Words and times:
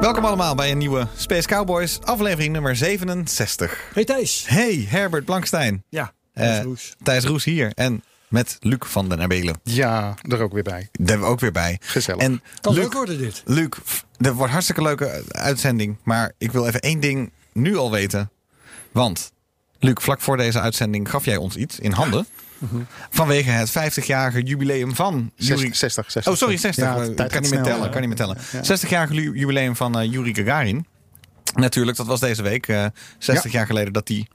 Welkom 0.00 0.24
allemaal 0.24 0.54
bij 0.54 0.70
een 0.70 0.78
nieuwe 0.78 1.06
Space 1.16 1.48
Cowboys, 1.48 1.98
aflevering 2.02 2.52
nummer 2.52 2.76
67. 2.76 3.80
Hey 3.92 4.04
Thijs. 4.04 4.44
Hey, 4.48 4.86
Herbert 4.88 5.24
Blankstein. 5.24 5.84
Ja, 5.88 6.12
Eh, 6.32 6.44
Thijs 6.44 6.64
Roes. 6.64 6.94
Thijs 7.02 7.24
Roes 7.24 7.44
hier. 7.44 7.72
En 7.74 8.02
met 8.28 8.56
Luc 8.60 8.78
van 8.80 9.08
den 9.08 9.20
Abelen. 9.20 9.60
Ja, 9.62 10.14
er 10.22 10.40
ook 10.42 10.52
weer 10.52 10.62
bij. 10.62 10.88
Daar 10.92 11.06
hebben 11.06 11.26
we 11.26 11.32
ook 11.32 11.40
weer 11.40 11.52
bij. 11.52 11.78
Gezellig. 11.82 12.20
En 12.22 12.42
Kan 12.60 12.74
Luc, 12.74 12.82
leuk 12.82 12.92
worden 12.92 13.18
dit. 13.18 13.42
Luc, 13.44 13.68
dat 14.16 14.32
wordt 14.32 14.42
een 14.42 14.50
hartstikke 14.50 14.82
leuke 14.82 15.22
uitzending. 15.28 15.96
Maar 16.02 16.32
ik 16.38 16.52
wil 16.52 16.66
even 16.66 16.80
één 16.80 17.00
ding 17.00 17.30
nu 17.52 17.76
al 17.76 17.90
weten. 17.90 18.30
Want, 18.92 19.32
Luc, 19.78 19.94
vlak 20.02 20.20
voor 20.20 20.36
deze 20.36 20.60
uitzending 20.60 21.10
gaf 21.10 21.24
jij 21.24 21.36
ons 21.36 21.56
iets 21.56 21.78
in 21.78 21.92
handen. 21.92 22.26
Vanwege 23.10 23.50
het 23.50 23.70
50-jarige 23.70 24.42
jubileum 24.42 24.94
van 24.94 25.30
Yuri... 25.36 25.58
60, 25.60 25.76
60, 25.76 26.10
60. 26.10 26.32
Oh, 26.32 26.38
sorry, 26.38 26.56
60. 26.56 26.84
Ja, 26.84 26.96
Eh, 26.96 27.28
kan 27.28 27.42
niet 27.42 27.50
meer 27.50 27.62
tellen. 27.62 27.90
Kan 27.90 28.00
niet 28.00 28.08
meer 28.08 28.18
tellen. 28.18 28.36
Ja. 28.52 28.76
60-jarige 28.78 29.14
ju- 29.14 29.32
jubileum 29.38 29.76
van 29.76 29.98
eh 29.98 30.10
Yuri 30.12 30.34
Gagarin. 30.34 30.86
Natuurlijk, 31.54 31.96
dat 31.96 32.06
was 32.06 32.20
deze 32.20 32.42
week. 32.42 32.68
eh 32.68 32.86
60 33.18 33.52
jaar 33.52 33.66
geleden 33.66 33.92
dat 33.92 34.08
hij 34.08 34.26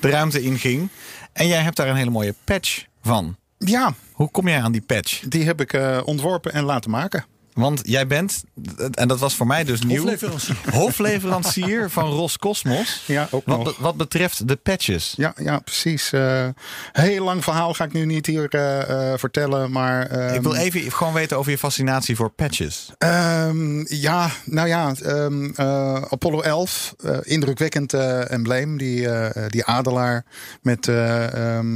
de 0.00 0.08
ruimte 0.10 0.40
inging. 0.42 0.88
En 1.32 1.46
jij 1.46 1.60
hebt 1.62 1.76
daar 1.76 1.88
een 1.88 1.96
hele 1.96 2.10
mooie 2.10 2.34
patch 2.44 2.84
van. 3.02 3.36
Ja, 3.58 3.94
Hoe 4.12 4.30
kom 4.30 4.48
jij 4.48 4.62
aan 4.62 4.72
die 4.72 4.80
patch? 4.82 5.20
die 5.28 5.44
heb 5.44 5.60
ik 5.60 5.72
eh, 5.72 6.00
ontworpen 6.04 6.52
en 6.52 6.64
laten 6.64 6.90
maken. 6.90 7.24
Want 7.54 7.80
jij 7.84 8.06
bent, 8.06 8.44
en 8.90 9.08
dat 9.08 9.18
was 9.18 9.34
voor 9.34 9.46
mij 9.46 9.64
dus 9.64 9.82
nieuw, 9.82 10.00
Hofleverancier. 10.02 10.56
hofleverancier 10.80 11.90
van 11.90 12.04
Roscosmos. 12.10 13.02
Ja, 13.06 13.28
ook 13.30 13.42
Wat, 13.46 13.64
nog. 13.64 13.78
wat 13.78 13.96
betreft 13.96 14.48
de 14.48 14.56
patches. 14.56 15.14
Ja, 15.16 15.34
ja 15.36 15.58
precies. 15.58 16.12
Eh 16.12 16.48
heel 16.92 17.24
lang 17.24 17.44
verhaal 17.44 17.74
ga 17.74 17.84
ik 17.84 17.92
nu 17.92 18.04
niet 18.06 18.26
hier 18.26 18.48
eh, 18.48 19.12
eh, 19.12 19.18
vertellen, 19.18 19.70
maar... 19.70 20.06
ehm, 20.06 20.34
Ik 20.34 20.42
wil 20.42 20.54
even 20.54 20.92
gewoon 20.92 21.12
weten 21.12 21.38
over 21.38 21.50
je 21.50 21.58
fascinatie 21.58 22.16
voor 22.16 22.30
patches. 22.30 22.90
ehm, 22.98 23.94
ja, 23.94 24.30
nou 24.44 24.68
ja, 24.68 24.94
ehm, 25.02 25.50
eh, 25.54 25.94
Apollo 26.10 26.40
11, 26.40 26.94
eh, 27.04 27.16
indrukwekkend 27.22 27.92
embleem. 28.28 28.78
Die, 28.78 29.08
die 29.48 29.64
adelaar 29.64 30.24
met 30.62 30.90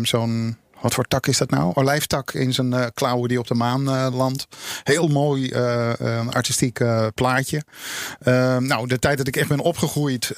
zo'n... 0.02 0.56
Wat 0.86 0.94
voor 0.94 1.04
tak 1.04 1.26
is 1.26 1.38
dat 1.38 1.50
nou? 1.50 1.72
Olijftak 1.74 2.32
in 2.32 2.52
zijn 2.52 2.72
eh, 2.72 2.86
klauwen 2.94 3.28
die 3.28 3.38
op 3.38 3.46
de 3.46 3.54
maan 3.54 3.88
eh, 3.88 4.06
landt. 4.12 4.46
Heel 4.82 5.08
mooi 5.08 5.50
eh, 5.50 6.28
artistiek 6.30 6.80
plaatje. 7.14 7.62
Nou, 8.58 8.86
de 8.86 8.98
tijd 8.98 9.18
dat 9.18 9.26
ik 9.26 9.36
echt 9.36 9.48
ben 9.48 9.60
opgegroeid, 9.60 10.32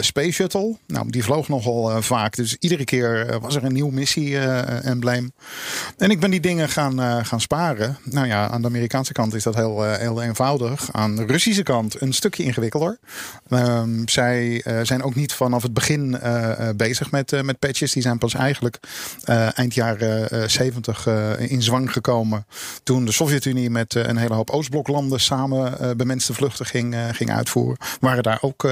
Space 0.00 0.30
Shuttle. 0.30 0.76
Nou, 0.86 1.10
die 1.10 1.24
vloog 1.24 1.48
nogal 1.48 2.02
vaak. 2.02 2.36
Dus 2.36 2.56
iedere 2.58 2.84
keer 2.84 3.38
was 3.40 3.54
er 3.54 3.64
een 3.64 3.72
nieuw 3.72 3.90
missie-embleem. 3.90 5.32
en 5.98 6.10
ik 6.10 6.20
ben 6.20 6.30
die 6.30 6.40
dingen 6.40 6.68
gaan, 6.68 7.24
gaan 7.24 7.40
sparen. 7.40 7.96
Nou 8.04 8.26
ja, 8.26 8.48
aan 8.48 8.62
de 8.62 8.68
Amerikaanse 8.68 9.12
kant 9.12 9.34
is 9.34 9.42
dat 9.42 9.54
heel, 9.54 9.82
heel 9.82 10.22
eenvoudig. 10.22 10.92
Aan 10.92 11.16
de 11.16 11.26
Russische 11.26 11.62
kant 11.62 12.00
een 12.00 12.12
stukje 12.12 12.42
ingewikkelder. 12.42 12.98
Ehm, 13.48 14.06
zij 14.06 14.64
zijn 14.82 15.02
ook 15.02 15.14
niet 15.14 15.32
vanaf 15.32 15.62
het 15.62 15.74
begin 15.74 16.18
bezig 16.76 17.10
met, 17.10 17.42
met 17.42 17.58
patches. 17.58 17.92
Die 17.92 18.02
zijn 18.02 18.18
pas 18.18 18.34
eigenlijk 18.34 18.78
eind 19.54 19.74
jaren 19.84 20.30
eh, 20.30 20.48
70 20.48 21.06
eh, 21.06 21.50
in 21.50 21.62
zwang 21.62 21.92
gekomen. 21.92 22.46
Toen 22.82 23.04
de 23.04 23.12
Sovjet-Unie 23.12 23.70
met 23.70 23.94
eh, 23.94 24.02
een 24.06 24.16
hele 24.16 24.34
hoop 24.34 24.50
Oostbloklanden 24.50 25.20
samen 25.20 25.96
bemenste 25.96 26.34
vluchten 26.34 26.66
ging, 26.66 26.96
ging 27.12 27.32
uitvoeren. 27.32 27.76
Waren 28.00 28.22
daar 28.22 28.38
ook 28.40 28.68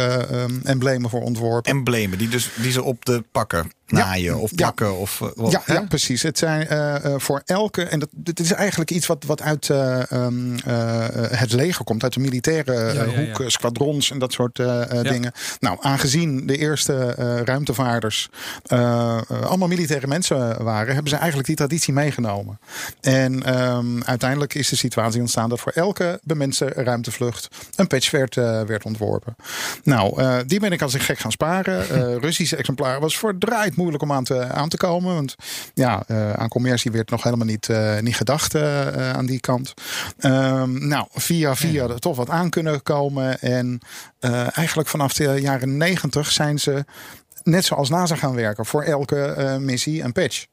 emblemen 0.63 1.11
voor 1.11 1.21
ontworpen. 1.21 1.73
Emblemen 1.73 2.19
die, 2.19 2.29
dus, 2.29 2.51
die 2.57 2.73
ze 2.73 2.83
op 2.83 3.05
de 3.05 3.25
pakken 3.33 3.71
naaien 3.87 4.39
of 4.39 4.51
Ja. 4.51 4.57
plakken. 4.57 4.99
Of, 4.99 5.21
eh, 5.21 5.29
wat, 5.35 5.53
Ja, 5.53 5.63
hè? 5.65 5.75
ja, 5.75 5.81
precies. 5.89 6.23
Het 6.23 6.39
zijn 6.39 6.69
eh, 6.69 7.05
eh, 7.05 7.15
voor 7.17 7.43
elke. 7.45 7.83
En 7.83 7.99
dat, 7.99 8.09
dit 8.13 8.41
is 8.41 8.53
eigenlijk 8.53 8.91
iets 8.91 9.07
wat, 9.07 9.25
wat 9.25 9.43
uit 9.43 9.71
eh, 9.71 10.13
ehm, 10.13 10.57
eh, 10.65 11.07
het 11.39 11.53
leger 11.53 11.85
komt, 11.85 12.03
uit 12.03 12.13
de 12.15 12.21
militaire 12.21 12.73
eh, 12.75 12.95
Ja, 12.95 13.03
ja, 13.03 13.11
ja. 13.13 13.27
hoek, 13.27 13.41
eh, 13.41 13.49
squadrons 13.49 14.11
en 14.11 14.19
dat 14.19 14.33
soort 14.33 14.59
eh, 14.59 14.83
eh, 14.91 15.03
Ja. 15.03 15.11
dingen. 15.11 15.33
Nou, 15.61 15.79
aangezien 15.81 16.47
de 16.47 16.57
eerste 16.59 16.95
eh, 17.19 17.41
ruimtevaarders 17.41 18.29
eh, 18.67 19.19
eh, 19.29 19.43
allemaal 19.43 19.69
militaire 19.69 20.07
mensen 20.07 20.63
waren, 20.65 20.93
hebben 20.93 21.11
ze 21.11 21.17
eigenlijk 21.17 21.47
die 21.47 21.57
traditie 21.57 21.93
meegenomen. 21.93 22.59
En 23.01 23.43
ehm, 23.43 24.03
uiteindelijk 24.03 24.55
is 24.55 24.69
de 24.69 24.77
situatie 24.77 25.21
ontstaan 25.21 25.49
dat 25.49 25.61
voor 25.61 25.73
elke 25.73 26.21
bemenste 26.23 26.65
ruimtevlucht 26.65 27.49
een 27.77 27.87
patch 27.87 28.11
werd, 28.11 28.37
eh, 28.37 28.63
werd 28.63 28.85
ontworpen. 28.85 29.37
Nou, 29.83 30.21
eh, 30.21 30.37
die 30.47 30.61
ben 30.61 30.73
ik 30.73 30.83
als 30.83 30.95
een 30.95 31.01
gek 31.01 31.19
gaan 31.19 31.33
sparen. 31.33 31.89
Eh, 31.91 32.17
Russische 32.27 32.57
exemplaar 32.57 33.01
was 33.01 33.19
verdraaid 33.19 33.72
moeilijk 33.77 34.03
om 34.03 34.13
aan 34.13 34.25
te, 34.25 34.45
aan 34.45 34.69
te 34.69 34.77
komen. 34.77 35.15
Want 35.15 35.35
ja, 35.75 36.03
eh, 36.07 36.33
aan 36.33 36.49
commercie 36.49 36.91
werd 36.91 37.11
nog 37.11 37.23
helemaal 37.23 37.47
niet, 37.47 37.69
eh, 37.69 37.99
niet 37.99 38.17
gedacht 38.17 38.55
eh, 38.55 39.13
aan 39.13 39.27
die 39.27 39.41
kant. 39.41 39.75
Ehm, 40.19 40.89
nou, 40.89 41.07
via 41.11 41.57
via 41.57 41.89
er 41.89 41.99
toch 41.99 42.17
wat 42.17 42.31
aan 42.31 42.51
kunnen 42.51 42.83
komen. 42.83 43.41
En 43.41 43.81
eigenlijk 44.53 44.89
vanaf 44.89 45.13
de 45.13 45.41
jaren 45.41 45.77
negentig 45.77 46.31
zijn 46.31 46.59
ze 46.59 46.85
net 47.43 47.65
zoals 47.65 47.89
NASA 47.89 48.17
gaan 48.17 48.35
werken 48.35 48.67
voor 48.67 48.83
elke 48.83 49.57
missie 49.61 50.03
een 50.03 50.13
patch. 50.13 50.47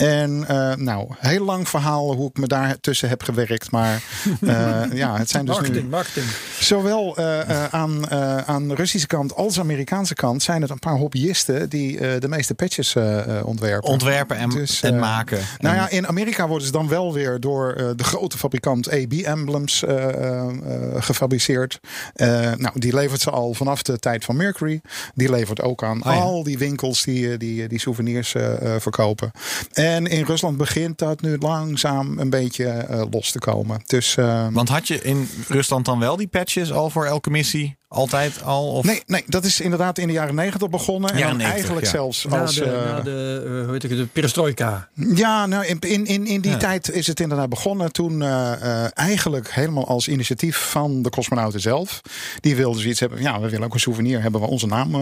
En 0.00 0.44
eh, 0.48 0.74
nou, 0.74 1.06
heel 1.18 1.44
lang 1.44 1.68
verhaal 1.68 2.14
hoe 2.14 2.28
ik 2.28 2.38
me 2.38 2.46
daar 2.46 2.76
tussen 2.80 3.08
heb 3.08 3.22
gewerkt. 3.22 3.70
Maar 3.70 3.94
eh, 4.40 4.82
ja, 4.92 5.16
het 5.18 5.30
zijn 5.30 5.44
dus 5.44 5.60
nu 5.60 5.82
Marketing. 5.84 6.26
Zowel 6.60 7.16
eh, 7.16 7.40
eh, 7.50 7.64
aan, 7.74 8.08
eh, 8.08 8.36
aan 8.36 8.68
de 8.68 8.74
Russische 8.74 9.06
kant 9.06 9.34
als 9.34 9.58
Amerikaanse 9.60 10.14
kant 10.14 10.42
zijn 10.42 10.62
het 10.62 10.70
een 10.70 10.78
paar 10.78 10.96
hobbyisten 10.96 11.68
die 11.68 11.98
eh, 11.98 12.20
de 12.20 12.28
meeste 12.28 12.54
patches 12.54 12.96
ontwerpen. 13.44 13.88
Ontwerpen 13.90 14.36
en, 14.36 14.50
Dus, 14.50 14.82
en 14.82 14.98
maken. 14.98 15.38
Nou 15.58 15.74
En- 15.74 15.80
ja, 15.80 15.88
in 15.90 16.06
Amerika 16.08 16.46
worden 16.48 16.66
ze 16.66 16.72
dan 16.72 16.88
wel 16.88 17.12
weer 17.12 17.40
door 17.40 17.72
eh, 17.72 17.88
de 17.96 18.04
grote 18.04 18.38
fabrikant 18.38 18.90
AB 18.90 19.12
Emblems 19.12 19.84
eh, 19.84 20.08
eh, 20.08 20.40
eh, 20.48 21.02
gefabriceerd. 21.02 21.80
Eh, 22.14 22.28
nou, 22.56 22.78
die 22.80 22.94
levert 22.94 23.20
ze 23.20 23.30
al 23.30 23.54
vanaf 23.54 23.82
de 23.82 23.98
tijd 23.98 24.24
van 24.24 24.36
Mercury. 24.36 24.80
Die 25.14 25.30
levert 25.30 25.62
ook 25.62 25.84
aan 25.84 26.04
Oh 26.06 26.12
ja. 26.14 26.20
al 26.20 26.42
die 26.42 26.58
winkels 26.58 27.02
die, 27.02 27.36
die, 27.36 27.68
die 27.68 27.80
souvenirs 27.80 28.34
verkopen. 28.78 29.30
En 29.72 29.89
in 29.96 30.24
Rusland 30.24 30.56
begint 30.56 30.98
dat 30.98 31.20
nu 31.20 31.38
langzaam 31.38 32.18
een 32.18 32.30
beetje 32.30 32.66
eh, 32.66 33.02
los 33.10 33.30
te 33.32 33.38
komen. 33.38 33.82
Dus 33.86 34.16
eh, 34.16 34.46
Want 34.52 34.68
had 34.68 34.88
je 34.88 35.02
in 35.02 35.28
Rusland 35.48 35.84
dan 35.84 35.98
wel 35.98 36.16
die 36.16 36.28
patches 36.28 36.72
al 36.72 36.90
voor 36.90 37.04
elke 37.04 37.30
missie? 37.30 37.78
Altijd 37.92 38.42
al? 38.42 38.66
Of? 38.68 38.84
Nee, 38.84 39.02
nee, 39.06 39.24
dat 39.26 39.44
is 39.44 39.60
inderdaad 39.60 39.98
in 39.98 40.06
de 40.06 40.12
jaren 40.12 40.34
negentig 40.34 40.70
begonnen. 40.70 41.10
En 41.10 41.18
Jaren 41.18 41.38
dan 41.38 41.46
90, 41.46 41.54
eigenlijk 41.54 41.86
ja. 41.86 41.92
zelfs 41.92 42.24
Na 42.24 42.40
als... 42.40 42.54
de, 42.54 42.64
eh, 42.64 42.70
na 42.72 43.00
de, 43.00 43.42
eh, 43.46 43.64
hoe 43.64 43.72
heet 43.72 43.84
ik, 43.84 43.90
het, 43.90 43.98
de 43.98 44.06
perestroika. 44.06 44.88
Ja, 44.94 45.46
nou, 45.46 45.66
in, 45.66 45.78
in, 45.80 46.06
in, 46.06 46.26
in 46.26 46.40
die 46.40 46.50
Ja. 46.50 46.56
tijd 46.56 46.90
is 46.90 47.06
het 47.06 47.20
inderdaad 47.20 47.48
begonnen. 47.48 47.92
Toen 47.92 48.22
eh, 48.22 48.52
eh, 48.84 48.90
eigenlijk 48.94 49.54
helemaal 49.54 49.86
als 49.86 50.08
initiatief 50.08 50.56
van 50.56 51.02
de 51.02 51.10
cosmonauten 51.10 51.60
zelf. 51.60 52.00
Die 52.40 52.56
wilden 52.56 52.80
zoiets 52.80 53.00
hebben. 53.00 53.22
Ja, 53.22 53.40
we 53.40 53.48
willen 53.48 53.66
ook 53.66 53.74
een 53.74 53.80
souvenir 53.80 54.22
hebben 54.22 54.40
waar 54.40 54.50
onze 54.50 54.66
naam 54.66 54.94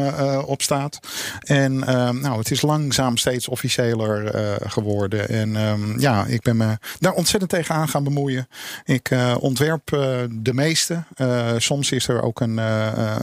op 0.43 0.62
staat. 0.62 0.98
En 1.41 1.78
nou, 2.21 2.38
het 2.38 2.50
is 2.50 2.62
langzaam 2.62 3.16
steeds 3.16 3.48
officiëler 3.48 4.34
eh, 4.34 4.71
geworden. 4.71 5.28
En 5.28 5.56
ehm, 5.56 6.00
ja, 6.00 6.25
ik 6.27 6.43
ben 6.43 6.56
me 6.56 6.78
daar 6.98 7.12
ontzettend 7.12 7.50
tegenaan 7.50 7.88
gaan 7.88 8.04
bemoeien. 8.04 8.48
Ik 8.84 9.10
eh, 9.10 9.34
ontwerp 9.41 9.93
eh, 9.93 10.19
de 10.31 10.54
meeste. 10.54 11.04
Eh, 11.15 11.48
soms 11.56 11.91
is 11.93 12.09
er 12.09 12.22
ook 12.22 12.41
een, 12.41 12.59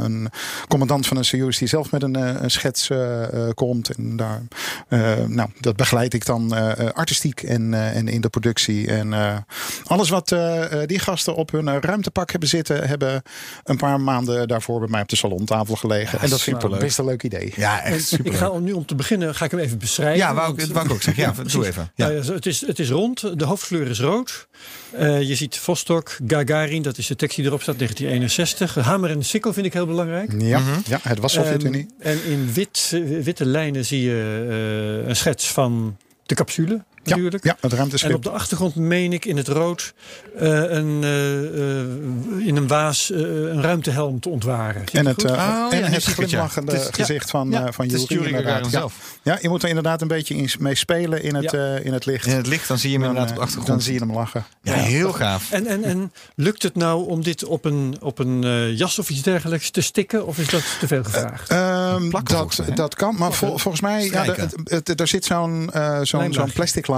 een 0.04 0.30
commandant 0.68 1.08
van 1.08 1.18
een 1.18 1.26
Soyuz 1.26 1.58
die 1.58 1.68
zelf 1.68 1.92
met 1.92 2.04
een, 2.04 2.16
eh, 2.16 2.42
een 2.42 2.52
schets 2.52 2.90
eh, 2.90 3.24
eh, 3.24 3.54
komt. 3.54 3.90
En 3.90 4.16
daar, 4.16 4.42
eh, 4.88 5.26
nou, 5.28 5.50
dat 5.60 5.76
begeleid 5.76 6.14
ik 6.14 6.26
dan 6.26 6.56
eh, 6.56 6.80
eh, 6.80 6.94
artistiek 6.94 7.42
en, 7.44 7.74
eh, 7.74 7.96
en 7.96 8.08
in 8.08 8.22
de 8.22 8.30
productie. 8.30 8.88
En 8.88 9.14
eh, 9.14 9.38
alles 9.86 10.10
wat 10.10 10.32
eh, 10.32 10.82
eh, 10.82 10.88
die 10.88 11.00
gasten 11.00 11.36
op 11.36 11.52
hun 11.52 11.68
eh, 11.68 11.76
ruimtepak 11.80 12.32
hebben 12.32 12.50
zitten, 12.50 12.88
hebben 12.88 13.22
een 13.64 13.78
paar 13.78 14.00
maanden 14.02 14.48
daarvoor 14.48 14.80
bij 14.80 14.90
mij 14.90 15.02
op 15.02 15.10
de 15.10 15.16
salontafel 15.16 15.76
gelegen. 15.76 16.20
en 16.20 16.30
dat 16.30 16.42
vind 16.42 16.64
ik 16.64 16.80
best 16.80 16.98
een 16.98 17.06
leuk 17.06 17.24
idee. 17.24 17.54
Ja, 17.56 17.82
echt 17.82 18.08
super. 18.08 18.26
Ik 18.26 18.34
ga 18.34 18.50
om 18.50 18.64
nu 18.64 18.72
om 18.72 18.86
te 18.86 18.96
beginnen, 18.96 19.36
ga 19.36 19.46
ik 19.46 19.52
hem 19.52 19.60
even 19.60 19.78
beschrijven. 19.78 20.18
Ja, 20.18 20.34
wou 20.34 20.62
ik, 20.62 20.74
wou 20.74 20.86
ik 20.86 20.92
ook 20.92 21.02
zeggen. 21.02 21.24
Ja, 21.24 21.34
doe 21.44 21.68
even. 21.68 21.92
Ja. 21.96 22.08
Nou 22.08 22.24
ja, 22.24 22.34
het, 22.34 22.46
is, 22.46 22.62
het 22.68 22.80
is 22.80 22.90
rond, 22.90 23.40
de 23.40 23.46
hoofdkleur 23.46 23.88
is 23.88 24.00
rood. 24.00 24.48
Eh, 24.98 25.22
je 25.22 25.36
ziet 25.36 25.58
Vostok, 25.58 26.18
Gagarin, 26.28 26.82
dat 26.82 26.98
is 26.98 27.08
de 27.08 27.16
tekst 27.16 27.36
die 27.36 27.46
erop 27.46 27.62
staat, 27.62 27.78
1961. 27.78 28.76
Hamer 28.86 29.10
en 29.10 29.24
sikkel 29.24 29.54
vind 29.54 29.66
ik 29.66 29.74
heel 29.74 29.86
belangrijk. 29.86 30.32
Ja, 30.38 30.62
ja 30.88 31.00
het 31.02 31.20
was 31.20 31.34
Sovjet-Unie. 31.34 31.88
Ehm, 32.00 32.12
en 32.12 32.26
in 32.26 32.54
wit, 32.54 33.02
witte 33.22 33.46
lijnen 33.46 33.86
zie 33.86 34.02
je 34.02 34.46
eh, 35.02 35.08
een 35.08 35.16
schets 35.16 35.48
van 35.48 35.98
de 36.26 36.36
capsule. 36.36 36.84
Natuurlijk. 37.08 37.44
Ja, 37.44 37.58
het 37.62 37.72
En 37.72 37.78
ruimteschip. 37.78 38.14
op 38.14 38.24
de 38.24 38.30
achtergrond 38.30 38.76
meen 38.76 39.14
ik 39.14 39.26
in 39.26 39.38
het 39.38 39.48
rood 39.48 39.94
eh, 40.40 40.48
een, 40.50 41.04
eh, 41.04 41.80
eh, 41.80 42.48
in 42.48 42.56
een 42.56 42.68
waas 42.68 43.12
eh, 43.12 43.20
een 43.20 43.62
ruimtehelm 43.62 44.20
te 44.20 44.30
ontwaren. 44.30 44.82
Zie 44.90 45.00
En 45.00 45.06
het, 45.06 45.24
Oh, 45.26 45.74
en 45.74 45.84
het 45.84 46.04
glimlachende 46.04 46.72
Het 46.72 46.82
is- 46.82 46.86
ja. 46.88 46.92
gezicht 46.94 47.30
van, 47.30 47.50
Ja, 47.50 47.66
eh, 47.66 47.74
van 47.74 47.90
Ja. 47.90 48.64
zelf. 48.70 48.94
ja, 49.24 49.38
je 49.42 49.50
moet 49.50 49.64
er 49.64 49.70
inderdaad 49.70 50.02
een 50.02 50.08
beetje 50.08 50.36
in, 50.36 50.50
mee 50.60 50.76
spelen 50.76 51.24
in 51.24 51.36
het, 51.36 51.52
Ja. 51.52 51.76
eh, 51.76 51.86
in 51.86 51.94
het 51.94 52.06
licht. 52.06 52.26
In 52.26 52.36
het 52.36 52.48
licht, 52.48 52.68
dan 52.68 52.78
zie 52.78 52.90
je 52.92 52.96
hem 52.96 53.04
dan, 53.06 53.10
inderdaad 53.16 53.32
op 53.38 53.38
de 53.38 53.46
achtergrond. 53.46 53.80
dan 53.80 53.82
zie 53.86 53.94
je 53.94 54.00
hem 54.00 54.14
lachen. 54.14 54.46
Ja, 54.62 54.74
heel 54.74 55.14
gaaf. 55.14 55.52
En, 55.52 55.66
en, 55.68 55.84
en 55.84 56.12
lukt 56.36 56.64
het 56.64 56.76
nou 56.76 57.08
om 57.08 57.24
dit 57.24 57.44
op 57.46 57.66
een, 57.66 57.96
op 58.02 58.20
een 58.20 58.44
eh, 58.44 58.78
jas 58.78 59.00
of 59.00 59.10
iets 59.10 59.22
dergelijks 59.22 59.70
te 59.70 59.82
stikken? 59.82 60.26
Of 60.26 60.38
is 60.38 60.50
dat 60.50 60.64
te 60.80 60.88
veel 60.88 61.04
gevraagd? 61.04 61.50
Ehm, 61.50 62.10
dat, 62.24 62.62
dat 62.76 62.96
kan, 62.96 63.16
maar 63.18 63.34
vol- 63.34 63.58
volgens 63.58 63.82
mij, 63.82 64.06
ja, 64.06 64.26
er 64.96 65.08
zit 65.08 65.26
zo'n 65.26 65.70
eh, 65.74 65.96
zo'n 65.96 66.06
zo'n 66.06 66.20
Lijmlaagje. 66.20 66.52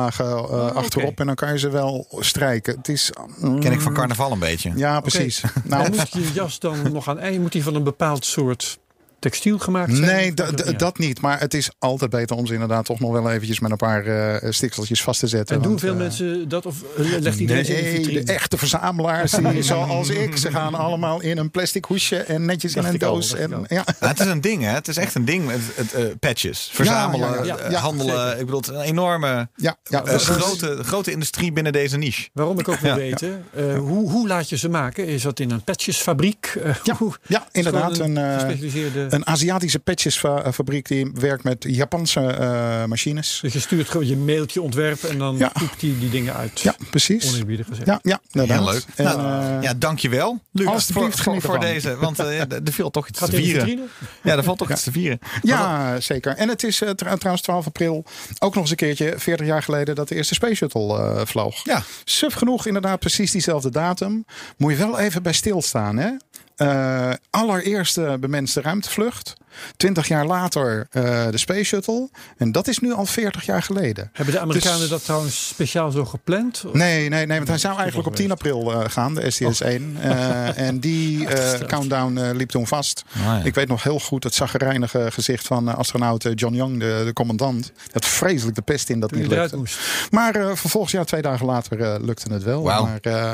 Eh, 0.06 0.38
oké. 0.44 0.72
achterop 0.72 1.20
en 1.20 1.26
dan 1.26 1.36
kan 1.36 1.52
je 1.52 1.60
ze 1.60 1.70
wel 1.70 2.08
strijken. 2.20 2.76
Het 2.78 2.88
is, 2.88 3.12
mm, 3.40 3.60
Ken 3.60 3.72
ik 3.72 3.82
van 3.82 3.94
carnaval 3.94 4.32
een 4.32 4.40
beetje. 4.40 4.72
Ja, 4.76 5.00
precies. 5.00 5.44
Nou, 5.64 5.90
moet 5.90 6.12
je 6.12 6.32
jas 6.34 6.60
dan 6.60 6.92
nog 6.92 7.08
aan 7.08 7.20
ei? 7.20 7.40
Moet 7.40 7.52
die 7.52 7.64
van 7.64 7.76
een 7.76 7.84
bepaald 7.84 8.26
soort 8.26 8.80
textiel 9.20 9.60
gemaakt 9.60 9.96
zijn? 9.96 10.16
Nee, 10.16 10.28
Of 10.30 10.34
da- 10.34 10.44
maakt 10.44 10.58
da- 10.58 10.64
niet 10.64 10.72
uit? 10.72 10.80
dat 10.80 10.98
niet. 10.98 11.22
Maar 11.22 11.40
het 11.40 11.54
is 11.54 11.70
altijd 11.80 12.10
beter 12.12 12.36
om 12.36 12.48
ze 12.48 12.54
inderdaad 12.54 12.86
toch 12.86 13.00
nog 13.00 13.12
wel 13.12 13.32
eventjes 13.32 13.60
met 13.60 13.72
een 13.72 13.78
paar 13.78 14.06
eh 14.06 14.52
stikseltjes 14.52 15.02
vast 15.04 15.20
te 15.20 15.28
zetten. 15.28 15.56
En 15.56 15.62
doen 15.62 15.70
want, 15.72 15.82
veel 15.82 15.92
eh, 15.92 15.98
mensen 15.98 16.50
dat? 16.50 16.66
Of 16.66 16.76
eh, 16.98 17.06
legt 17.20 17.40
iedereen 17.40 17.66
ze 17.66 17.72
in 17.72 17.78
de 17.78 17.84
Nee, 17.90 17.96
vitrine? 17.96 18.24
de 18.24 18.34
echte 18.34 18.58
verzamelaars, 18.58 19.32
die, 19.32 19.62
zoals 19.64 20.10
ik, 20.10 20.38
ze 20.38 20.52
gaan 20.52 20.76
allemaal 20.76 21.22
in 21.22 21.38
een 21.38 21.52
plastic 21.52 21.86
hoesje 21.86 22.18
en 22.18 22.46
netjes 22.46 22.76
in 22.76 22.84
een 22.86 22.92
al, 22.92 22.98
doos. 23.14 23.34
En, 23.36 23.64
ja. 23.68 23.84
Het 24.00 24.20
is 24.20 24.26
een 24.26 24.42
ding, 24.42 24.64
hè? 24.64 24.70
Het 24.70 24.88
is 24.88 24.98
echt 24.98 25.16
een 25.16 25.26
ding. 25.26 25.50
Het, 25.52 25.62
het, 25.76 25.94
eh, 25.94 26.04
patches. 26.20 26.70
Verzamelen, 26.74 27.30
ja, 27.34 27.44
ja, 27.44 27.58
eh, 27.58 27.72
ja, 27.72 27.80
handelen. 27.80 28.32
Ik 28.40 28.46
bedoel, 28.46 28.60
het 28.60 28.70
is 28.70 28.76
een 28.76 28.82
enorme 28.82 29.50
Ja, 29.56 29.76
ja, 29.84 30.02
grote, 30.06 30.80
grote 30.84 31.12
industrie 31.12 31.52
binnen 31.52 31.72
deze 31.74 31.98
niche. 31.98 32.30
Waarom 32.34 32.60
ik 32.60 32.68
ook 32.68 32.80
wil 32.80 32.92
Ja. 32.92 32.96
weten, 32.98 33.46
eh, 33.56 33.78
hoe, 33.78 34.12
hoe 34.12 34.28
laat 34.28 34.50
je 34.50 34.58
ze 34.58 34.70
maken? 34.70 35.06
Is 35.08 35.22
dat 35.22 35.40
in 35.40 35.52
een 35.52 35.64
patchesfabriek? 35.64 36.58
Ja, 36.84 36.96
hoe- 36.96 37.16
ja, 37.28 37.48
inderdaad. 37.52 38.00
Een, 38.00 38.18
gespecialiseerde... 38.18 39.07
een 39.14 39.28
Aziatische 39.28 39.80
patchesfabriek 39.80 40.88
die 40.88 41.12
werkt 41.14 41.44
met 41.44 41.66
Japanse 41.68 42.20
eh, 42.20 42.86
machines. 42.86 43.40
dus 43.42 43.54
je 43.54 43.60
stuurt 43.60 43.90
gewoon 43.90 44.08
je 44.08 44.18
mailtje 44.18 44.62
ontwerpen 44.62 45.10
en 45.10 45.18
dan 45.18 45.38
Ja. 45.38 45.52
hij 45.54 45.70
die 46.00 46.10
dingen 46.10 46.36
uit. 46.36 46.60
Ja, 46.60 46.76
precies. 46.90 47.28
Oneerbiedig 47.30 47.68
gezegd. 47.68 47.88
Ja, 47.88 48.00
ja 48.02 48.20
inderdaad. 48.32 48.58
Heel 48.58 48.72
leuk. 48.74 48.84
En, 48.96 49.04
nou, 49.04 49.20
eh, 49.58 49.62
ja, 49.62 49.74
dankjewel, 49.74 50.40
Lucas, 50.52 50.74
alsjeblieft, 50.74 51.20
voor, 51.22 51.42
voor, 51.42 51.60
deze. 51.60 51.96
Want 51.96 52.20
eh, 52.20 52.40
er 52.40 52.62
viel 52.64 52.90
toch 52.90 53.08
iets 53.08 53.20
Gaat 53.20 53.30
te 53.30 53.36
vieren. 53.36 53.90
Ja, 54.24 54.36
er 54.38 54.44
valt 54.44 54.58
toch 54.58 54.72
iets 54.72 54.84
te 54.84 54.92
vieren. 54.92 55.20
Ja, 55.42 56.00
zeker. 56.00 56.36
En 56.36 56.50
het 56.50 56.64
is 56.64 56.82
eh, 56.82 56.90
tr- 56.90 57.14
trouwens 57.14 57.42
12 57.42 57.66
april 57.66 58.06
ook 58.40 58.54
nog 58.54 58.62
eens 58.62 58.70
een 58.70 58.76
keertje, 58.76 59.14
40 59.18 59.46
jaar 59.46 59.64
geleden, 59.64 59.96
dat 59.96 60.08
de 60.08 60.16
eerste 60.16 60.34
Space 60.34 60.56
Shuttle 60.56 60.98
eh, 60.98 61.26
vloog. 61.26 61.64
Ja. 61.64 61.84
Suf 62.04 62.34
genoeg, 62.34 62.66
inderdaad, 62.66 63.00
precies 63.00 63.32
diezelfde 63.32 63.70
datum. 63.72 64.26
Moet 64.58 64.72
je 64.72 64.78
wel 64.78 65.00
even 65.00 65.24
bij 65.24 65.34
stilstaan, 65.34 65.98
hè? 65.98 66.10
Eh, 66.58 67.14
allereerste 67.30 68.18
bemenste 68.20 68.64
ruimtevlucht. 68.64 69.36
20 69.78 70.08
jaar 70.08 70.26
later 70.26 70.88
eh, 70.92 71.04
de 71.32 71.38
Space 71.38 71.64
Shuttle. 71.64 72.10
En 72.38 72.52
dat 72.52 72.68
is 72.68 72.80
nu 72.80 72.94
al 72.94 73.06
40 73.06 73.46
jaar 73.46 73.64
geleden. 73.64 74.10
Hebben 74.14 74.34
de 74.34 74.40
Amerikanen 74.40 74.80
Dus- 74.80 74.90
dat 74.90 75.04
trouwens 75.04 75.48
speciaal 75.48 75.92
zo 75.92 76.06
gepland? 76.06 76.64
Of- 76.68 76.74
Nee, 76.74 77.10
nee, 77.10 77.26
nee, 77.26 77.38
want 77.38 77.48
hij 77.50 77.58
zou 77.58 77.78
eigenlijk 77.78 78.08
op 78.08 78.16
10 78.16 78.32
april 78.32 78.72
eh, 78.72 78.90
gaan, 78.90 79.14
de 79.16 79.32
STS-1. 79.32 79.66
Eh, 80.02 80.58
en 80.68 80.80
die 80.80 81.28
eh, 81.28 81.60
countdown 81.68 82.18
eh, 82.18 82.30
liep 82.34 82.50
toen 82.50 82.68
vast. 82.68 83.04
ja. 83.24 83.42
Ik 83.44 83.56
weet 83.56 83.68
nog 83.68 83.84
heel 83.84 84.00
goed 84.00 84.24
het 84.24 84.34
zaggerijnige 84.34 85.08
gezicht 85.12 85.48
van 85.48 85.76
astronaut 85.76 86.28
John 86.36 86.54
Young, 86.56 86.80
de, 86.80 87.02
de 87.06 87.14
commandant. 87.14 87.72
Dat 87.92 88.06
vreselijk 88.06 88.56
de 88.56 88.62
pest 88.62 88.90
in 88.90 89.00
dat 89.00 89.10
Toen 89.10 89.22
niet 89.22 89.30
lukte. 89.30 89.58
moest. 89.58 89.80
Maar 90.12 90.36
eh, 90.36 90.56
vervolgens, 90.56 90.92
ja, 90.94 91.04
twee 91.04 91.22
dagen 91.22 91.46
later 91.46 91.82
eh, 91.82 91.96
lukte 92.02 92.34
het 92.34 92.44
wel. 92.44 92.64
Wauw. 92.64 92.84
Maar, 92.86 93.00
eh, 93.02 93.34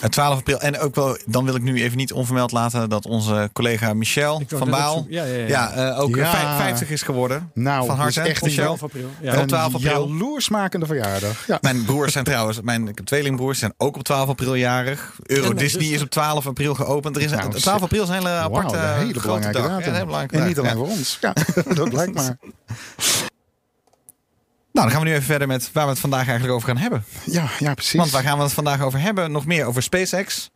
Het 0.00 0.12
12 0.12 0.38
april. 0.38 0.60
En 0.60 0.78
ook 0.78 0.94
wel, 0.94 1.18
dan 1.26 1.44
wil 1.44 1.54
ik 1.54 1.62
nu 1.62 1.82
even 1.82 1.96
niet 1.96 2.12
onvermeld 2.12 2.52
laten 2.52 2.88
dat 2.88 3.06
onze 3.06 3.50
collega 3.52 3.94
Michel 3.94 4.42
van 4.46 4.70
Baal. 4.70 5.06
Ja, 5.08 5.24
ja, 5.24 5.46
ja. 5.46 5.57
Ja, 5.58 5.90
eh, 5.90 6.00
ook 6.00 6.16
Ja. 6.16 6.30
vijf- 6.30 6.56
50 6.56 6.90
is 6.90 7.02
geworden. 7.02 7.50
nou, 7.54 7.86
van 7.86 7.96
harte. 7.96 8.20
echt 8.20 8.42
een, 8.42 8.48
Michel. 8.48 8.64
12 8.64 8.82
april. 8.82 9.08
Ja. 9.20 9.34
Op 9.34 9.40
een 9.40 9.46
12 9.46 9.74
april. 9.74 9.90
jaloersmakende 10.08 10.86
verjaardag. 10.86 11.46
Ja. 11.46 11.58
Mijn 11.68 11.84
broers 11.84 12.12
zijn 12.12 12.24
trouwens, 12.24 12.60
mijn 12.60 12.88
ik 12.88 12.96
heb 12.96 13.06
tweelingbroers 13.06 13.58
zijn 13.58 13.74
ook 13.76 13.96
op 13.96 14.02
12 14.02 14.28
april 14.28 14.54
jarig. 14.54 15.12
Euro 15.26 15.50
eh, 15.50 15.56
Disney 15.56 15.82
dus- 15.84 15.92
is 15.94 16.02
op 16.02 16.10
12 16.10 16.46
april 16.46 16.74
geopend. 16.74 17.16
Er 17.16 17.22
is 17.22 17.30
Nou, 17.30 17.50
12 17.54 17.82
april 17.82 18.02
is 18.02 18.08
een 18.08 18.14
hele 18.14 18.28
aparte 18.28 18.76
een 18.76 18.82
hele 18.94 19.20
grote 19.20 19.20
belangrijke 19.20 19.58
dag. 19.58 19.68
datum. 19.68 19.84
Ja, 19.86 19.92
hele 19.92 20.04
belangrijke 20.06 20.36
en 20.38 20.46
niet 20.48 20.58
alleen 20.58 20.70
Ja. 20.70 20.76
voor 20.76 20.86
ons. 20.88 21.18
Ja, 21.20 21.32
dat 21.74 21.92
lijkt 21.92 22.14
maar. 22.20 22.36
Nou, 24.78 24.90
dan 24.90 24.98
gaan 24.98 25.06
we 25.06 25.12
nu 25.12 25.16
even 25.20 25.30
verder 25.30 25.48
met 25.48 25.70
waar 25.72 25.84
we 25.84 25.90
het 25.90 26.00
vandaag 26.00 26.26
eigenlijk 26.26 26.54
over 26.54 26.68
gaan 26.68 26.76
hebben. 26.76 27.04
Ja, 27.24 27.48
ja 27.58 27.74
precies. 27.74 27.92
Want 27.98 28.10
waar 28.10 28.22
gaan 28.22 28.36
we 28.36 28.42
het 28.42 28.52
vandaag 28.52 28.82
over 28.82 29.00
hebben? 29.00 29.32
Nog 29.32 29.46
meer 29.46 29.64
over 29.64 29.82
SpaceX. 29.82 30.50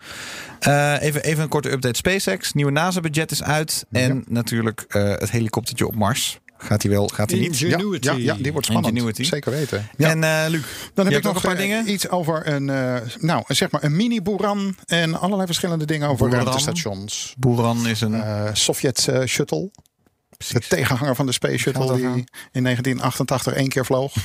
Eh, 0.59 1.03
even, 1.03 1.23
even 1.23 1.43
een 1.43 1.49
korte 1.49 1.71
update. 1.71 1.97
SpaceX, 1.97 2.53
nieuwe 2.53 2.71
NASA-budget 2.71 3.31
is 3.31 3.43
uit. 3.43 3.85
En 3.91 4.25
natuurlijk 4.29 4.85
eh, 4.89 5.03
het 5.03 5.31
helikoptertje 5.31 5.87
op 5.87 5.95
Mars. 5.95 6.39
Gaat 6.59 6.83
hij 6.83 6.91
wel, 6.91 7.09
gaat 7.09 7.31
hij 7.31 7.41
niet? 7.41 7.59
ja, 7.59 7.79
ja, 8.01 8.13
ja, 8.13 8.35
die 8.35 8.53
wordt 8.53 8.67
spannend. 8.67 8.95
Ingenuity. 8.95 9.23
Zeker 9.23 9.51
weten. 9.51 9.89
Ja. 9.97 10.09
En 10.09 10.25
eh, 10.25 10.51
Luc, 10.51 10.63
Dan 10.95 11.07
heb 11.07 11.15
ik 11.17 11.23
nog 11.23 11.35
een 11.35 11.41
paar 11.41 11.57
dingen. 11.57 11.91
iets 11.91 12.09
over 12.09 12.47
een, 12.47 12.71
eh, 12.71 12.97
nou, 13.19 13.45
zeg 13.47 13.71
maar 13.71 13.85
een 13.85 13.97
mini-boeran 13.97 14.77
en 14.87 15.21
allerlei 15.21 15.47
verschillende 15.47 15.85
dingen 15.85 16.09
over 16.09 16.29
Boeran. 16.29 16.45
ruimtestations. 16.45 17.35
Boeran 17.39 17.87
is 17.87 18.01
een... 18.01 18.15
Eh 18.15 18.51
Sovjet 18.53 19.09
Shuttle. 19.27 19.71
De 20.49 20.61
tegenhanger 20.69 21.15
van 21.17 21.27
de 21.27 21.33
Space 21.33 21.57
Shuttle 21.59 21.95
die 21.95 22.05
gaan? 22.05 22.25
in 22.53 22.63
1988 22.63 23.53
één 23.53 23.69
keer 23.69 23.85
vloog. 23.85 24.13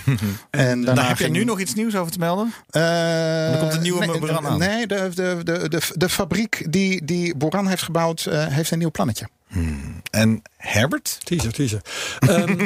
en 0.49 0.81
daarna 0.81 0.93
nou, 0.93 1.07
heb 1.07 1.17
je 1.17 1.23
ging- 1.23 1.35
nu 1.35 1.43
nog 1.43 1.59
iets 1.59 1.73
nieuws 1.73 1.95
over 1.95 2.11
te 2.11 2.19
melden? 2.19 2.53
Eh, 2.69 3.51
Er 3.53 3.57
komt 3.59 3.73
een 3.73 3.81
nieuwe 3.81 4.05
nee, 4.05 4.19
Boeran 4.19 4.47
aan. 4.47 4.57
Nee, 4.59 4.87
de, 4.87 5.09
de, 5.13 5.37
de, 5.43 5.69
de, 5.69 5.79
de 5.93 6.09
fabriek 6.09 6.65
die, 6.71 7.05
die 7.05 7.35
Boeran 7.35 7.67
heeft 7.67 7.83
gebouwd, 7.83 8.25
eh, 8.25 8.45
heeft 8.47 8.71
een 8.71 8.79
nieuw 8.79 8.91
plannetje. 8.91 9.27
En 10.11 10.41
Herbert? 10.57 11.17
Teaser, 11.23 11.53
teaser. 11.53 11.81
Ehm, 12.19 12.59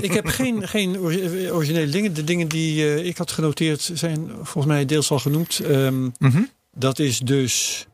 ik, 0.00 0.12
heb 0.12 0.26
geen, 0.26 0.68
geen 0.68 0.98
ori- 0.98 1.50
originele 1.50 1.90
dingen. 1.90 2.14
De 2.14 2.24
dingen 2.24 2.48
die 2.48 2.84
eh, 2.94 3.04
ik 3.06 3.16
had 3.16 3.30
genoteerd 3.32 3.90
zijn 3.94 4.30
volgens 4.42 4.66
mij 4.66 4.84
deels 4.84 5.10
al 5.10 5.18
genoemd. 5.18 5.58
Ehm, 5.58 6.02
Mhm. 6.18 6.42
dat 6.74 6.98
is 6.98 7.18
dus... 7.18 7.86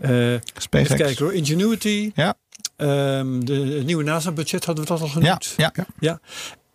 eh 0.00 0.10
even 0.32 0.42
SpaceX. 0.56 0.94
kijken 1.00 1.24
hoor. 1.24 1.34
Ingenuity. 1.34 2.10
Ja. 2.14 2.34
Ehm, 2.82 3.40
de, 3.44 3.54
het 3.54 3.84
nieuwe 3.86 4.02
NASA-budget 4.04 4.64
hadden 4.64 4.84
we 4.84 4.90
dat 4.90 5.00
al 5.00 5.06
Ja, 5.06 5.12
genoemd. 5.12 5.54
ja. 5.56 5.72
Ja. 6.00 6.20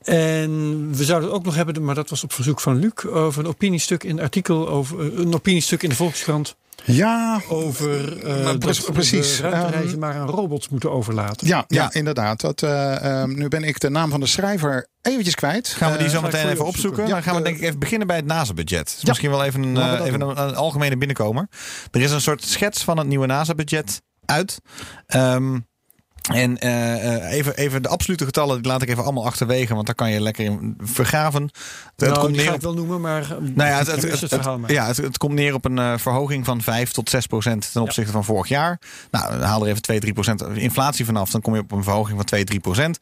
En 0.04 0.52
we 0.96 1.04
zouden 1.04 1.30
het 1.30 1.38
ook 1.38 1.46
nog 1.46 1.56
hebben, 1.56 1.84
maar 1.84 1.96
dat 1.96 2.10
was 2.10 2.24
op 2.24 2.34
verzoek 2.34 2.60
van 2.62 2.80
Luc, 2.80 3.06
over 3.06 3.42
een 3.44 3.48
opiniestuk 3.50 4.04
in 4.04 4.18
een 4.18 4.24
artikel 4.24 4.70
over 4.70 5.20
een 5.20 5.34
opiniestuk 5.34 5.84
in 5.84 5.90
de 5.90 5.96
Volkskrant 5.96 6.56
Ja, 6.86 7.42
over 7.50 8.18
eh 8.26 8.44
Maar 8.44 8.58
pre- 8.58 8.68
dat 8.68 8.86
we 8.86 8.92
precies, 8.92 9.40
ruimtereizen 9.40 9.90
ehm, 9.92 10.00
maar 10.00 10.14
aan 10.16 10.28
robots 10.30 10.70
moeten 10.70 10.92
overlaten. 10.92 11.48
ja, 11.48 11.64
ja, 11.68 11.82
Ja. 11.84 11.94
inderdaad. 11.94 12.42
Dat, 12.42 12.62
eh, 12.64 13.22
ehm, 13.22 13.34
nu 13.36 13.48
ben 13.48 13.64
ik 13.64 13.80
de 13.80 13.90
naam 13.90 14.10
van 14.10 14.20
de 14.20 14.26
schrijver 14.26 14.88
eventjes 15.02 15.36
kwijt. 15.36 15.68
Gaan 15.68 15.92
we 15.92 15.98
die 15.98 16.08
Eh, 16.08 16.14
zo 16.14 16.22
meteen 16.22 16.40
even 16.50 16.66
opzoeken. 16.66 16.68
opzoeken? 16.76 17.04
Ja, 17.08 17.10
dan 17.14 17.24
gaan 17.24 17.34
we 17.34 17.40
eh, 17.40 17.46
denk 17.46 17.58
ik 17.58 17.64
even 17.64 17.80
beginnen 17.80 18.08
bij 18.08 18.16
het 18.16 18.26
NASA-budget. 18.26 18.96
Ja. 19.00 19.08
Misschien 19.08 19.30
wel 19.30 19.44
even, 19.44 19.64
een, 19.64 19.78
eh, 19.78 20.06
even 20.06 20.20
doen. 20.20 20.30
een, 20.30 20.48
een 20.48 20.56
algemene 20.56 20.98
binnenkomer. 20.98 21.48
Er 21.92 22.02
is 22.02 22.12
een 22.12 22.22
soort 22.22 22.44
schets 22.44 22.84
van 22.84 22.98
het 22.98 23.08
nieuwe 23.08 23.26
NASA-budget 23.26 24.02
uit. 24.26 24.60
Ehm, 25.06 25.60
en 26.28 26.58
eh, 26.58 27.16
eh, 27.16 27.32
even, 27.32 27.56
even 27.56 27.82
de 27.82 27.90
absolute 27.90 28.26
getallen 28.26 28.62
die 28.62 28.72
laat 28.72 28.82
ik 28.82 28.90
even 28.90 29.04
allemaal 29.04 29.26
achterwege. 29.26 29.74
Want 29.74 29.86
daar 29.86 29.96
kan 29.96 30.12
je 30.12 30.22
lekker 30.22 30.46
in 30.46 30.78
vergaven. 30.80 31.44
Het, 31.44 31.54
het 31.96 32.10
nou, 32.10 32.20
komt 32.20 32.36
neer 32.36 32.46
ga 32.46 32.54
ik 32.54 32.62
wel 32.62 32.74
noemen, 32.74 33.02
maar 33.02 33.22
eh, 33.22 33.30
Nou 33.30 33.70
ja, 33.70 33.78
het, 33.78 34.30
ja, 34.68 34.88
het, 34.88 35.18
komt 35.18 35.34
neer 35.34 35.54
op 35.54 35.66
een 35.66 36.00
verhoging 36.00 36.46
van 36.46 36.62
5 36.62 36.92
tot 36.92 37.10
6 37.10 37.28
procent 37.28 37.72
ten 37.72 37.82
opzichte 37.82 38.12
van 38.12 38.24
vorig 38.24 38.48
jaar. 38.48 38.80
Nou, 39.12 39.34
haal 39.34 39.62
er 39.62 39.70
even 39.70 39.82
2, 39.82 40.00
3 40.00 40.14
procent 40.14 40.42
inflatie 40.42 41.06
vanaf. 41.06 41.30
Dan 41.30 41.42
kom 41.42 41.54
je 41.56 41.62
op 41.62 41.72
een 41.72 41.84
verhoging 41.84 42.18
van 42.18 42.26
2, 42.26 42.44
3 42.44 42.60
procent. 42.60 43.00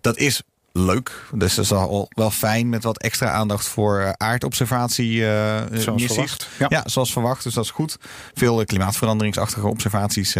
Dat 0.00 0.16
is 0.16 0.42
leuk. 0.72 1.26
Dus 1.32 1.54
dat 1.54 1.64
is 1.64 1.72
al 1.72 2.08
wel 2.08 2.30
fijn 2.30 2.68
met 2.68 2.82
wat 2.82 2.98
extra 2.98 3.30
aandacht 3.30 3.66
voor 3.66 4.14
aardobservatie 4.16 5.20
Zoals 5.20 5.84
missies. 5.86 6.06
verwacht. 6.06 6.48
Ja. 6.58 6.66
Ja. 6.68 6.82
zoals 6.86 7.12
verwacht. 7.12 7.42
Dus 7.42 7.54
dat 7.54 7.64
is 7.64 7.70
goed. 7.70 7.98
Veel 8.34 8.64
klimaatveranderingsachtige 8.64 9.66
observaties 9.66 10.36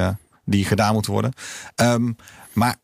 die 0.47 0.65
gedaan 0.65 0.93
moeten 0.93 1.13
worden. 1.13 1.33
Ehm, 1.75 2.13
maar 2.53 2.77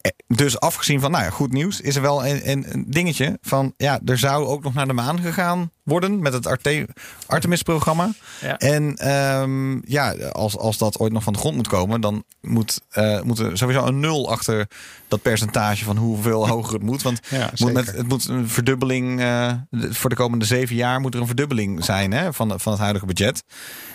eh, 0.00 0.10
dus 0.26 0.60
afgezien 0.60 1.00
van, 1.00 1.10
nou 1.10 1.24
ja, 1.24 1.30
goed 1.30 1.52
nieuws, 1.52 1.80
is 1.80 1.96
er 1.96 2.02
wel 2.02 2.26
een, 2.26 2.50
een, 2.50 2.84
dingetje 2.86 3.38
van, 3.42 3.74
ja, 3.76 4.00
er 4.04 4.18
zou 4.18 4.46
ook 4.46 4.62
nog 4.62 4.74
naar 4.74 4.86
de 4.86 4.92
maan 4.92 5.20
gegaan 5.20 5.70
worden 5.82 6.22
met 6.22 6.32
het 6.32 6.46
Arte- 6.46 6.88
Artemis-programma. 7.26 8.10
Ja. 8.40 8.58
En 8.58 8.96
ehm, 8.96 9.90
ja, 9.90 10.12
als, 10.32 10.58
als 10.58 10.78
dat 10.78 10.98
ooit 10.98 11.12
nog 11.12 11.22
van 11.22 11.32
de 11.32 11.38
grond 11.38 11.56
moet 11.56 11.68
komen, 11.68 12.00
dan 12.00 12.24
moet, 12.40 12.80
moet 13.22 13.38
er 13.38 13.58
sowieso 13.58 13.84
een 13.84 14.00
nul 14.00 14.30
achter 14.30 14.68
dat 15.08 15.22
percentage 15.22 15.84
van 15.84 15.96
hoeveel 15.96 16.48
hoger 16.52 16.72
het 16.72 16.82
moet. 16.82 17.02
Want 17.02 17.20
Ja, 17.28 17.50
moet, 17.56 17.72
met, 17.72 17.86
het 17.86 18.08
moet 18.08 18.28
een 18.28 18.48
verdubbeling, 18.48 19.20
eh, 19.20 19.52
voor 19.70 20.10
de 20.10 20.16
komende 20.16 20.44
zeven 20.44 20.76
jaar 20.76 21.00
moet 21.00 21.14
er 21.14 21.20
een 21.20 21.26
verdubbeling 21.26 21.84
zijn 21.84 22.12
hè, 22.12 22.32
van, 22.32 22.60
van 22.60 22.72
het 22.72 22.80
huidige 22.80 23.06
budget. 23.06 23.42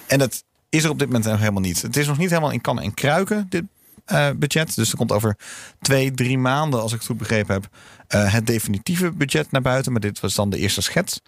En 0.07 0.19
dat 0.19 0.43
is 0.69 0.83
er 0.83 0.89
op 0.89 0.99
dit 0.99 1.07
moment 1.07 1.25
nog 1.25 1.39
helemaal 1.39 1.61
niet. 1.61 1.81
Het 1.81 1.97
is 1.97 2.07
nog 2.07 2.17
niet 2.17 2.29
helemaal 2.29 2.51
in 2.51 2.61
kannen 2.61 2.83
en 2.83 2.93
kruiken, 2.93 3.45
dit 3.49 3.63
eh, 4.05 4.29
budget. 4.35 4.75
Dus 4.75 4.91
er 4.91 4.97
komt 4.97 5.11
over 5.11 5.37
twee, 5.81 6.11
drie 6.11 6.37
maanden, 6.37 6.81
als 6.81 6.91
ik 6.91 6.97
het 6.97 7.07
goed 7.07 7.17
begrepen 7.17 7.53
heb, 7.53 7.67
eh, 8.07 8.33
het 8.33 8.47
definitieve 8.47 9.11
budget 9.11 9.51
naar 9.51 9.61
buiten. 9.61 9.91
Maar 9.91 10.01
dit 10.01 10.19
was 10.19 10.35
dan 10.35 10.49
de 10.49 10.57
eerste 10.57 10.81
schets. 10.81 11.21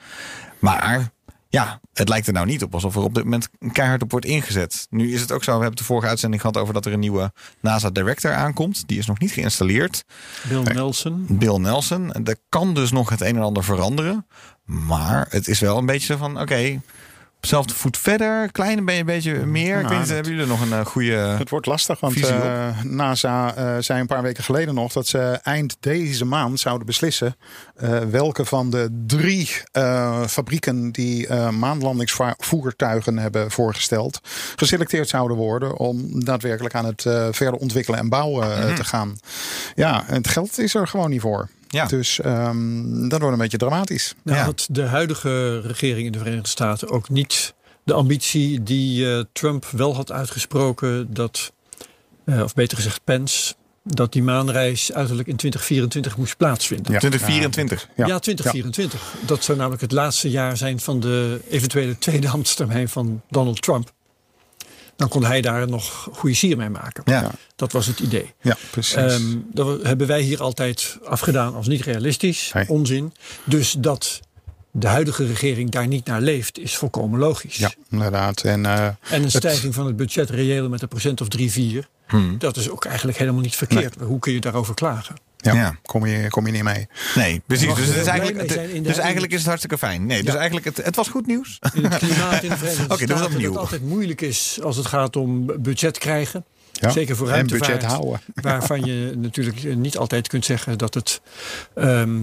Maar 0.59 1.11
ja, 1.49 1.79
het 1.93 2.09
lijkt 2.09 2.27
er 2.27 2.33
nou 2.33 2.45
niet 2.45 2.63
op 2.63 2.73
alsof 2.73 2.95
er 2.95 3.01
op 3.01 3.13
dit 3.13 3.23
moment 3.23 3.49
keihard 3.71 4.01
op 4.01 4.11
wordt 4.11 4.25
ingezet. 4.25 4.87
Nu 4.89 5.13
is 5.13 5.21
het 5.21 5.31
ook 5.31 5.43
zo, 5.43 5.55
we 5.55 5.59
hebben 5.61 5.77
de 5.77 5.83
vorige 5.83 6.07
uitzending 6.07 6.41
gehad 6.41 6.57
over 6.57 6.73
dat 6.73 6.85
er 6.85 6.93
een 6.93 6.99
nieuwe 6.99 7.31
NASA 7.59 7.89
Director 7.89 8.33
aankomt. 8.33 8.83
Die 8.87 8.97
is 8.97 9.05
nog 9.05 9.19
niet 9.19 9.31
geïnstalleerd. 9.31 10.03
Bill 10.49 10.61
Nelson. 10.61 11.25
Bill 11.29 11.57
Nelson. 11.57 12.13
En 12.13 12.25
Er 12.25 12.37
kan 12.49 12.73
dus 12.73 12.91
nog 12.91 13.09
het 13.09 13.21
een 13.21 13.35
en 13.35 13.41
ander 13.41 13.63
veranderen. 13.63 14.27
Maar 14.65 15.27
het 15.29 15.47
is 15.47 15.59
wel 15.59 15.77
een 15.77 15.85
beetje 15.85 16.17
van, 16.17 16.41
oké, 16.41 16.81
dezelfde 17.41 17.73
voet 17.73 17.97
verder, 17.97 18.51
klein 18.51 18.77
een 18.89 19.05
beetje 19.05 19.45
meer. 19.45 19.75
ik 19.75 19.81
Nou, 19.81 19.87
weet 19.87 19.89
niet, 19.89 19.99
dat- 19.99 20.07
hebben 20.15 20.31
jullie 20.33 20.41
er 20.41 20.47
nog 20.51 20.61
een 20.61 20.73
eh, 20.73 20.85
goede... 20.85 21.15
Het 21.15 21.49
wordt 21.49 21.65
lastig, 21.65 21.99
want 21.99 22.25
eh, 22.29 22.81
NASA 22.83 23.55
eh, 23.55 23.75
zei 23.79 23.99
een 23.99 24.07
paar 24.07 24.21
weken 24.21 24.43
geleden 24.43 24.73
nog 24.75 24.91
dat 24.91 25.07
ze 25.07 25.39
eind 25.43 25.77
deze 25.79 26.25
maand 26.25 26.59
zouden 26.59 26.85
beslissen 26.85 27.35
welke 28.09 28.45
van 28.45 28.69
de 28.69 29.03
drie 29.07 29.49
fabrieken 30.27 30.91
die 30.91 31.33
maanlandingsvoertuigen 31.33 33.17
hebben 33.17 33.51
voorgesteld, 33.51 34.21
geselecteerd 34.55 35.09
zouden 35.09 35.37
worden 35.37 35.77
om 35.77 36.25
daadwerkelijk 36.25 36.75
aan 36.75 36.85
het 36.85 37.01
verder 37.31 37.53
ontwikkelen 37.59 37.99
en 37.99 38.09
bouwen 38.09 38.67
eh, 38.67 38.73
te 38.75 38.83
gaan. 38.83 39.17
Ja, 39.75 40.03
het 40.05 40.27
geld 40.27 40.59
is 40.59 40.75
er 40.75 40.87
gewoon 40.87 41.09
niet 41.09 41.21
voor. 41.21 41.47
Ja. 41.71 41.85
Dus 41.85 42.19
ehm, 42.19 43.07
dat 43.09 43.19
wordt 43.19 43.33
een 43.35 43.41
beetje 43.41 43.57
dramatisch. 43.57 44.13
Nou 44.23 44.37
Ja. 44.37 44.43
had 44.43 44.67
de 44.71 44.81
huidige 44.83 45.59
regering 45.59 46.05
in 46.05 46.11
de 46.11 46.17
Verenigde 46.17 46.49
Staten 46.49 46.89
ook 46.89 47.09
niet 47.09 47.53
de 47.83 47.93
ambitie 47.93 48.63
die 48.63 49.13
eh, 49.13 49.23
Trump 49.33 49.65
wel 49.65 49.95
had 49.95 50.11
uitgesproken 50.11 51.13
dat, 51.13 51.53
eh, 52.25 52.41
of 52.41 52.53
beter 52.53 52.77
gezegd 52.77 53.03
Pence, 53.03 53.53
dat 53.83 54.13
die 54.13 54.23
maanreis 54.23 54.93
uiterlijk 54.93 55.27
in 55.27 55.35
2024 55.35 56.17
moest 56.17 56.37
plaatsvinden. 56.37 56.91
Ja. 56.91 56.99
2024. 56.99 57.87
Ja. 57.95 58.05
Ja, 58.07 58.19
2024. 58.19 59.13
Dat 59.25 59.43
zou 59.43 59.57
namelijk 59.57 59.81
het 59.81 59.91
laatste 59.91 60.29
jaar 60.29 60.57
zijn 60.57 60.79
van 60.79 60.99
de 60.99 61.39
eventuele 61.49 61.97
tweede 61.97 62.29
ambtstermijn 62.37 62.89
van 62.89 63.21
Donald 63.29 63.61
Trump. 63.61 63.91
Dan 65.01 65.09
kon 65.09 65.25
hij 65.25 65.41
daar 65.41 65.67
nog 65.67 66.07
goede 66.13 66.35
sier 66.35 66.57
mee 66.57 66.69
maken. 66.69 67.03
Ja. 67.05 67.31
Dat 67.55 67.71
was 67.71 67.85
het 67.87 67.99
idee. 67.99 68.33
Ja, 68.41 68.57
precies. 68.71 68.95
Ehm, 68.95 69.37
dat 69.53 69.83
hebben 69.83 70.07
wij 70.07 70.21
hier 70.21 70.41
altijd 70.41 70.97
afgedaan 71.03 71.55
als 71.55 71.67
niet 71.67 71.81
realistisch, 71.81 72.51
onzin. 72.67 73.13
Dus 73.43 73.75
dat 73.79 74.19
de 74.71 74.87
huidige 74.87 75.25
regering 75.25 75.69
daar 75.71 75.87
niet 75.87 76.05
naar 76.05 76.21
leeft, 76.21 76.59
is 76.59 76.75
volkomen 76.75 77.19
logisch. 77.19 77.55
ja, 77.57 77.71
inderdaad. 77.89 78.41
En 78.41 78.65
eh, 78.65 78.85
En 78.85 79.23
een 79.23 79.31
stijging 79.31 79.73
van 79.73 79.85
het 79.85 79.95
budget 79.95 80.29
reëel 80.29 80.69
met 80.69 80.81
een 80.81 80.87
procent 80.87 81.21
of 81.21 81.27
3, 81.27 81.51
4, 81.51 81.87
Hmm. 82.07 82.37
dat 82.37 82.57
is 82.57 82.69
ook 82.69 82.85
eigenlijk 82.85 83.17
helemaal 83.17 83.41
niet 83.41 83.55
verkeerd. 83.55 83.95
Hoe 83.99 84.19
kun 84.19 84.33
je 84.33 84.39
daarover 84.39 84.73
klagen? 84.73 85.15
Ja, 85.41 85.53
Ja. 85.53 85.75
Kom, 85.81 86.05
je, 86.05 86.27
kom 86.29 86.45
je 86.45 86.51
niet 86.51 86.63
mee. 86.63 86.87
Nee, 87.15 87.41
precies. 87.45 87.75
Dus, 87.75 87.87
het 87.87 87.95
is 87.95 88.03
blij 88.03 88.19
eigenlijk, 88.19 88.83
dus 88.83 88.97
eigenlijk 88.97 89.31
is 89.31 89.37
het 89.37 89.47
hartstikke 89.47 89.77
fijn. 89.77 90.05
Nee, 90.05 90.23
dus 90.23 90.35
eigenlijk 90.35 90.65
het, 90.65 90.77
het 90.77 90.95
was 90.95 91.07
goed 91.07 91.27
nieuws. 91.27 91.59
In 91.73 91.83
het 91.85 91.97
klimaat 91.97 92.43
in 92.43 92.49
de 92.49 92.57
Verenigde 92.63 92.83
we 92.83 93.05
dat 93.05 93.17
Staten 93.17 93.25
opnieuw. 93.25 93.39
dat 93.39 93.49
het 93.49 93.57
altijd 93.57 93.81
moeilijk 93.81 94.21
is 94.21 94.59
als 94.63 94.77
het 94.77 94.85
gaat 94.85 95.15
om 95.15 95.45
budget 95.59 95.97
krijgen. 95.97 96.45
Ja. 96.71 96.89
Zeker 96.89 97.15
voor 97.15 97.27
en 97.27 97.33
ruimtevaart. 97.33 97.71
budget 97.71 97.91
houden. 97.91 98.21
Waarvan 98.33 98.85
je 98.85 99.13
natuurlijk 99.15 99.75
niet 99.75 99.97
altijd 99.97 100.27
kunt 100.27 100.45
zeggen 100.45 100.77
dat 100.77 100.93
het 100.93 101.21
ehm 101.75 102.19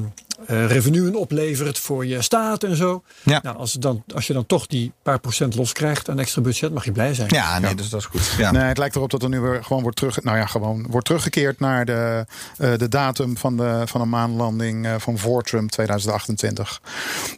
eh, 0.47 0.67
revenuen 0.67 1.15
oplevert 1.15 1.79
voor 1.79 2.07
je 2.07 2.23
staat 2.23 2.63
en 2.65 2.77
zo. 2.77 3.03
Ja. 3.23 3.41
Nou, 3.43 3.57
als, 3.57 3.73
het 3.73 3.83
dan, 3.83 4.03
als 4.15 4.27
je 4.27 4.33
dan 4.33 4.47
toch 4.47 4.67
die 4.67 4.93
paar 5.03 5.19
procent 5.21 5.55
loskrijgt 5.55 6.09
aan 6.11 6.19
extra 6.19 6.41
budget, 6.43 6.73
mag 6.73 6.85
je 6.85 6.93
blij 6.93 7.15
zijn. 7.15 7.29
Ja, 7.33 7.59
nee, 7.59 7.75
dus 7.75 7.89
dat 7.89 8.01
is 8.01 8.07
goed. 8.07 8.35
Ja. 8.39 8.51
Nee, 8.51 8.63
het 8.63 8.79
lijkt 8.79 8.97
erop 8.97 9.11
dat 9.11 9.23
er 9.23 9.29
nu 9.29 9.41
weer 9.41 9.65
gewoon 9.65 9.83
wordt 9.83 9.97
terug, 9.97 10.23
nou 10.23 10.37
ja, 10.37 10.47
gewoon 10.47 10.87
wordt 10.91 11.07
teruggekeerd 11.07 11.61
naar 11.61 11.85
de, 11.85 12.27
eh, 12.59 12.73
de 12.77 12.89
datum 12.89 13.37
van 13.37 13.57
de, 13.57 13.83
van 13.85 14.01
een 14.01 14.09
maanlanding 14.09 14.87
eh, 14.87 14.95
van 14.99 15.19
voor 15.19 15.43
Trump 15.43 15.71
2028. 15.71 16.81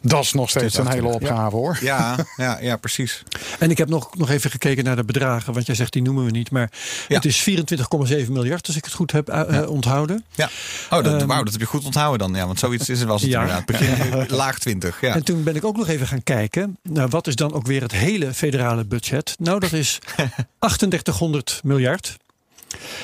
Dat 0.01 0.23
is 0.23 0.33
nog 0.33 0.49
steeds 0.49 0.77
een 0.77 0.87
hele 0.87 1.01
2028, 1.01 1.29
opgave 1.29 1.55
hoor. 1.55 1.77
Ja, 1.81 2.15
ja, 2.45 2.57
ja, 2.61 2.75
precies. 2.77 3.23
En 3.59 3.69
ik 3.69 3.77
heb 3.77 3.89
nog, 3.89 4.17
nog 4.17 4.29
even 4.29 4.51
gekeken 4.51 4.83
naar 4.83 4.95
de 4.95 5.03
bedragen, 5.05 5.53
want 5.53 5.65
jij 5.65 5.75
zegt 5.75 5.93
die 5.93 6.01
noemen 6.01 6.25
we 6.25 6.31
niet. 6.31 6.51
Maar 6.51 6.71
Ja. 7.07 7.15
het 7.15 7.25
is 7.25 7.39
24,7 7.49 8.31
miljard, 8.31 8.67
als 8.67 8.75
ik 8.75 8.83
het 8.85 8.93
goed 8.93 9.11
heb 9.11 9.29
onthouden. 9.67 10.25
Ja. 10.31 10.49
Oh, 10.89 11.03
dat, 11.03 11.23
wauw, 11.23 11.43
dat 11.43 11.51
heb 11.51 11.61
je 11.61 11.67
goed 11.67 11.85
onthouden 11.85 12.19
dan. 12.19 12.39
Ja, 12.39 12.45
want 12.45 12.59
zoiets 12.59 12.89
is 12.91 12.99
het 12.99 13.07
was 13.07 13.21
het 13.21 13.31
Ja. 13.31 13.39
inderdaad. 13.41 13.65
Begin 13.65 14.25
laag 14.35 14.59
20. 14.59 15.01
Ja. 15.01 15.15
En 15.15 15.23
toen 15.23 15.43
ben 15.43 15.55
ik 15.55 15.65
ook 15.65 15.77
nog 15.77 15.87
even 15.87 16.07
gaan 16.07 16.23
kijken. 16.23 16.77
Nou, 16.83 17.07
wat 17.09 17.27
is 17.27 17.35
dan 17.35 17.53
ook 17.53 17.65
weer 17.67 17.81
het 17.81 17.91
hele 17.91 18.33
federale 18.33 18.85
budget? 18.85 19.35
Nou, 19.39 19.59
dat 19.59 19.71
is 19.73 19.99
3800 20.59 21.59
miljard. 21.63 22.17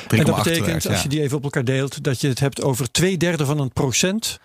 En 0.08 0.24
dat 0.24 0.38
3,8 0.38 0.44
betekent, 0.44 0.88
als 0.88 1.02
je 1.04 1.10
die 1.10 1.22
even 1.22 1.38
op 1.38 1.44
elkaar 1.44 1.64
deelt, 1.64 2.04
dat 2.04 2.22
je 2.22 2.28
het 2.28 2.40
hebt 2.40 2.62
over 2.62 2.92
twee 2.92 3.18
derde 3.18 3.46
van 3.46 3.60
een 3.60 3.72
procent 3.74 4.40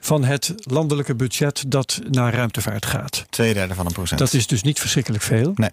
van 0.00 0.24
het 0.24 0.54
landelijke 0.56 1.14
budget 1.14 1.64
dat 1.68 2.00
naar 2.10 2.34
ruimtevaart 2.34 2.86
gaat. 2.86 3.24
Twee 3.30 3.54
derde 3.54 3.74
van 3.74 3.86
een 3.86 3.92
procent. 3.92 4.18
Dat 4.18 4.32
is 4.32 4.46
dus 4.46 4.62
niet 4.62 4.80
verschrikkelijk 4.80 5.22
veel. 5.22 5.52
Nee. 5.54 5.70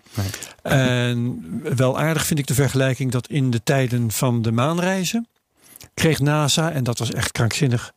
En 0.62 1.44
wel 1.76 2.00
aardig 2.00 2.26
vind 2.26 2.40
ik 2.40 2.48
de 2.48 2.54
vergelijking 2.54 3.12
dat 3.12 3.28
in 3.28 3.52
de 3.52 3.62
tijden 3.64 4.12
van 4.12 4.42
de 4.42 4.52
maanreizen 4.52 5.28
kreeg 5.94 6.20
NASA, 6.20 6.72
en 6.72 6.84
dat 6.84 7.00
was 7.00 7.12
echt 7.12 7.32
krankzinnig, 7.32 7.94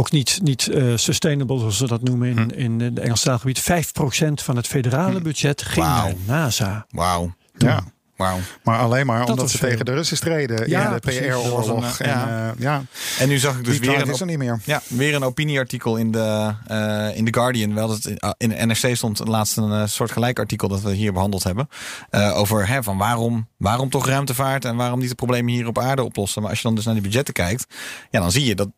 ook 0.00 0.10
niet, 0.10 0.38
niet 0.42 0.68
eh, 0.68 0.92
sustainable 0.96 1.58
zoals 1.58 1.76
ze 1.76 1.86
dat 1.86 2.02
noemen 2.02 2.28
in, 2.28 2.38
Hm. 2.38 2.50
in 2.50 2.94
de 2.94 3.00
Engelstalig 3.00 3.40
gebied. 3.40 3.60
5% 3.60 4.42
van 4.42 4.56
het 4.56 4.66
federale 4.66 5.20
budget 5.20 5.62
ging 5.62 5.86
naar 5.86 6.12
NASA. 6.26 6.86
Wauw. 6.90 7.34
Ja, 7.56 7.82
Wauw. 8.16 8.38
maar 8.62 8.78
alleen 8.78 9.06
maar 9.06 9.18
Dat 9.18 9.28
omdat 9.30 9.50
ze 9.50 9.58
veel. 9.58 9.68
tegen 9.68 9.84
de 9.84 9.92
Russen 9.92 10.16
streden 10.16 10.68
Ja, 10.68 10.84
in 10.94 10.98
de. 11.02 11.28
PR-oorlog. 11.28 11.98
Een, 11.98 12.06
En, 12.06 12.10
ja. 12.18 12.50
eh, 12.52 12.60
ja, 12.60 12.82
En 13.18 13.28
nu 13.28 13.38
zag 13.38 13.58
ik 13.58 13.64
dus 13.64 13.78
weer 13.78 14.00
een, 14.02 14.08
is 14.08 14.20
er 14.20 14.26
niet 14.26 14.38
meer. 14.38 14.60
ja, 14.64 14.82
weer 14.88 15.14
een 15.14 15.22
opinieartikel 15.24 15.96
in 15.96 16.10
de, 16.10 16.54
eh, 16.66 17.16
in 17.16 17.24
The 17.24 17.34
Guardian. 17.40 17.74
Wel, 17.74 17.88
dat 17.88 18.04
in, 18.36 18.48
de 18.48 18.54
NRC 18.66 18.96
stond 18.96 19.28
laatst 19.28 19.56
een 19.56 19.72
eh, 19.72 19.86
soort 19.86 20.10
gelijk 20.12 20.38
artikel 20.38 20.68
dat 20.68 20.80
we 20.80 20.92
hier 20.92 21.12
behandeld 21.12 21.44
hebben. 21.44 21.68
eh, 22.10 22.36
over 22.38 22.68
hè, 22.68 22.82
van 22.82 22.98
waarom, 22.98 23.48
waarom 23.56 23.90
toch 23.90 24.06
ruimtevaart 24.06 24.64
en 24.64 24.76
waarom 24.76 24.98
niet 24.98 25.08
de 25.08 25.14
problemen 25.14 25.52
hier 25.52 25.66
op 25.66 25.78
aarde 25.78 26.02
oplossen. 26.04 26.40
Maar 26.42 26.50
als 26.50 26.60
je 26.60 26.66
dan 26.66 26.74
dus 26.76 26.84
naar 26.84 26.94
die 26.94 27.02
budgetten 27.02 27.34
kijkt, 27.34 27.66
ja, 28.10 28.20
dan 28.20 28.30
zie 28.32 28.44
je 28.44 28.54
dat 28.54 28.68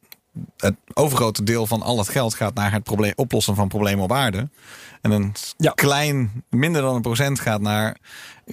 het 0.57 0.75
overgrote 0.95 1.43
deel 1.43 1.67
van 1.67 1.83
al 1.83 1.99
het 1.99 2.09
geld 2.09 2.35
gaat 2.35 2.55
naar 2.55 2.73
het 2.73 2.83
probleem, 2.83 3.13
oplossen 3.17 3.55
van 3.55 3.69
problemen 3.69 4.05
op 4.05 4.13
aarde. 4.13 4.49
En 5.01 5.11
een 5.11 5.33
Ja. 5.57 5.71
klein, 5.71 6.45
minder 6.51 6.83
dan 6.83 6.95
een 6.95 7.03
procent 7.03 7.41
gaat 7.41 7.61
naar 7.61 7.97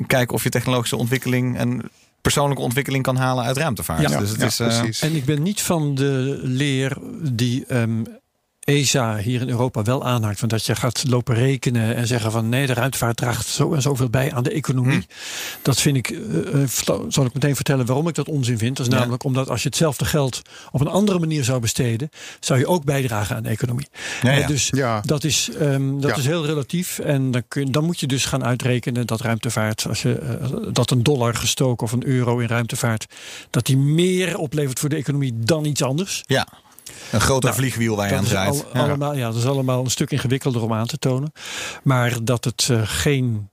kijken 0.07 0.35
of 0.35 0.43
je 0.43 0.49
technologische 0.49 0.95
ontwikkeling 0.95 1.57
en 1.57 1.89
persoonlijke 2.21 2.63
ontwikkeling 2.63 3.03
kan 3.03 3.15
halen 3.15 3.43
uit 3.45 3.57
ruimtevaart. 3.57 4.09
Ja, 4.09 4.19
dus 4.19 4.29
het 4.29 4.39
ja, 4.39 4.45
is, 4.45 4.59
eh, 4.59 4.67
precies. 4.67 5.01
En 5.01 5.15
ik 5.15 5.25
ben 5.25 5.41
niet 5.41 5.61
van 5.61 5.95
de 5.95 6.39
leer 6.43 6.97
die 7.21 7.65
ehm, 7.65 8.03
ESA 8.69 9.17
hier 9.17 9.41
in 9.41 9.49
Europa 9.49 9.83
wel 9.83 10.05
aanhaakt. 10.05 10.39
Van 10.39 10.47
dat 10.47 10.65
je 10.65 10.75
gaat 10.75 11.03
lopen 11.07 11.35
rekenen 11.35 11.95
en 11.95 12.07
zeggen 12.07 12.31
van 12.31 12.49
nee, 12.49 12.67
de 12.67 12.73
ruimtevaart 12.73 13.17
draagt 13.17 13.47
zo 13.47 13.73
en 13.73 13.81
zoveel 13.81 14.09
bij 14.09 14.33
aan 14.33 14.43
de 14.43 14.51
economie. 14.51 14.97
Hm. 14.97 15.01
Dat 15.61 15.81
vind 15.81 15.97
ik, 15.97 16.09
eh, 16.09 16.63
eh, 16.63 16.69
zal 17.07 17.25
ik 17.25 17.33
meteen 17.33 17.55
vertellen 17.55 17.85
waarom 17.85 18.07
ik 18.07 18.15
dat 18.15 18.27
onzin 18.27 18.57
vind. 18.57 18.77
Dat 18.77 18.85
is 18.85 18.91
Ja. 18.93 18.99
namelijk 18.99 19.23
omdat 19.23 19.49
als 19.49 19.61
je 19.63 19.67
hetzelfde 19.67 20.05
geld 20.05 20.41
op 20.71 20.81
een 20.81 20.87
andere 20.87 21.19
manier 21.19 21.43
zou 21.43 21.59
besteden, 21.59 22.09
zou 22.39 22.59
je 22.59 22.67
ook 22.67 22.83
bijdragen 22.83 23.35
aan 23.35 23.43
de 23.43 23.49
economie. 23.49 23.87
Ja, 24.21 24.31
ja. 24.31 24.41
Eh, 24.41 24.47
Dus 24.47 24.67
Ja. 24.71 25.01
dat, 25.05 25.23
is, 25.23 25.49
ehm, 25.59 25.99
dat 25.99 26.09
Ja. 26.09 26.15
is 26.17 26.25
heel 26.25 26.45
relatief. 26.45 26.99
En 26.99 27.31
dan, 27.31 27.43
kun, 27.47 27.71
dan 27.71 27.83
moet 27.85 27.99
je 27.99 28.07
dus 28.07 28.25
gaan 28.25 28.43
uitrekenen 28.43 29.07
dat 29.07 29.21
ruimtevaart, 29.21 29.85
als 29.87 30.01
je 30.01 30.37
dat 30.71 30.91
een 30.91 31.03
dollar 31.03 31.35
gestoken 31.35 31.85
of 31.85 31.91
een 31.91 32.05
euro 32.07 32.37
in 32.39 32.47
ruimtevaart, 32.47 33.05
dat 33.49 33.65
die 33.65 33.77
meer 33.77 34.37
oplevert 34.37 34.79
voor 34.79 34.89
de 34.89 34.95
economie 34.95 35.33
dan 35.35 35.65
iets 35.65 35.83
anders. 35.83 36.23
Ja, 36.25 36.47
een 37.11 37.21
groter 37.21 37.49
Nou, 37.49 37.61
vliegwiel 37.61 37.95
waar 37.95 38.09
je 38.09 38.15
aan 38.15 38.23
draait. 38.23 38.49
al- 38.49 38.69
Ja. 38.73 38.79
allemaal, 38.87 39.15
ja, 39.15 39.25
dat 39.27 39.35
is 39.35 39.45
allemaal 39.45 39.83
een 39.83 39.89
stuk 39.91 40.11
ingewikkelder 40.11 40.61
om 40.63 40.73
aan 40.73 40.85
te 40.87 40.97
tonen. 40.97 41.31
Maar 41.83 42.17
dat 42.23 42.43
het 42.45 42.67
eh, 42.71 42.81
geen 42.83 43.49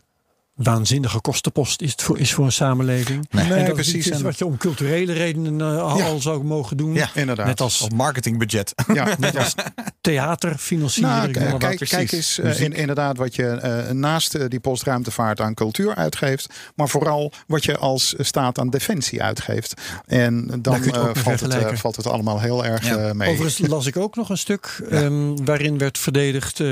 waanzinnige 0.57 1.21
kostenpost 1.21 1.81
is 1.83 1.95
voor, 1.97 2.19
is 2.19 2.33
voor 2.35 2.45
een 2.45 2.53
samenleving. 2.53 3.27
Nee. 3.31 3.53
en 3.53 3.65
dat 3.65 3.75
precies. 3.75 4.07
Is 4.09 4.21
wat 4.21 4.39
je 4.39 4.47
om 4.47 4.57
culturele 4.57 5.13
redenen 5.13 5.61
eh, 5.61 5.83
al, 5.83 5.99
Ja. 5.99 6.05
al 6.07 6.21
zou 6.21 6.45
mogen 6.45 6.77
doen. 6.77 6.95
Ja, 6.95 7.09
Inderdaad. 7.15 7.47
Net 7.47 7.61
als 7.61 7.89
marketingbudget. 7.95 8.73
ja, 8.93 9.07
ja. 9.33 9.47
theater 10.01 10.59
financieren. 10.59 11.11
Nou, 11.17 11.29
ik 11.29 11.35
noem 11.35 11.43
maar 11.43 11.53
wat. 11.53 11.61
kijk, 11.61 11.77
precies. 11.77 11.97
kijk 11.97 12.13
eens 12.13 12.39
eh, 12.39 12.61
in, 12.61 12.73
inderdaad 12.73 13.17
wat 13.17 13.35
je 13.35 13.47
eh, 13.47 13.91
naast 13.91 14.51
die 14.51 14.61
postruimtevaart 14.61 15.41
aan 15.41 15.55
cultuur 15.55 15.95
uitgeeft. 15.95 16.55
Maar 16.75 16.89
vooral 16.89 17.33
wat 17.47 17.65
je 17.65 17.77
als 17.77 18.15
staat 18.19 18.59
aan 18.59 18.71
defensie 18.71 19.23
uitgeeft. 19.23 19.81
En 20.07 20.47
dan 20.61 20.75
het 20.75 20.87
eh, 20.87 20.93
valt, 20.93 21.07
het, 21.17 21.19
vergelijken. 21.19 21.79
valt 21.79 21.97
het 21.97 22.07
allemaal 22.07 22.41
heel 22.41 22.65
erg 22.65 22.89
Ja. 22.89 23.13
mee. 23.15 23.31
Overigens 23.31 23.69
las 23.69 23.87
ik 23.87 23.97
ook 23.97 24.17
nog 24.17 24.29
een 24.29 24.39
stuk 24.39 24.81
ehm, 24.91 25.37
waarin 25.45 25.79
werd 25.79 25.99
verdedigd. 25.99 26.63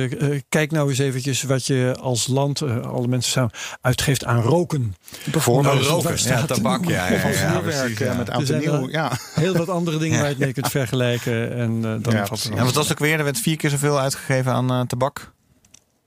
kijk 0.49 0.71
nou 0.71 0.89
eens 0.89 0.99
eventjes 0.99 1.43
wat 1.43 1.67
je 1.67 1.97
als 2.01 2.27
land, 2.27 2.63
alle 2.83 3.07
mensen 3.07 3.33
samen, 3.33 3.51
uitgeeft 3.81 4.25
aan 4.25 4.41
roken. 4.41 4.95
Bijvoorbeeld 5.31 5.75
Nou, 5.75 5.87
roken. 5.87 6.17
Ja, 6.29 6.43
tabak. 6.45 6.85
Ja, 6.85 7.09
ja, 7.13 7.19
van 7.21 7.33
ja, 7.33 7.59
precies, 7.61 7.99
ja. 7.99 8.15
met 8.15 8.31
oud 8.31 8.41
en 8.41 8.47
zijn 8.47 8.61
nieuw. 8.61 8.71
wel- 8.71 8.89
Ja. 8.89 9.13
Heel 9.35 9.57
wat 9.57 9.69
andere 9.69 9.99
dingen 9.99 10.17
waar 10.19 10.25
je 10.29 10.35
het 10.35 10.45
mee 10.45 10.53
kunt 10.53 10.69
vergelijken. 10.81 11.53
En 11.57 11.71
eh, 11.77 11.83
dan 11.83 12.01
Ja, 12.13 12.17
valt 12.17 12.27
precies. 12.29 12.45
het 12.49 12.59
En 12.59 12.65
wat 12.65 12.75
was 12.75 12.89
het 12.89 12.93
ook 12.93 13.05
weer? 13.05 13.19
Er 13.19 13.25
werd 13.25 13.39
vier 13.39 13.57
keer 13.57 13.71
zoveel 13.71 14.01
uitgegeven 14.01 14.53
aan 14.53 14.71
eh, 14.71 14.81
tabak. 14.81 15.33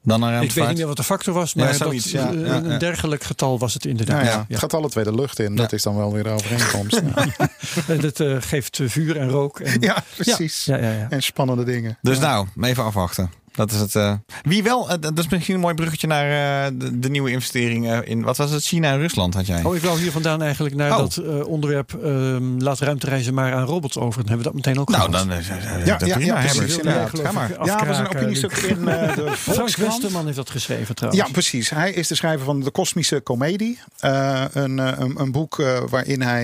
dan 0.04 0.22
een 0.22 0.42
Ik 0.44 0.52
weet 0.52 0.68
niet 0.68 0.78
meer 0.78 0.88
wat 0.88 0.98
de 0.98 1.04
factor 1.04 1.34
was, 1.34 1.52
Ja, 1.54 1.64
maar 1.64 1.74
zoiets, 1.74 2.12
dat, 2.12 2.22
ja, 2.22 2.32
eh, 2.32 2.46
ja, 2.46 2.56
een 2.56 2.70
ja. 2.70 2.78
dergelijk 2.78 3.24
getal 3.24 3.60
was 3.60 3.74
het 3.74 3.86
inderdaad. 3.86 4.24
Ja, 4.26 4.30
Ja. 4.32 4.46
het 4.48 4.60
gaat 4.60 4.74
alle 4.74 4.90
twee 4.90 5.04
de 5.04 5.16
lucht 5.16 5.40
in. 5.40 5.56
Dat 5.56 5.74
is 5.74 5.84
dan 5.84 5.96
wel 5.96 6.14
weer 6.14 6.24
de 6.24 6.30
overeenkomst. 6.30 7.02
ja. 7.16 7.50
En 7.88 8.00
dat 8.02 8.20
eh, 8.20 8.36
geeft 8.40 8.80
vuur 8.84 9.18
en 9.18 9.30
rook. 9.30 9.60
En, 9.60 9.82
ja, 9.82 10.04
precies. 10.16 10.66
Ja, 10.66 10.78
ja, 10.78 10.92
ja. 10.92 11.08
En 11.10 11.24
spannende 11.24 11.64
dingen. 11.64 11.98
Dus 12.02 12.18
Ja. 12.18 12.22
nou, 12.54 12.68
even 12.70 12.84
afwachten. 12.84 13.32
Dat 13.58 13.72
is 13.72 13.80
het. 13.80 13.96
eh. 13.96 14.14
Wie 14.44 14.64
wel, 14.64 14.90
eh, 14.90 14.96
dat 15.00 15.18
is 15.20 15.28
misschien 15.28 15.56
een 15.56 15.62
mooi 15.62 15.74
bruggetje 15.74 16.08
naar 16.08 16.66
eh, 16.66 16.72
de, 16.74 17.00
de 17.00 17.10
nieuwe 17.10 17.32
investeringen 17.32 18.06
in, 18.08 18.22
wat 18.24 18.38
was 18.38 18.52
het, 18.52 18.64
China 18.64 18.92
en 18.92 18.98
Rusland 18.98 19.34
had 19.34 19.48
jij? 19.48 19.64
Oh, 19.64 19.76
ik 19.76 19.82
wou 19.82 20.00
hier 20.00 20.12
vandaan 20.12 20.42
eigenlijk 20.42 20.76
naar 20.76 20.92
Oh. 20.92 20.98
dat 20.98 21.18
eh, 21.18 21.48
onderwerp. 21.48 21.94
ehm, 22.04 22.58
laat 22.58 22.80
ruimtereizen 22.80 23.34
maar 23.34 23.54
aan 23.54 23.64
robots 23.66 23.98
over. 23.98 24.20
Dan 24.26 24.28
hebben 24.30 24.38
we 24.38 24.44
dat 24.44 24.54
meteen 24.54 24.80
ook 24.82 24.90
nou, 24.90 25.12
gehad. 25.12 25.28
dan 25.28 25.38
is 25.38 25.48
Ja, 25.48 25.78
uh, 25.78 25.86
ja, 25.86 26.16
prima. 26.16 26.42
ja, 26.42 26.54
precies, 26.56 26.78
Ga 27.24 27.32
maar. 27.32 27.52
Ja, 27.66 27.86
was 27.86 27.98
een 27.98 28.08
opiniestuk 28.08 28.52
in 28.72 28.88
eh, 28.88 29.16
de 29.16 29.32
Frank. 29.38 29.76
Westerman 29.76 30.26
heeft 30.26 30.36
dat 30.38 30.50
geschreven 30.50 30.96
trouwens. 30.96 31.24
Ja, 31.26 31.32
precies. 31.32 31.70
Hij 31.70 31.92
is 31.92 32.08
de 32.08 32.16
schrijver 32.16 32.46
van 32.46 32.60
De 32.60 32.72
Kosmische 32.72 33.24
Comedie. 33.24 33.80
Eh, 34.00 34.44
een, 34.54 34.78
een, 34.78 35.20
een 35.20 35.32
boek 35.32 35.60
eh, 35.60 35.78
waarin 35.90 36.22
hij 36.22 36.36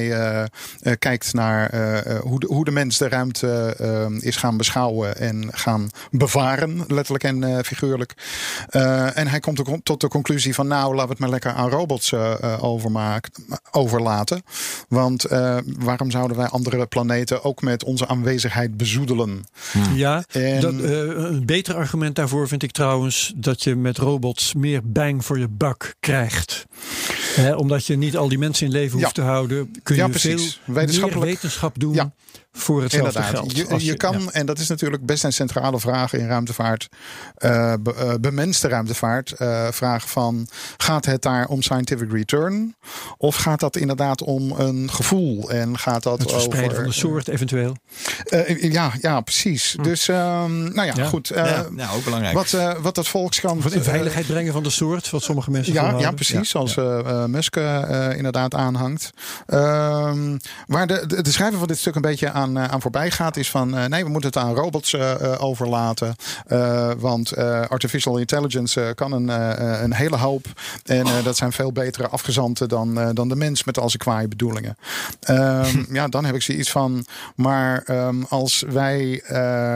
kijkt 1.00 1.34
naar 1.34 1.72
hoe, 2.22 2.40
de, 2.40 2.48
hoe 2.48 2.66
de 2.66 2.72
mens 2.72 2.98
de 2.98 3.10
ruimte 3.10 3.76
is 4.20 4.36
gaan 4.36 4.58
beschouwen 4.58 5.18
en 5.18 5.48
gaan 5.52 5.90
bevaren, 6.12 6.84
letterlijk 7.10 7.44
en 7.44 7.58
eh, 7.58 7.64
figuurlijk. 7.64 8.14
Eh, 8.70 9.18
en 9.18 9.28
hij 9.28 9.40
komt 9.40 9.60
ook 9.70 9.80
tot 9.84 10.02
de 10.02 10.08
conclusie 10.08 10.54
van 10.54 10.68
nou, 10.68 10.88
laten 10.90 11.04
we 11.06 11.10
het 11.12 11.20
maar 11.20 11.30
lekker 11.30 11.52
aan 11.52 11.70
robots 11.70 12.12
eh, 12.12 12.34
eh, 12.44 12.64
overmaken, 12.64 13.32
overlaten. 13.72 14.42
Want 14.88 15.26
eh, 15.26 15.58
waarom 15.66 16.12
zouden 16.12 16.38
wij 16.38 16.48
andere 16.48 16.86
planeten 16.86 17.44
ook 17.44 17.62
met 17.62 17.84
onze 17.84 18.08
aanwezigheid 18.08 18.78
bezoedelen? 18.78 19.44
Ja, 19.94 20.24
En- 20.32 20.62
dat, 20.62 20.74
eh, 20.80 20.92
een 21.08 21.46
beter 21.46 21.76
argument 21.76 22.16
daarvoor 22.16 22.48
vind 22.48 22.64
ik 22.64 22.72
trouwens 22.72 23.34
dat 23.36 23.64
je 23.64 23.76
met 23.76 23.98
robots 23.98 24.54
meer 24.54 24.82
bang 24.84 25.26
voor 25.26 25.40
je 25.40 25.48
buck 25.50 25.96
krijgt. 26.00 26.66
Hè, 27.36 27.56
omdat 27.56 27.86
je 27.86 27.96
niet 27.98 28.18
al 28.18 28.28
die 28.30 28.38
mensen 28.38 28.66
in 28.66 28.72
leven 28.72 28.98
Ja. 28.98 29.04
hoeft 29.04 29.16
te 29.16 29.22
houden, 29.22 29.72
kun 29.84 29.96
je 29.96 30.02
Ja, 30.02 30.08
precies. 30.08 30.60
veel 30.64 30.74
Wetenschappelijk- 30.74 31.26
meer 31.26 31.34
wetenschap 31.34 31.80
doen 31.80 31.94
Ja. 31.94 32.12
voor 32.52 32.82
hetzelfde 32.82 33.08
Inderdaad. 33.20 33.40
geld. 33.40 33.82
Je, 33.84 33.96
kan, 33.98 34.20
ja. 34.22 34.30
en 34.32 34.46
dat 34.46 34.60
is 34.60 34.68
natuurlijk 34.68 35.06
best 35.06 35.24
een 35.24 35.34
centrale 35.34 35.80
vraag 35.80 36.14
in 36.14 36.28
ruimtevaart, 36.28 36.88
eh, 37.36 37.74
be- 37.80 37.94
eh, 37.96 38.14
bemenste 38.22 38.68
ruimtevaart, 38.68 39.32
eh, 39.32 39.68
vraag 39.72 40.10
van 40.10 40.48
gaat 40.78 41.06
het 41.06 41.22
daar 41.22 41.46
om 41.48 41.62
scientific 41.62 42.12
return? 42.12 42.76
Of 43.18 43.36
gaat 43.36 43.60
dat 43.60 43.76
inderdaad 43.76 44.22
om 44.24 44.52
een 44.52 44.90
gevoel? 44.92 45.50
En 45.50 45.78
gaat 45.78 46.04
dat 46.04 46.20
het 46.20 46.32
verspreiden 46.32 46.72
over... 46.72 46.84
van 46.84 46.92
de 46.94 46.98
soort 46.98 47.28
eventueel. 47.28 47.76
eh, 48.30 48.72
ja, 48.72 48.92
ja, 49.02 49.22
precies. 49.22 49.76
Dus, 49.82 50.08
ehm, 50.08 50.64
nou 50.74 50.88
ja, 50.88 50.94
Ja. 50.96 51.06
goed. 51.06 51.30
eh, 51.30 51.46
ja, 51.46 51.66
nou, 51.70 51.98
ook 51.98 52.04
belangrijk. 52.04 52.34
wat, 52.36 52.54
eh, 52.54 52.72
wat 52.82 52.96
dat 52.96 53.08
Volkskrant... 53.08 53.74
In 53.74 53.84
veiligheid 53.84 54.28
brengen 54.28 54.54
van 54.54 54.64
de 54.64 54.70
soort, 54.70 55.10
wat 55.10 55.24
sommige 55.24 55.52
mensen 55.52 55.74
ja, 55.74 55.98
ja, 56.00 56.12
precies. 56.12 56.50
Zoals 56.50 56.78
eh, 56.78 57.00
eh, 57.00 57.26
Musk 57.26 57.56
inderdaad 58.16 58.54
aanhangt. 58.56 59.10
Ehm, 59.46 60.38
waar 60.68 60.88
de, 60.88 61.04
de, 61.08 61.22
de 61.22 61.32
schrijver 61.32 61.58
van 61.60 61.68
dit 61.68 61.78
stuk 61.78 61.96
een 61.96 62.02
beetje 62.02 62.32
aan, 62.32 62.60
aan 62.60 62.82
voorbij 62.82 63.12
gaat, 63.12 63.38
is 63.38 63.50
van 63.50 63.90
nee, 63.90 64.04
we 64.04 64.10
moeten 64.10 64.30
het 64.30 64.38
aan 64.40 64.54
robots 64.54 64.94
eh, 64.94 65.12
eh, 65.34 65.44
overlaten. 65.44 66.16
Eh, 66.74 66.92
want 66.98 67.32
eh, 67.32 67.62
artificial 67.68 68.18
intelligence 68.18 68.82
eh, 68.82 68.94
kan 68.96 69.12
een, 69.12 69.28
een 69.84 69.94
hele 69.94 70.18
hoop. 70.18 70.46
En 70.86 71.06
dat 71.24 71.38
zijn 71.38 71.52
veel 71.52 71.72
betere 71.72 72.08
afgezanten 72.08 72.70
dan, 72.70 73.14
dan 73.14 73.30
de 73.30 73.36
mens 73.36 73.64
met 73.64 73.80
al 73.80 73.90
zijn 73.90 74.02
kwaaie 74.02 74.28
bedoelingen. 74.28 74.78
Ehm, 75.20 75.84
ja, 75.98 76.08
dan 76.08 76.26
heb 76.26 76.36
ik 76.36 76.42
zoiets 76.42 76.72
van. 76.72 77.06
Maar 77.36 77.84
ehm, 77.86 78.24
als 78.30 78.64
wij 78.68 79.24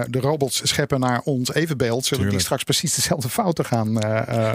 de 0.08 0.20
robots 0.20 0.62
scheppen 0.64 1.00
naar 1.00 1.22
ons 1.24 1.54
evenbeeld, 1.54 2.06
zullen 2.06 2.30
die 2.30 2.40
straks 2.40 2.64
precies 2.64 2.96
dezelfde 2.96 3.30
fouten 3.30 3.66
gaan, 3.66 4.04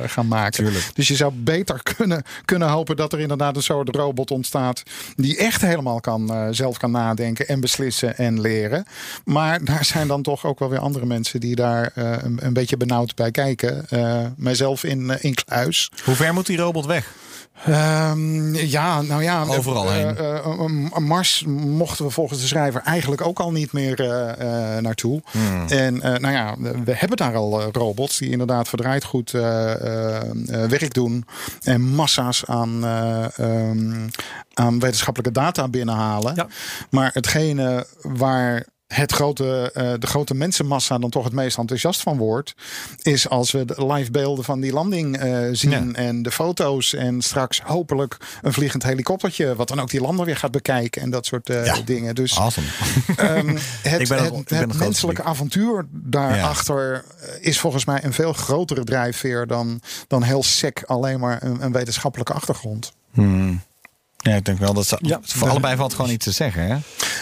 gaan 0.09 0.29
maken. 0.29 0.65
Tuurlijk. 0.65 0.91
Dus 0.95 1.09
je 1.09 1.17
zou 1.17 1.33
beter 1.35 1.83
kunnen, 1.97 2.23
kunnen 2.45 2.69
hopen 2.69 2.97
dat 2.97 3.13
er 3.13 3.21
inderdaad 3.21 3.57
een 3.57 3.63
soort 3.63 3.97
robot 3.97 4.31
ontstaat. 4.31 4.83
die 5.17 5.37
echt 5.37 5.61
helemaal 5.61 6.01
kan, 6.01 6.55
zelf 6.55 6.79
kan 6.79 6.91
nadenken 6.91 7.49
en 7.49 7.61
beslissen 7.61 8.17
en 8.17 8.41
leren. 8.41 8.85
Maar 9.25 9.65
daar 9.65 9.85
zijn 9.85 10.09
dan 10.09 10.23
toch 10.23 10.47
ook 10.47 10.59
wel 10.59 10.69
weer 10.69 10.79
andere 10.79 11.07
mensen 11.07 11.41
die 11.41 11.55
daar 11.55 11.91
een, 11.95 12.32
een 12.41 12.53
beetje 12.53 12.77
benauwd 12.77 13.15
bij 13.15 13.31
kijken. 13.31 13.89
Eh, 13.89 14.27
mijzelf 14.37 14.85
in, 14.85 15.11
eh, 15.11 15.25
in 15.25 15.35
kluis. 15.35 15.91
Hoe 16.05 16.15
ver 16.15 16.35
moet 16.35 16.47
die 16.47 16.57
robot 16.57 16.87
weg? 16.87 17.15
Ehm, 17.65 18.55
ja, 18.55 19.03
nou 19.03 19.23
ja. 19.23 19.45
Overal 19.45 19.93
eh, 19.93 19.95
heen. 19.95 20.91
Mars 20.99 21.45
mochten 21.47 22.05
we 22.05 22.11
volgens 22.11 22.41
de 22.41 22.47
schrijver 22.47 22.81
eigenlijk 22.81 23.27
ook 23.27 23.39
al 23.39 23.53
niet 23.53 23.73
meer 23.73 23.97
naartoe. 24.81 25.23
Hmm. 25.31 25.67
En 25.69 25.95
nou 25.99 26.31
ja, 26.31 26.55
we 26.85 26.97
hebben 26.97 27.17
daar 27.17 27.37
al 27.37 27.63
robots 27.63 28.19
die 28.19 28.31
inderdaad 28.31 28.69
verdraaid 28.69 29.05
goed 29.05 29.31
werk 30.69 30.95
doen. 30.95 31.25
En 31.63 31.81
massa's 31.81 32.45
aan, 32.47 32.85
eh, 32.85 33.39
ehm, 33.39 34.09
aan 34.55 34.79
wetenschappelijke 34.79 35.41
data 35.41 35.69
binnenhalen. 35.69 36.35
Ja. 36.35 36.47
Maar 36.91 37.11
hetgene 37.13 37.87
waar 38.03 38.67
het 38.93 39.13
grote, 39.13 39.71
eh, 39.75 39.93
de 39.99 40.07
grote 40.07 40.35
mensenmassa 40.35 40.99
dan 40.99 41.11
toch 41.11 41.25
het 41.25 41.33
meest 41.33 41.59
enthousiast 41.59 42.01
van 42.01 42.17
wordt, 42.19 42.55
is 43.03 43.29
als 43.29 43.51
we 43.51 43.65
de 43.65 43.87
live 43.87 44.11
beelden 44.11 44.45
van 44.45 44.61
die 44.61 44.73
landing 44.73 45.17
eh, 45.17 45.39
zien 45.53 45.71
Ja. 45.71 45.85
en 45.93 46.23
de 46.23 46.31
foto's 46.31 46.95
en 46.95 47.23
straks 47.23 47.61
hopelijk 47.61 48.17
een 48.43 48.53
vliegend 48.53 48.83
helikoptertje, 48.83 49.55
wat 49.55 49.69
dan 49.69 49.81
ook 49.81 49.91
die 49.91 50.01
lander 50.01 50.27
weer 50.27 50.37
gaat 50.37 50.51
bekijken 50.51 51.03
en 51.03 51.11
dat 51.11 51.27
soort 51.27 51.49
eh, 51.51 51.67
Ja. 51.67 51.77
dingen. 51.85 52.15
Dus 52.15 52.39
Awesome. 52.39 52.67
Ehm, 53.17 53.57
het, 53.89 54.01
Ik 54.01 54.09
ben 54.49 54.71
menselijke 54.79 55.23
avontuur 55.23 55.87
daarachter 55.91 57.05
is 57.41 57.59
volgens 57.61 57.85
mij 57.85 58.05
een 58.05 58.13
veel 58.13 58.33
grotere 58.33 58.85
drijfveer 58.85 59.47
dan, 59.47 59.81
dan 60.07 60.23
heel 60.23 60.43
sec 60.43 60.83
alleen 60.87 61.21
maar 61.21 61.43
een, 61.43 61.63
een 61.65 61.73
wetenschappelijke 61.73 62.33
achtergrond. 62.33 62.93
Hmm. 63.13 63.61
Ja, 64.23 64.35
ik 64.35 64.45
denk 64.45 64.59
wel 64.59 64.75
dat 64.75 64.87
ze, 64.87 64.99
Ja, 65.01 65.19
voor 65.23 65.49
allebei 65.49 65.77
valt 65.77 65.95
gewoon 65.95 66.11
iets 66.11 66.25
te 66.25 66.31
zeggen. 66.33 66.63
Hè? 66.67 66.77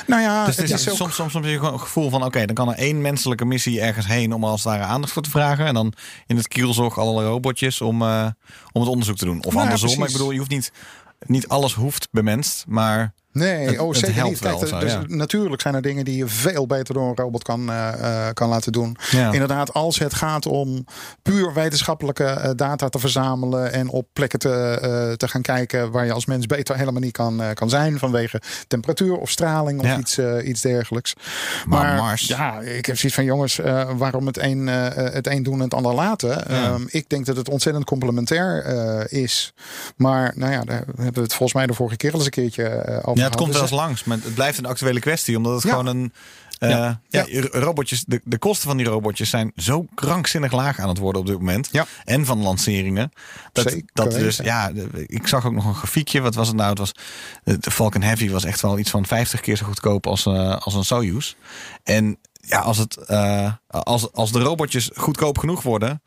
Nou 0.07 0.23
ja, 0.23 0.45
Dus 0.47 0.57
het 0.57 0.71
het 0.71 0.81
is, 0.81 0.89
ook, 0.89 0.97
soms, 0.97 1.15
soms, 1.15 1.33
soms 1.33 1.45
heb 1.45 1.53
je 1.53 1.59
gewoon 1.59 1.73
een 1.73 1.81
gevoel 1.81 2.11
van: 2.11 2.25
oké, 2.25 2.45
dan 2.47 2.55
kan 2.55 2.69
er 2.69 2.75
één 2.79 3.01
menselijke 3.01 3.45
missie 3.45 3.81
ergens 3.81 4.07
heen 4.07 4.33
om 4.33 4.45
als 4.45 4.63
daar 4.63 4.81
aandacht 4.83 5.13
voor 5.13 5.23
te 5.23 5.31
vragen. 5.31 5.67
En 5.67 5.75
dan 5.75 5.93
in 6.27 6.37
het 6.37 6.49
kielzog 6.49 6.99
allerlei 6.99 7.27
robotjes 7.29 7.81
om, 7.81 8.03
eh, 8.03 8.27
om 8.73 8.81
het 8.81 8.91
onderzoek 8.91 9.17
te 9.17 9.25
doen. 9.25 9.45
Of 9.45 9.53
Nou 9.55 9.65
andersom. 9.65 10.05
ik 10.05 10.13
bedoel, 10.13 10.31
je 10.31 10.39
hoeft 10.39 10.51
niet, 10.51 10.73
niet 11.27 11.49
alles 11.49 11.75
hoeft 11.75 12.09
bemenst. 12.11 12.65
Maar 12.69 13.13
Nee, 13.33 13.67
Het- 13.67 13.79
oh, 13.79 13.95
zeker 13.95 14.23
niet. 14.25 14.39
Kijk, 14.39 14.59
wel 14.59 14.67
zo, 14.69 14.79
dus 14.79 14.93
ja. 14.93 15.03
Natuurlijk 15.07 15.61
zijn 15.63 15.75
er 15.75 15.83
dingen 15.83 16.05
die 16.05 16.17
je 16.17 16.27
veel 16.27 16.67
beter 16.67 16.95
door 16.95 17.09
een 17.09 17.17
robot 17.17 17.43
kan, 17.43 17.71
eh, 17.71 17.89
eh, 18.27 18.33
kan 18.35 18.49
laten 18.49 18.73
doen. 18.73 18.97
Ja. 19.11 19.33
Inderdaad, 19.33 19.73
als 19.75 19.99
het 19.99 20.15
gaat 20.15 20.47
om 20.47 20.85
puur 21.23 21.53
wetenschappelijke 21.55 22.25
eh, 22.25 22.51
data 22.57 22.89
te 22.89 22.99
verzamelen 22.99 23.73
en 23.73 23.89
op 23.89 24.07
plekken 24.13 24.39
te, 24.39 25.15
te 25.17 25.29
gaan 25.29 25.43
kijken 25.43 25.91
waar 25.91 26.05
je 26.05 26.13
als 26.13 26.27
mens 26.27 26.47
beter 26.47 26.77
helemaal 26.77 27.01
niet 27.01 27.13
kan, 27.13 27.43
kan 27.55 27.69
zijn 27.69 27.99
vanwege 27.99 28.41
temperatuur 28.69 29.17
of 29.17 29.31
straling 29.31 29.81
of 29.81 29.87
Ja. 29.87 29.99
iets, 29.99 30.19
iets 30.45 30.61
dergelijks. 30.61 31.13
Maar 31.67 31.97
Mars- 31.97 32.27
ja, 32.27 32.61
ik 32.61 32.87
heb 32.87 32.97
zoiets 32.97 33.15
van 33.15 33.25
jongens, 33.25 33.57
waarom 33.97 34.27
het 34.27 34.39
een, 34.39 34.67
het 34.67 35.27
een 35.27 35.43
doen 35.43 35.55
en 35.55 35.61
het 35.61 35.75
ander 35.75 35.95
laten? 35.95 36.49
Ehm, 36.49 36.83
ik 36.87 37.09
denk 37.09 37.27
dat 37.27 37.37
het 37.37 37.49
ontzettend 37.49 37.85
complementair 37.85 38.65
is. 39.13 39.53
Maar 39.97 40.33
nou 40.35 40.53
ja, 40.53 40.61
daar 40.65 40.83
hebben 40.87 41.15
we 41.15 41.21
het 41.21 41.35
volgens 41.35 41.53
mij 41.53 41.67
de 41.67 41.75
vorige 41.75 41.97
keer 41.97 42.11
al 42.13 42.17
eens 42.17 42.25
een 42.25 42.31
keertje 42.31 43.01
over 43.05 43.20
ja, 43.21 43.27
het 43.27 43.37
komt 43.37 43.47
Dus, 43.53 43.57
wel 43.61 43.69
eens 43.71 43.79
langs. 43.81 44.05
Maar 44.05 44.19
het 44.23 44.35
blijft 44.35 44.59
een 44.59 44.67
actuele 44.67 45.01
kwestie. 45.01 45.37
Omdat 45.37 45.53
het 45.55 45.63
Ja. 45.63 45.71
gewoon 45.71 45.87
een. 45.87 46.13
eh, 46.59 46.69
Ja. 46.69 47.01
ja. 47.09 47.25
robotjes, 47.51 48.05
de, 48.07 48.21
de 48.25 48.39
kosten 48.39 48.69
van 48.69 48.77
die 48.77 48.87
robotjes 48.87 49.31
zijn 49.31 49.53
zo 49.57 49.87
krankzinnig 49.95 50.53
laag 50.53 50.79
aan 50.79 50.89
het 50.89 50.99
worden 50.99 51.21
op 51.21 51.27
dit 51.27 51.39
moment. 51.39 51.69
Ja. 51.73 51.87
En 52.05 52.25
van 52.27 52.39
lanceringen. 52.43 53.13
Dat, 53.53 53.71
Zeker 53.71 53.89
dat 53.93 54.11
dus, 54.11 54.37
ja, 54.37 54.71
ik 55.07 55.27
zag 55.27 55.47
ook 55.47 55.53
nog 55.53 55.65
een 55.67 55.75
grafiekje. 55.75 56.21
Wat 56.21 56.35
was 56.35 56.47
het 56.49 56.57
nou? 56.57 56.69
Het 56.71 56.79
was, 56.79 56.93
de 57.45 57.71
Falcon 57.71 58.03
Heavy 58.03 58.31
was 58.31 58.45
echt 58.45 58.61
wel 58.61 58.79
iets 58.79 58.91
van 58.91 59.07
50 59.07 59.41
keer 59.41 59.57
zo 59.57 59.67
goedkoop 59.67 60.07
als, 60.07 60.27
eh, 60.27 60.57
als 60.57 60.75
een 60.75 60.85
Soyuz. 60.85 61.35
En 61.85 62.19
ja, 62.33 62.59
als, 62.61 62.79
het, 62.79 62.97
eh, 62.97 63.53
als, 63.67 64.13
als 64.13 64.33
de 64.33 64.41
robotjes 64.41 64.91
goedkoop 64.95 65.39
genoeg 65.39 65.63
worden. 65.63 66.03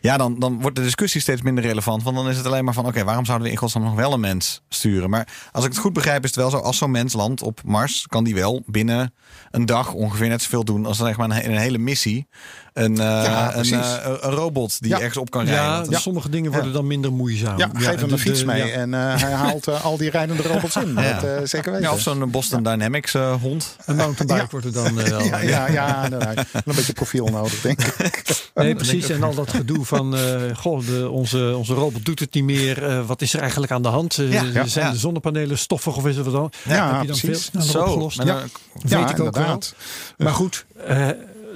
Ja, 0.00 0.16
dan, 0.16 0.38
dan 0.38 0.60
wordt 0.60 0.76
de 0.76 0.82
discussie 0.82 1.20
steeds 1.20 1.42
minder 1.42 1.64
relevant. 1.64 2.02
Want 2.02 2.16
dan 2.16 2.28
is 2.28 2.36
het 2.36 2.46
alleen 2.46 2.64
maar 2.64 2.74
van: 2.74 2.86
oké, 2.86 3.04
waarom 3.04 3.24
zouden 3.24 3.46
we 3.46 3.52
in 3.52 3.58
godsnaam 3.58 3.84
nog 3.84 3.94
wel 3.94 4.12
een 4.12 4.20
mens 4.20 4.62
sturen? 4.68 5.10
Maar 5.10 5.48
als 5.52 5.64
ik 5.64 5.70
het 5.70 5.80
goed 5.80 5.92
begrijp, 5.92 6.24
is 6.24 6.30
het 6.30 6.38
wel 6.38 6.50
zo: 6.50 6.56
als 6.56 6.76
zo'n 6.76 6.90
mens 6.90 7.12
landt 7.12 7.42
op 7.42 7.60
Mars, 7.64 8.06
kan 8.06 8.24
die 8.24 8.34
wel 8.34 8.62
binnen 8.66 9.14
een 9.50 9.66
dag 9.66 9.92
ongeveer 9.92 10.28
net 10.28 10.42
zoveel 10.42 10.64
doen 10.64 10.86
als 10.86 10.96
zeg 10.96 11.16
maar 11.16 11.30
een, 11.30 11.50
een 11.50 11.58
hele 11.58 11.78
missie. 11.78 12.26
Een, 12.84 12.92
eh, 12.98 13.04
Ja, 13.04 13.46
een, 13.46 13.52
precies. 13.52 13.72
eh, 13.76 14.04
een 14.20 14.30
robot 14.30 14.80
die 14.80 14.90
Ja. 14.90 14.96
ergens 14.98 15.16
op 15.16 15.30
kan 15.30 15.44
rijden. 15.44 15.64
Ja, 15.90 15.96
is- 15.96 16.02
sommige 16.02 16.28
dingen 16.30 16.52
worden 16.52 16.72
dan 16.72 16.86
minder 16.86 17.12
moeizaam. 17.12 17.58
Ja, 17.58 17.70
geef 17.74 17.86
hem 17.86 18.06
de- 18.06 18.12
een 18.12 18.18
fiets 18.18 18.38
de- 18.40 18.46
mee 18.46 18.66
ja. 18.66 18.72
en 18.72 18.94
eh, 18.94 19.00
hij 19.22 19.32
haalt 19.42 19.82
al 19.82 19.96
die 19.96 20.10
rijdende 20.10 20.42
robots 20.42 20.76
in. 20.76 20.94
Dat, 20.94 21.04
eh, 21.04 21.36
zeker 21.44 21.72
weten. 21.72 21.86
ja, 21.88 21.92
of 21.92 22.00
zo'n 22.00 22.30
Boston 22.30 22.62
Dynamics 22.62 23.14
eh, 23.14 23.34
hond. 23.40 23.76
Een 23.86 23.96
mountainbike 23.96 24.40
Ja. 24.44 24.46
wordt 24.50 24.66
er 24.66 24.72
dan 24.72 24.94
wel. 24.94 25.22
ja, 25.22 25.68
ja, 25.68 26.12
een 26.12 26.46
beetje 26.64 26.92
profiel 26.92 27.26
nodig, 27.26 27.60
denk 27.60 27.80
ik. 27.82 28.18
Nee, 28.54 28.74
precies. 28.74 29.08
En 29.08 29.22
al 29.22 29.34
dat 29.34 29.50
gedoe 29.50 29.84
van, 29.84 30.16
eh, 30.16 30.20
goh, 30.56 30.86
de, 30.86 31.08
onze, 31.10 31.54
onze 31.56 31.74
robot 31.74 32.04
doet 32.04 32.20
het 32.20 32.34
niet 32.34 32.44
meer. 32.44 32.84
Eh, 32.84 33.06
wat 33.06 33.22
is 33.22 33.34
er 33.34 33.40
eigenlijk 33.40 33.72
aan 33.72 33.82
de 33.82 33.88
hand? 33.88 34.18
Eh, 34.18 34.32
Ja, 34.32 34.42
ja, 34.52 34.66
zijn 34.66 34.86
ja. 34.86 34.92
de 34.92 34.98
zonnepanelen 34.98 35.58
stoffig 35.58 35.96
of 35.96 36.06
is 36.06 36.16
het 36.16 36.24
wat 36.24 36.34
dan? 36.34 36.52
Ja, 36.74 36.92
heb 36.92 37.00
je 37.00 37.06
dan 37.06 37.16
veel 37.16 37.28
precies. 37.28 37.46
sneller 37.50 37.68
Zo, 37.68 37.78
opgelost? 37.82 38.22
Ja. 38.22 38.34
Weet 38.34 38.90
Ja, 38.90 39.10
ik 39.10 39.20
ook 39.20 39.36
wel. 39.36 39.58
Maar 40.18 40.32
goed, 40.32 40.64
eh, 40.86 41.08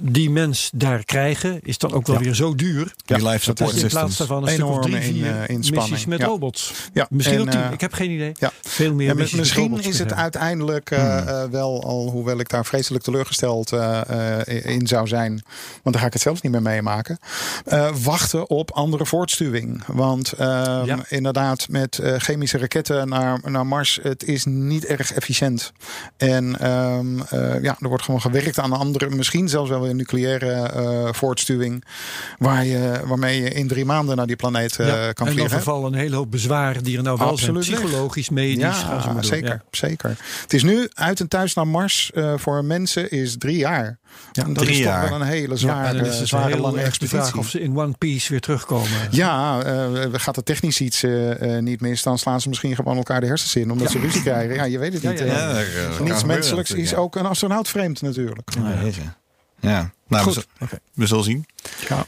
die 0.02 0.30
mens 0.30 0.70
daar 0.74 1.04
krijgen, 1.04 1.60
is 1.62 1.78
dan 1.78 1.92
ook 1.92 2.06
wel 2.06 2.16
Ja. 2.16 2.22
weer 2.22 2.34
zo 2.34 2.54
duur. 2.54 2.84
Die 3.04 3.16
Ja, 3.22 3.38
support 3.38 3.40
je 3.74 3.80
in 3.80 3.88
plaats 3.88 3.92
systems. 3.94 4.16
daarvan 4.16 4.42
een 4.42 4.48
stuk 4.48 4.66
of 4.66 4.86
in, 4.86 5.24
eh, 5.24 5.70
missies 5.70 6.06
met 6.06 6.18
Ja. 6.18 6.26
robots. 6.26 6.72
Ja, 6.92 7.06
Misschien 7.10 7.36
en, 7.38 7.42
ook 7.42 7.50
tien. 7.50 7.60
eh, 7.62 7.72
ik 7.72 7.80
heb 7.80 7.92
geen 7.92 8.10
idee. 8.10 8.32
ja. 8.34 8.52
Veel 8.62 8.94
meer 8.94 9.14
missies 9.16 9.38
misschien 9.38 9.62
robots 9.62 9.86
is 9.86 9.98
het 9.98 10.12
uiteindelijk 10.12 10.90
eh, 10.90 11.26
Hmm. 11.26 11.50
wel, 11.50 11.82
al 11.84 12.10
hoewel 12.10 12.38
ik 12.38 12.48
daar 12.48 12.64
vreselijk 12.66 13.04
teleurgesteld 13.04 13.72
in 14.46 14.86
zou 14.86 15.06
zijn, 15.08 15.30
want 15.82 15.82
daar 15.94 15.98
ga 16.00 16.06
ik 16.06 16.12
het 16.12 16.22
zelfs 16.22 16.40
niet 16.40 16.52
meer 16.52 16.62
meemaken, 16.62 17.18
wachten 18.02 18.50
op 18.50 18.70
andere 18.70 19.06
voortstuwing. 19.06 19.82
Want 19.86 20.32
ehm, 20.32 20.98
inderdaad, 21.08 21.66
met 21.68 22.00
chemische 22.18 22.58
raketten 22.58 23.08
naar, 23.08 23.38
naar 23.44 23.66
Mars, 23.66 23.98
het 24.02 24.24
is 24.24 24.44
niet 24.44 24.84
erg 24.84 25.12
efficiënt. 25.12 25.72
En 26.16 26.58
ehm, 26.60 27.20
eh, 27.20 27.62
ja, 27.62 27.76
er 27.80 27.88
wordt 27.88 28.04
gewoon 28.04 28.20
gewerkt 28.20 28.58
aan 28.58 28.72
andere, 28.72 29.10
misschien 29.10 29.48
zelfs 29.48 29.70
wel 29.70 29.83
een 29.88 29.96
nucleaire 29.96 30.50
eh, 30.52 31.08
voortstuwing, 31.12 31.84
waar 32.38 32.64
je, 32.64 33.00
waarmee 33.04 33.42
je 33.42 33.48
in 33.50 33.68
drie 33.68 33.84
maanden 33.84 34.16
naar 34.16 34.26
die 34.26 34.36
planeet 34.36 34.76
eh, 34.78 34.86
Ja, 34.86 34.92
kan 34.94 35.00
en 35.06 35.14
dan 35.14 35.26
vliegen. 35.26 35.50
vervallen 35.50 35.92
een 35.92 35.98
hele 35.98 36.16
hoop 36.16 36.30
bezwaren 36.30 36.84
die 36.84 36.96
er 36.96 37.02
nou 37.02 37.18
wel 37.18 37.28
Absoluut 37.28 37.64
zijn. 37.64 37.80
Psychologisch, 37.80 38.28
medisch. 38.30 38.80
Ja, 38.80 39.22
zeker, 39.22 39.48
Ja. 39.48 39.62
zeker. 39.70 40.16
Het 40.40 40.52
is 40.54 40.62
nu 40.62 40.88
uit 40.94 41.20
en 41.20 41.28
thuis 41.28 41.54
naar 41.54 41.66
Mars 41.68 42.10
eh, 42.14 42.32
voor 42.36 42.64
mensen 42.64 43.10
is 43.10 43.34
drie 43.38 43.56
jaar. 43.56 43.98
Ja, 44.32 44.44
dat 44.44 44.54
drie 44.54 44.68
is 44.70 44.76
toch 44.76 44.84
jaar. 44.86 45.08
wel 45.08 45.20
een 45.20 45.26
hele 45.26 45.48
Ja, 45.48 45.56
zware, 45.56 46.06
is 46.06 46.18
het 46.18 46.28
zware 46.28 46.58
lange 46.58 46.76
vraag 46.76 46.86
expeditie. 46.86 47.38
of 47.38 47.48
ze 47.48 47.60
in 47.60 47.78
One 47.78 47.92
Piece 47.98 48.30
weer 48.30 48.40
terugkomen. 48.40 48.88
Ja, 49.10 49.62
gaat 50.12 50.36
er 50.36 50.42
technisch 50.42 50.80
iets 50.80 51.04
niet 51.60 51.80
mis, 51.80 52.02
dan 52.02 52.18
slaan 52.18 52.40
ze 52.40 52.48
misschien 52.48 52.74
gewoon 52.76 52.96
elkaar 52.96 53.20
de 53.20 53.26
hersens 53.26 53.56
in 53.56 53.70
omdat 53.70 53.90
ze 53.90 53.98
ruzie 53.98 54.22
krijgen. 54.22 54.54
Ja, 54.54 54.64
je 54.64 54.78
weet 54.78 54.92
het 54.92 55.02
Ja, 55.02 55.10
niet. 55.10 55.18
ja, 55.18 55.58
ja. 55.58 56.02
Niets 56.02 56.24
menselijks 56.24 56.70
is 56.70 56.90
ja. 56.90 56.96
ook 56.96 57.16
een 57.16 57.26
astronaut 57.26 57.68
vreemd 57.68 58.02
natuurlijk. 58.02 58.50
Ja. 58.54 59.14
Ja, 59.64 59.90
nou, 60.08 60.24
we, 60.24 60.30
Goed. 60.30 60.46
we 60.94 61.06
zullen 61.06 61.24
zien. 61.24 61.46
Ja. 61.88 62.06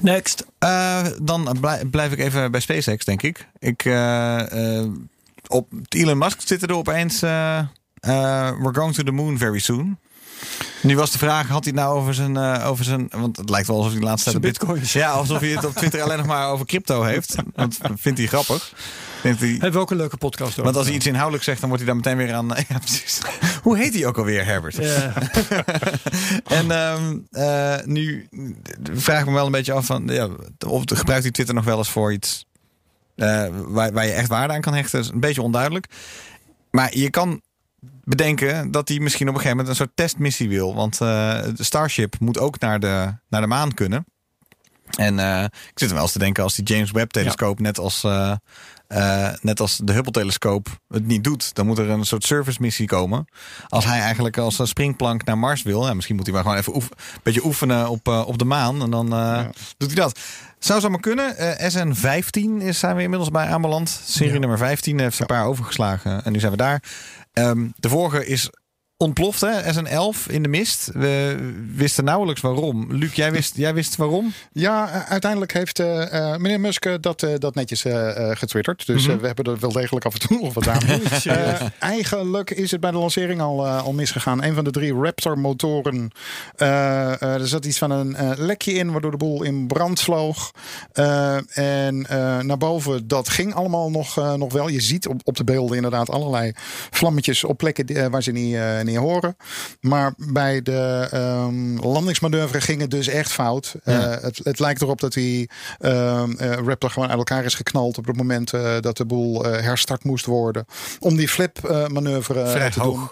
Next. 0.00 0.44
Eh, 0.58 1.06
dan 1.22 1.56
blij- 1.60 1.84
blijf 1.84 2.12
ik 2.12 2.18
even 2.18 2.50
bij 2.50 2.60
SpaceX, 2.60 3.04
denk 3.04 3.22
ik. 3.22 3.48
ik 3.58 3.84
eh, 3.84 4.78
eh, 4.80 4.90
op 5.46 5.72
Elon 5.88 6.18
Musk 6.18 6.40
zitten 6.44 6.68
er 6.68 6.74
opeens... 6.74 7.20
we're 7.20 8.72
going 8.72 8.94
to 8.94 9.02
the 9.02 9.10
moon 9.10 9.38
very 9.38 9.58
soon. 9.58 9.98
Nu 10.82 10.96
was 10.96 11.10
de 11.10 11.18
vraag, 11.18 11.48
had 11.48 11.64
hij 11.64 11.72
het 11.74 11.82
nou 11.84 11.98
over 11.98 12.14
zijn, 12.14 12.38
over 12.62 12.84
zijn... 12.84 13.08
Want 13.10 13.36
het 13.36 13.50
lijkt 13.50 13.66
wel 13.66 13.76
alsof 13.76 13.92
hij 13.92 14.00
de 14.00 14.06
laatste 14.06 14.30
tijd... 14.30 14.42
Bitcoins. 14.42 14.92
Ja, 14.92 15.10
alsof 15.10 15.40
hij 15.40 15.48
het 15.48 15.64
op 15.64 15.74
Twitter 15.74 16.02
alleen 16.02 16.18
nog 16.18 16.26
maar 16.26 16.48
over 16.48 16.66
crypto 16.66 17.02
heeft. 17.02 17.34
Want 17.54 17.78
dat 17.82 17.92
vindt 17.96 18.18
hij 18.18 18.26
grappig. 18.28 18.72
Hij, 19.22 19.30
Hebben 19.38 19.72
we 19.72 19.78
ook 19.78 19.90
een 19.90 19.96
leuke 19.96 20.16
podcast 20.16 20.50
over. 20.50 20.62
want 20.62 20.76
als 20.76 20.86
hij 20.86 20.94
iets 20.94 21.06
inhoudelijk 21.06 21.44
zegt, 21.44 21.60
dan 21.60 21.68
wordt 21.68 21.84
hij 21.84 21.92
daar 21.94 22.02
meteen 22.02 22.26
weer 22.26 22.34
aan... 22.34 22.48
Ja, 22.68 22.78
precies. 22.78 23.20
Hoe 23.62 23.76
heet 23.76 23.94
hij 23.94 24.06
ook 24.06 24.18
alweer, 24.18 24.44
Herbert? 24.44 24.76
Ja. 24.76 25.12
En 26.58 26.70
ehm, 26.70 27.18
eh, 27.30 27.84
nu 27.84 28.28
vraag 28.92 29.20
ik 29.20 29.26
me 29.26 29.32
wel 29.32 29.46
een 29.46 29.52
beetje 29.52 29.72
af 29.72 29.86
van, 29.86 30.06
ja, 30.06 30.28
of 30.66 30.82
gebruikt 30.86 31.22
hij 31.22 31.32
Twitter 31.32 31.54
nog 31.54 31.64
wel 31.64 31.78
eens 31.78 31.90
voor 31.90 32.12
iets 32.12 32.46
eh, 33.18 33.46
waar, 33.66 33.92
waar 33.92 34.06
je 34.06 34.12
echt 34.12 34.28
waarde 34.28 34.52
aan 34.54 34.60
kan 34.60 34.74
hechten? 34.74 34.98
Dat 34.98 35.06
is 35.08 35.14
een 35.14 35.20
beetje 35.20 35.42
onduidelijk. 35.42 35.86
Maar 36.70 36.96
je 36.96 37.10
kan 37.10 37.40
bedenken 38.04 38.70
dat 38.70 38.88
hij 38.88 38.98
misschien 38.98 39.28
op 39.28 39.34
een 39.34 39.40
gegeven 39.40 39.58
moment 39.58 39.78
een 39.78 39.84
soort 39.84 39.96
testmissie 39.96 40.48
wil. 40.48 40.74
Want 40.74 41.00
eh, 41.00 41.42
de 41.56 41.64
Starship 41.64 42.14
moet 42.20 42.38
ook 42.38 42.58
naar 42.58 42.80
de, 42.80 43.14
naar 43.28 43.40
de 43.40 43.46
maan 43.46 43.74
kunnen. 43.74 44.04
En 44.98 45.18
eh, 45.18 45.44
ik 45.44 45.78
zit 45.78 45.88
er 45.88 45.94
wel 45.94 46.02
eens 46.02 46.12
te 46.12 46.18
denken 46.18 46.42
als 46.42 46.54
die 46.54 46.64
James 46.64 46.90
Webb 46.90 47.10
telescoop 47.10 47.60
net 47.60 47.78
als 47.78 48.04
eh, 48.04 48.32
eh, 48.86 49.32
net 49.40 49.60
als 49.60 49.80
de 49.84 49.92
Hubble-telescoop 49.92 50.68
het 50.88 51.06
niet 51.06 51.24
doet, 51.24 51.54
dan 51.54 51.66
moet 51.66 51.78
er 51.78 51.90
een 51.90 52.04
soort 52.04 52.24
service 52.24 52.58
missie 52.60 52.86
komen. 52.86 53.28
Als 53.68 53.84
hij 53.84 54.00
eigenlijk 54.00 54.38
als 54.38 54.58
een 54.58 54.66
springplank 54.66 55.24
naar 55.24 55.38
Mars 55.38 55.62
wil, 55.62 55.86
ja, 55.86 55.94
misschien 55.94 56.16
moet 56.16 56.24
hij 56.26 56.34
maar 56.34 56.42
gewoon 56.42 56.58
even 56.58 56.76
oef- 56.76 56.90
een 56.90 57.20
beetje 57.22 57.44
oefenen 57.44 57.88
op, 57.88 58.08
op 58.08 58.38
de 58.38 58.44
maan. 58.44 58.82
En 58.82 58.90
dan 58.90 59.06
doet 59.76 59.92
hij 59.92 60.00
dat. 60.00 60.18
Zou 60.58 60.80
zomaar 60.80 61.00
kunnen. 61.00 61.36
Eh, 61.36 61.70
SN15 61.70 62.62
is, 62.62 62.78
zijn 62.78 62.96
we 62.96 63.02
inmiddels 63.02 63.30
bij 63.30 63.46
aanbeland. 63.46 64.00
Serie 64.04 64.38
nummer 64.38 64.58
15 64.58 64.98
heeft 65.00 65.18
een 65.20 65.26
paar 65.26 65.44
overgeslagen. 65.44 66.24
En 66.24 66.32
nu 66.32 66.38
zijn 66.38 66.52
we 66.52 66.58
daar. 66.58 66.82
Ehm, 67.32 67.66
de 67.76 67.88
vorige 67.88 68.26
is 68.26 68.50
ontploft, 69.02 69.40
hè? 69.40 69.72
SN11 69.72 70.26
in 70.30 70.42
de 70.42 70.48
mist. 70.48 70.90
We 70.94 71.36
wisten 71.74 72.04
nauwelijks 72.04 72.40
waarom. 72.40 72.86
Luc, 72.92 73.14
jij 73.14 73.32
wist, 73.32 73.56
jij 73.56 73.74
wist 73.74 73.96
waarom? 73.96 74.32
Ja, 74.52 75.04
uiteindelijk 75.08 75.52
heeft 75.52 75.78
eh, 75.78 76.32
eh, 76.32 76.38
meneer 76.40 76.60
Musk 76.60 76.84
eh, 76.84 76.94
dat, 77.00 77.26
dat 77.38 77.54
netjes 77.54 77.84
getwitterd. 78.30 78.86
Dus 78.86 79.06
Mhm. 79.06 79.18
we 79.18 79.26
hebben 79.26 79.44
er 79.44 79.58
wel 79.58 79.72
degelijk 79.72 80.04
af 80.06 80.12
en 80.14 80.20
toe 80.20 80.40
nog 80.40 80.54
wat 80.54 80.68
aan. 80.68 80.80
Eigenlijk 81.78 82.50
is 82.50 82.70
het 82.70 82.80
bij 82.80 82.90
de 82.90 82.98
lancering 82.98 83.40
al, 83.40 83.66
al 83.66 83.92
misgegaan. 83.92 84.42
Een 84.42 84.54
van 84.54 84.64
de 84.64 84.70
drie 84.70 84.94
Raptor-motoren. 84.94 86.10
er 86.56 87.46
zat 87.48 87.64
iets 87.64 87.78
van 87.78 87.90
een 87.90 88.16
lekje 88.36 88.72
in, 88.72 88.92
waardoor 88.92 89.10
de 89.10 89.16
boel 89.16 89.42
in 89.42 89.66
brand 89.66 90.00
vloog. 90.00 90.50
En 91.52 92.06
naar 92.46 92.58
boven, 92.58 93.08
dat 93.08 93.28
ging 93.28 93.54
allemaal 93.54 93.90
nog, 93.90 94.36
nog 94.36 94.52
wel. 94.52 94.68
Je 94.68 94.80
ziet 94.80 95.06
op, 95.08 95.20
op 95.24 95.36
de 95.36 95.44
beelden 95.44 95.76
inderdaad 95.76 96.10
allerlei 96.10 96.52
vlammetjes 96.90 97.44
op 97.44 97.56
plekken 97.58 98.10
waar 98.10 98.22
ze 98.22 98.30
niet, 98.32 98.56
horen. 98.96 99.36
Maar 99.80 100.14
bij 100.16 100.62
de 100.62 101.08
ehm, 101.10 101.76
landingsmanoeuvre 101.76 102.60
ging 102.60 102.80
het 102.80 102.90
dus 102.90 103.08
echt 103.08 103.32
fout. 103.32 103.74
Ja. 103.84 104.10
Eh, 104.16 104.22
het, 104.22 104.40
het 104.42 104.58
lijkt 104.58 104.82
erop 104.82 105.00
dat 105.00 105.12
die 105.12 105.50
eh, 105.78 106.22
Raptor 106.66 106.90
gewoon 106.90 107.08
uit 107.08 107.18
elkaar 107.18 107.44
is 107.44 107.54
geknald 107.54 107.98
op 107.98 108.06
het 108.06 108.16
moment 108.16 108.52
eh, 108.52 108.72
dat 108.80 108.96
de 108.96 109.04
boel 109.04 109.44
herstart 109.44 110.04
moest 110.04 110.26
worden. 110.26 110.66
Om 110.98 111.16
die 111.16 111.28
flip-manoeuvre 111.28 112.40
eh, 112.40 112.50
Vrij 112.50 112.70
te 112.70 112.80
hoog. 112.80 112.96
doen. 112.96 113.08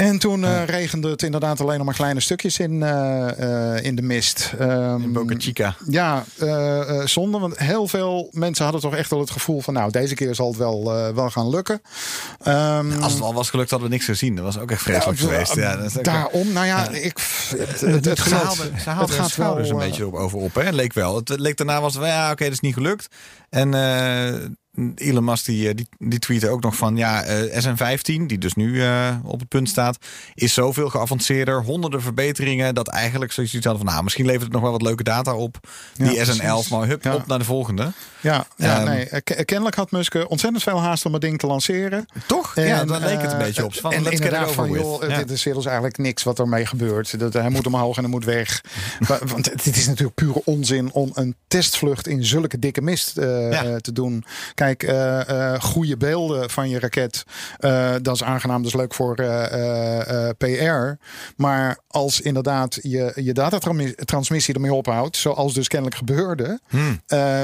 En 0.00 0.18
toen 0.18 0.64
regende 0.64 1.10
het 1.10 1.22
inderdaad 1.22 1.60
alleen 1.60 1.76
nog 1.76 1.86
maar 1.86 1.94
kleine 1.94 2.20
stukjes 2.20 2.58
in, 2.58 2.72
in 3.82 3.94
de 3.94 4.02
mist. 4.02 4.52
Ehm, 4.58 5.02
In 5.02 5.12
Boca 5.12 5.34
Chica. 5.38 5.76
ja, 5.88 6.24
zonde. 7.04 7.38
Want 7.38 7.58
heel 7.58 7.88
veel 7.88 8.28
mensen 8.32 8.64
hadden 8.64 8.82
toch 8.82 8.94
echt 8.94 9.10
wel 9.10 9.20
het 9.20 9.30
gevoel 9.30 9.60
van... 9.60 9.74
nou, 9.74 9.90
deze 9.90 10.14
keer 10.14 10.34
zal 10.34 10.48
het 10.48 10.56
wel, 10.56 10.84
wel 11.14 11.30
gaan 11.30 11.48
lukken. 11.50 11.82
Als 13.00 13.12
het 13.12 13.22
al 13.22 13.34
was 13.34 13.50
gelukt, 13.50 13.70
hadden 13.70 13.88
we 13.88 13.94
niks 13.94 14.06
gezien. 14.06 14.34
Dat 14.34 14.44
was 14.44 14.58
ook 14.58 14.70
echt 14.70 14.82
vreselijk 14.90 15.18
ja, 15.18 15.26
geweest. 15.26 15.54
Ja, 15.54 15.76
dat 15.76 15.84
is 15.84 15.98
ook- 15.98 16.04
daarom, 16.04 16.52
nou 16.52 16.66
ja, 16.66 16.88
ik, 16.88 17.18
het, 17.56 18.04
het, 18.04 18.20
gaat, 18.20 18.54
ze 18.54 18.90
haalden 18.90 19.22
het 19.22 19.30
schouders 19.30 19.68
een 19.68 19.80
eh, 19.80 19.86
beetje 19.86 20.06
op, 20.06 20.14
over 20.14 20.38
op. 20.38 20.54
Hè? 20.54 20.70
Leek 20.70 20.92
wel. 20.92 21.16
Het 21.16 21.28
leek 21.28 21.56
daarna 21.56 21.80
was 21.80 21.94
ja, 21.94 22.30
oké, 22.30 22.44
dat 22.44 22.52
is 22.52 22.60
niet 22.60 22.74
gelukt. 22.74 23.06
En 23.48 23.74
eh, 23.74 24.34
Elon 24.94 25.24
Musk 25.24 25.44
die, 25.44 25.68
eh, 25.68 25.74
die, 25.74 25.88
die 25.98 26.18
tweette 26.18 26.48
ook 26.48 26.62
nog 26.62 26.76
van... 26.76 26.96
ja, 26.96 27.22
eh, 27.22 27.64
SN15, 27.64 28.26
die 28.26 28.38
dus 28.38 28.54
nu 28.54 28.82
eh, 28.82 29.16
op 29.24 29.40
het 29.40 29.48
punt 29.48 29.68
staat... 29.68 29.98
is 30.34 30.54
zoveel 30.54 30.88
geavanceerder, 30.88 31.62
honderden 31.62 32.02
verbeteringen... 32.02 32.74
dat 32.74 32.88
eigenlijk 32.88 33.32
zoiets 33.32 33.52
hadden 33.54 33.76
van... 33.76 33.86
nou, 33.86 34.02
misschien 34.02 34.24
levert 34.26 34.42
het 34.44 34.52
nog 34.52 34.62
wel 34.62 34.70
wat 34.70 34.82
leuke 34.82 35.02
data 35.02 35.34
op. 35.34 35.58
Die 35.96 36.12
Ja, 36.12 36.24
SN11, 36.24 36.36
precies. 36.38 36.68
maar 36.68 36.86
hup, 36.86 37.04
Ja. 37.04 37.14
op 37.14 37.26
naar 37.26 37.38
de 37.38 37.44
volgende. 37.44 37.92
Ja, 38.20 38.46
ja 38.56 38.76
Ehm, 38.78 38.84
nee. 38.84 39.20
ke- 39.22 39.44
Kennelijk 39.44 39.76
had 39.76 39.90
Musk 39.90 40.14
ontzettend 40.28 40.62
veel 40.62 40.80
haast 40.80 41.06
om 41.06 41.12
het 41.12 41.22
ding 41.22 41.38
te 41.38 41.46
lanceren. 41.46 42.06
Toch? 42.26 42.54
ja, 42.54 42.84
daar 42.84 43.00
leek 43.00 43.22
het 43.22 43.32
een 43.32 43.38
beetje 43.38 43.64
op. 43.64 43.74
Van, 43.74 43.92
en 43.92 44.02
let's 44.02 44.20
get 44.20 44.50
van, 44.50 44.70
joh, 44.70 45.00
dit 45.16 45.30
is 45.30 45.42
dus 45.42 45.64
eigenlijk 45.64 45.98
niks 45.98 46.22
wat 46.22 46.38
ermee 46.38 46.66
gebeurt. 46.66 47.18
Dat, 47.18 47.32
hij 47.32 47.50
moet 47.50 47.66
omhoog 47.66 47.96
en 47.96 48.02
hij 48.02 48.10
moet 48.12 48.24
weg. 48.24 48.60
Want 49.32 49.64
dit 49.64 49.76
is 49.76 49.86
natuurlijk 49.86 50.14
pure 50.14 50.42
onzin 50.44 50.92
om 50.92 51.10
een 51.14 51.36
testvlucht 51.48 52.06
in 52.06 52.24
zulke 52.24 52.58
dikke 52.58 52.80
mist 52.80 53.14
te 53.14 53.90
doen. 53.92 54.24
Kijk, 54.60 54.82
eh, 54.82 55.54
goede 55.60 55.96
beelden 55.96 56.50
van 56.50 56.68
je 56.68 56.78
raket, 56.78 57.24
eh, 57.58 57.92
dat 58.02 58.14
is 58.14 58.22
aangenaam, 58.22 58.62
dat 58.62 58.72
is 58.72 58.78
leuk 58.78 58.94
voor 58.94 59.14
PR. 60.38 61.04
Maar 61.36 61.78
als 61.88 62.20
inderdaad 62.20 62.78
je, 62.82 63.12
je 63.14 63.32
datatransmissie 63.32 64.54
ermee 64.54 64.72
ophoudt, 64.74 65.16
zoals 65.16 65.54
dus 65.54 65.68
kennelijk 65.68 65.96
gebeurde, 65.96 66.60
Hmm. 66.68 67.00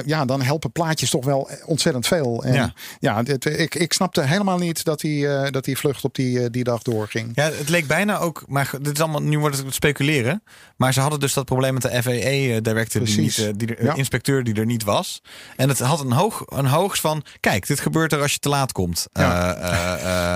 ja, 0.06 0.24
dan 0.24 0.42
helpen 0.42 0.72
plaatjes 0.72 1.10
toch 1.10 1.24
wel 1.24 1.50
ontzettend 1.66 2.06
veel. 2.06 2.44
En 2.44 2.52
Ja. 2.54 2.72
ja, 3.00 3.22
dit, 3.22 3.44
ik, 3.44 3.74
ik 3.74 3.92
snapte 3.92 4.22
helemaal 4.22 4.58
niet 4.58 4.84
dat 4.84 5.00
die, 5.00 5.50
dat 5.50 5.64
die 5.64 5.78
vlucht 5.78 6.04
op 6.04 6.14
die, 6.14 6.50
die 6.50 6.64
dag 6.64 6.82
doorging. 6.82 7.30
Ja, 7.34 7.44
het 7.44 7.68
leek 7.68 7.86
bijna 7.86 8.18
ook, 8.18 8.44
maar 8.48 8.70
dit 8.80 8.92
is 8.92 9.00
allemaal, 9.00 9.22
nu 9.22 9.38
wordt 9.38 9.56
het 9.58 9.74
speculeren. 9.74 10.42
Maar 10.76 10.92
ze 10.92 11.00
hadden 11.00 11.20
dus 11.20 11.32
dat 11.34 11.44
probleem 11.44 11.72
met 11.74 11.82
de 11.82 12.02
FAA-director, 12.02 13.04
die, 13.04 13.20
niet, 13.20 13.52
die 13.56 13.74
er- 13.76 13.84
Ja. 13.84 13.94
inspecteur 13.94 14.44
die 14.44 14.54
er 14.54 14.66
niet 14.66 14.84
was. 14.84 15.22
En 15.56 15.68
het 15.68 15.78
had 15.78 16.00
een, 16.00 16.12
hoog, 16.12 16.42
een 16.46 16.66
hoogs 16.66 17.00
van, 17.06 17.22
kijk, 17.40 17.66
dit 17.66 17.80
gebeurt 17.80 18.12
er 18.12 18.20
als 18.20 18.32
je 18.32 18.38
te 18.38 18.48
laat 18.48 18.72
komt. 18.72 19.06
Ja. 19.12 19.54
Eh, 19.54 19.92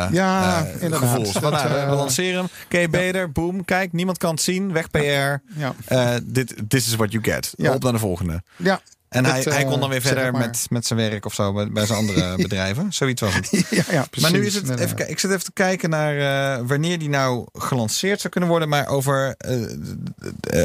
eh, 0.07 0.13
Ja, 0.13 0.65
eh, 0.67 0.73
inderdaad. 0.83 0.99
Gevoel. 1.11 1.33
Van, 1.33 1.53
nou, 1.53 1.89
we, 1.91 1.95
lanceren 1.95 2.37
hem, 2.37 2.49
oké, 2.65 2.89
beter, 2.89 3.33
boom, 3.33 3.65
kijk, 3.65 3.93
niemand 3.93 4.19
kan 4.19 4.31
het 4.31 4.43
zien, 4.43 4.73
weg 4.73 4.91
PR. 4.91 4.99
Ja, 4.99 6.19
dit 6.23 6.55
this 6.69 6.87
is 6.87 6.95
what 6.95 7.13
you 7.13 7.25
get. 7.25 7.55
Op 7.57 7.83
naar 7.83 7.93
de 7.93 7.99
volgende. 7.99 8.43
ja. 8.57 8.81
En 9.09 9.23
Dat, 9.23 9.33
hij, 9.33 9.53
hij 9.55 9.65
kon 9.65 9.81
dan 9.81 9.89
weer 9.91 10.01
verder 10.01 10.33
met, 10.33 10.67
met 10.69 10.87
zijn 10.87 10.99
werk 10.99 11.25
of 11.25 11.35
zo 11.35 11.53
bij, 11.53 11.69
bij 11.71 11.87
zijn 11.87 11.99
andere 11.99 12.37
bedrijven. 12.43 12.93
Zoiets 12.93 13.21
was 13.21 13.35
het. 13.35 13.51
ja, 13.51 13.83
ja 13.91 14.07
precies. 14.11 14.31
Maar 14.31 14.41
nu 14.41 14.47
is 14.47 14.55
het, 14.55 14.79
even, 14.79 15.11
ik 15.11 15.19
zit 15.19 15.31
even 15.31 15.45
te 15.45 15.53
kijken 15.53 15.91
naar 15.91 16.67
wanneer 16.67 16.99
die 16.99 17.09
nou 17.09 17.47
gelanceerd 17.53 18.21
zou 18.21 18.33
kunnen 18.33 18.51
worden. 18.51 18.69
Maar 18.69 18.87
over, 18.89 19.35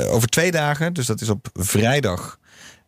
over 0.07 0.29
twee 0.29 0.51
dagen, 0.51 0.93
dus 0.93 1.05
dat 1.05 1.21
is 1.21 1.29
op 1.29 1.47
vrijdag 1.53 2.39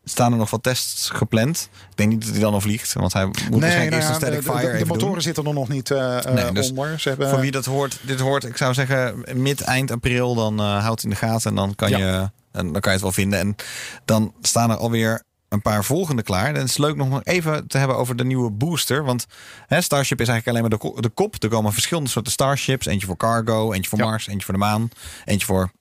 staan 0.10 0.32
er 0.32 0.38
nog 0.38 0.50
wat 0.50 0.64
tests 0.64 1.10
gepland. 1.10 1.70
Ik 1.90 1.98
denk 1.98 2.10
niet 2.10 2.22
dat 2.22 2.32
hij 2.32 2.40
dan 2.40 2.52
nog 2.52 2.62
vliegt, 2.62 2.94
want 2.94 3.14
hij 3.14 3.26
moet 3.26 3.36
waarschijnlijk 3.50 3.96
eerst 3.96 4.08
een 4.08 4.14
nou 4.14 4.26
static 4.26 4.46
de- 4.46 4.52
fire 4.52 4.66
de, 4.72 4.72
de 4.72 4.78
doen. 4.78 4.88
motoren 4.88 5.22
zitten 5.22 5.46
er 5.46 5.54
nog 5.54 5.68
niet 5.68 5.90
Nee, 5.90 6.52
dus 6.52 6.70
onder. 6.70 7.00
Ze 7.00 7.10
hebben, 7.10 7.30
Voor 7.30 7.40
wie 7.40 7.52
dat 7.52 7.66
hoort, 7.66 8.00
dit 8.02 8.20
hoort, 8.20 8.44
ik 8.44 8.58
zou 8.58 8.74
zeggen 8.74 9.24
mid 9.34 9.62
eind 9.62 9.92
april, 9.92 10.36
dan 10.36 10.60
eh 10.60 10.84
houdt 10.84 11.04
in 11.04 11.10
de 11.10 11.16
gaten 11.16 11.50
en 11.50 11.56
dan 11.56 11.76
kan 11.76 11.90
Ja. 11.90 11.98
je 11.98 12.30
en 12.52 12.72
dan 12.72 12.82
kan 12.82 12.82
je 12.82 12.90
het 12.90 13.02
wel 13.02 13.12
vinden. 13.12 13.40
En 13.40 13.56
dan 14.06 14.34
staan 14.42 14.70
er 14.72 14.78
alweer 14.78 15.24
een 15.50 15.62
paar 15.62 15.84
volgende 15.84 16.22
klaar. 16.24 16.48
En 16.48 16.56
het 16.56 16.70
is 16.70 16.78
leuk 16.78 16.96
nog 16.96 17.10
maar 17.10 17.22
even 17.24 17.68
te 17.68 17.78
hebben 17.78 17.98
over 17.98 18.16
de 18.16 18.26
nieuwe 18.26 18.52
booster. 18.52 19.04
Want 19.04 19.26
hè, 19.68 19.82
Starship 19.82 20.22
is 20.22 20.28
eigenlijk 20.28 20.48
alleen 20.48 20.70
maar 20.70 20.80
de, 20.80 20.96
ko- 20.96 21.02
de 21.02 21.10
kop. 21.10 21.44
Er 21.44 21.50
komen 21.50 21.74
verschillende 21.74 22.10
soorten 22.10 22.32
Starships. 22.32 22.86
Eentje 22.86 23.08
voor 23.08 23.18
cargo, 23.18 23.72
eentje 23.74 23.90
voor 23.90 24.00
Ja. 24.00 24.06
Mars, 24.06 24.28
eentje 24.28 24.46
voor 24.46 24.54
de 24.54 24.60
maan. 24.60 24.90
Eentje 25.26 25.46
voor 25.46 25.72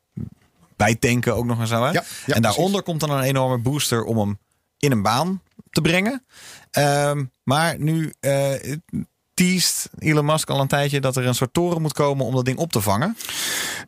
bijtanken 0.76 1.34
ook 1.34 1.44
nog 1.44 1.60
en 1.60 1.66
zo. 1.66 1.82
Hè? 1.84 1.90
Ja, 1.90 2.04
ja, 2.26 2.34
en 2.34 2.42
daaronder 2.42 2.82
precies. 2.82 3.00
komt 3.00 3.00
dan 3.00 3.10
een 3.10 3.24
enorme 3.24 3.58
booster 3.58 4.04
om 4.04 4.18
hem 4.18 4.38
in 4.78 4.92
een 4.92 5.02
baan 5.02 5.42
te 5.70 5.80
brengen. 5.80 6.24
Ehm, 6.70 7.24
maar 7.42 7.78
nu 7.78 8.12
eh 8.20 8.76
teest 9.40 9.88
Elon 9.98 10.24
Musk 10.24 10.50
al 10.50 10.60
een 10.60 10.66
tijdje 10.66 11.00
dat 11.00 11.16
er 11.16 11.26
een 11.26 11.34
soort 11.34 11.52
toren 11.52 11.82
moet 11.82 11.92
komen 11.92 12.26
om 12.26 12.34
dat 12.34 12.44
ding 12.44 12.58
op 12.58 12.72
te 12.72 12.80
vangen. 12.80 13.16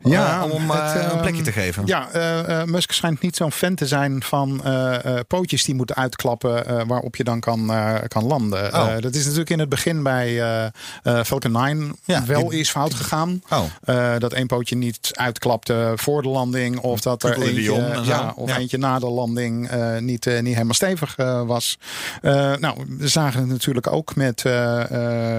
Ja, 0.03 0.43
Eh, 0.43 0.51
om 0.53 0.71
eh, 0.71 0.85
het, 0.93 1.03
een 1.03 1.09
ehm, 1.09 1.21
plekje 1.21 1.41
te 1.41 1.51
geven. 1.51 1.85
Ja, 1.85 2.09
eh, 2.11 2.61
eh, 2.61 2.67
Musk 2.67 2.91
schijnt 2.91 3.21
niet 3.21 3.35
zo'n 3.35 3.51
fan 3.51 3.75
te 3.75 3.87
zijn 3.87 4.23
van 4.23 4.63
eh, 4.63 5.05
eh, 5.05 5.19
pootjes 5.27 5.63
die 5.63 5.75
moeten 5.75 5.95
uitklappen 5.95 6.65
eh, 6.67 6.81
waarop 6.87 7.15
je 7.15 7.23
dan 7.23 7.39
kan, 7.39 7.71
eh, 7.71 7.95
kan 8.07 8.23
landen. 8.25 8.73
Oh. 8.73 8.91
Eh, 8.95 9.01
dat 9.01 9.15
is 9.15 9.23
natuurlijk 9.23 9.49
in 9.49 9.59
het 9.59 9.69
begin 9.69 10.03
bij 10.03 10.41
eh, 10.41 10.65
eh, 11.03 11.23
Falcon 11.25 11.51
9 11.51 11.95
Ja, 12.05 12.25
wel 12.25 12.49
die- 12.49 12.57
eens 12.57 12.69
fout 12.69 12.93
gegaan. 12.93 13.41
Oh. 13.49 13.63
Eh, 13.83 14.17
dat 14.19 14.33
één 14.33 14.47
pootje 14.47 14.75
niet 14.75 15.09
uitklapte 15.11 15.93
voor 15.95 16.21
de 16.21 16.29
landing. 16.29 16.79
Of 16.79 16.99
dat 17.01 17.23
er 17.23 17.41
eentje, 17.41 18.01
ja, 18.03 18.33
of 18.35 18.49
Ja. 18.49 18.57
eentje 18.57 18.77
na 18.77 18.99
de 18.99 19.09
landing 19.09 19.69
eh, 19.69 19.97
niet, 19.97 20.25
eh, 20.27 20.41
niet 20.41 20.53
helemaal 20.53 20.73
stevig 20.73 21.15
eh, 21.15 21.41
was. 21.45 21.77
Eh, 22.21 22.53
nou, 22.55 22.85
we 22.97 23.07
zagen 23.07 23.39
het 23.39 23.49
natuurlijk 23.49 23.91
ook 23.91 24.15
met 24.15 24.45
eh, 24.45 24.81
eh, 24.91 25.38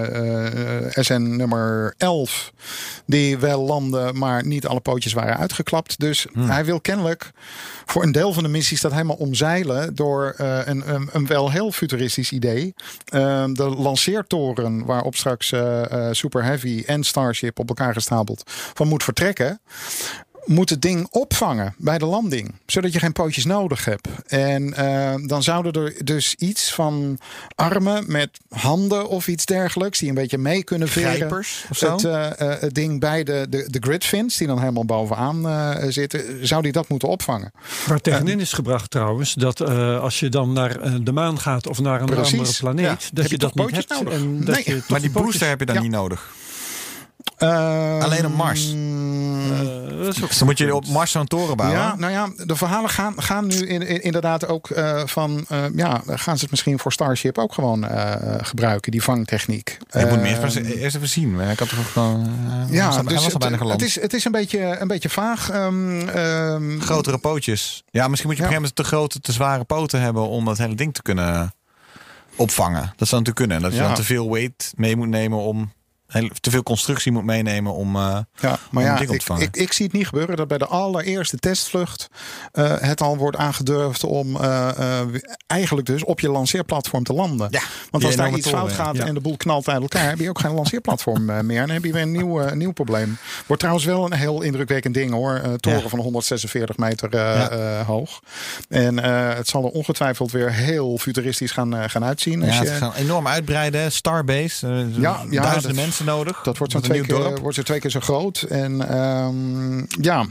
SN 0.89 1.35
nummer 1.35 1.93
11. 1.97 2.51
Die 3.05 3.37
wel 3.37 3.61
landde, 3.65 4.13
maar 4.13 4.45
niet 4.45 4.67
alle 4.67 4.79
pootjes 4.79 5.13
waren 5.13 5.37
uitgeklapt. 5.37 5.99
Dus 5.99 6.25
Hmm. 6.33 6.49
hij 6.49 6.65
wil 6.65 6.81
kennelijk 6.81 7.31
voor 7.85 8.03
een 8.03 8.11
deel 8.11 8.33
van 8.33 8.43
de 8.43 8.49
missies 8.49 8.81
dat 8.81 8.91
helemaal 8.91 9.15
omzeilen 9.15 9.95
door 9.95 10.33
eh, 10.37 10.59
een, 10.65 10.93
een, 10.93 11.09
een 11.11 11.27
wel 11.27 11.51
heel 11.51 11.71
futuristisch 11.71 12.31
idee. 12.31 12.73
Eh, 13.05 13.45
de 13.53 13.63
lanceertoren 13.63 14.85
waarop 14.85 15.15
straks 15.15 15.51
eh, 15.51 15.91
eh, 15.91 16.13
Super 16.13 16.43
Heavy 16.43 16.83
en 16.85 17.03
Starship 17.03 17.59
op 17.59 17.67
elkaar 17.67 17.93
gestapeld 17.93 18.43
van 18.73 18.87
moet 18.87 19.03
vertrekken 19.03 19.59
moet 20.45 20.69
het 20.69 20.81
ding 20.81 21.07
opvangen 21.11 21.75
bij 21.77 21.97
de 21.97 22.05
landing. 22.05 22.53
Zodat 22.65 22.93
je 22.93 22.99
geen 22.99 23.11
pootjes 23.13 23.45
nodig 23.45 23.85
hebt. 23.85 24.07
En 24.27 24.73
eh, 24.73 25.13
dan 25.25 25.43
zouden 25.43 25.73
er 25.85 25.93
dus 26.05 26.35
iets 26.37 26.73
van 26.73 27.19
armen 27.55 28.03
met 28.11 28.29
handen 28.49 29.07
of 29.07 29.27
iets 29.27 29.45
dergelijks. 29.45 29.99
Die 29.99 30.09
een 30.09 30.15
beetje 30.15 30.37
mee 30.37 30.63
kunnen 30.63 30.87
veren. 30.87 31.11
Grijpers 31.15 31.65
of 31.69 31.77
zo? 31.77 31.91
Het, 31.91 32.03
eh, 32.03 32.39
eh, 32.53 32.59
het 32.61 32.73
ding 32.73 32.99
bij 32.99 33.23
de, 33.23 33.45
de, 33.49 33.65
de 33.69 33.79
grid 33.79 34.03
fins. 34.05 34.37
Die 34.37 34.47
dan 34.47 34.59
helemaal 34.59 34.85
bovenaan 34.85 35.47
eh, 35.49 35.85
zitten. 35.89 36.47
Zou 36.47 36.61
die 36.61 36.71
dat 36.71 36.87
moeten 36.89 37.07
opvangen? 37.09 37.51
Waar 37.87 38.01
tegenin 38.01 38.39
is 38.39 38.53
gebracht 38.53 38.91
trouwens, 38.91 39.33
dat 39.33 39.59
eh, 39.61 39.99
als 40.01 40.19
je 40.19 40.29
dan 40.29 40.53
naar 40.53 41.03
de 41.03 41.11
maan 41.11 41.39
gaat 41.39 41.67
of 41.67 41.79
naar 41.79 41.99
een 42.01 42.05
Precies, 42.05 42.31
andere 42.39 42.57
planeet, 42.59 42.85
ja. 43.03 43.09
dat 43.13 43.23
Heb 43.23 43.25
je 43.25 43.31
je 43.31 43.37
dat 43.37 43.55
niet 43.55 43.71
hebt. 43.75 43.89
nodig? 43.89 44.13
En 44.13 44.45
dat 44.45 44.55
Nee, 44.55 44.63
je 44.65 44.73
tot 44.79 44.89
Maar 44.89 44.99
die 44.99 45.09
pootjes- 45.09 45.31
booster 45.31 45.47
heb 45.47 45.59
je 45.59 45.65
dan 45.65 45.75
ja. 45.75 45.81
niet 45.81 45.91
nodig. 45.91 46.29
Eh, 47.41 48.03
Alleen 48.03 48.25
op 48.25 48.33
Mars. 48.35 48.73
Eh, 48.73 48.77
Dus 50.17 50.37
dan 50.37 50.47
moet 50.47 50.57
je 50.57 50.75
op. 50.75 50.87
Mars 50.87 51.11
zo'n 51.11 51.27
toren 51.27 51.57
bouwen. 51.57 51.79
Ja, 51.79 51.95
nou 51.95 52.11
ja, 52.11 52.29
de 52.45 52.55
verhalen 52.55 52.89
gaan, 52.89 53.13
gaan 53.21 53.47
nu 53.47 53.55
in, 53.55 53.81
in- 53.87 54.01
inderdaad 54.03 54.47
ook 54.47 54.69
eh, 54.69 55.01
van... 55.05 55.45
eh, 55.49 55.63
ja, 55.75 56.01
gaan 56.05 56.35
ze 56.35 56.41
het 56.41 56.49
misschien 56.51 56.79
voor 56.79 56.91
Starship 56.91 57.37
ook 57.37 57.53
gewoon 57.53 57.87
eh, 57.87 58.15
gebruiken, 58.41 58.91
die 58.91 59.03
vangtechniek. 59.03 59.77
je 59.91 59.99
moet 59.99 60.07
Eh, 60.09 60.21
me 60.21 60.27
eerst, 60.41 60.55
eerst 60.55 60.95
even 60.95 61.09
zien. 61.09 61.39
Ik 61.39 61.59
had 61.59 61.69
toch 61.69 61.91
gewoon... 61.91 62.29
Ja, 62.69 62.85
was 62.87 62.95
dus 63.05 63.13
was 63.23 63.33
al 63.33 63.39
bijna 63.39 63.53
het, 63.55 63.61
geland. 63.63 63.81
het, 63.81 63.89
is, 63.89 64.01
het 64.01 64.13
is 64.13 64.25
een 64.25 64.31
beetje, 64.31 64.77
een 64.79 64.87
beetje 64.87 65.09
vaag. 65.09 65.49
ehm, 65.49 66.07
ehm, 66.09 66.79
Grotere 66.79 67.17
pootjes. 67.17 67.83
Ja, 67.89 68.07
misschien 68.07 68.29
moet 68.29 68.37
je 68.37 68.43
op 68.43 68.49
een 68.49 68.53
gegeven 68.53 68.53
moment 68.53 68.75
te 68.75 68.83
grote, 68.83 69.19
te 69.19 69.31
zware 69.31 69.63
poten 69.63 70.01
hebben 70.01 70.27
om 70.27 70.45
dat 70.45 70.57
hele 70.57 70.75
ding 70.75 70.93
te 70.93 71.01
kunnen 71.01 71.53
opvangen. 72.35 72.93
Dat 72.95 73.07
zou 73.07 73.21
natuurlijk 73.21 73.35
kunnen. 73.35 73.57
En 73.57 73.63
dat 73.63 73.71
je 73.71 73.77
Ja. 73.79 73.85
dan 73.85 73.95
te 73.95 74.03
veel 74.03 74.31
weight 74.31 74.73
mee 74.75 74.95
moet 74.95 75.07
nemen 75.07 75.37
om 75.39 75.71
te 76.39 76.49
veel 76.49 76.63
constructie 76.63 77.11
moet 77.11 77.23
meenemen 77.23 77.73
om. 77.73 77.95
eh, 77.95 78.17
Ja, 78.35 78.59
maar 78.71 78.83
om 78.83 78.89
ja, 78.89 78.99
ik, 78.99 79.09
ik, 79.39 79.55
ik 79.55 79.73
zie 79.73 79.85
het 79.85 79.93
niet 79.95 80.07
gebeuren 80.07 80.35
dat 80.37 80.47
bij 80.47 80.57
de 80.57 80.65
allereerste 80.65 81.37
testvlucht 81.37 82.07
eh, 82.51 82.73
het 82.79 83.01
al 83.01 83.17
wordt 83.17 83.37
aangedurfd 83.37 84.03
om 84.03 84.35
eh, 84.35 84.99
eigenlijk 85.47 85.87
dus 85.87 86.03
op 86.03 86.19
je 86.19 86.29
lanceerplatform 86.29 87.03
te 87.03 87.13
landen. 87.13 87.47
Ja, 87.51 87.61
Want 87.91 88.03
als 88.03 88.15
daar 88.15 88.33
iets 88.33 88.49
fout 88.49 88.71
gaat 88.71 88.95
ja. 88.95 89.05
en 89.05 89.13
de 89.13 89.19
boel 89.19 89.37
knalt 89.37 89.69
uit 89.69 89.81
elkaar, 89.81 90.09
heb 90.09 90.19
je 90.19 90.29
ook 90.29 90.39
geen 90.39 90.51
lanceerplatform 90.53 91.25
meer. 91.25 91.39
En 91.61 91.65
dan 91.65 91.69
heb 91.69 91.83
je 91.83 91.91
weer 91.91 92.01
een 92.01 92.11
nieuw, 92.11 92.53
nieuw 92.53 92.71
probleem. 92.71 93.17
Wordt 93.45 93.61
trouwens 93.61 93.87
wel 93.87 94.05
een 94.05 94.13
heel 94.17 94.41
indrukwekkend 94.41 94.93
ding 94.93 95.11
hoor. 95.11 95.41
Toren 95.59 95.81
Ja. 95.81 95.87
van 95.89 95.99
146 95.99 96.77
meter 96.77 97.17
hoog. 97.85 98.19
En 98.69 98.97
het 99.37 99.47
zal 99.47 99.63
er 99.63 99.69
ongetwijfeld 99.71 100.31
weer 100.31 100.53
heel 100.53 100.97
futuristisch 100.97 101.51
gaan, 101.51 101.89
gaan 101.89 102.03
uitzien. 102.03 102.43
als 102.43 102.55
ja, 102.55 102.61
je- 102.63 102.69
het 102.69 102.77
gaan 102.77 102.93
enorm 102.93 103.27
uitbreiden. 103.27 103.91
Starbase. 103.91 104.87
Ja, 104.97 105.23
duizenden 105.29 105.75
dat- 105.75 105.85
mensen 106.05 106.17
nodig. 106.25 106.41
Dat 106.43 106.57
wordt 106.57 106.73
zo'n 106.73 106.81
twee, 106.81 107.01
keer- 107.01 107.15
dorp. 107.15 107.39
wordt 107.39 107.55
zo 107.55 107.63
twee 107.63 107.79
keer 107.79 107.89
zo 107.91 107.99
groot. 107.99 108.41
En 108.41 108.89
ehm, 108.89 109.77
ja. 110.01 110.25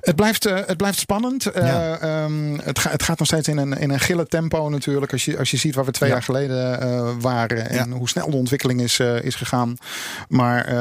Het 0.00 0.16
blijft, 0.16 0.46
eh, 0.46 0.58
het 0.66 0.76
blijft 0.76 0.98
spannend. 0.98 1.46
Eh, 1.46 2.02
ehm, 2.02 2.58
het, 2.62 2.78
ga- 2.78 2.90
het 2.90 3.02
gaat 3.02 3.18
nog 3.18 3.26
steeds 3.28 3.48
in 3.48 3.56
een, 3.58 3.72
in 3.78 3.90
een 3.90 4.00
gille 4.00 4.26
tempo 4.26 4.68
natuurlijk. 4.68 5.12
Als 5.12 5.24
je, 5.24 5.38
als 5.38 5.50
je 5.50 5.56
ziet 5.56 5.74
waar 5.74 5.84
we 5.84 5.90
twee 5.90 6.08
Ja. 6.08 6.14
jaar 6.14 6.24
geleden 6.24 6.80
eh, 6.80 7.10
waren. 7.20 7.70
En 7.70 7.88
Ja. 7.90 7.96
hoe 7.96 8.08
snel 8.08 8.30
de 8.30 8.36
ontwikkeling 8.36 8.80
is, 8.80 8.98
is 9.00 9.34
gegaan. 9.34 9.76
Maar 10.28 10.74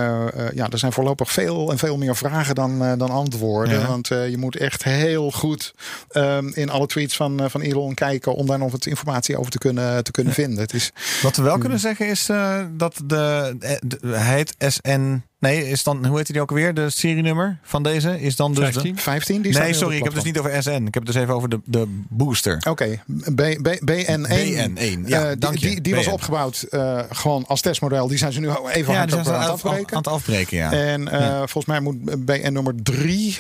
ja, 0.55 0.69
er 0.69 0.77
zijn 0.77 0.91
voorlopig 0.91 1.31
veel 1.31 1.71
en 1.71 1.77
veel 1.77 1.97
meer 1.97 2.15
vragen 2.15 2.55
dan, 2.55 2.97
dan 2.97 3.09
antwoorden. 3.09 3.87
Want 3.87 4.07
je 4.07 4.35
moet 4.37 4.55
echt 4.55 4.83
heel 4.83 5.31
goed 5.31 5.73
ehm, 6.09 6.47
in 6.53 6.69
alle 6.69 6.87
tweets 6.87 7.15
van, 7.15 7.49
van 7.49 7.61
Elon 7.61 7.93
kijken. 7.93 8.35
Om 8.35 8.45
daar 8.47 8.57
nog 8.59 8.71
wat 8.71 8.85
informatie 8.85 9.37
over 9.37 9.51
te 9.51 9.57
kunnen, 9.57 10.03
te 10.03 10.11
kunnen 10.11 10.33
vinden. 10.33 10.59
Het 10.59 10.73
is, 10.73 10.91
Wat 11.21 11.35
we 11.35 11.43
wel 11.43 11.57
kunnen 11.57 11.79
zeggen 11.79 12.07
is 12.07 12.25
dat 12.71 13.01
de, 13.05 13.55
de- 13.81 13.99
hij 14.07 14.35
heet 14.35 14.55
SN. 14.73 15.21
Nee, 15.39 15.69
is 15.69 15.83
dan, 15.83 16.05
hoe 16.05 16.17
heet 16.17 16.27
die 16.27 16.41
ook 16.41 16.49
alweer? 16.49 16.73
De 16.73 16.89
serienummer 16.89 17.57
van 17.63 17.83
deze 17.83 18.21
is 18.21 18.35
dan 18.35 18.53
dus. 18.53 18.65
de- 18.65 18.71
15? 18.71 18.97
15? 18.97 19.41
Die 19.41 19.57
nee, 19.57 19.73
sorry, 19.73 19.95
ik 19.95 20.03
heb 20.03 20.13
het 20.13 20.23
dus 20.23 20.31
niet 20.31 20.39
over 20.39 20.63
SN. 20.63 20.69
Ik 20.69 20.93
heb 20.93 21.05
het 21.05 21.05
dus 21.05 21.15
even 21.15 21.33
over 21.33 21.49
de, 21.49 21.59
de 21.65 22.01
booster. 22.09 22.61
Oké, 22.69 23.01
B- 23.35 23.57
B- 23.61 23.79
BN1. 23.91 24.27
BN1, 24.27 25.05
ja, 25.05 25.21
Eh, 25.21 25.27
die- 25.27 25.37
dank 25.37 25.57
je. 25.57 25.67
die, 25.67 25.81
die 25.81 25.95
was 25.95 26.07
opgebouwd 26.07 26.61
eh, 26.69 26.99
gewoon 27.09 27.45
als 27.47 27.61
testmodel. 27.61 28.07
Die 28.07 28.17
zijn 28.17 28.33
ze 28.33 28.39
nu 28.39 28.47
even 28.49 28.63
Ja, 28.63 28.73
die 28.73 28.83
hard 28.85 29.09
zijn 29.09 29.21
op 29.21 29.27
ze 29.27 29.33
aan 29.33 29.41
aan, 29.41 29.41
het 29.41 29.51
het 29.51 29.65
af- 29.65 29.65
afbreken. 29.65 29.91
aan 29.95 30.01
het 30.03 30.11
afbreken, 30.11 30.57
ja. 30.57 30.71
En 30.71 31.07
eh, 31.07 31.37
volgens 31.37 31.65
mij 31.65 31.79
moet 31.79 32.25
BN 32.25 32.51
nummer 32.53 32.73
3 32.83 33.37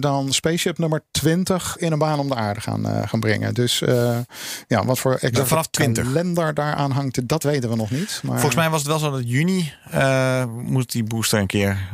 dan 0.00 0.32
Spaceship 0.32 0.78
nummer 0.78 1.02
20 1.10 1.76
in 1.78 1.92
een 1.92 1.98
baan 1.98 2.18
om 2.18 2.28
de 2.28 2.34
aarde 2.34 2.60
gaan, 2.60 2.88
eh, 2.88 3.08
gaan 3.08 3.20
brengen. 3.20 3.54
Dus 3.54 3.82
eh, 3.82 4.18
ja, 4.66 4.84
wat 4.84 4.98
voor 4.98 5.14
exact 5.14 5.48
vanaf 5.48 5.66
20. 5.66 6.04
kalender 6.04 6.54
daaraan 6.54 6.90
hangt, 6.90 7.28
dat 7.28 7.42
weten 7.42 7.70
we 7.70 7.76
nog 7.76 7.90
niet. 7.90 8.20
Maar, 8.22 8.34
Volgens 8.34 8.54
mij 8.60 8.70
was 8.70 8.78
het 8.80 8.88
wel 8.88 8.98
zo 8.98 9.10
dat 9.10 9.22
juni 9.30 9.72
eh, 9.90 10.44
moet 10.62 10.92
die 10.92 11.02
booster 11.02 11.16
een 11.30 11.46
keer 11.46 11.88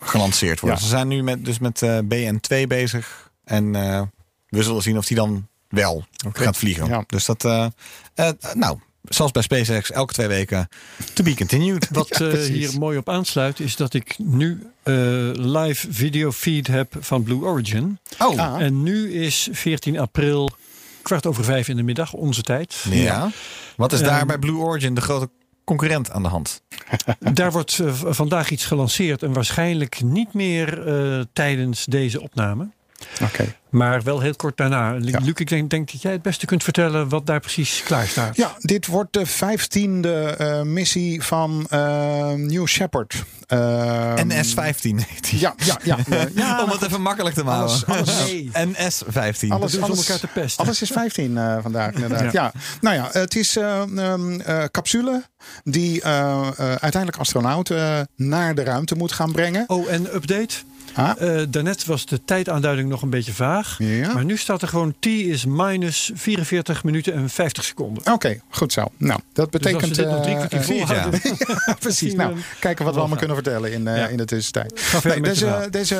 gelanceerd 0.00 0.60
worden. 0.60 0.78
Ja. 0.78 0.84
Ze 0.84 0.90
zijn 0.90 1.08
nu 1.08 1.22
met, 1.22 1.44
dus 1.44 1.58
met 1.58 1.82
eh, 1.82 1.98
BN2 1.98 2.66
bezig. 2.68 3.30
En 3.44 3.74
eh, 3.74 4.02
we 4.48 4.62
zullen 4.62 4.82
zien 4.82 4.96
of 4.98 5.06
die 5.06 5.16
dan 5.16 5.48
wel 5.68 6.04
gaat 6.32 6.56
vliegen. 6.56 6.86
Ja. 6.86 7.04
Dus 7.06 7.24
dat, 7.24 7.44
eh, 7.44 7.66
nou, 8.54 8.78
zoals 9.02 9.30
bij 9.30 9.42
SpaceX, 9.42 9.90
elke 9.90 10.12
twee 10.12 10.26
weken 10.26 10.68
to 11.14 11.24
be 11.24 11.34
continued. 11.36 11.88
Wat 11.92 12.18
Ja, 12.18 12.26
eh, 12.30 12.42
hier 12.42 12.78
mooi 12.78 12.98
op 12.98 13.08
aansluit 13.08 13.60
is 13.60 13.76
dat 13.76 13.94
ik 13.94 14.14
nu 14.18 14.66
eh, 14.82 14.94
live 15.32 15.86
video 15.92 16.32
feed 16.32 16.66
heb 16.66 16.94
van 17.00 17.22
Blue 17.22 17.42
Origin. 17.44 17.98
Oh, 18.18 18.38
Ah. 18.38 18.60
En 18.62 18.82
nu 18.82 19.12
is 19.12 19.48
14 19.52 19.98
april 19.98 20.50
kwart 21.02 21.26
over 21.26 21.44
vijf 21.44 21.68
in 21.68 21.76
de 21.76 21.82
middag, 21.82 22.12
onze 22.12 22.42
tijd. 22.42 22.84
ja. 22.90 23.30
Wat 23.76 23.92
is 23.92 24.00
daar 24.02 24.26
bij 24.26 24.38
Blue 24.38 24.56
Origin 24.56 24.94
de 24.94 25.00
grote 25.00 25.30
concurrent 25.70 26.10
aan 26.10 26.22
de 26.22 26.28
hand? 26.28 26.62
Daar 27.38 27.52
wordt 27.52 27.78
eh, 27.78 27.92
vandaag 27.94 28.50
iets 28.50 28.64
gelanceerd 28.64 29.22
en 29.22 29.32
waarschijnlijk 29.32 30.02
niet 30.02 30.32
meer 30.32 30.86
eh, 30.86 31.24
tijdens 31.32 31.84
deze 31.84 32.20
opname. 32.20 32.68
Oké. 33.22 33.54
Maar 33.70 34.02
wel 34.02 34.20
heel 34.20 34.34
kort 34.36 34.56
daarna. 34.56 34.92
Luc, 34.92 35.10
Ja. 35.10 35.32
ik 35.34 35.48
denk, 35.48 35.70
denk 35.70 35.92
dat 35.92 36.02
jij 36.02 36.12
het 36.12 36.22
beste 36.22 36.46
kunt 36.46 36.62
vertellen 36.64 37.08
wat 37.08 37.26
daar 37.26 37.40
precies 37.40 37.82
klaar 37.84 38.06
staat. 38.06 38.36
Ja, 38.36 38.52
dit 38.58 38.86
wordt 38.86 39.12
de 39.12 39.26
vijftiende 39.26 40.22
eh, 40.24 40.62
missie 40.62 41.22
van 41.22 41.66
eh, 41.70 42.32
New 42.32 42.66
Shepard. 42.66 43.24
Ehm, 43.46 44.28
NS15 44.30 44.80
heet 44.82 45.30
die. 45.30 45.38
Ja, 45.40 45.54
ja, 45.64 45.78
ja. 45.82 45.96
ja 46.34 46.62
Om 46.64 46.70
het 46.70 46.82
even 46.82 47.02
makkelijk 47.02 47.34
te 47.34 47.44
maken. 47.44 47.60
Alles- 47.62 47.86
alles- 47.86 48.24
Nee. 48.26 48.50
NS15. 48.54 49.48
Alles, 49.48 49.72
ze 49.72 49.84
om 49.84 49.90
elkaar 49.96 50.18
te 50.18 50.26
pesten. 50.26 50.64
alles 50.64 50.82
is 50.82 50.90
15 50.90 51.38
eh, 51.38 51.56
vandaag 51.62 51.92
inderdaad. 51.92 52.20
Ja. 52.20 52.28
Ja. 52.32 52.52
nou 52.80 52.96
ja, 52.96 53.08
het 53.12 53.36
is 53.36 53.56
eh, 53.56 53.82
capsule 54.70 55.22
die 55.64 56.04
uiteindelijk 56.04 57.16
astronauten 57.16 58.08
naar 58.16 58.54
de 58.54 58.62
ruimte 58.64 58.94
moet 58.94 59.12
gaan 59.12 59.32
brengen. 59.32 59.64
Oh, 59.66 59.92
en 59.92 60.14
update. 60.14 60.54
Ah. 61.00 61.38
Eh, 61.40 61.46
daarnet 61.48 61.84
was 61.84 62.06
de 62.06 62.24
tijdaanduiding 62.24 62.88
nog 62.88 63.02
een 63.02 63.10
beetje 63.10 63.32
vaag. 63.32 63.76
Ja. 63.78 64.12
Maar 64.12 64.24
nu 64.24 64.36
staat 64.36 64.62
er 64.62 64.68
gewoon 64.68 64.94
T 64.98 65.06
is 65.06 65.44
minus 65.44 66.10
44 66.14 66.84
minuten 66.84 67.12
en 67.12 67.28
50 67.30 67.64
seconden. 67.64 68.12
Oké, 68.12 68.40
goed 68.50 68.72
zo. 68.72 68.84
Nou, 68.96 69.20
dat 69.32 69.52
Dus 69.52 69.62
als 69.62 69.72
betekent... 69.72 69.96
we 69.96 70.02
dit 70.02 70.12
nog 70.12 70.22
drie 70.22 70.34
eh, 70.34 70.46
kwartier 70.46 70.60
eh, 70.60 70.86
volhouden... 70.86 71.20
Precies. 71.80 71.98
zien 72.08 72.16
Nou, 72.16 72.36
kijken 72.60 72.84
wat 72.84 72.94
we 72.94 73.00
allemaal 73.00 73.18
kunnen 73.18 73.36
vertellen 73.36 73.72
in, 73.72 73.88
eh, 73.88 73.96
Ja. 73.96 74.06
in 74.06 74.16
de 74.16 74.24
tussentijd. 74.24 74.80
Nee, 75.04 75.20
deze 75.20 75.68
deze 75.70 75.94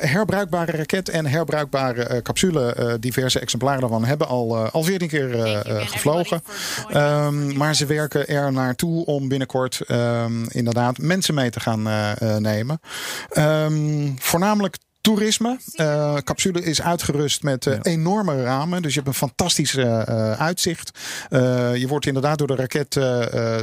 herbruikbare 0.00 0.72
raket 0.76 1.08
en 1.08 1.26
herbruikbare 1.26 2.02
eh, 2.02 2.22
capsule, 2.22 2.96
diverse 3.00 3.38
exemplaren 3.40 3.80
daarvan, 3.80 4.04
hebben 4.04 4.26
al, 4.28 4.56
eh, 4.56 4.72
al 4.72 4.82
14 4.82 5.08
keer 5.08 5.62
gevlogen. 5.86 6.42
Ehm, 6.90 7.56
maar 7.56 7.74
ze 7.74 7.86
werken 7.86 8.28
er 8.28 8.52
naartoe 8.52 9.04
om 9.04 9.28
binnenkort 9.28 9.80
ehm, 9.80 10.44
inderdaad 10.48 10.98
mensen 10.98 11.34
mee 11.34 11.50
te 11.50 11.60
gaan 11.60 11.86
eh, 11.86 12.20
eh, 12.20 12.36
nemen. 12.36 12.80
Voornamelijk 14.40 14.78
toerisme. 15.00 15.58
Eh 15.74 16.16
capsule 16.24 16.62
is 16.62 16.82
uitgerust 16.82 17.42
met 17.42 17.66
eh, 17.66 17.78
enorme 17.82 18.42
ramen. 18.42 18.82
Dus 18.82 18.94
je 18.94 19.00
hebt 19.00 19.12
een 19.12 19.28
fantastisch 19.28 19.74
eh, 19.76 20.32
uitzicht. 20.32 20.98
Je 21.74 21.84
wordt 21.88 22.06
inderdaad 22.06 22.38
door 22.38 22.46
de 22.46 22.54
raket 22.54 22.90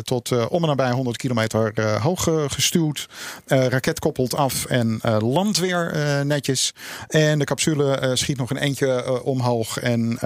tot 0.05 0.47
om 0.49 0.61
en 0.61 0.67
nabij 0.67 0.91
100 0.91 1.17
kilometer 1.17 1.81
hoog. 2.01 2.27
Eh, 2.27 3.67
raket 3.67 3.99
koppelt 3.99 4.35
af 4.35 4.65
en 4.65 4.99
landt 5.19 5.57
weer 5.57 5.95
netjes. 6.25 6.73
En 7.07 7.39
de 7.39 7.45
capsule 7.45 8.11
schiet 8.13 8.37
nog 8.37 8.49
een 8.49 8.57
eentje 8.57 9.23
omhoog. 9.23 9.79
En 9.79 10.19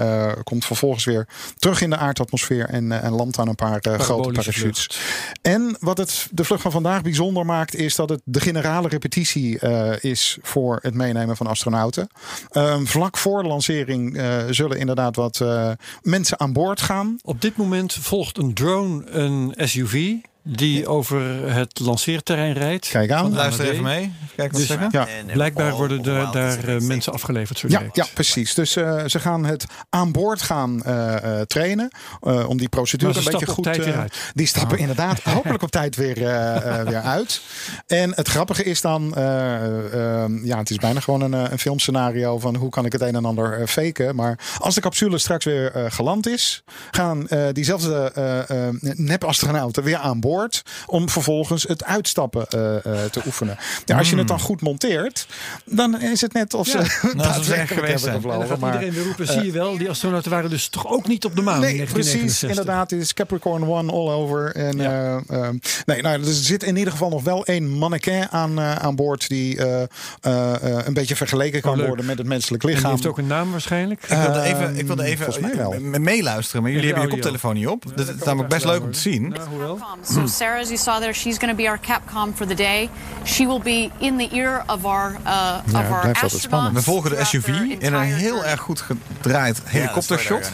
komt 0.44 0.64
vervolgens 0.64 1.04
weer 1.04 1.28
terug 1.58 1.80
in 1.80 1.90
de 1.90 1.96
aardatmosfeer. 1.96 2.68
En, 2.68 3.02
en 3.02 3.12
landt 3.12 3.38
aan 3.38 3.48
een 3.48 3.54
paar 3.54 3.80
grote 3.82 4.30
parachutes. 4.30 4.86
vlucht. 4.86 4.98
En 5.42 5.76
wat 5.80 5.98
het 5.98 6.28
de 6.30 6.44
vlucht 6.44 6.62
van 6.62 6.70
vandaag 6.70 7.02
bijzonder 7.02 7.46
maakt, 7.46 7.74
is 7.74 7.94
dat 7.94 8.08
het 8.08 8.20
de 8.24 8.40
generale 8.40 8.88
repetitie 8.88 9.58
is 10.00 10.38
voor 10.42 10.78
het 10.82 10.94
meenemen 11.02 11.36
van 11.36 11.46
astronauten. 11.46 12.08
Ehm, 12.50 12.84
vlak 12.84 13.16
voor 13.16 13.42
de 13.42 13.48
lancering 13.48 14.16
eh, 14.16 14.36
zullen 14.50 14.78
inderdaad 14.78 15.16
wat 15.16 15.40
eh, 15.40 15.70
mensen 16.02 16.40
aan 16.40 16.52
boord 16.52 16.80
gaan. 16.80 17.18
Op 17.22 17.40
dit 17.40 17.56
moment 17.56 17.92
volgt 17.92 18.38
een 18.38 18.54
drone 18.54 19.10
een 19.10 19.52
SUV 19.56 20.14
die 20.42 20.86
over 20.86 21.20
het 21.54 21.78
lanceerterrein 21.80 22.52
rijdt. 22.52 22.88
Kijk 22.88 23.10
aan. 23.10 23.32
Luister 23.34 23.70
even 23.70 23.82
mee. 23.82 23.98
Even 24.00 24.14
kijken 24.36 24.52
wat 24.58 24.62
ze 24.62 24.66
Dus- 24.78 24.90
zeggen. 24.92 25.22
Ja. 25.26 25.32
Blijkbaar 25.32 25.72
worden 25.72 26.02
daar 26.02 26.34
eh, 26.64 26.78
mensen 26.80 27.12
afgeleverd 27.12 27.58
zo 27.58 27.66
Ja, 27.70 27.78
direct. 27.78 27.96
ja, 27.96 28.06
precies. 28.14 28.54
Dus 28.54 28.76
eh, 28.76 29.04
ze 29.06 29.18
gaan 29.20 29.44
het 29.44 29.64
aan 29.90 30.12
boord 30.12 30.42
gaan 30.42 30.82
eh, 30.84 31.16
eh, 31.40 31.46
trainen. 31.46 31.90
eh, 32.20 32.48
om 32.48 32.56
die 32.58 32.68
procedure 32.68 33.18
een 33.18 33.24
beetje 33.24 33.46
goed 33.46 33.66
eh. 33.66 34.00
Die 34.34 34.46
stappen 34.46 34.78
inderdaad 34.78 35.20
hopelijk 35.34 35.62
op 35.62 35.70
tijd 35.70 35.96
weer, 35.96 36.14
weer 36.84 37.00
uit. 37.00 37.40
En 37.86 38.12
het 38.14 38.28
grappige 38.28 38.62
is 38.64 38.80
dan, 38.80 39.12
ja, 40.44 40.58
het 40.58 40.70
is 40.70 40.76
bijna 40.76 41.00
gewoon 41.00 41.20
een, 41.20 41.32
een 41.52 41.58
filmscenario 41.58 42.38
van 42.38 42.56
hoe 42.56 42.70
kan 42.70 42.84
ik 42.84 42.92
het 42.92 43.00
een 43.00 43.14
en 43.14 43.24
ander 43.24 43.60
eh, 43.60 43.66
faken. 43.66 44.14
Maar 44.16 44.38
als 44.58 44.74
de 44.74 44.80
capsule 44.80 45.18
straks 45.18 45.44
weer 45.44 45.72
eh, 45.72 45.84
geland 45.88 46.26
is, 46.28 46.62
gaan 46.90 47.28
eh, 47.28 47.40
diezelfde 47.52 48.12
nepastronauten 48.96 49.82
weer 49.82 49.96
aan 49.96 50.20
boord 50.20 50.30
om 50.86 51.08
vervolgens 51.08 51.62
het 51.62 51.84
uitstappen 51.84 52.46
eh, 52.48 52.76
eh, 52.76 52.82
te 53.10 53.20
oefenen. 53.26 53.56
Ja, 53.84 53.98
als 53.98 54.10
je 54.10 54.16
het 54.16 54.28
dan 54.28 54.40
goed 54.40 54.60
monteert, 54.60 55.26
dan 55.64 56.00
is 56.00 56.20
het 56.20 56.32
net 56.32 56.54
of 56.54 56.66
ze 56.66 56.78
Ja. 56.78 56.84
Nou, 57.02 57.16
daadwerkelijk 57.28 57.86
hebben 57.88 58.10
dan 58.12 58.20
gevlogen. 58.20 58.48
gaat 58.48 58.58
Maar, 58.58 58.72
iedereen 58.72 58.94
weer 58.94 59.04
roepen, 59.04 59.26
zie 59.26 59.42
je 59.44 59.52
wel, 59.52 59.78
die 59.78 59.90
astronauten 59.90 60.30
waren 60.30 60.50
dus 60.50 60.68
toch 60.68 60.86
ook 60.88 61.06
niet 61.08 61.24
op 61.24 61.36
de 61.36 61.42
maan 61.42 61.54
in 61.54 61.60
Nee, 61.60 61.70
precies. 61.86 61.92
1969. 62.12 62.48
Inderdaad, 62.48 62.90
het 62.90 63.00
is 63.00 63.14
Capricorn 63.14 63.64
One 63.68 63.92
all 63.92 64.08
over. 64.10 64.54
En, 64.54 64.76
Ja. 64.76 65.20
eh, 65.28 65.44
eh, 65.44 65.48
nee, 65.86 66.02
nou, 66.02 66.18
er 66.26 66.32
zit 66.32 66.62
in 66.62 66.76
ieder 66.76 66.92
geval 66.92 67.08
nog 67.08 67.22
wel 67.22 67.44
één 67.44 67.68
mannequin 67.68 68.28
aan, 68.30 68.58
eh, 68.58 68.74
aan 68.76 68.96
boord... 68.96 69.28
die 69.28 69.56
eh, 69.58 69.82
eh, 69.82 69.88
eh, 70.78 70.86
een 70.86 70.94
beetje 70.94 71.16
vergeleken 71.16 71.60
kan 71.60 71.70
Oh, 71.72 71.76
leuk. 71.78 71.86
worden 71.86 72.06
met 72.06 72.18
het 72.18 72.26
menselijk 72.26 72.62
En 72.62 72.68
die 72.68 72.76
lichaam. 72.76 72.92
heeft 72.94 73.06
ook 73.06 73.18
een 73.18 73.26
naam 73.26 73.50
waarschijnlijk. 73.50 74.02
Ik 74.02 74.08
wilde 74.16 74.40
even, 74.42 74.62
Ehm, 74.66 74.74
ik 74.74 74.86
wilde 74.86 75.04
even 75.04 76.02
meeluisteren, 76.02 76.62
maar 76.62 76.70
jullie 76.70 76.86
hebben 76.86 77.02
je 77.04 77.08
audio. 77.08 77.08
koptelefoon 77.08 77.54
niet 77.54 77.66
op. 77.66 77.84
Dat 77.96 78.08
is 78.08 78.24
namelijk 78.24 78.48
best 78.48 78.64
leuk 78.64 78.82
om 78.82 78.92
te 78.92 78.98
zien. 78.98 79.28
Nou, 79.28 79.48
hoewel. 79.48 79.78
So 80.28 80.34
Sarah, 80.34 80.60
as 80.60 80.68
you 80.68 80.76
saw 80.78 80.98
there, 80.98 81.14
she's 81.14 81.38
going 81.38 81.50
to 81.50 81.62
be 81.62 81.68
our 81.68 81.78
Capcom 81.78 82.34
for 82.34 82.46
the 82.46 82.54
day. 82.54 82.88
She 83.24 83.46
will 83.46 83.60
be 83.60 83.90
in 83.98 84.16
the 84.16 84.28
ear 84.32 84.64
of 84.66 84.84
our 84.84 85.16
uh, 85.26 85.60
of 85.66 85.72
het 85.72 85.90
our 85.90 86.14
astronauts. 86.22 86.72
We 86.72 86.82
volgen 86.82 87.10
de 87.10 87.24
SUV 87.24 87.48
in 87.78 87.94
een 87.94 88.02
heel 88.02 88.44
erg 88.44 88.60
goed 88.60 88.80
gedraaid 88.80 89.60
helikoptershot. 89.64 90.50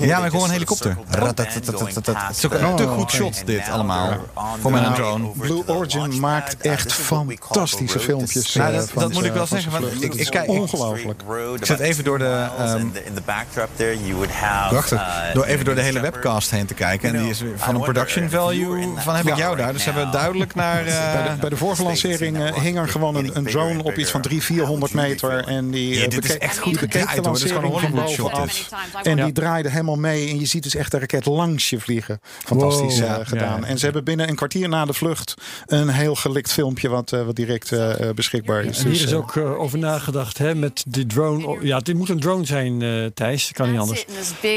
Ja, 0.00 0.20
maar 0.20 0.30
gewoon 0.30 0.44
een 0.44 0.50
of 0.50 0.50
helikopter. 0.50 0.96
Het 1.08 2.36
is 2.36 2.46
ook 2.46 2.76
te 2.76 2.86
goed 2.86 3.10
shot 3.10 3.42
dit 3.46 3.68
allemaal. 3.68 4.16
Voor 4.60 4.70
mijn 4.70 4.94
drone. 4.94 5.28
Blue 5.36 5.62
Origin 5.66 6.20
maakt 6.20 6.56
echt 6.56 6.92
fantastische 6.92 7.98
filmpjes, 7.98 8.52
to 8.52 8.58
Nou, 8.60 8.74
eh, 8.74 8.82
dat, 8.94 9.12
moet 9.12 9.24
ik 9.24 9.32
wel 9.32 9.46
zeggen. 9.46 9.72
Want 9.72 10.02
ik, 10.02 10.14
ik, 10.14 10.26
kijk, 10.30 10.48
Ongelooflijk. 10.48 11.22
Ik 11.56 11.66
zit 11.66 11.78
even 11.78 12.04
door 12.04 12.18
de, 12.18 12.46
ehm, 12.58 12.76
in 12.78 12.92
the, 12.92 13.04
in 13.04 13.14
the 13.14 13.22
backdrop 13.24 13.68
there 13.76 13.98
you 13.98 14.12
would 14.14 14.30
have 14.32 14.68
Prachtig. 14.68 15.00
uh, 15.00 15.34
Door 15.34 15.44
even 15.44 15.64
door 15.64 15.74
de 15.74 15.80
hele 15.80 16.00
webcast 16.00 16.50
heen 16.50 16.66
te 16.66 16.74
kijken. 16.74 17.14
En 17.14 17.22
die 17.22 17.30
is 17.30 17.42
van 17.56 17.74
een 17.74 17.80
production 17.80 18.27
value 18.30 18.88
van 18.96 19.14
heb 19.16 19.26
ik 19.26 19.36
jou 19.36 19.56
daar. 19.56 19.72
Dus 19.72 19.84
hebben 19.84 20.04
we 20.06 20.10
duidelijk 20.12 20.54
naar... 20.54 20.86
eh, 20.86 21.12
Bij 21.12 21.22
de, 21.34 21.40
bij 21.40 21.48
de 21.48 21.56
vorige 21.56 21.82
lancering 21.82 22.38
eh, 22.44 22.54
hing 22.54 22.78
er 22.78 22.88
gewoon 22.88 23.14
een, 23.16 23.30
een 23.36 23.44
drone 23.44 23.82
op 23.82 23.96
iets 23.96 24.10
van 24.10 24.20
300, 24.20 24.44
400 24.58 24.92
meter. 24.92 25.46
En 25.46 25.70
die, 25.70 25.94
Ja, 25.94 26.04
eh, 26.04 26.08
dit 26.10 26.24
is 26.24 26.28
bekeek- 26.28 26.42
echt 26.42 26.58
goed 26.58 26.78
gedraaid, 26.78 27.22
de 27.22 27.28
hoor. 27.28 27.32
Dit 27.38 27.44
is 27.44 27.52
gewoon 27.52 27.84
een 27.84 27.90
bovenaf. 27.92 28.68
En 29.02 29.16
die 29.24 29.32
draaide 29.32 29.70
helemaal 29.70 29.96
mee. 29.96 30.28
En 30.28 30.40
je 30.40 30.46
ziet 30.46 30.62
dus 30.62 30.74
echt 30.74 30.90
de 30.90 30.98
raket 30.98 31.26
langs 31.26 31.70
je 31.70 31.80
vliegen. 31.80 32.20
Fantastisch 32.44 32.98
Wow. 33.00 33.08
Ja, 33.08 33.24
gedaan. 33.24 33.60
ja, 33.60 33.60
ja. 33.60 33.66
En 33.66 33.78
ze 33.78 33.84
hebben 33.84 34.04
binnen 34.04 34.28
een 34.28 34.34
kwartier 34.36 34.68
na 34.68 34.84
de 34.84 34.92
vlucht 34.92 35.34
een 35.66 35.88
heel 35.88 36.14
gelikt 36.14 36.52
filmpje 36.52 36.88
wat, 36.88 37.12
eh, 37.12 37.22
wat 37.24 37.36
direct 37.36 37.72
beschikbaar 38.14 38.64
is. 38.64 38.78
En 38.78 38.82
hier 38.84 38.92
Dus, 38.92 39.02
is 39.02 39.12
ook 39.12 39.36
over 39.36 39.78
nagedacht 39.78 40.38
hè, 40.38 40.54
met 40.54 40.84
die 40.88 41.06
drone. 41.06 41.46
Oh, 41.46 41.62
Ja, 41.62 41.78
dit 41.78 41.94
moet 41.96 42.08
een 42.08 42.20
drone 42.20 42.44
zijn, 42.44 42.82
eh 42.82 43.04
Thijs. 43.14 43.44
Dat 43.46 43.52
kan 43.56 43.70
niet 43.70 43.80
anders. 43.80 44.04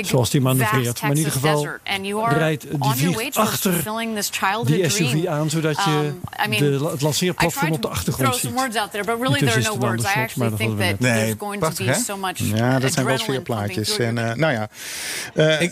Zoals 0.01 0.29
die 0.29 0.41
manoeuvreert. 0.41 1.01
Maar 1.01 1.11
in 1.11 1.17
ieder 1.17 1.31
geval 1.31 1.67
rijdt 2.29 2.65
die 2.71 3.13
vliegt 3.13 3.37
achter 3.37 3.60
die 4.65 4.89
SUV 4.89 5.25
aan, 5.25 5.49
zodat 5.49 5.83
je 5.83 6.11
Um, 6.45 6.51
de, 6.57 6.89
het 6.91 7.01
lanceerplatform 7.01 7.71
op 7.71 7.81
de 7.81 7.87
achtergrond 7.87 8.35
ziet. 8.35 8.43
Intussen 8.43 8.89
there 8.91 9.11
are 9.11 9.17
is 9.57 9.67
het 9.67 9.79
maar 9.79 9.89
actually 9.89 10.49
dat 10.49 10.57
think 10.57 10.69
hadden 10.69 10.77
we 10.77 10.83
that 10.83 10.99
net. 10.99 10.99
Nee, 10.99 11.13
there's 11.13 11.35
going 11.37 11.53
to 11.53 11.59
prachtig, 11.59 11.85
be 11.85 11.91
hè? 11.91 11.99
so 11.99 12.17
much 12.17 12.37
ja, 12.37 12.79
dat 12.79 12.93
zijn 12.93 13.05
wel 13.05 13.17
sfeerplaatjes. 13.17 13.97
En 13.97 14.17
eh, 14.17 14.35
nou 14.35 14.53
ja, 14.53 14.69
eh, 15.33 15.61
ik, 15.61 15.71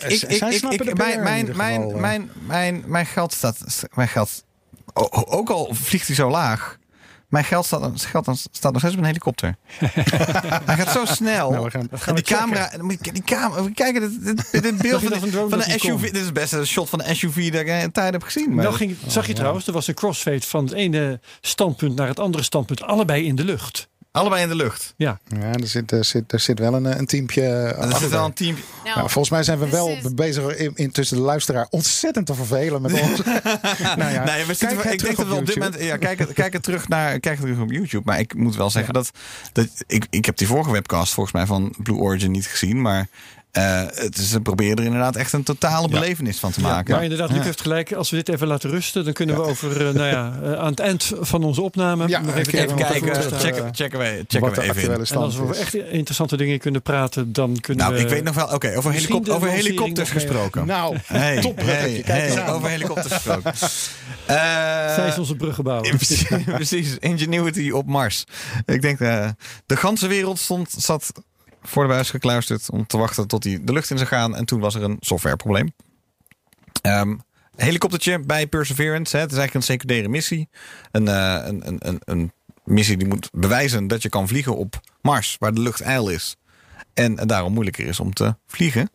de 0.84 0.94
mijn, 0.94 1.22
mijn, 1.22 1.46
geval, 1.46 1.56
mijn, 1.56 1.90
eh. 1.90 1.96
mijn, 1.96 2.30
mijn, 2.46 2.82
mijn 2.86 3.06
geld 3.06 3.32
staat... 3.32 3.84
Mijn 3.94 4.08
geld... 4.08 4.44
Ook 5.10 5.50
al 5.50 5.68
vliegt 5.72 6.06
hij 6.06 6.16
zo 6.16 6.30
laag... 6.30 6.78
Mijn 7.30 7.44
geld 7.44 7.66
staat, 7.66 8.02
geld 8.02 8.48
staat 8.52 8.72
nog 8.72 8.80
steeds 8.80 8.94
op 8.94 9.00
een 9.00 9.06
helikopter. 9.06 9.56
Hij 10.66 10.76
gaat 10.76 10.90
zo 10.90 11.04
snel. 11.04 11.50
Nou, 11.50 11.64
we 11.64 11.70
gaan- 11.70 11.88
en 12.06 12.14
die 12.14 12.24
camera, 12.24 12.70
die 13.12 13.22
camera, 13.22 13.62
we 13.64 13.72
kijken 13.72 14.00
dit, 14.00 14.24
dit, 14.52 14.62
dit 14.62 14.76
beeld 14.78 15.02
van, 15.02 15.12
een 15.12 15.52
een 15.52 15.58
niet 15.58 15.80
SUV. 15.80 16.00
Dit 16.00 16.16
is 16.16 16.24
het 16.24 16.32
beste 16.32 16.64
shot 16.64 16.88
van 16.88 17.02
een 17.04 17.16
SUV 17.16 17.50
dat 17.52 17.60
ik 17.60 17.66
in 17.68 17.92
tijd 17.92 18.12
heb 18.12 18.22
gezien. 18.22 18.54
Maar 18.54 18.64
Nou 18.64 18.76
ging, 18.76 18.96
zag 19.06 19.26
je 19.26 19.32
trouwens, 19.32 19.66
er 19.66 19.72
was 19.72 19.86
een 19.86 19.94
crossfade 19.94 20.40
van 20.40 20.64
het 20.64 20.72
ene 20.72 21.20
standpunt 21.40 21.96
naar 21.96 22.08
het 22.08 22.20
andere 22.20 22.42
standpunt. 22.44 22.82
Allebei 22.82 23.26
in 23.26 23.34
de 23.34 23.44
lucht. 23.44 23.88
Allebei 24.12 24.42
in 24.42 24.48
de 24.48 24.54
lucht. 24.54 24.94
Ja, 24.96 25.18
Ja, 25.40 25.52
er 25.52 25.66
zit, 25.66 25.90
er 25.92 26.04
zit, 26.04 26.32
er 26.32 26.40
zit 26.40 26.58
wel 26.58 26.74
een, 26.74 26.98
een 26.98 27.06
teampje 27.06 27.42
eh, 27.42 27.64
er 27.68 27.74
achter. 27.76 27.98
zit 27.98 28.10
wel 28.10 28.24
een 28.24 28.32
team. 28.32 28.54
Now, 28.84 28.94
Nou, 28.96 28.98
volgens 29.10 29.30
mij 29.30 29.42
zijn 29.42 29.58
we 29.58 29.68
wel 29.68 29.88
is- 29.88 30.14
bezig 30.14 30.56
in, 30.56 30.72
intussen 30.74 31.16
de 31.16 31.22
luisteraar 31.22 31.66
ontzettend 31.70 32.26
te 32.26 32.34
vervelen 32.34 32.82
met 32.82 33.00
ons. 33.00 33.22
nou 33.96 34.12
ja, 34.12 34.24
Nee, 34.24 34.44
we 34.44 34.54
zitten, 34.54 34.92
ik 34.92 34.98
denk 35.02 35.16
dat 35.16 35.26
we 35.26 35.34
op 35.34 35.46
dit 35.46 35.54
moment. 35.58 35.82
Ja, 35.82 35.96
kijk, 35.96 36.18
het- 36.18 36.32
kijk 36.32 36.52
het 36.52 36.62
terug 36.62 36.88
naar. 36.88 37.20
Kijk 37.20 37.38
het 37.38 37.46
terug 37.46 37.58
op 37.62 37.70
YouTube. 37.70 38.02
Maar 38.04 38.18
ik 38.18 38.34
moet 38.34 38.56
wel 38.56 38.70
zeggen 38.70 38.94
dat. 38.94 39.10
dat 39.52 39.66
ik, 39.86 40.06
ik 40.10 40.24
heb 40.24 40.36
die 40.36 40.46
vorige 40.46 40.70
webcast 40.72 41.12
volgens 41.12 41.34
mij 41.34 41.46
van 41.46 41.74
Blue 41.82 41.96
Origin 41.96 42.30
niet 42.30 42.46
gezien. 42.46 42.80
Maar 42.80 43.08
eh, 43.52 43.82
het 43.94 44.18
is, 44.18 44.30
ze 44.30 44.40
proberen 44.40 44.76
er 44.76 44.84
inderdaad 44.84 45.16
echt 45.16 45.32
een 45.32 45.42
totale 45.42 45.88
belevenis 45.88 46.38
van 46.38 46.50
te 46.52 46.60
maken. 46.60 46.94
maar 46.94 47.02
inderdaad, 47.02 47.30
Luc 47.30 47.44
heeft 47.44 47.60
gelijk. 47.60 47.92
Als 47.92 48.10
we 48.10 48.16
dit 48.16 48.28
even 48.28 48.46
laten 48.46 48.70
rusten, 48.70 49.04
dan 49.04 49.12
kunnen 49.12 49.34
we 49.36 49.42
over, 49.42 49.86
eh, 49.86 49.94
nou 49.94 50.08
ja, 50.08 50.38
eh, 50.42 50.52
aan 50.52 50.70
het 50.70 50.80
eind 50.80 51.12
van 51.20 51.44
onze 51.44 51.62
opname 51.62 52.08
Ja, 52.08 52.20
nog 52.20 52.34
even 52.36 52.52
even 52.58 52.76
kijken, 52.76 53.14
checken, 53.38 53.74
checken 53.74 53.98
we, 53.98 54.24
checken 54.28 54.50
we 54.52 54.62
even 54.62 54.82
in. 54.82 54.90
En 55.06 55.16
als 55.16 55.36
we 55.36 55.42
over 55.42 55.56
echt 55.56 55.74
interessante 55.74 56.36
dingen 56.36 56.58
kunnen 56.58 56.82
praten, 56.82 57.32
dan 57.32 57.56
kunnen 57.60 57.84
Nou, 57.84 57.96
we... 57.96 58.02
ik 58.04 58.08
weet 58.08 58.24
nog 58.24 58.34
wel. 58.34 58.48
Oké, 58.54 58.76
over, 58.76 58.92
helikop- 58.92 59.28
over 59.36 59.48
helikopters 59.48 60.10
gesproken. 60.10 60.66
Nou, 60.66 60.96
Hey, 61.06 61.40
topbruggetje. 61.40 62.12
hey, 62.12 62.48
over 62.48 62.68
helikopters 62.68 63.12
gesproken. 63.12 63.52
Eh, 64.26 64.36
Zij 64.94 65.08
is 65.08 65.18
onze 65.18 65.36
bruggenbouwer. 65.36 65.88
Precies, 65.96 66.24
precies, 66.44 66.96
Ingenuity 66.98 67.70
op 67.70 67.86
Mars. 67.86 68.24
Ik 68.66 68.82
denk, 68.82 68.98
de 69.66 69.76
ganse 69.76 70.06
wereld 70.06 70.38
stond, 70.38 70.74
zat 70.78 71.12
voor 71.62 71.82
de 71.82 71.88
buis 71.88 72.10
gekluisterd 72.10 72.70
om 72.70 72.86
te 72.86 72.98
wachten 72.98 73.26
tot 73.26 73.44
hij 73.44 73.58
de 73.62 73.72
lucht 73.72 73.90
in 73.90 73.96
zou 73.96 74.08
gaan. 74.08 74.36
En 74.36 74.44
toen 74.44 74.60
was 74.60 74.74
er 74.74 74.82
een 74.82 74.96
softwareprobleem. 75.00 75.72
Ehm 76.82 77.16
helikoptertje 77.62 78.20
bij 78.20 78.46
Perseverance. 78.46 79.16
Hè, 79.16 79.22
het 79.22 79.32
is 79.32 79.38
eigenlijk 79.38 79.54
een 79.54 79.72
secundaire 79.72 80.08
missie. 80.08 80.48
Een, 80.90 81.08
eh, 81.08 81.40
een, 81.44 81.66
een, 81.66 81.76
een, 81.78 82.00
een 82.04 82.32
missie 82.64 82.96
die 82.96 83.08
moet 83.08 83.28
bewijzen 83.32 83.88
dat 83.88 84.02
je 84.02 84.08
kan 84.08 84.28
vliegen 84.28 84.56
op 84.56 84.80
Mars, 85.02 85.36
waar 85.38 85.54
de 85.54 85.60
lucht 85.60 85.80
ijl 85.80 86.08
is. 86.08 86.36
En 86.94 87.14
daarom 87.14 87.52
moeilijker 87.52 87.86
is 87.86 88.00
om 88.00 88.12
te 88.12 88.34
vliegen. 88.46 88.90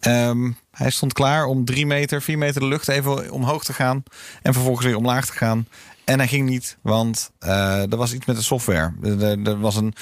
Ehm, 0.00 0.50
hij 0.70 0.90
stond 0.90 1.12
klaar 1.12 1.44
om 1.44 1.64
drie 1.64 1.86
meter, 1.86 2.22
vier 2.22 2.38
meter 2.38 2.60
de 2.60 2.66
lucht 2.66 2.88
even 2.88 3.30
omhoog 3.30 3.64
te 3.64 3.72
gaan. 3.72 4.02
En 4.42 4.52
vervolgens 4.52 4.86
weer 4.86 4.96
omlaag 4.96 5.26
te 5.26 5.32
gaan. 5.32 5.66
En 6.04 6.18
hij 6.18 6.28
ging 6.28 6.48
niet, 6.48 6.76
want 6.82 7.30
eh, 7.38 7.92
er 7.92 7.96
was 7.96 8.12
iets 8.12 8.26
met 8.26 8.36
de 8.36 8.42
software. 8.42 8.92
Er, 9.02 9.22
er- 9.22 9.46
er 9.46 9.60
was 9.60 9.76
een, 9.76 9.94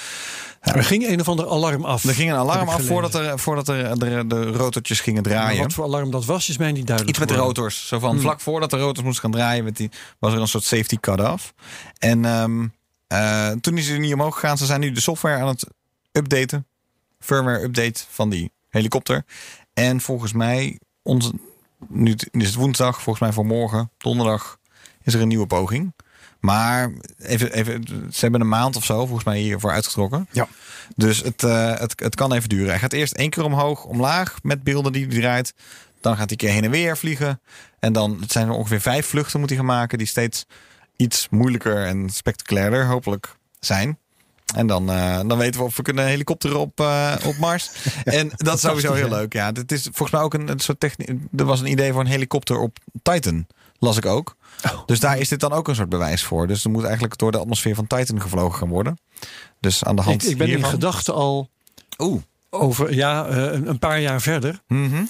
Er 0.60 0.84
ging 0.84 1.06
een 1.08 1.20
of 1.20 1.28
ander 1.28 1.48
alarm 1.48 1.84
af. 1.84 2.04
er 2.04 2.14
ging 2.14 2.30
een 2.30 2.36
alarm 2.36 2.68
af 2.68 2.82
voordat, 2.82 3.14
er, 3.14 3.38
voordat 3.38 3.68
er 3.68 3.98
de, 3.98 4.24
de 4.26 4.44
rotortjes 4.44 5.00
gingen 5.00 5.22
Maar 5.22 5.32
draaien. 5.32 5.62
wat 5.62 5.72
voor 5.72 5.84
alarm 5.84 6.10
dat 6.10 6.24
was, 6.24 6.48
is 6.48 6.56
mij 6.58 6.72
niet 6.72 6.86
duidelijk. 6.86 7.16
Iets 7.18 7.26
met 7.26 7.36
de 7.38 7.44
rotors. 7.44 7.86
Zo 7.88 7.98
van 7.98 8.20
vlak 8.20 8.40
voordat 8.40 8.70
de 8.70 8.76
rotors 8.78 9.02
moesten 9.06 9.22
gaan 9.22 9.32
draaien, 9.40 9.74
die, 9.74 9.90
was 10.18 10.32
er 10.32 10.40
een 10.40 10.48
soort 10.48 10.64
safety 10.64 10.96
cut-off. 10.96 11.54
En 11.98 12.24
ehm, 12.24 12.66
eh, 13.06 13.50
toen 13.60 13.76
is 13.78 13.88
hij 13.88 13.98
niet 13.98 14.12
omhoog 14.12 14.34
gegaan. 14.34 14.58
Ze 14.58 14.66
zijn 14.66 14.80
nu 14.80 14.92
de 14.92 15.00
software 15.00 15.40
aan 15.42 15.48
het 15.48 15.66
updaten. 16.12 16.66
Firmware 17.20 17.62
update 17.62 18.00
van 18.10 18.28
die 18.30 18.52
helikopter. 18.68 19.24
En 19.74 20.00
volgens 20.00 20.32
mij, 20.32 20.78
onze, 21.02 21.32
nu 21.88 22.14
is 22.30 22.46
het 22.46 22.54
woensdag, 22.54 22.94
volgens 23.02 23.20
mij 23.24 23.32
voor 23.32 23.46
morgen, 23.46 23.90
donderdag, 23.98 24.57
is 25.08 25.14
er 25.14 25.20
een 25.20 25.28
nieuwe 25.28 25.46
poging. 25.46 25.92
Maar 26.40 26.92
even, 27.18 27.52
even, 27.52 27.84
ze 28.12 28.20
hebben 28.20 28.40
een 28.40 28.48
maand 28.48 28.76
of 28.76 28.84
zo 28.84 28.98
volgens 28.98 29.24
mij 29.24 29.38
hiervoor 29.38 29.70
uitgetrokken. 29.70 30.28
Ja. 30.30 30.48
Dus 30.96 31.22
het, 31.22 31.42
eh, 31.42 31.78
het, 31.78 32.00
het 32.00 32.14
kan 32.14 32.32
even 32.32 32.48
duren. 32.48 32.68
Hij 32.68 32.78
gaat 32.78 32.92
eerst 32.92 33.12
één 33.12 33.30
keer 33.30 33.44
omhoog, 33.44 33.84
omlaag 33.84 34.38
met 34.42 34.62
beelden 34.62 34.92
die 34.92 35.06
hij 35.06 35.20
draait. 35.20 35.54
Dan 36.00 36.16
gaat 36.16 36.28
hij 36.28 36.36
keer 36.36 36.50
heen 36.50 36.64
en 36.64 36.70
weer 36.70 36.96
vliegen. 36.96 37.40
En 37.80 37.92
dan 37.92 38.18
het 38.20 38.32
zijn 38.32 38.48
er 38.48 38.54
ongeveer 38.54 38.80
vijf 38.80 39.06
vluchten 39.06 39.40
moet 39.40 39.48
hij 39.48 39.58
gaan 39.58 39.66
maken. 39.66 39.98
Die 39.98 40.06
steeds 40.06 40.46
iets 40.96 41.26
moeilijker 41.30 41.86
en 41.86 42.10
spectaculairder 42.10 42.86
hopelijk 42.86 43.36
zijn. 43.60 43.98
En 44.54 44.66
dan, 44.66 44.90
eh, 44.90 45.20
dan 45.26 45.38
weten 45.38 45.60
we 45.60 45.66
of 45.66 45.76
we 45.76 45.82
kunnen 45.82 46.06
helikopteren 46.06 46.58
op, 46.58 46.80
eh, 46.80 47.14
op 47.24 47.36
Mars. 47.36 47.70
en 48.04 48.30
dat 48.36 48.54
is 48.54 48.60
sowieso 48.60 48.92
heel 48.92 49.08
leuk. 49.08 49.32
Ja, 49.32 49.52
dit 49.52 49.72
is 49.72 49.82
volgens 49.82 50.10
mij 50.10 50.20
ook 50.20 50.34
een, 50.34 50.48
een 50.48 50.60
soort 50.60 50.80
techniek. 50.80 51.08
Er 51.36 51.44
was 51.44 51.60
een 51.60 51.70
idee 51.70 51.92
voor 51.92 52.00
een 52.00 52.06
helikopter 52.06 52.58
op 52.58 52.78
Titan. 53.02 53.46
Las 53.78 53.96
ik 53.96 54.06
ook. 54.06 54.36
Dus 54.86 55.00
daar 55.00 55.18
is 55.18 55.28
dit 55.28 55.40
dan 55.40 55.52
ook 55.52 55.68
een 55.68 55.74
soort 55.74 55.88
bewijs 55.88 56.22
voor. 56.24 56.46
Dus 56.46 56.64
er 56.64 56.70
moet 56.70 56.84
eigenlijk 56.84 57.18
door 57.18 57.32
de 57.32 57.38
atmosfeer 57.38 57.74
van 57.74 57.86
Titan 57.86 58.20
gevlogen 58.20 58.58
gaan 58.58 58.68
worden. 58.68 58.98
Dus 59.60 59.84
aan 59.84 59.96
de 59.96 60.02
hand 60.02 60.22
Ik, 60.22 60.30
ik 60.30 60.38
ben 60.38 60.46
in 60.46 60.52
hiervan. 60.52 60.70
gedachten 60.70 61.14
al 61.14 61.48
Oeh. 61.98 62.22
over 62.50 62.94
ja, 62.94 63.26
eh, 63.26 63.52
een, 63.64 63.78
paar 63.78 64.00
jaar 64.00 64.20
verder. 64.20 64.60
Mhm. 64.68 65.04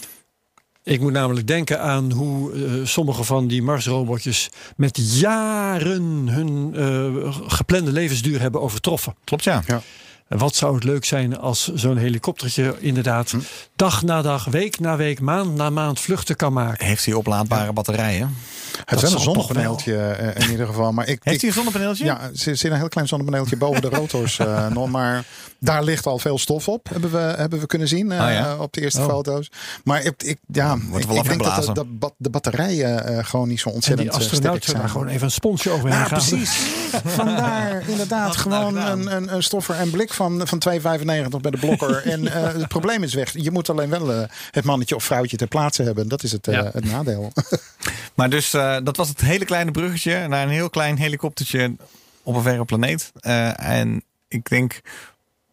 Ik 0.82 1.00
moet 1.00 1.12
namelijk 1.12 1.46
denken 1.46 1.80
aan 1.80 2.12
hoe 2.12 2.52
eh, 2.52 2.86
sommige 2.86 3.24
van 3.24 3.46
die 3.46 3.62
Marsrobotjes 3.62 4.48
met 4.76 5.18
jaren 5.18 6.28
hun 6.28 6.72
eh, 6.74 7.34
geplande 7.46 7.92
levensduur 7.92 8.40
hebben 8.40 8.60
overtroffen. 8.60 9.14
Klopt 9.24 9.44
ja. 9.44 9.62
En 9.66 9.82
wat 10.28 10.54
zou 10.54 10.74
het 10.74 10.84
leuk 10.84 11.04
zijn 11.04 11.38
als 11.38 11.72
zo'n 11.74 11.96
helikoptertje 11.96 12.74
inderdaad 12.78 13.30
Hm. 13.30 13.38
dag 13.76 14.02
na 14.02 14.22
dag, 14.22 14.44
week 14.44 14.80
na 14.80 14.96
week, 14.96 15.20
maand 15.20 15.54
na 15.54 15.70
maand 15.70 16.00
vluchten 16.00 16.36
kan 16.36 16.52
maken. 16.52 16.86
Heeft 16.86 17.04
hij 17.04 17.14
oplaadbare 17.14 17.72
batterijen? 17.72 18.34
Het 18.84 19.02
is 19.02 19.02
wel 19.02 19.12
een 19.12 19.20
zonnepaneeltje 19.20 19.96
eh, 19.98 20.44
in 20.44 20.50
ieder 20.50 20.66
geval. 20.66 20.92
Maar 20.92 21.08
ik, 21.08 21.20
Heeft 21.22 21.40
hij 21.40 21.48
een 21.48 21.54
zonnepaneeltje? 21.56 22.04
Ja, 22.04 22.20
er 22.20 22.30
zit 22.32 22.64
een 22.64 22.72
heel 22.72 22.88
klein 22.88 23.08
zonnepaneeltje 23.08 23.56
boven 23.56 23.82
de 23.82 23.88
rotors 23.88 24.38
eh, 24.38 24.66
nog. 24.76 24.88
Maar 24.88 25.24
daar 25.60 25.82
ligt 25.84 26.06
al 26.06 26.18
veel 26.18 26.38
stof 26.38 26.68
op, 26.68 26.88
hebben 26.88 27.10
we, 27.10 27.18
hebben 27.18 27.60
we 27.60 27.66
kunnen 27.66 27.88
zien 27.88 28.12
eh, 28.12 28.20
Ah, 28.20 28.32
ja? 28.32 28.56
op 28.56 28.72
de 28.72 28.80
eerste 28.80 29.00
Oh. 29.00 29.06
foto's. 29.08 29.50
Maar 29.84 30.02
ik, 30.02 30.22
ik, 30.22 30.38
ja, 30.52 30.74
ik, 30.74 31.06
wel 31.06 31.16
ik 31.16 31.24
denk 31.24 31.42
dat 31.44 31.86
de, 32.18 32.30
batterijen 32.30 33.06
eh, 33.06 33.24
gewoon 33.24 33.48
niet 33.48 33.60
zo 33.60 33.68
En 33.68 33.74
ontzettend 33.74 34.08
die 34.10 34.18
eh, 34.18 34.24
astronaut 34.26 34.62
sterk 34.62 34.64
zou 34.64 34.70
zijn. 34.76 34.80
daar 34.82 34.90
gewoon 34.90 35.08
even 35.08 35.24
een 35.24 35.30
sponsje 35.32 35.70
overheen 35.70 36.06
gaan. 36.06 36.18
precies. 36.18 36.50
Vandaar 37.20 37.82
inderdaad 37.88 38.36
gewoon 38.36 38.76
een, 38.76 39.16
een, 39.16 39.34
een 39.34 39.42
stoffer 39.42 39.74
en 39.74 39.90
blik 39.90 40.12
van, 40.18 40.46
van 40.46 40.62
2,95 40.68 41.40
bij 41.40 41.50
de 41.50 41.58
blokker. 41.60 42.02
en 42.12 42.28
eh, 42.28 42.42
het 42.42 42.68
probleem 42.68 43.02
is 43.02 43.14
weg. 43.14 43.32
Je 43.32 43.50
moet 43.50 43.70
alleen 43.70 43.90
wel 43.90 44.12
eh, 44.12 44.22
het 44.50 44.64
mannetje 44.64 44.94
of 44.94 45.04
vrouwtje 45.04 45.36
ter 45.36 45.46
plaatse 45.46 45.82
hebben. 45.82 46.08
Dat 46.08 46.22
is 46.22 46.32
het, 46.32 46.48
eh, 46.48 46.54
Ja. 46.54 46.70
het 46.72 46.84
nadeel. 46.84 47.32
Maar 48.14 48.30
dus 48.30 48.50
dat 48.82 48.96
was 48.96 49.08
het 49.08 49.20
hele 49.20 49.44
kleine 49.44 49.70
bruggetje 49.70 50.28
naar 50.28 50.42
een 50.42 50.48
heel 50.48 50.70
klein 50.70 50.96
helikoptertje 50.96 51.76
op 52.22 52.34
een 52.34 52.42
verre 52.42 52.64
planeet. 52.64 53.12
En 53.56 54.02
ik 54.28 54.48
denk, 54.48 54.80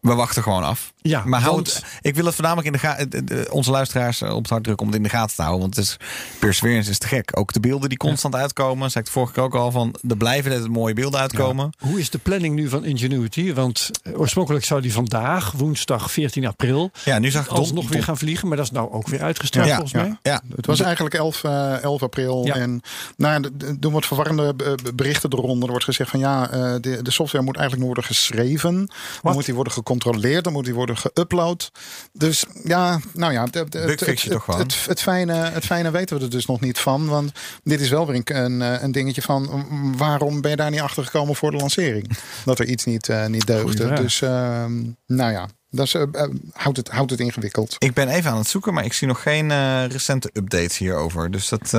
we 0.00 0.14
wachten 0.14 0.42
gewoon 0.42 0.64
af. 0.64 0.92
Ja, 1.08 1.22
maar 1.24 1.40
hou 1.40 1.54
want- 1.54 1.74
het, 1.74 1.84
ik 2.00 2.14
wil 2.14 2.24
het 2.24 2.34
voornamelijk 2.34 2.66
in 2.66 2.72
de 2.72 2.78
gaten, 2.78 3.52
onze 3.52 3.70
luisteraars 3.70 4.20
eh, 4.22 4.34
op 4.34 4.42
het 4.42 4.50
hart 4.50 4.64
drukken 4.64 4.86
om 4.86 4.92
het 4.92 5.02
in 5.02 5.08
de 5.08 5.14
gaten 5.16 5.36
te 5.36 5.42
houden. 5.42 5.60
Want 5.62 5.76
het 5.76 5.84
is, 5.84 5.96
Perseverance 6.38 6.90
is 6.90 6.98
te 6.98 7.06
gek. 7.06 7.30
Ook 7.38 7.52
de 7.52 7.60
beelden 7.60 7.88
die 7.88 7.98
constant 7.98 8.34
uitkomen, 8.34 8.90
zei 8.90 9.04
ik 9.04 9.10
vorige 9.10 9.32
keer 9.32 9.42
ook 9.42 9.54
al 9.54 9.70
van, 9.70 9.94
er 10.08 10.16
blijven 10.16 10.50
net 10.50 10.68
mooie 10.68 10.94
beelden 10.94 11.20
uitkomen. 11.20 11.70
Hoe 11.78 11.98
is 12.00 12.10
de 12.10 12.18
planning 12.18 12.54
nu 12.54 12.68
van 12.68 12.84
Ingenuity? 12.84 13.52
Want 13.54 13.90
eh, 14.02 14.18
oorspronkelijk 14.20 14.64
zou 14.64 14.80
die 14.80 14.92
vandaag, 14.92 15.52
woensdag 15.52 16.10
14 16.10 16.46
april, 16.46 16.90
Ja, 17.04 17.18
nu 17.18 17.30
zag 17.30 17.44
ik 17.44 17.50
alsnog 17.50 17.84
Don- 17.84 17.92
weer 17.92 18.02
gaan 18.02 18.18
vliegen. 18.18 18.48
Maar 18.48 18.56
dat 18.56 18.66
is 18.66 18.72
nou 18.72 18.92
ook 18.92 19.08
weer 19.08 19.22
uitgesteld 19.22 19.66
Ja, 19.66 19.72
volgens 19.74 19.92
ja. 19.92 20.02
mij. 20.02 20.16
Ja, 20.22 20.42
Het 20.56 20.66
was 20.66 20.80
eigenlijk 20.80 21.14
11, 21.14 21.44
eh, 21.44 21.82
11 21.82 22.02
april. 22.02 22.44
Ja. 22.46 22.54
En 22.54 22.80
nou, 23.16 23.40
d- 23.42 23.82
doen 23.82 23.92
wat 23.92 24.06
verwarrende 24.06 24.54
eh, 24.64 24.72
berichten 24.94 25.32
eronder. 25.32 25.62
Er 25.64 25.70
wordt 25.70 25.84
gezegd 25.84 26.10
van 26.10 26.20
ja, 26.20 26.50
eh, 26.50 26.74
de, 26.80 27.02
de 27.02 27.10
software 27.10 27.44
moet 27.44 27.56
eigenlijk 27.56 27.86
nog 27.86 27.94
worden 27.96 28.14
geschreven. 28.16 28.88
Dan 29.22 29.32
moet 29.32 29.44
die 29.44 29.54
worden 29.54 29.72
gecontroleerd. 29.72 30.44
Dan 30.44 30.52
moet 30.52 30.64
die 30.64 30.74
worden 30.74 30.95
geüpload. 30.98 31.70
Dus 32.12 32.44
ja, 32.64 33.00
nou 33.12 33.32
ja, 33.32 33.44
de- 33.44 33.50
de- 33.68 33.78
het, 33.78 34.00
het, 34.00 34.22
het, 34.46 34.86
het, 34.86 35.02
fijne, 35.02 35.32
het 35.32 35.64
fijne 35.64 35.90
weten 35.90 36.16
we 36.16 36.24
er 36.24 36.30
dus 36.30 36.46
nog 36.46 36.60
niet 36.60 36.78
van. 36.78 37.06
Want 37.06 37.32
dit 37.62 37.80
is 37.80 37.88
wel 37.88 38.06
weer 38.06 38.22
een, 38.24 38.60
een, 38.60 38.92
dingetje 38.92 39.22
van 39.22 39.66
waarom 39.96 40.40
ben 40.40 40.50
je 40.50 40.56
daar 40.56 40.70
niet 40.70 40.80
achter 40.80 41.04
gekomen 41.04 41.34
voor 41.36 41.50
de 41.50 41.56
lancering? 41.56 42.18
Dat 42.44 42.58
er 42.58 42.66
iets 42.66 42.84
niet, 42.84 43.08
eh, 43.08 43.26
niet 43.26 43.46
deugde. 43.46 43.92
Dus 43.92 44.22
ehm, 44.22 44.72
nou 45.06 45.32
ja, 45.32 45.48
dat 45.70 45.86
is, 45.86 45.94
eh, 45.94 46.02
eh, 46.12 46.30
houdt, 46.52 46.76
het, 46.76 46.88
houdt 46.88 47.10
het 47.10 47.20
ingewikkeld. 47.20 47.76
ik 47.78 47.94
ben 47.94 48.08
even 48.08 48.30
aan 48.30 48.38
het 48.38 48.48
zoeken, 48.48 48.74
maar 48.74 48.84
ik 48.84 48.92
zie 48.92 49.06
nog 49.06 49.22
geen 49.22 49.48
recente 49.88 50.30
updates 50.32 50.78
hierover. 50.78 51.30
Dus 51.30 51.48
dat... 51.48 51.70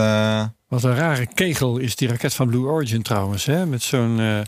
Wat 0.68 0.84
een 0.84 0.96
rare 0.96 1.28
kegel 1.34 1.78
is 1.78 1.96
die 1.96 2.08
raket 2.08 2.34
van 2.34 2.48
Blue 2.48 2.66
Origin 2.66 3.02
trouwens. 3.02 3.46
Hè? 3.46 3.66
Met 3.66 3.84
zo'n 3.84 4.20
eh, 4.20 4.40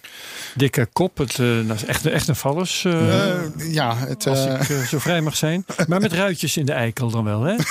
dikke 0.56 0.86
kop. 0.94 1.18
Het, 1.18 1.40
eh, 1.40 1.68
dat 1.68 1.76
is 1.76 1.86
echt, 1.86 2.06
echt 2.06 2.28
een 2.28 2.36
vallus. 2.36 2.86
eh, 2.86 3.74
ja, 3.74 3.98
het, 3.98 4.28
als 4.28 4.46
ik 4.46 4.86
zo 4.88 5.00
vrij 5.00 5.22
mag 5.22 5.36
zijn. 5.36 5.66
Maar 5.88 6.00
met 6.02 6.14
ruitjes 6.14 6.58
in 6.58 6.66
de 6.66 6.72
eikel 6.74 7.10
dan 7.10 7.24
wel. 7.24 7.42
Hè? 7.42 7.56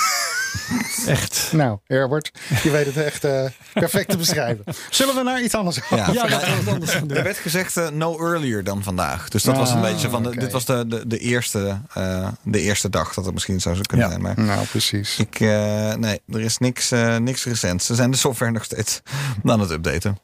echt. 1.07 1.49
Nou, 1.53 1.77
Herbert, 1.85 2.31
je 2.63 2.69
weet 2.71 2.85
het 2.85 2.97
echt 2.97 3.23
eh, 3.23 3.45
perfect 3.73 4.09
te 4.09 4.17
beschrijven. 4.25 4.63
Zullen 4.89 5.15
we 5.15 5.23
naar 5.23 5.41
iets 5.41 5.53
anders 5.53 5.77
gaan? 5.77 5.97
Ja, 5.97 6.11
Ja, 6.13 6.27
dat 6.27 6.43
we 6.45 6.55
wat 6.63 6.73
anders 6.73 6.91
gaan 6.91 7.07
doen. 7.07 7.17
Er 7.17 7.23
werd 7.23 7.37
gezegd 7.37 7.77
eh, 7.77 7.89
no 7.89 8.17
earlier 8.19 8.63
dan 8.63 8.83
vandaag. 8.83 9.29
Dus 9.29 9.43
dat 9.43 9.53
Ah, 9.53 9.59
was 9.59 9.71
een 9.71 9.81
beetje 9.81 10.09
van. 10.09 10.23
De. 10.23 10.37
Dit 10.37 10.51
was 10.51 10.65
de, 10.65 10.87
de, 10.87 11.07
de, 11.07 11.17
eerste, 11.17 11.81
eh, 11.93 12.27
de 12.43 12.59
eerste 12.59 12.89
dag 12.89 13.13
dat 13.13 13.25
het 13.25 13.33
misschien 13.33 13.61
zou 13.61 13.81
kunnen 13.81 14.05
Ja. 14.05 14.11
zijn. 14.11 14.21
Maar 14.23 14.39
Nou, 14.45 14.65
precies. 14.67 15.17
ik, 15.19 15.39
eh, 15.39 15.93
nee, 15.93 16.21
er 16.31 16.41
is 16.41 16.57
niks, 16.57 16.91
eh, 16.91 17.17
niks 17.17 17.43
recents. 17.45 17.85
Ze 17.85 17.95
zijn 17.95 18.11
de 18.11 18.17
software 18.17 18.51
nog 18.51 18.63
steeds 18.63 19.01
aan 19.43 19.59
het 19.59 19.71
updaten. 19.71 20.17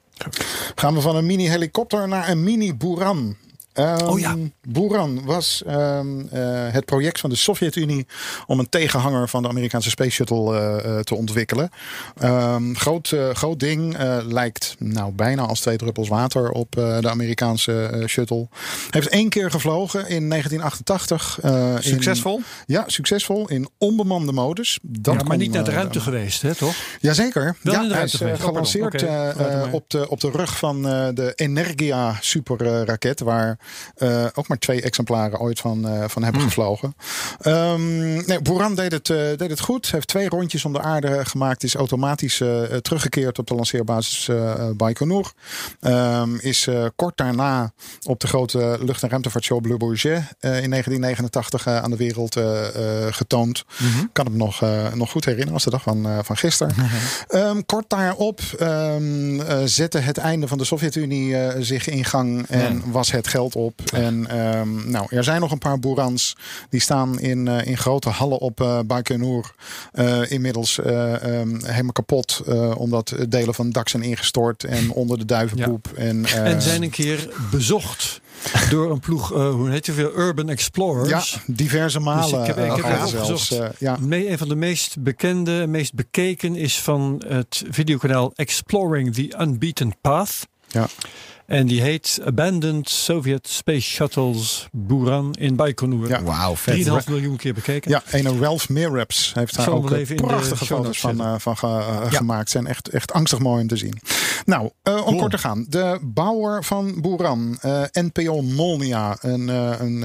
Gaan 0.75 0.93
we 0.93 1.01
van 1.01 1.15
een 1.15 1.25
mini-helikopter 1.25 2.07
naar 2.07 2.29
een 2.29 2.43
mini-boeran. 2.43 3.35
Ehm, 3.75 4.03
Oh 4.05 4.19
ja. 4.19 4.35
Buran 4.67 5.25
was 5.25 5.63
ehm, 5.67 6.19
eh, 6.31 6.41
het 6.73 6.85
project 6.85 7.19
van 7.19 7.29
de 7.29 7.35
Sovjet-Unie 7.35 8.07
om 8.47 8.59
een 8.59 8.69
tegenhanger 8.69 9.29
van 9.29 9.41
de 9.41 9.47
Amerikaanse 9.49 9.89
Space 9.89 10.09
Shuttle 10.09 10.57
eh, 10.57 10.97
eh, 10.97 10.99
te 11.03 11.15
ontwikkelen. 11.15 11.69
Ehm, 12.17 12.73
groot, 12.73 13.15
groot 13.33 13.59
ding, 13.59 13.97
lijkt 14.27 14.75
nou 14.79 15.11
bijna 15.11 15.41
als 15.41 15.59
twee 15.59 15.77
druppels 15.77 16.07
water 16.07 16.51
op 16.51 16.71
de 16.71 17.09
Amerikaanse 17.09 18.03
shuttle. 18.07 18.47
Heeft 18.89 19.07
één 19.07 19.29
keer 19.29 19.51
gevlogen 19.51 19.99
in 20.07 20.27
1988. 20.27 21.39
eh, 21.41 21.73
in- 21.75 21.83
Succesvol? 21.83 22.41
ja, 22.65 22.83
succesvol 22.87 23.49
in 23.49 23.67
onbemande 23.77 24.31
modus. 24.31 24.79
Dat 24.81 25.13
Ja, 25.13 25.19
maar 25.19 25.29
kon, 25.29 25.37
niet 25.37 25.51
naar 25.51 25.63
de 25.63 25.71
ruimte 25.71 25.99
geweest, 25.99 26.41
hè, 26.41 26.55
toch? 26.55 26.75
Jazeker. 26.99 27.55
Wel 27.61 27.73
ja, 27.73 27.81
in 27.81 27.87
de 27.87 27.93
hij 27.93 27.97
ruimte 27.97 28.13
is 28.13 28.19
geweest. 28.19 28.41
Pardon. 28.43 28.65
gelanceerd 28.65 29.73
op, 29.73 29.89
de, 29.89 30.09
op 30.09 30.19
de 30.19 30.29
rug 30.31 30.57
van 30.57 30.81
de 31.13 31.31
Energia 31.35 32.17
superraket. 32.21 33.19
waar 33.19 33.57
eh, 33.95 34.25
ook 34.33 34.47
maar 34.47 34.57
twee 34.57 34.81
exemplaren 34.81 35.39
ooit 35.39 35.59
van, 35.59 35.87
eh, 35.87 36.03
van 36.07 36.23
hebben 36.23 36.41
gevlogen. 36.41 36.95
Ehm 37.39 38.13
nee, 38.25 38.41
Buran 38.41 38.75
deed 38.75 38.91
het, 38.91 39.09
eh, 39.09 39.17
deed 39.17 39.49
het 39.49 39.59
goed. 39.59 39.91
Heeft 39.91 40.07
twee 40.07 40.29
rondjes 40.29 40.65
om 40.65 40.73
de 40.73 40.81
aarde 40.81 41.25
gemaakt. 41.25 41.63
Is 41.63 41.75
automatisch 41.75 42.37
teruggekeerd 42.81 43.39
op 43.39 43.47
de 43.47 43.55
lanceerbasis 43.55 44.29
Baikonur. 44.77 45.31
Ehm, 45.79 46.35
is 46.35 46.67
kort 46.95 47.17
daarna 47.17 47.73
op 48.03 48.19
de 48.19 48.27
grote 48.27 48.77
lucht- 48.81 49.03
en 49.03 49.09
ruimtevaartshow 49.09 49.65
Le 49.65 49.77
Bourget 49.77 50.23
in 50.39 50.69
1989 50.69 51.65
eh, 51.65 51.77
aan 51.77 51.89
de 51.89 51.97
wereld 51.97 52.39
getoond. 53.09 53.63
Mhm. 53.77 54.05
Kan 54.11 54.25
het 54.25 54.35
nog, 54.35 54.61
nog 54.93 55.11
goed 55.11 55.25
herinneren 55.25 55.53
als 55.53 55.63
de 55.63 55.69
dag 55.69 55.81
van, 55.81 56.23
van 56.23 56.37
gisteren. 56.37 56.75
Ehm, 57.27 57.61
kort 57.65 57.89
daarop 57.89 58.41
zette 59.65 59.97
het 59.97 60.17
einde 60.17 60.47
van 60.47 60.57
de 60.57 60.63
Sovjet-Unie 60.63 61.35
zich 61.59 61.87
in 61.87 62.05
gang 62.05 62.47
en 62.47 62.83
was 62.91 63.11
het 63.11 63.27
geld 63.27 63.54
op. 63.55 63.81
En 63.93 64.27
ehm, 64.27 64.89
nou, 64.91 65.05
er 65.09 65.23
zijn 65.23 65.41
nog 65.41 65.51
een 65.51 65.57
paar 65.57 65.79
Boerans 65.79 66.35
die 66.69 66.81
staan 66.81 67.19
in, 67.19 67.47
eh, 67.47 67.65
in 67.67 67.77
grote 67.77 68.09
hallen 68.09 68.39
op 68.39 68.83
Baikonur. 68.87 69.51
Eh, 69.91 70.31
inmiddels 70.31 70.79
eh, 70.79 71.39
ehm, 71.39 71.65
helemaal 71.65 71.91
kapot, 71.91 72.43
omdat 72.77 73.15
delen 73.29 73.53
van 73.53 73.65
het 73.65 73.73
dak 73.73 73.89
zijn 73.89 74.03
ingestort 74.03 74.63
en 74.63 74.91
onder 74.91 75.17
de 75.17 75.25
duivenpoep. 75.25 75.87
En, 75.95 76.25
En 76.25 76.61
zijn 76.61 76.83
een 76.83 76.89
keer 76.89 77.29
bezocht 77.51 78.21
door 78.69 78.91
een 78.91 78.99
ploeg, 78.99 79.29
hoe 79.29 79.69
heet 79.69 79.87
het 79.87 79.95
weer, 79.95 80.11
Urban 80.17 80.49
Explorers. 80.49 81.09
Ja, 81.31 81.41
diverse 81.53 81.97
Dus 81.97 82.05
malen. 82.07 82.39
ik 82.41 82.45
heb, 82.47 82.57
ik 82.57 82.83
heb 82.83 82.95
even 82.95 83.25
zelfs, 83.25 83.53
ja. 83.79 83.97
Me- 83.99 84.29
een 84.29 84.37
van 84.37 84.47
de 84.47 84.55
meest 84.55 84.99
bekende 84.99 85.61
en 85.61 85.71
meest 85.71 85.93
bekeken 85.93 86.55
is 86.55 86.79
van 86.81 87.23
het 87.27 87.63
videokanaal 87.69 88.31
Exploring 88.35 89.13
the 89.13 89.33
Unbeaten 89.41 89.93
Path. 90.01 90.47
Ja. 90.67 90.87
En 91.45 91.67
die 91.67 91.81
heet 91.81 92.19
Abandoned 92.25 92.89
Soviet 92.89 93.47
Space 93.47 93.81
Shuttles 93.81 94.67
Buran 94.71 95.33
in 95.39 95.55
Baikonur. 95.55 96.07
Ja. 96.07 96.23
Wauw, 96.23 96.53
3,5 96.55 96.59
vet. 96.59 97.07
miljoen 97.09 97.35
keer 97.37 97.53
bekeken. 97.53 97.91
Ja, 97.91 98.03
en 98.09 98.39
Ralph 98.39 98.69
Miraps 98.69 99.31
heeft 99.33 99.55
daar 99.55 99.69
ook 99.69 99.91
eh, 99.91 99.97
even 99.99 100.15
in 100.15 100.21
de 100.21 100.27
prachtige 100.27 100.65
foto's 100.65 100.99
van, 100.99 101.21
eh, 101.21 101.33
van 101.37 101.57
ge- 101.57 101.67
eh, 101.67 102.07
Ja. 102.11 102.17
gemaakt. 102.17 102.49
Zijn 102.49 102.67
echt, 102.67 102.89
echt 102.89 103.13
angstig 103.13 103.39
mooi 103.39 103.61
om 103.61 103.67
te 103.67 103.77
zien. 103.77 103.99
Nou, 104.45 104.69
eh, 104.83 105.05
om 105.07 105.17
kort 105.17 105.31
te 105.31 105.37
gaan. 105.37 105.65
De 105.69 105.99
bouwer 106.01 106.63
van 106.63 107.01
Buran, 107.01 107.57
eh, 107.61 107.81
NPO 107.91 108.41
Molnia, 108.41 109.17
een, 109.21 109.49
eh, 109.49 109.71
een 109.79 110.03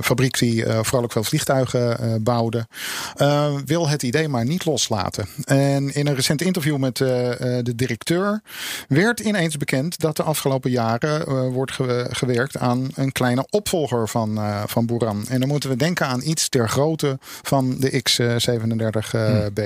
fabriek 0.00 0.38
die 0.38 0.64
eh, 0.64 0.78
vooral 0.82 1.02
ook 1.02 1.12
veel 1.12 1.24
vliegtuigen 1.24 1.98
eh, 1.98 2.14
bouwde, 2.20 2.66
eh, 3.14 3.54
wil 3.64 3.88
het 3.88 4.02
idee 4.02 4.28
maar 4.28 4.44
niet 4.44 4.64
loslaten. 4.64 5.26
En 5.44 5.94
in 5.94 6.06
een 6.06 6.14
recent 6.14 6.42
interview 6.42 6.76
met 6.76 7.00
eh, 7.00 7.58
eh, 7.58 7.64
de 7.64 7.74
directeur 7.74 8.42
werd 8.88 9.20
ineens 9.20 9.56
bekend 9.56 9.98
dat 10.00 10.16
de 10.16 10.22
afgelopen 10.22 10.52
jaren 10.62 11.26
eh, 11.26 11.46
wordt 11.48 11.72
ge- 11.72 12.06
gewerkt 12.10 12.56
aan 12.58 12.88
een 12.94 13.12
kleine 13.12 13.46
opvolger 13.50 14.08
van, 14.08 14.36
eh, 14.38 14.62
van 14.66 14.86
Buran. 14.86 15.24
En 15.28 15.40
dan 15.40 15.48
moeten 15.48 15.68
we 15.70 15.76
denken 15.76 16.06
aan 16.06 16.20
iets 16.24 16.48
ter 16.48 16.68
grootte 16.68 17.18
van 17.42 17.76
de 17.78 18.00
X-37B. 18.02 19.60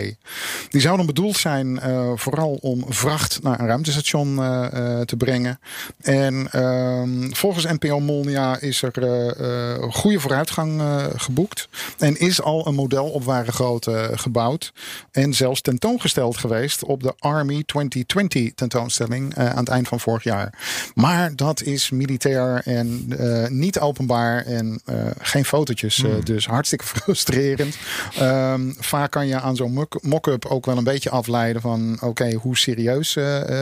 Die 0.68 0.80
zou 0.80 0.96
dan 0.96 1.06
bedoeld 1.06 1.36
zijn 1.36 1.80
eh, 1.80 2.10
vooral 2.14 2.58
om 2.60 2.84
vracht 2.88 3.42
naar 3.42 3.60
een 3.60 3.66
ruimtestation 3.66 4.38
eh, 4.38 4.66
eh, 4.66 5.00
te 5.06 5.16
brengen. 5.16 5.60
En 6.00 6.48
ehm, 6.50 7.30
volgens 7.30 7.64
NPO 7.64 8.00
Molnia 8.00 8.60
is 8.60 8.82
er 8.82 9.02
eh, 9.02 9.74
eh, 9.74 9.82
goede 9.90 10.20
vooruitgang 10.20 10.80
eh, 10.80 11.04
geboekt. 11.16 11.68
En 11.98 12.18
is 12.18 12.42
al 12.42 12.66
een 12.66 12.74
model 12.74 13.06
op 13.10 13.24
ware 13.24 13.52
grootte 13.52 14.10
gebouwd. 14.14 14.72
En 15.10 15.34
zelfs 15.34 15.60
tentoongesteld 15.60 16.36
geweest 16.36 16.84
op 16.84 17.02
de 17.02 17.14
Army 17.18 17.62
2020 17.66 18.54
tentoonstelling 18.54 19.34
eh, 19.34 19.50
aan 19.50 19.56
het 19.58 19.68
eind 19.68 19.88
van 19.88 20.00
vorig 20.00 20.22
jaar. 20.24 20.52
Maar 20.94 21.36
dat 21.36 21.62
is 21.62 21.90
militair 21.90 22.60
en 22.64 23.04
eh, 23.18 23.48
niet 23.50 23.80
openbaar 23.80 24.44
en 24.44 24.80
eh, 24.84 24.94
geen 25.20 25.44
fotootjes. 25.44 26.02
eh, 26.04 26.10
dus 26.24 26.46
hartstikke 26.46 26.84
frustrerend. 26.94 27.76
Ehm, 28.18 28.72
vaak 28.78 29.10
kan 29.10 29.26
je 29.26 29.40
aan 29.40 29.56
zo'n 29.56 29.72
mock- 29.72 30.02
mock-up 30.02 30.44
ook 30.44 30.66
wel 30.66 30.76
een 30.76 30.84
beetje 30.84 31.10
afleiden 31.10 31.62
van 31.62 31.96
oké, 32.00 32.32
hoe 32.32 32.56
serieus 32.56 33.16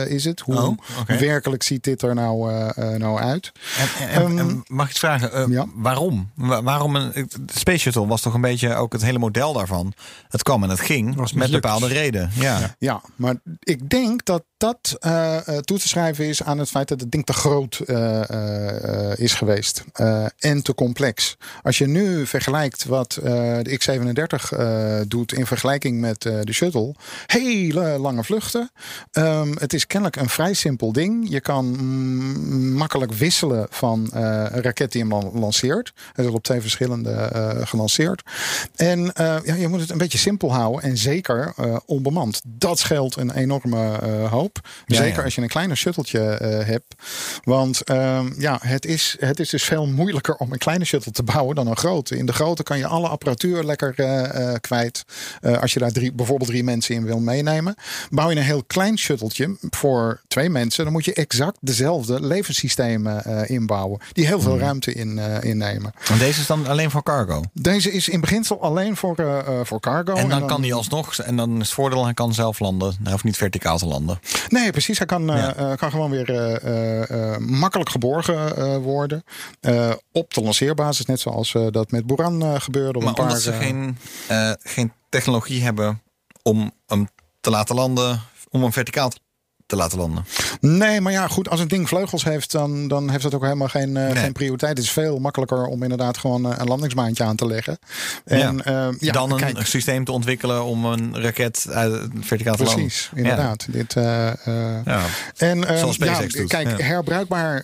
is 0.07 0.23
het? 0.23 0.39
Hoe 0.39 0.55
Oh, 0.55 0.77
werkelijk 1.07 1.63
ziet 1.63 1.83
dit 1.83 2.01
er 2.01 2.15
nou, 2.15 2.51
nou 2.97 3.19
uit? 3.19 3.51
En, 3.77 4.07
en- 4.07 4.09
en- 4.09 4.21
Ehm, 4.21 4.37
en 4.37 4.63
mag 4.67 4.83
ik 4.85 4.89
het 4.89 4.99
vragen, 4.99 5.51
ja. 5.51 5.65
waarom? 5.75 6.29
Wa- 6.35 6.63
waarom 6.63 6.95
een, 6.95 7.11
de 7.13 7.27
Space 7.55 7.77
Shuttle 7.79 8.07
was 8.07 8.21
toch 8.21 8.33
een 8.33 8.41
beetje 8.41 8.75
ook 8.75 8.93
het 8.93 9.01
hele 9.03 9.19
model 9.19 9.53
daarvan. 9.53 9.93
Het 10.29 10.43
kwam 10.43 10.63
en 10.63 10.69
het 10.69 10.79
ging 10.79 11.15
Was 11.15 11.33
met 11.33 11.51
bepaalde 11.51 11.87
reden. 11.87 12.29
Ja. 12.33 12.75
Ja, 12.79 13.01
maar 13.15 13.35
ik 13.59 13.89
denk 13.89 14.25
dat 14.25 14.43
dat 14.57 14.95
eh, 14.99 15.37
toe 15.37 15.79
te 15.79 15.87
schrijven 15.87 16.25
is 16.25 16.43
aan 16.43 16.57
het 16.57 16.69
feit 16.69 16.87
dat 16.87 16.99
het 16.99 17.11
ding 17.11 17.25
te 17.25 17.33
groot 17.33 17.79
eh, 17.79 19.11
is 19.15 19.33
geweest. 19.33 19.83
En 20.39 20.61
te 20.61 20.75
complex. 20.75 21.37
Als 21.63 21.77
je 21.77 21.87
nu 21.87 22.25
vergelijkt 22.25 22.85
wat 22.85 23.11
de 23.21 23.75
X-37 23.77 24.57
eh, 24.57 24.99
doet 25.07 25.33
in 25.33 25.45
vergelijking 25.45 25.99
met 25.99 26.21
de 26.21 26.53
shuttle. 26.53 26.95
Hele 27.25 27.97
lange 27.97 28.23
vluchten. 28.23 28.71
Ehm, 29.11 29.55
het 29.59 29.73
is 29.73 29.87
kennelijk 29.87 30.19
een 30.19 30.29
vrij 30.29 30.53
simpel 30.53 30.91
ding. 30.91 31.29
Je 31.29 31.41
kan 31.41 31.65
mm, 31.65 32.71
makkelijk 32.73 33.11
wisselen 33.11 33.67
van 33.69 34.09
een 34.11 34.61
raket 34.61 34.91
die 34.91 35.01
hem 35.01 35.11
lan- 35.11 35.31
lanceert. 35.33 35.93
Hij 36.13 36.25
is 36.25 36.31
op 36.31 36.43
twee 36.43 36.61
verschillende 36.61 37.29
gelanceerd. 37.63 38.21
En 38.75 39.11
ja, 39.15 39.55
je 39.55 39.67
moet 39.67 39.79
het 39.79 39.89
een 39.89 39.97
beetje 39.97 40.17
simpel 40.17 40.53
houden. 40.53 40.81
En 40.81 40.97
zeker 40.97 41.53
onbemand. 41.85 42.41
Dat 42.45 42.79
scheelt 42.79 43.15
een 43.15 43.31
enorme 43.31 43.77
hoop. 44.29 44.46
Zeker 44.85 45.17
ja. 45.17 45.23
als 45.23 45.35
je 45.35 45.41
een 45.41 45.47
kleiner 45.47 45.77
shuttletje 45.77 46.19
eh, 46.19 46.65
hebt. 46.65 46.95
Want 47.43 47.81
ehm, 47.81 48.31
ja, 48.37 48.59
het 48.61 48.85
is, 48.85 49.15
het 49.19 49.39
is 49.39 49.49
dus 49.49 49.63
veel 49.63 49.87
moeilijker 49.87 50.35
om 50.35 50.51
een 50.51 50.57
kleine 50.57 50.85
shuttle 50.85 51.11
te 51.11 51.23
bouwen 51.23 51.55
dan 51.55 51.67
een 51.67 51.77
grote. 51.77 52.17
In 52.17 52.25
de 52.25 52.33
grote 52.33 52.63
kan 52.63 52.77
je 52.77 52.87
alle 52.87 53.07
apparatuur 53.07 53.63
lekker 53.63 53.93
eh, 53.97 54.53
eh, 54.53 54.59
kwijt. 54.61 55.05
Als 55.61 55.73
je 55.73 55.79
daar 55.79 55.91
drie, 55.91 56.13
bijvoorbeeld 56.13 56.49
drie 56.49 56.63
mensen 56.63 56.95
in 56.95 57.05
wil 57.05 57.19
meenemen. 57.19 57.75
Bouw 58.09 58.29
je 58.29 58.35
een 58.35 58.41
heel 58.43 58.63
klein 58.63 58.97
shuttletje 58.97 59.57
voor 59.69 60.21
twee 60.27 60.49
mensen. 60.49 60.83
Dan 60.83 60.93
moet 60.93 61.05
je 61.05 61.13
exact 61.13 61.57
dezelfde 61.61 62.21
levenssystemen 62.21 63.47
inbouwen. 63.47 63.99
Die 64.13 64.25
heel 64.25 64.35
Hmm. 64.37 64.45
veel 64.45 64.59
ruimte 64.59 64.93
in, 64.93 65.19
innemen. 65.41 65.93
En 66.09 66.17
deze 66.17 66.41
is 66.41 66.47
dan 66.47 66.67
alleen 66.67 66.91
voor 66.91 67.03
cargo. 67.03 67.43
Deze 67.53 67.91
is 67.91 68.09
in 68.09 68.21
beginsel 68.21 68.61
alleen 68.61 68.95
voor, 68.95 69.43
voor 69.63 69.79
cargo. 69.79 70.13
En 70.13 70.29
dan 70.29 70.47
kan 70.47 70.61
die 70.61 70.73
alsnog, 70.73 71.17
en 71.17 71.35
dan 71.35 71.51
is 71.53 71.65
het 71.65 71.69
voordeel, 71.69 72.03
hij 72.03 72.13
kan 72.13 72.33
zelf 72.33 72.59
landen. 72.59 72.95
Hij 73.03 73.11
hoeft 73.11 73.23
niet 73.23 73.37
verticaal 73.37 73.77
te 73.77 73.85
landen. 73.85 74.19
Nee, 74.47 74.71
precies. 74.71 74.97
Hij 74.97 75.07
kan, 75.07 75.29
eh, 75.31 75.37
Ja. 75.37 75.55
eh, 75.55 75.77
kan 75.77 75.91
gewoon 75.91 76.09
weer 76.11 76.29
eh, 76.33 77.37
makkelijk 77.37 77.89
geborgen 77.89 78.79
worden. 78.81 79.23
Op 80.11 80.33
de 80.33 80.41
lanceerbasis, 80.41 81.05
net 81.05 81.19
zoals 81.19 81.55
dat 81.71 81.91
met 81.91 82.05
Buran 82.05 82.61
gebeurde. 82.61 82.97
Op 82.97 83.03
Maar 83.03 83.07
een 83.07 83.15
paar, 83.15 83.25
omdat 83.25 83.41
ze 83.41 83.53
geen, 83.53 83.97
geen 84.63 84.91
technologie 85.09 85.63
hebben 85.63 86.01
om 86.43 86.71
hem 86.85 87.07
te 87.41 87.49
laten 87.49 87.75
landen, 87.75 88.21
om 88.49 88.61
hem 88.61 88.73
verticaal 88.73 89.09
te 89.09 89.19
laten 89.75 89.97
landen. 89.97 90.25
Nee, 90.59 91.01
maar 91.01 91.11
ja, 91.11 91.27
goed. 91.27 91.49
Als 91.49 91.59
een 91.59 91.67
ding 91.67 91.87
vleugels 91.87 92.23
heeft, 92.23 92.51
dan, 92.51 92.87
dan 92.87 93.09
heeft 93.09 93.23
dat 93.23 93.33
ook 93.33 93.43
helemaal 93.43 93.67
geen, 93.67 93.97
eh, 93.97 94.03
Nee. 94.03 94.15
geen 94.15 94.31
prioriteit. 94.31 94.77
Het 94.77 94.85
is 94.85 94.91
veel 94.91 95.19
makkelijker 95.19 95.65
om 95.65 95.83
inderdaad 95.83 96.17
gewoon 96.17 96.51
eh, 96.51 96.57
een 96.57 96.67
landingsmaantje 96.67 97.23
aan 97.23 97.35
te 97.35 97.47
leggen. 97.47 97.79
En, 98.25 98.61
Ja. 98.65 98.87
eh, 98.87 98.87
ja, 98.99 99.11
dan 99.11 99.31
een 99.31 99.37
kijk, 99.37 99.65
systeem 99.65 100.03
te 100.03 100.11
ontwikkelen 100.11 100.63
om 100.63 100.85
een 100.85 101.21
raket 101.21 101.65
uit, 101.69 102.09
verticaal 102.19 102.55
te 102.55 102.63
landen. 102.63 102.83
Precies, 102.83 103.09
inderdaad. 103.15 103.65
Dit, 103.69 103.93
Ja. 103.93 104.35
En 105.37 105.63
Zoals 105.63 105.95
ja, 105.95 106.05
SpaceX 106.05 106.33
doet, 106.33 106.47
kijk, 106.47 106.81
herbruikbaar 106.81 107.63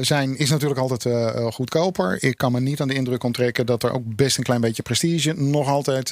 zijn 0.00 0.38
is 0.38 0.50
natuurlijk 0.50 0.80
altijd 0.80 1.06
goedkoper. 1.54 2.22
Ik 2.22 2.36
kan 2.36 2.52
me 2.52 2.60
niet 2.60 2.80
aan 2.80 2.88
de 2.88 2.94
indruk 2.94 3.24
onttrekken 3.24 3.66
dat 3.66 3.82
er 3.82 3.92
ook 3.92 4.02
best 4.16 4.36
een 4.38 4.44
klein 4.44 4.60
beetje 4.60 4.82
prestige 4.82 5.32
nog 5.32 5.68
altijd 5.68 6.10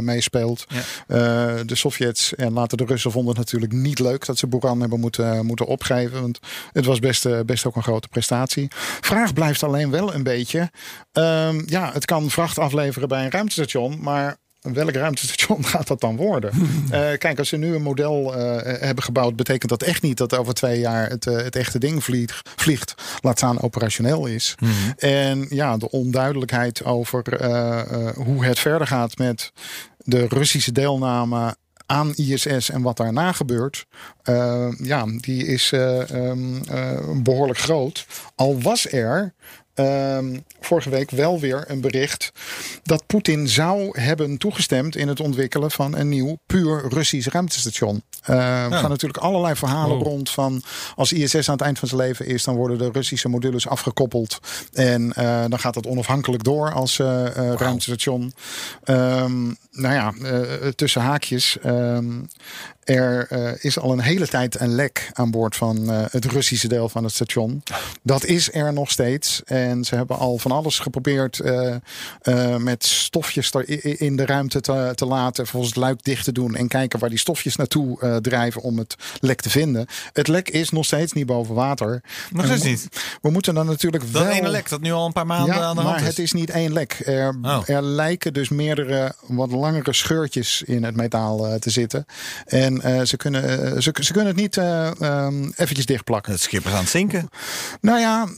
meespeelt. 0.00 0.66
De 1.06 1.74
Sovjets 1.74 2.34
en 2.34 2.52
later 2.52 2.76
de 2.76 2.84
Russen 2.84 3.10
vonden 3.10 3.30
het 3.30 3.38
natuurlijk 3.38 3.72
niet 3.72 3.98
leuk 3.98 4.17
dat 4.26 4.38
ze 4.38 4.46
Buran 4.46 4.80
hebben 4.80 5.00
moeten, 5.00 5.46
moeten 5.46 5.66
opgeven. 5.66 6.20
Want 6.20 6.38
het 6.72 6.84
was 6.84 6.98
best, 6.98 7.26
eh, 7.26 7.40
best 7.46 7.66
ook 7.66 7.76
een 7.76 7.82
grote 7.82 8.08
prestatie. 8.08 8.68
Vraag 9.00 9.32
blijft 9.32 9.62
alleen 9.62 9.90
wel 9.90 10.14
een 10.14 10.22
beetje. 10.22 10.70
ehm, 11.12 11.62
ja, 11.66 11.92
het 11.92 12.04
kan 12.04 12.30
vracht 12.30 12.58
afleveren 12.58 13.08
bij 13.08 13.24
een 13.24 13.30
ruimtestation, 13.30 14.00
maar 14.00 14.36
welk 14.60 14.90
ruimtestation 14.94 15.64
gaat 15.72 15.86
dat 15.86 16.00
dan 16.00 16.16
worden? 16.16 16.52
Eh, 16.90 17.18
kijk, 17.18 17.38
als 17.38 17.48
ze 17.48 17.56
nu 17.56 17.74
een 17.74 17.82
model 17.82 18.34
eh, 18.34 18.80
hebben 18.80 19.04
gebouwd, 19.04 19.36
betekent 19.36 19.70
dat 19.70 19.82
echt 19.82 20.02
niet 20.02 20.16
dat 20.16 20.36
over 20.36 20.54
twee 20.54 20.80
jaar 20.80 21.08
het, 21.08 21.24
het 21.24 21.56
echte 21.56 21.78
ding 21.78 22.04
vliegt, 22.04 22.50
vliegt, 22.56 22.94
laat 23.20 23.36
staan 23.38 23.60
operationeel 23.60 24.26
is. 24.26 24.54
En 24.96 25.46
ja, 25.48 25.76
de 25.76 25.90
onduidelijkheid 25.90 26.84
over 26.84 27.22
hoe 28.14 28.44
het 28.44 28.58
verder 28.58 28.86
gaat 28.86 29.18
met 29.18 29.52
de 29.98 30.26
Russische 30.28 30.72
deelname 30.72 31.56
aan 31.90 32.12
ISS 32.14 32.70
en 32.70 32.82
wat 32.82 32.96
daarna 32.96 33.32
gebeurt, 33.32 33.86
eh, 34.22 34.72
ja, 34.78 35.06
die 35.06 35.46
is 35.46 35.72
eh, 35.72 36.10
ehm, 36.10 36.62
eh, 36.62 37.10
behoorlijk 37.22 37.58
groot. 37.58 38.06
Al 38.34 38.60
was 38.60 38.92
er 38.92 39.34
ehm, 39.78 40.38
vorige 40.60 40.90
week 40.90 41.10
wel 41.10 41.40
weer 41.40 41.64
een 41.66 41.80
bericht 41.80 42.32
dat 42.82 43.06
Poetin 43.06 43.48
zou 43.48 44.00
hebben 44.00 44.38
toegestemd 44.38 44.96
in 44.96 45.08
het 45.08 45.20
ontwikkelen 45.20 45.70
van 45.70 45.96
een 45.96 46.08
nieuw 46.08 46.38
puur 46.46 46.88
Russisch 46.88 47.28
ruimtestation. 47.28 48.02
Eh, 48.22 48.64
Er 48.64 48.72
gaan 48.72 48.90
natuurlijk 48.90 49.22
allerlei 49.22 49.54
verhalen 49.56 49.96
Oh. 49.96 50.02
rond 50.02 50.30
van 50.30 50.62
als 50.96 51.12
ISS 51.12 51.48
aan 51.48 51.54
het 51.56 51.64
eind 51.64 51.78
van 51.78 51.88
zijn 51.88 52.00
leven 52.00 52.26
is, 52.26 52.44
dan 52.44 52.56
worden 52.56 52.78
de 52.78 52.90
Russische 52.92 53.28
modules 53.28 53.68
afgekoppeld 53.68 54.38
en 54.72 55.12
eh, 55.12 55.44
dan 55.48 55.58
gaat 55.58 55.74
het 55.74 55.86
onafhankelijk 55.86 56.44
door 56.44 56.72
als 56.72 56.98
eh, 56.98 57.24
ruimtestation. 57.54 58.32
Ehm, 58.84 59.44
nou 59.70 59.94
ja, 59.94 60.12
tussen 60.74 61.00
haakjes. 61.02 61.58
ehm, 61.62 62.12
er 62.88 63.26
eh, 63.30 63.64
is 63.64 63.78
al 63.78 63.92
een 63.92 64.00
hele 64.00 64.28
tijd 64.28 64.60
een 64.60 64.74
lek 64.74 65.10
aan 65.12 65.30
boord 65.30 65.56
van 65.56 65.90
eh, 65.90 66.04
het 66.10 66.24
Russische 66.24 66.68
deel 66.68 66.88
van 66.88 67.04
het 67.04 67.12
station. 67.12 67.62
Dat 68.02 68.24
is 68.24 68.52
er 68.52 68.72
nog 68.72 68.90
steeds. 68.90 69.42
En 69.44 69.84
ze 69.84 69.94
hebben 69.94 70.18
al 70.18 70.38
van 70.38 70.50
alles 70.50 70.78
geprobeerd 70.78 71.40
eh, 71.40 71.76
met 72.56 72.84
stofjes 72.84 73.50
in 73.80 74.16
de 74.16 74.26
ruimte 74.26 74.60
te, 74.60 74.92
te 74.94 75.06
laten. 75.06 75.46
Volgens 75.46 75.72
het 75.74 75.82
luik 75.82 76.04
dicht 76.04 76.24
te 76.24 76.32
doen 76.32 76.54
en 76.54 76.68
kijken 76.68 76.98
waar 76.98 77.08
die 77.08 77.18
stofjes 77.18 77.56
naartoe 77.56 78.18
drijven 78.20 78.62
om 78.62 78.78
het 78.78 78.96
lek 79.20 79.40
te 79.40 79.50
vinden. 79.50 79.86
Het 80.12 80.28
lek 80.28 80.48
is 80.48 80.70
nog 80.70 80.84
steeds 80.84 81.12
niet 81.12 81.26
boven 81.26 81.54
water. 81.54 82.02
Nog 82.30 82.44
steeds 82.44 82.64
niet. 82.64 82.88
We 83.22 83.30
moeten 83.30 83.54
dan 83.54 83.66
natuurlijk 83.66 84.12
Dat 84.12 84.22
wel... 84.22 84.32
ene 84.32 84.48
lek 84.48 84.68
dat 84.68 84.80
nu 84.80 84.92
al 84.92 85.06
een 85.06 85.12
paar 85.12 85.26
maanden 85.26 85.54
Ja, 85.54 85.62
aan 85.62 85.76
de 85.76 85.82
maar 85.82 85.90
hand 85.90 86.00
is. 86.00 86.08
het 86.08 86.18
is 86.18 86.32
niet 86.32 86.50
één 86.50 86.72
lek. 86.72 87.02
Er, 87.04 87.36
Oh. 87.42 87.62
er 87.66 87.82
lijken 87.82 88.32
dus 88.32 88.48
meerdere 88.48 89.14
wat 89.26 89.50
langere 89.50 89.92
scheurtjes 89.92 90.62
in 90.66 90.84
het 90.84 90.96
metaal 90.96 91.58
te 91.58 91.70
zitten. 91.70 92.06
En 92.46 92.77
eh, 92.82 93.00
ze, 93.02 93.16
kunnen, 93.16 93.74
eh, 93.74 93.80
ze, 93.80 93.94
ze 94.00 94.12
kunnen 94.12 94.26
het 94.26 94.36
niet 94.36 94.56
eh 94.56 95.00
ehm, 95.00 95.50
eventjes 95.56 95.86
dichtplakken. 95.86 96.32
Het 96.32 96.40
schip 96.40 96.66
is 96.66 96.72
aan 96.72 96.78
het 96.78 96.88
zinken. 96.88 97.28
Nou 97.80 98.00
ja, 98.00 98.28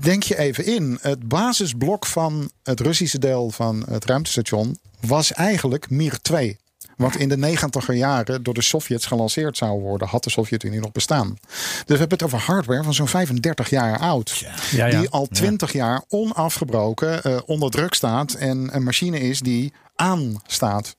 denk 0.00 0.22
je 0.22 0.38
even 0.38 0.66
in. 0.66 0.98
Het 1.00 1.28
basisblok 1.28 2.06
van 2.06 2.50
het 2.62 2.80
Russische 2.80 3.18
deel 3.18 3.50
van 3.50 3.84
het 3.90 4.04
ruimtestation 4.04 4.78
was 5.00 5.32
eigenlijk 5.32 5.90
Mir 5.90 6.20
2. 6.22 6.58
Wat 6.98 7.16
in 7.16 7.28
de 7.28 7.36
negentiger 7.36 7.94
jaren 7.94 8.42
door 8.42 8.54
de 8.54 8.62
Sovjets 8.62 9.06
gelanceerd 9.06 9.56
zou 9.56 9.80
worden, 9.80 10.08
had 10.08 10.24
de 10.24 10.30
Sovjet-Unie 10.30 10.80
nog 10.80 10.92
bestaan. 10.92 11.36
Dus 11.38 11.82
we 11.86 11.96
hebben 11.96 12.18
het 12.18 12.22
over 12.22 12.38
hardware 12.38 12.82
van 12.82 12.94
zo'n 12.94 13.08
35 13.08 13.70
jaar 13.70 13.98
oud. 13.98 14.44
Ja, 14.70 14.86
ja. 14.86 15.00
Die 15.00 15.08
al 15.08 15.26
20 15.26 15.72
jaar 15.72 16.02
onafgebroken 16.08 17.22
eh, 17.22 17.38
onder 17.46 17.70
druk 17.70 17.94
staat. 17.94 18.32
En 18.32 18.68
een 18.72 18.82
machine 18.82 19.20
is 19.20 19.40
die 19.40 19.72
aanstaat. 19.98 20.96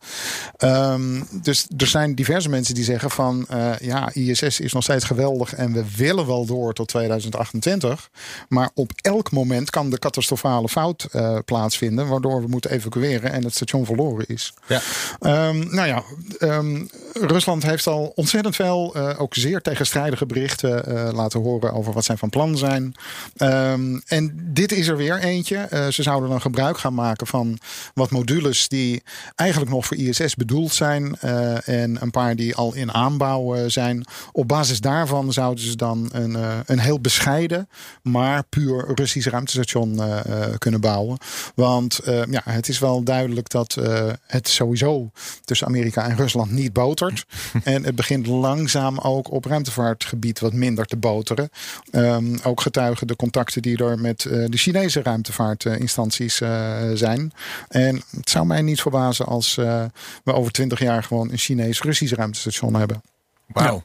Ehm, 0.57 1.21
dus 1.31 1.67
er 1.77 1.87
zijn 1.87 2.15
diverse 2.15 2.49
mensen 2.49 2.75
die 2.75 2.83
zeggen 2.83 3.11
van 3.11 3.45
eh, 3.49 3.71
ja, 3.79 4.09
ISS 4.13 4.59
is 4.59 4.73
nog 4.73 4.83
steeds 4.83 5.05
geweldig 5.05 5.53
en 5.53 5.73
we 5.73 5.83
willen 5.95 6.27
wel 6.27 6.45
door 6.45 6.73
tot 6.73 6.87
2028. 6.87 8.09
Maar 8.49 8.69
op 8.73 8.91
elk 9.01 9.31
moment 9.31 9.69
kan 9.69 9.89
de 9.89 9.99
catastrofale 9.99 10.69
fout 10.69 11.07
eh, 11.11 11.37
plaatsvinden, 11.45 12.07
waardoor 12.07 12.41
we 12.41 12.47
moeten 12.47 12.71
evacueren 12.71 13.31
en 13.31 13.43
het 13.43 13.53
station 13.55 13.85
verloren 13.85 14.25
is. 14.27 14.53
Ja. 14.67 14.81
Ehm, 15.19 15.75
nou 15.75 15.87
ja, 15.87 16.03
ehm, 16.37 16.85
Rusland 17.13 17.63
heeft 17.63 17.87
al 17.87 18.11
ontzettend 18.15 18.55
veel, 18.55 18.95
eh, 18.95 19.21
ook 19.21 19.35
zeer 19.35 19.61
tegenstrijdige 19.61 20.25
berichten 20.25 20.67
laten 21.15 21.39
horen 21.39 21.73
over 21.73 21.93
wat 21.93 22.05
zij 22.05 22.17
van 22.17 22.29
plan 22.29 22.57
zijn. 22.57 22.93
En 24.05 24.33
dit 24.35 24.71
is 24.71 24.87
er 24.87 24.97
weer 24.97 25.19
eentje. 25.19 25.87
Ze 25.91 26.03
zouden 26.03 26.29
dan 26.29 26.41
gebruik 26.41 26.77
gaan 26.77 26.93
maken 26.93 27.27
van 27.27 27.57
wat 27.93 28.11
modules 28.11 28.67
die 28.67 28.88
eigenlijk 29.35 29.71
nog 29.71 29.85
voor 29.85 29.97
ISS 29.97 30.35
bedoeld 30.35 30.73
zijn. 30.73 31.15
eh, 31.19 31.67
en 31.67 32.01
een 32.01 32.11
paar 32.11 32.35
die 32.35 32.55
al 32.55 32.73
in 32.75 32.93
aanbouw 32.93 33.55
eh, 33.55 33.63
zijn. 33.67 34.05
Op 34.31 34.47
basis 34.47 34.81
daarvan 34.81 35.33
zouden 35.33 35.63
ze 35.63 35.75
dan 35.75 36.09
een, 36.11 36.35
eh, 36.35 36.57
een 36.65 36.79
heel 36.79 36.99
bescheiden, 36.99 37.69
maar 38.01 38.43
puur 38.43 38.91
Russisch 38.95 39.27
ruimtestation 39.27 40.01
kunnen 40.57 40.81
bouwen. 40.81 41.17
Want 41.55 41.99
ja, 42.29 42.41
het 42.43 42.69
is 42.69 42.79
wel 42.79 43.03
duidelijk 43.03 43.49
dat 43.49 43.77
het 44.25 44.47
sowieso 44.47 45.11
tussen 45.43 45.67
Amerika 45.67 46.09
en 46.09 46.15
Rusland 46.15 46.51
niet 46.51 46.73
botert. 46.73 47.25
en 47.63 47.83
het 47.83 47.95
begint 47.95 48.27
langzaam 48.27 48.97
ook 48.97 49.31
op 49.31 49.45
ruimtevaartgebied 49.45 50.39
wat 50.39 50.53
minder 50.53 50.85
te 50.85 50.97
boteren. 50.97 51.49
Ehm, 51.91 52.37
ook 52.43 52.61
getuigen 52.61 53.07
de 53.07 53.15
contacten 53.15 53.61
die 53.61 53.83
er 53.83 53.99
met 53.99 54.21
de 54.21 54.57
Chinese 54.57 55.01
ruimtevaartinstanties 55.01 56.35
zijn. 56.93 57.31
En 57.67 58.01
het 58.17 58.29
zou 58.29 58.45
mij 58.45 58.61
niet 58.61 58.78
verbazen 58.81 59.25
als 59.25 59.57
eh, 59.57 59.85
we 60.23 60.33
over 60.33 60.51
twintig 60.51 60.79
jaar 60.79 61.03
gewoon 61.03 61.31
een 61.31 61.37
Chinees-Russisch 61.37 62.13
ruimtestation 62.13 62.73
hebben. 62.75 63.01
Wauw. 63.47 63.83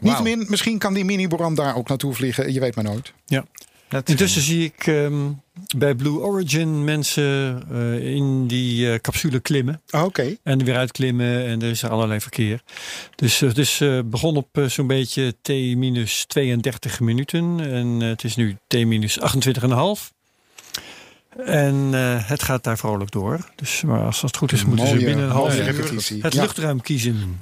Niettemin, 0.00 0.46
misschien 0.48 0.78
kan 0.78 0.94
die 0.94 1.04
mini-Boran 1.04 1.54
daar 1.54 1.76
ook 1.76 1.88
naartoe 1.88 2.14
vliegen. 2.14 2.52
Je 2.52 2.60
weet 2.60 2.74
maar 2.74 2.84
nooit. 2.84 3.12
Ja. 3.26 3.44
Dat 3.88 4.04
is- 4.04 4.10
Intussen 4.10 4.42
zie 4.42 4.64
ik 4.64 4.86
ehm, 4.86 5.30
bij 5.76 5.94
Blue 5.94 6.18
Origin 6.20 6.84
mensen 6.84 7.62
eh, 7.72 8.14
in 8.14 8.46
die 8.46 8.90
eh, 8.92 8.98
capsule 8.98 9.40
klimmen. 9.40 9.80
Oké. 9.90 10.36
En 10.42 10.58
er 10.58 10.64
weer 10.64 10.76
uitklimmen 10.76 11.44
en 11.46 11.62
er 11.62 11.70
is 11.70 11.82
er 11.82 11.90
allerlei 11.90 12.20
verkeer. 12.20 12.62
Dus 13.14 13.40
het 13.40 13.58
is 13.58 13.80
eh, 13.80 13.98
begon 14.04 14.36
op 14.36 14.48
zo'n 14.66 14.86
beetje 14.86 15.34
T 15.42 15.48
minus 15.48 16.24
32 16.26 17.00
minuten. 17.00 17.60
En 17.60 17.86
het 18.00 18.24
is 18.24 18.36
nu 18.36 18.56
T 18.66 18.72
minus 18.74 19.18
28,5. 19.20 20.12
En 21.36 21.90
eh, 21.92 22.28
het 22.28 22.42
gaat 22.42 22.64
daar 22.64 22.78
vrolijk 22.78 23.10
door. 23.10 23.38
Dus 23.54 23.82
maar 23.82 24.00
als 24.04 24.22
het 24.22 24.36
goed 24.36 24.52
is, 24.52 24.64
moeten 24.64 24.86
ze 24.86 24.96
binnen 24.96 25.24
een 25.24 25.30
half 25.30 25.56
uur 25.56 25.62
repetitie. 25.64 26.22
het 26.22 26.32
Ja. 26.34 26.40
luchtruim 26.40 26.80
kiezen. 26.80 27.40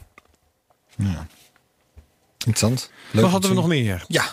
Interessant. 2.38 2.90
Leuk 3.11 3.22
Wat 3.22 3.30
hadden 3.30 3.51
we 3.51 3.57
nog 3.57 3.66
meer? 3.66 4.05
Ja. 4.09 4.24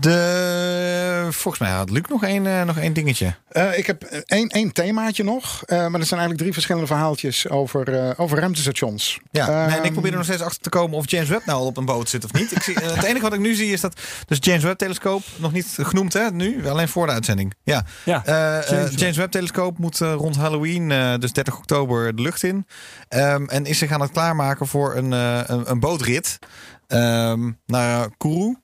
De, 0.00 1.28
volgens 1.30 1.58
mij 1.58 1.70
had 1.72 1.90
Luc 1.90 2.02
nog 2.08 2.24
één, 2.24 2.46
eh, 2.46 2.62
nog 2.62 2.78
één 2.78 2.92
dingetje. 2.92 3.34
Eh, 3.48 3.78
ik 3.78 3.86
heb 3.86 4.02
één, 4.04 4.48
één 4.48 4.72
themaatje 4.72 5.24
nog. 5.24 5.62
eh, 5.64 5.78
maar 5.78 5.90
dat 5.98 6.06
zijn 6.08 6.20
eigenlijk 6.20 6.38
drie 6.38 6.52
verschillende 6.52 6.86
verhaaltjes 6.86 7.48
over, 7.48 7.94
eh, 8.08 8.10
over 8.16 8.38
ruimtestations. 8.38 9.18
Ja, 9.30 9.46
nee, 9.46 9.56
en 9.56 9.78
ik 9.78 9.84
Ehm, 9.84 9.92
probeer 9.92 10.10
er 10.10 10.16
nog 10.16 10.26
steeds 10.26 10.42
achter 10.42 10.60
te 10.62 10.68
komen 10.68 10.96
of 10.98 11.10
James 11.10 11.28
Webb 11.28 11.46
nou 11.46 11.58
al 11.58 11.66
op 11.66 11.76
een 11.76 11.84
boot 11.84 12.08
zit 12.08 12.24
of 12.24 12.32
niet. 12.32 12.56
Ik 12.56 12.62
zie, 12.62 12.74
het 12.78 13.02
enige 13.02 13.20
wat 13.22 13.32
ik 13.32 13.40
nu 13.40 13.54
zie 13.54 13.72
is 13.72 13.80
dat 13.80 14.00
dus 14.26 14.38
James 14.40 14.62
Webb 14.62 14.78
telescoop 14.78 15.22
nog 15.36 15.52
niet 15.52 15.76
genoemd 15.80 16.12
hè, 16.12 16.30
nu, 16.30 16.68
alleen 16.68 16.88
voor 16.88 17.06
de 17.06 17.12
uitzending. 17.12 17.54
Ja, 17.62 17.84
Ja, 18.04 18.22
James 18.70 18.94
James, 18.94 19.16
Webb. 19.16 19.30
Telescoop 19.32 19.78
moet 19.78 19.98
rond 19.98 20.36
Halloween, 20.36 20.90
eh, 20.90 21.14
dus 21.18 21.32
30 21.32 21.56
oktober, 21.56 22.16
de 22.16 22.22
lucht 22.22 22.42
in. 22.42 22.66
Ehm, 23.08 23.44
en 23.44 23.64
is 23.66 23.78
zich 23.78 23.92
aan 23.92 24.00
het 24.00 24.10
klaarmaken 24.12 24.66
voor 24.66 24.96
een, 24.96 25.12
eh, 25.12 25.40
een, 25.46 25.70
een 25.70 25.80
bootrit 25.80 26.38
ehm, 26.86 27.50
naar 27.66 28.08
Kourou. 28.16 28.56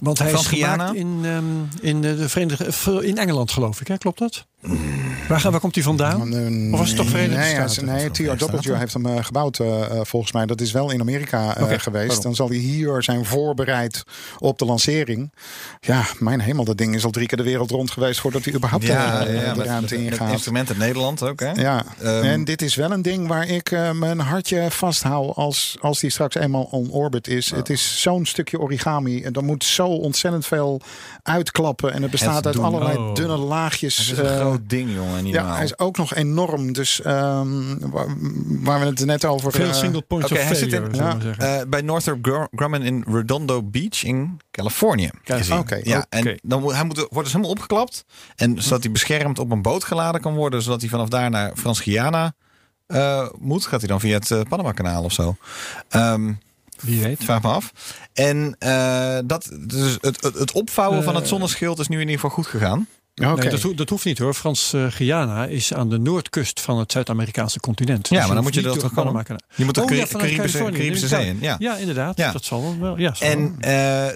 Want 0.00 0.18
hij 0.18 0.32
is 0.32 0.46
gemaakt 0.46 0.94
in, 0.94 1.20
ehm, 1.22 1.44
in, 1.80 2.00
de 2.00 2.16
de 2.16 2.28
Verenigde, 2.28 3.06
in 3.06 3.18
Engeland, 3.18 3.50
geloof 3.50 3.80
ik. 3.80 3.88
Hè? 3.88 3.98
Klopt 3.98 4.18
dat? 4.18 4.46
Waar, 5.28 5.50
waar 5.50 5.60
komt 5.60 5.74
hij 5.74 5.84
vandaan? 5.84 6.34
eh, 6.34 6.72
Of 6.72 6.78
was 6.78 6.88
het 6.88 6.96
toch 6.96 7.08
Verenigde 7.08 7.36
nee, 7.38 7.50
Staten? 7.50 7.84
Nee, 7.84 8.08
Staten. 8.36 8.78
heeft 8.78 8.92
hem 8.92 9.06
eh, 9.06 9.24
gebouwd 9.24 9.58
eh, 9.58 9.82
eh, 9.84 10.00
volgens 10.04 10.32
mij. 10.32 10.46
Dat 10.46 10.60
is 10.60 10.72
wel 10.72 10.90
in 10.90 11.00
Amerika 11.00 11.56
eh, 11.56 11.62
Oké, 11.62 11.78
geweest. 11.78 12.06
pardon. 12.06 12.22
Dan 12.24 12.34
zal 12.34 12.48
hij 12.48 12.56
hier 12.56 13.02
zijn 13.02 13.24
voorbereid 13.24 14.02
op 14.38 14.58
de 14.58 14.64
lancering. 14.64 15.32
Ja, 15.80 16.02
mijn 16.18 16.40
hemel, 16.40 16.64
dat 16.64 16.76
ding 16.78 16.94
is 16.94 17.04
al 17.04 17.10
drie 17.10 17.26
keer 17.26 17.36
de 17.38 17.44
wereld 17.44 17.70
rond 17.70 17.90
geweest 17.90 18.20
voordat 18.20 18.44
hij 18.44 18.54
überhaupt 18.54 18.88
eh, 18.88 19.20
de 19.54 19.62
ruimte 19.62 19.96
ingaat. 20.04 20.30
instrument 20.32 20.70
in 20.70 20.78
Nederland 20.78 21.22
ook, 21.22 21.40
hè? 21.40 21.50
Ja, 21.52 21.84
Ehm, 22.02 22.22
en 22.24 22.44
dit 22.44 22.62
is 22.62 22.74
wel 22.74 22.90
een 22.90 23.02
ding 23.02 23.28
waar 23.28 23.48
ik 23.48 23.70
mijn 23.92 24.18
hartje 24.20 24.66
vasthoud 24.70 25.36
als, 25.36 25.76
als 25.80 26.00
die 26.00 26.10
straks 26.10 26.34
eenmaal 26.34 26.62
on 26.70 26.90
orbit 26.90 27.28
is. 27.28 27.50
Het 27.50 27.70
is 27.70 28.00
zo'n 28.02 28.26
stukje 28.26 28.60
origami. 28.60 29.22
En 29.22 29.32
er 29.32 29.44
moet 29.44 29.64
zo 29.64 29.86
ontzettend 29.86 30.46
veel 30.46 30.80
uitklappen. 31.22 31.92
En 31.92 32.02
het 32.02 32.10
bestaat 32.10 32.34
Het 32.36 32.46
uit 32.46 32.54
doen. 32.54 32.64
allerlei 32.64 32.96
Oh. 32.96 33.14
dunne 33.14 33.36
laagjes. 33.36 34.12
Groot 34.48 34.68
ding, 34.70 34.94
jongen. 34.94 35.24
Niet 35.24 35.32
ja, 35.32 35.38
normaal. 35.38 35.56
hij 35.56 35.64
is 35.64 35.78
ook 35.78 35.96
nog 35.96 36.14
enorm. 36.14 36.72
Dus 36.72 37.02
ehm, 37.02 37.78
waar, 37.78 38.06
waar 38.46 38.80
we 38.80 38.86
het 38.86 39.04
net 39.04 39.24
over... 39.24 39.52
Veel 39.52 39.66
eh, 39.68 39.72
single 39.72 40.02
points 40.02 40.32
of 40.32 40.38
hij 40.42 40.54
zit 40.54 40.68
failure, 40.70 40.90
in- 41.18 41.34
ja. 41.38 41.58
Eh, 41.60 41.66
bij 41.68 41.80
Northrop 41.80 42.18
Gr- 42.22 42.56
Grumman 42.56 42.82
in 42.82 43.04
Redondo 43.08 43.62
Beach 43.62 44.04
in 44.04 44.40
Californië. 44.50 45.10
gezien. 45.24 45.58
Oké, 45.58 45.80
ja, 45.82 46.06
en 46.08 46.38
dan 46.42 46.60
moet, 46.60 46.72
hij 46.74 46.84
moet, 46.84 46.96
wordt 46.98 47.14
dus 47.14 47.32
helemaal 47.32 47.50
opgeklapt. 47.50 48.04
En 48.36 48.62
zodat 48.62 48.82
hij 48.82 48.92
beschermd 48.92 49.38
op 49.38 49.50
een 49.50 49.62
boot 49.62 49.84
geladen 49.84 50.20
kan 50.20 50.34
worden. 50.34 50.62
Zodat 50.62 50.80
hij 50.80 50.90
vanaf 50.90 51.08
daar 51.08 51.30
naar 51.30 51.52
Frans-Guyana 51.56 52.34
eh, 52.86 53.28
moet. 53.38 53.66
Gaat 53.66 53.80
hij 53.80 53.88
dan 53.88 54.00
via 54.00 54.18
het 54.18 54.48
Panama-kanaal 54.48 55.04
of 55.04 55.12
zo. 55.12 55.36
Ehm, 55.88 56.32
Wie 56.80 57.02
weet. 57.02 57.24
vraag 57.24 57.42
me 57.42 57.48
af. 57.48 57.72
En 58.12 58.56
eh, 58.58 59.18
dat, 59.24 59.50
dus 59.60 59.98
het, 60.00 60.22
het, 60.22 60.34
het 60.38 60.52
opvouwen 60.52 61.02
van 61.04 61.14
het 61.14 61.28
zonneschild 61.28 61.78
is 61.78 61.88
nu 61.88 61.94
in 61.96 62.00
ieder 62.00 62.14
geval 62.14 62.30
goed 62.30 62.46
gegaan. 62.46 62.86
Oké. 63.20 63.40
Nee, 63.40 63.48
dat, 63.50 63.62
ho- 63.62 63.74
dat 63.74 63.88
hoeft 63.88 64.04
niet 64.04 64.18
hoor. 64.18 64.34
Frans-Guyana 64.34 65.46
is 65.46 65.74
aan 65.74 65.88
de 65.90 65.98
noordkust 65.98 66.60
van 66.60 66.78
het 66.78 66.92
Zuid-Amerikaanse 66.92 67.60
continent. 67.60 68.08
Ja, 68.08 68.16
Dus 68.16 68.26
maar 68.26 68.34
dan 68.34 68.44
moet 68.44 68.54
je 68.54 68.60
dat 68.62 68.72
toch 68.72 68.88
gewoon- 68.88 68.94
Panama-kanaal. 69.04 69.40
Je 69.54 69.64
moet 69.64 69.74
de 69.74 69.82
Oh, 69.82 69.90
ja, 69.90 70.04
Caribische, 70.06 70.58
Caribische 70.58 71.06
Zee 71.08 71.26
in. 71.26 71.38
Ja. 71.40 71.56
Ja, 71.58 71.76
inderdaad. 71.76 72.16
Ja. 72.18 72.32
Dat 72.32 72.44
zal 72.44 72.76
wel. 72.80 72.98
Ja, 72.98 73.14
zal 73.14 73.28
En 73.28 73.56
eh, 73.60 74.06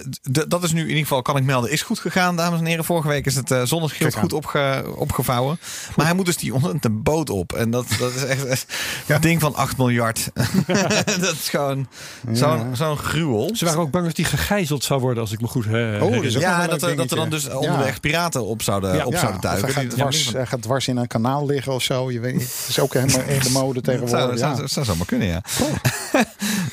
dat 0.47 0.63
is 0.63 0.71
nu 0.71 0.81
in 0.81 0.87
ieder 0.87 1.01
geval, 1.01 1.21
kan 1.21 1.37
ik 1.37 1.43
melden, 1.43 1.71
is 1.71 1.81
goed 1.81 1.99
gegaan, 1.99 2.35
dames 2.35 2.59
en 2.59 2.65
heren. 2.65 2.85
Vorige 2.85 3.07
week 3.07 3.25
is 3.25 3.35
het 3.35 3.51
eh 3.51 3.61
zonneschild 3.63 4.15
goed 4.15 4.33
opge, 4.33 4.83
opgevouwen. 4.95 5.59
Maar 5.95 6.05
hij 6.05 6.15
moet 6.15 6.25
dus 6.25 6.37
die 6.37 6.53
ontzettend 6.53 7.03
boot 7.03 7.29
op. 7.29 7.53
En 7.53 7.69
dat, 7.71 7.85
dat 7.99 8.13
is 8.13 8.23
echt 8.25 8.65
een 9.07 9.21
ding 9.29 9.41
van 9.41 9.55
8 9.55 9.77
miljard. 9.77 10.29
dat 11.21 11.33
is 11.33 11.49
gewoon 11.49 11.87
zo'n 12.31 12.75
zo'n 12.75 12.97
gruwel. 12.97 13.51
Ze 13.55 13.65
waren 13.65 13.79
ook 13.79 13.91
bang 13.91 14.05
dat 14.05 14.15
die 14.15 14.25
gegijzeld 14.25 14.83
zou 14.83 14.99
worden, 15.01 15.21
als 15.23 15.31
ik 15.31 15.41
me 15.41 15.47
goed 15.47 15.65
Oh, 15.65 15.71
herinner. 15.71 16.01
ook 16.01 16.09
wel 16.09 16.23
Ja, 16.41 16.67
dat, 16.67 16.81
er- 16.81 16.95
dat 16.95 17.11
er 17.11 17.17
dan 17.17 17.29
dus 17.29 17.49
onderweg 17.49 17.99
piraten 17.99 18.45
op 18.45 18.61
zouden, 18.61 18.92
Ja. 18.95 19.05
op 19.05 19.15
zouden 19.15 19.41
duiken. 19.41 19.73
hij 19.73 19.83
gaat, 19.83 19.89
dwars, 19.91 20.33
hij 20.33 20.45
gaat 20.45 20.61
dwars 20.61 20.87
in 20.87 20.97
een 20.97 21.07
kanaal 21.07 21.45
liggen 21.45 21.73
of 21.73 21.83
zo. 21.83 22.11
Je 22.11 22.19
weet. 22.19 22.41
Het 22.41 22.65
is 22.67 22.79
ook 22.79 22.93
helemaal 22.93 23.21
in 23.27 23.39
de 23.39 23.49
mode 23.49 23.81
Dat 23.81 23.95
zou, 23.95 24.07
tegenwoordig. 24.07 24.39
zou, 24.39 24.61
Ja. 24.61 24.67
zou 24.67 24.85
zomaar 24.85 25.05
kunnen, 25.05 25.27
ja. 25.27 25.41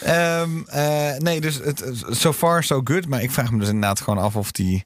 Ehm, 0.03 0.51
eh, 0.67 1.17
nee, 1.19 1.41
dus 1.41 1.55
het, 1.65 1.85
so 2.11 2.33
far 2.33 2.65
so 2.65 2.81
good. 2.85 3.07
Maar 3.07 3.23
ik 3.23 3.31
vraag 3.31 3.51
me 3.51 3.59
dus 3.59 3.69
inderdaad 3.69 4.01
gewoon 4.01 4.25
af 4.25 4.37
of 4.37 4.53
die... 4.53 4.85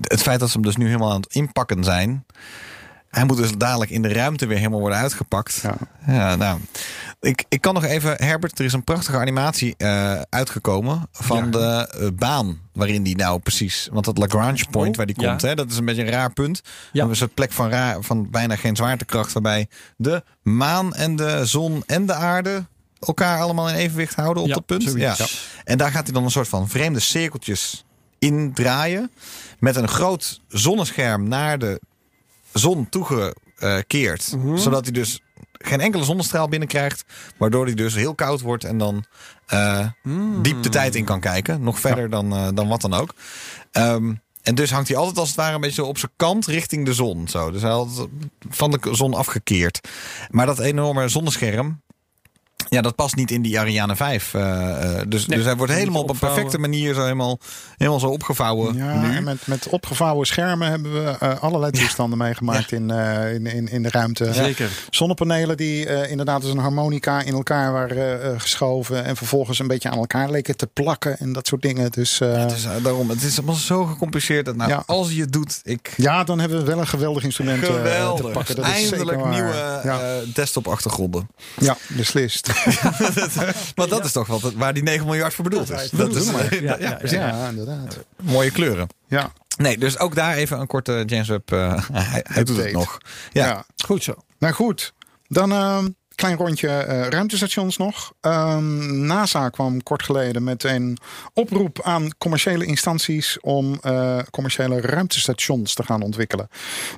Het 0.00 0.22
feit 0.22 0.40
dat 0.40 0.48
ze 0.48 0.54
hem 0.54 0.66
dus 0.66 0.76
nu 0.76 0.86
helemaal 0.86 1.10
aan 1.12 1.20
het 1.20 1.34
inpakken 1.34 1.84
zijn... 1.84 2.24
Hij 3.10 3.24
moet 3.24 3.36
dus 3.36 3.50
dadelijk 3.56 3.90
in 3.90 4.02
de 4.02 4.12
ruimte 4.12 4.46
weer 4.46 4.56
helemaal 4.56 4.80
worden 4.80 4.98
uitgepakt. 4.98 5.60
Ja. 5.62 5.74
Ja, 6.06 6.36
nou, 6.36 6.58
Ik, 7.22 7.44
ik 7.48 7.60
kan 7.60 7.74
nog 7.74 7.84
even, 7.84 8.16
Herbert, 8.24 8.58
er 8.58 8.64
is 8.64 8.72
een 8.72 8.84
prachtige 8.84 9.16
animatie 9.18 9.74
eh, 9.76 10.20
uitgekomen 10.28 11.08
van 11.12 11.44
Ja. 11.44 11.50
de 11.50 11.88
eh, 11.98 12.08
baan 12.14 12.60
waarin 12.72 13.02
die 13.02 13.16
nou 13.16 13.40
precies, 13.40 13.88
want 13.92 14.04
dat 14.04 14.18
Lagrange 14.18 14.64
point 14.70 14.90
Oh, 14.90 14.96
waar 14.96 15.06
die 15.06 15.20
ja. 15.20 15.28
komt, 15.28 15.42
hè, 15.42 15.54
dat 15.54 15.70
is 15.70 15.76
een 15.76 15.84
beetje 15.84 16.02
een 16.02 16.10
raar 16.10 16.32
punt. 16.32 16.62
Ja. 16.92 17.02
Dat 17.04 17.10
is 17.14 17.20
een 17.20 17.34
plek 17.34 17.52
van, 17.52 17.68
raar, 17.70 18.02
van 18.02 18.30
bijna 18.30 18.56
geen 18.56 18.76
zwaartekracht, 18.76 19.32
waarbij 19.32 19.68
de 19.96 20.22
maan 20.42 20.94
en 20.94 21.16
de 21.16 21.46
zon 21.46 21.82
en 21.86 22.06
de 22.06 22.14
aarde 22.14 22.66
elkaar 23.00 23.40
allemaal 23.40 23.68
in 23.68 23.74
evenwicht 23.74 24.14
houden 24.14 24.42
op 24.42 24.48
Ja, 24.48 24.54
dat 24.54 24.66
punt. 24.66 24.82
zoiets. 24.82 25.18
Ja. 25.18 25.26
En 25.64 25.78
daar 25.78 25.90
gaat 25.90 26.04
hij 26.04 26.12
dan 26.12 26.24
een 26.24 26.30
soort 26.30 26.48
van 26.48 26.68
vreemde 26.68 27.00
cirkeltjes 27.00 27.84
in 28.18 28.52
draaien 28.52 29.10
met 29.58 29.76
een 29.76 29.88
groot 29.88 30.40
zonnescherm 30.48 31.28
naar 31.28 31.58
de 31.58 31.80
zon 32.52 32.88
toegekeerd. 32.88 34.32
Mhm. 34.36 34.56
Zodat 34.56 34.82
hij 34.84 34.92
dus 34.92 35.20
geen 35.66 35.80
enkele 35.80 36.04
zonnestraal 36.04 36.48
binnenkrijgt. 36.48 37.04
Waardoor 37.36 37.64
hij 37.64 37.74
dus 37.74 37.94
heel 37.94 38.14
koud 38.14 38.40
wordt 38.40 38.64
en 38.64 38.78
dan 38.78 39.04
eh, 39.46 39.86
Mm. 40.02 40.42
diep 40.42 40.62
de 40.62 40.68
tijd 40.68 40.94
in 40.94 41.04
kan 41.04 41.20
kijken. 41.20 41.62
Nog 41.62 41.80
verder 41.80 42.10
dan, 42.10 42.32
eh, 42.32 42.48
dan 42.54 42.68
wat 42.68 42.80
dan 42.80 42.94
ook. 42.94 43.14
Ehm, 43.72 44.12
en 44.42 44.54
dus 44.54 44.70
hangt 44.70 44.88
hij 44.88 44.96
altijd 44.96 45.18
als 45.18 45.28
het 45.28 45.36
ware 45.36 45.54
een 45.54 45.60
beetje 45.60 45.84
op 45.84 45.98
zijn 45.98 46.12
kant 46.16 46.46
richting 46.46 46.84
de 46.86 46.94
zon. 46.94 47.28
Zo. 47.28 47.50
Dus 47.50 47.62
hij 47.62 47.70
had 47.70 48.08
van 48.50 48.70
de 48.70 48.78
zon 48.92 49.14
afgekeerd. 49.14 49.88
Maar 50.30 50.46
dat 50.46 50.58
enorme 50.58 51.08
zonnescherm. 51.08 51.82
Ja, 52.72 52.80
dat 52.80 52.94
past 52.94 53.16
niet 53.16 53.30
in 53.30 53.42
die 53.42 53.58
Ariane 53.58 53.96
5. 53.96 54.34
eh, 54.34 54.40
eh, 55.00 55.06
dus, 55.08 55.26
Nee, 55.26 55.36
dus 55.38 55.46
hij 55.46 55.56
wordt 55.56 55.72
helemaal 55.72 56.02
op 56.02 56.10
een 56.10 56.18
perfecte 56.18 56.58
manier 56.58 56.94
zo 56.94 57.02
helemaal, 57.02 57.38
helemaal 57.76 58.00
zo 58.00 58.06
opgevouwen. 58.08 58.74
Ja, 58.76 59.00
nu. 59.00 59.16
en 59.16 59.24
met, 59.24 59.46
met 59.46 59.68
opgevouwen 59.68 60.26
schermen 60.26 60.68
hebben 60.68 61.04
we 61.04 61.16
eh, 61.20 61.42
allerlei 61.42 61.72
toestanden 61.72 62.18
meegemaakt 62.18 62.72
in, 62.72 62.90
eh, 62.90 63.34
in, 63.34 63.46
in, 63.46 63.68
in 63.68 63.82
de 63.82 63.90
ruimte. 63.90 64.32
Zeker. 64.32 64.70
Zonnepanelen 64.90 65.56
die 65.56 65.86
eh, 65.86 66.10
inderdaad 66.10 66.42
als 66.42 66.50
een 66.52 66.58
harmonica 66.58 67.22
in 67.22 67.32
elkaar 67.34 67.72
waren 67.72 68.22
eh, 68.22 68.40
geschoven. 68.40 69.04
En 69.04 69.16
vervolgens 69.16 69.58
een 69.58 69.66
beetje 69.66 69.90
aan 69.90 69.98
elkaar 69.98 70.30
leken 70.30 70.56
te 70.56 70.66
plakken 70.66 71.18
en 71.18 71.32
dat 71.32 71.46
soort 71.46 71.62
dingen. 71.62 71.90
Dus 71.90 72.18
Het 72.18 72.52
is, 72.52 72.66
daarom, 72.82 73.08
het 73.10 73.22
is 73.22 73.36
allemaal 73.36 73.54
zo 73.54 73.84
gecompliceerd. 73.84 74.44
Dat 74.44 74.56
nou, 74.56 74.70
Ja. 74.70 74.82
als 74.86 75.12
je 75.12 75.20
het 75.20 75.32
doet, 75.32 75.60
ik... 75.64 75.92
ja, 75.96 76.24
dan 76.24 76.38
hebben 76.40 76.58
we 76.58 76.64
wel 76.64 76.78
een 76.78 76.86
geweldig 76.86 77.22
instrument 77.24 77.62
eh, 77.62 77.68
te 77.68 77.72
Geweldig. 77.74 78.32
pakken. 78.32 78.56
Dat 78.56 78.64
is 78.66 78.70
Eindelijk 78.72 79.02
zeker 79.10 79.18
waar. 79.18 79.30
nieuwe 79.32 79.80
ja. 79.84 80.00
eh, 80.00 80.34
desktop-achtergronden. 80.34 81.28
ja, 81.58 81.76
beslist. 81.88 82.50
Want 83.74 83.90
dat 83.90 84.04
is 84.04 84.12
toch 84.12 84.26
wat 84.26 84.52
waar 84.52 84.74
die 84.74 84.82
9 84.82 85.06
miljard 85.06 85.34
voor 85.34 85.44
bedoeld 85.44 85.70
is. 85.70 85.90
Dat 85.90 86.14
is 86.14 86.30
ja, 87.10 87.48
inderdaad. 87.48 87.98
mooie 88.22 88.50
kleuren. 88.50 88.88
Ja, 89.06 89.32
Nee, 89.56 89.78
dus 89.78 89.98
ook 89.98 90.14
daar 90.14 90.34
even 90.34 90.60
een 90.60 90.66
korte 90.66 91.02
James 91.06 91.28
Webb. 91.28 91.52
eh, 91.52 91.88
hij 91.92 92.24
hij 92.28 92.44
doet 92.44 92.56
het 92.56 92.72
nog. 92.72 92.98
Ja. 93.32 93.46
ja. 93.46 93.64
Goed 93.84 94.02
zo. 94.02 94.14
Nou 94.38 94.54
goed, 94.54 94.94
dan 95.28 95.50
een 95.50 95.96
klein 96.14 96.36
rondje 96.36 96.68
eh, 96.68 97.08
ruimtestations 97.08 97.76
nog. 97.76 98.12
Ehm, 98.20 99.06
NASA 99.06 99.48
kwam 99.48 99.82
kort 99.82 100.02
geleden 100.02 100.44
met 100.44 100.64
een 100.64 100.98
oproep 101.34 101.80
aan 101.82 102.10
commerciële 102.18 102.64
instanties 102.64 103.40
om 103.40 103.78
eh, 103.82 104.18
commerciële 104.30 104.80
ruimtestations 104.80 105.74
te 105.74 105.82
gaan 105.82 106.02
ontwikkelen. 106.02 106.48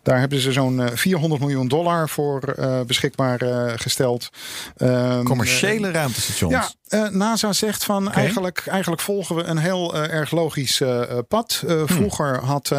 Daar 0.03 0.19
hebben 0.19 0.39
ze 0.41 0.53
zo'n 0.53 0.83
eh, 0.83 0.97
400 0.97 1.41
miljoen 1.41 1.69
dollar 1.69 2.09
voor 2.09 2.43
eh, 2.43 2.81
beschikbaar 2.81 3.41
eh, 3.43 3.73
gesteld. 3.77 4.29
Ehm, 4.77 5.23
Commerciële 5.23 5.91
ruimtestations. 5.91 6.53
ja, 6.53 6.71
eh, 6.95 7.09
NASA 7.09 7.53
zegt 7.53 7.85
van 7.85 8.13
eigenlijk, 8.13 8.67
eigenlijk 8.67 9.03
volgen 9.03 9.37
we 9.37 9.43
een 9.43 9.59
heel 9.59 9.95
eh, 9.95 10.13
erg 10.13 10.31
logisch 10.31 10.81
eh, 10.81 11.03
pad. 11.29 11.63
Hmm. 11.67 11.89
Vroeger 11.89 12.45
had 12.45 12.71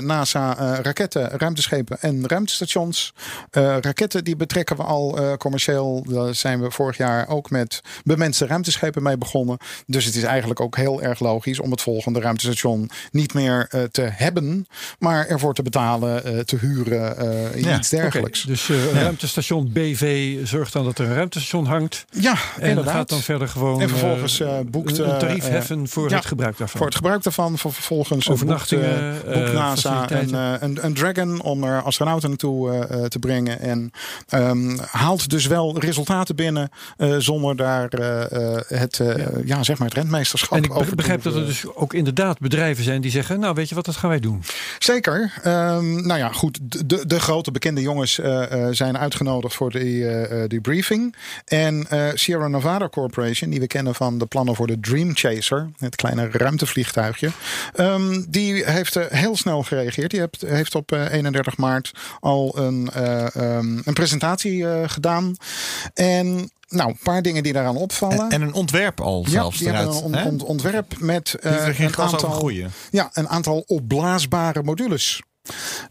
NASA 0.00 0.54
raketten, 0.82 1.30
ruimteschepen 1.30 2.00
en 2.00 2.28
ruimtestations. 2.28 3.12
Raketten 3.50 4.24
die 4.24 4.36
betrekken 4.36 4.76
we 4.76 4.82
al 4.82 5.36
commercieel. 5.36 6.04
Daar 6.08 6.34
zijn 6.34 6.60
we 6.60 6.70
vorig 6.70 6.96
jaar 6.96 7.28
ook 7.28 7.50
met 7.50 7.80
bemenste 8.04 8.46
ruimteschepen 8.46 9.02
mee 9.02 9.18
begonnen. 9.18 9.58
Dus 9.86 10.04
het 10.04 10.14
is 10.14 10.22
eigenlijk 10.22 10.60
ook 10.60 10.76
heel 10.76 11.02
erg 11.02 11.20
logisch 11.20 11.60
om 11.60 11.70
het 11.70 11.82
volgende 11.82 12.20
ruimtestation 12.20 12.90
niet 13.10 13.34
meer 13.34 13.88
te 13.92 14.02
hebben, 14.02 14.66
maar 14.98 15.26
ervoor 15.26 15.54
te 15.54 15.62
betalen, 15.62 16.46
te 16.46 16.56
huren, 16.56 17.16
Ja, 17.60 17.78
iets 17.78 17.88
dergelijks. 17.88 18.42
Dus 18.42 18.68
eh, 18.68 18.92
ruimtestation 18.92 19.72
BV 19.72 20.36
zorgt 20.46 20.72
dan 20.72 20.84
dat 20.84 20.98
er 20.98 21.06
een 21.06 21.14
ruimtestation 21.14 21.66
hangt. 21.66 22.04
Ja, 22.10 22.32
En 22.32 22.68
inderdaad. 22.68 22.84
dat 22.84 22.94
gaat 22.94 23.08
dan 23.08 23.20
verder 23.20 23.48
gewoon 23.66 23.80
En 23.80 23.88
vervolgens, 23.88 24.40
eh, 24.40 24.58
eh, 24.58 24.66
boekt, 24.66 24.98
een 24.98 25.18
tarief 25.18 25.44
eh, 25.44 25.50
heffen 25.50 25.88
voor 25.88 26.10
ja, 26.10 26.16
het 26.16 26.26
gebruik 26.26 26.58
daarvan. 26.58 26.78
Voor 26.78 26.86
het 26.86 26.96
gebruik 26.96 27.22
daarvan, 27.22 27.58
vervolgens 27.58 28.28
Overnachtingen, 28.28 29.14
boekt, 29.24 29.34
boekt 29.34 29.52
NASA 29.52 30.10
een, 30.10 30.34
een, 30.34 30.84
een 30.84 30.94
Dragon 30.94 31.42
om 31.42 31.64
er 31.64 31.82
astronauten 31.82 32.28
naartoe 32.28 32.86
te 33.08 33.18
brengen. 33.18 33.60
En 33.60 33.90
ehm, 34.28 34.78
haalt 34.90 35.30
dus 35.30 35.46
wel 35.46 35.78
resultaten 35.78 36.36
binnen 36.36 36.70
zonder 37.18 37.56
daar 37.56 37.88
het, 38.68 39.00
eh, 39.00 39.44
ja. 39.44 39.62
zeg 39.62 39.78
maar 39.78 39.88
het 39.88 39.96
rentmeesterschap 39.96 40.58
en 40.58 40.64
ik 40.64 40.74
over 40.74 40.96
begrijp 40.96 41.22
dat 41.22 41.34
er 41.34 41.46
dus 41.46 41.74
ook 41.74 41.94
inderdaad 41.94 42.38
bedrijven 42.38 42.84
zijn 42.84 43.00
die 43.00 43.10
zeggen... 43.10 43.40
nou 43.40 43.54
weet 43.54 43.68
je 43.68 43.74
wat, 43.74 43.84
dat 43.84 43.96
gaan 43.96 44.10
wij 44.10 44.20
doen. 44.20 44.42
Zeker. 44.78 45.32
Ehm, 45.42 46.06
nou 46.06 46.18
ja, 46.18 46.32
goed. 46.32 46.58
De, 46.62 47.06
de 47.06 47.20
grote 47.20 47.50
bekende 47.50 47.80
jongens 47.80 48.20
zijn 48.70 48.98
uitgenodigd 48.98 49.54
voor 49.54 49.70
die, 49.70 50.06
die 50.48 50.60
briefing. 50.60 51.14
En 51.44 51.86
Sierra 52.14 52.48
Nevada 52.48 52.88
Corporation, 52.88 53.39
die 53.48 53.60
we 53.60 53.66
kennen 53.66 53.94
van 53.94 54.18
de 54.18 54.26
plannen 54.26 54.54
voor 54.54 54.66
de 54.66 54.80
Dream 54.80 55.16
Chaser, 55.16 55.70
het 55.78 55.96
kleine 55.96 56.28
ruimtevliegtuigje, 56.30 57.30
ehm, 57.74 58.22
die 58.28 58.64
heeft 58.64 58.96
eh, 58.96 59.04
heel 59.08 59.36
snel 59.36 59.62
gereageerd. 59.62 60.10
Die 60.10 60.20
heeft, 60.20 60.40
heeft 60.46 60.74
op 60.74 60.92
eh, 60.92 61.12
31 61.12 61.56
maart 61.56 61.90
al 62.20 62.58
een, 62.58 62.90
eh, 62.92 63.36
ehm, 63.36 63.78
een 63.84 63.94
presentatie 63.94 64.68
eh, 64.68 64.88
gedaan. 64.88 65.36
En 65.94 66.50
nou, 66.68 66.90
een 66.90 66.98
paar 67.02 67.22
dingen 67.22 67.42
die 67.42 67.52
daaraan 67.52 67.76
opvallen. 67.76 68.18
En, 68.18 68.30
en 68.30 68.42
een 68.42 68.52
ontwerp 68.52 69.00
al 69.00 69.22
ja, 69.24 69.30
zelfs 69.30 69.60
hebben 69.60 70.24
een 70.24 70.40
ontwerp 70.40 70.98
met 70.98 71.36
Die 71.40 71.50
eh, 71.50 71.64
geen 71.64 71.86
een 71.86 71.96
aantal 71.96 72.30
groeien. 72.30 72.70
ja, 72.90 73.10
een 73.12 73.28
aantal 73.28 73.64
opblaasbare 73.66 74.62
modules. 74.62 75.22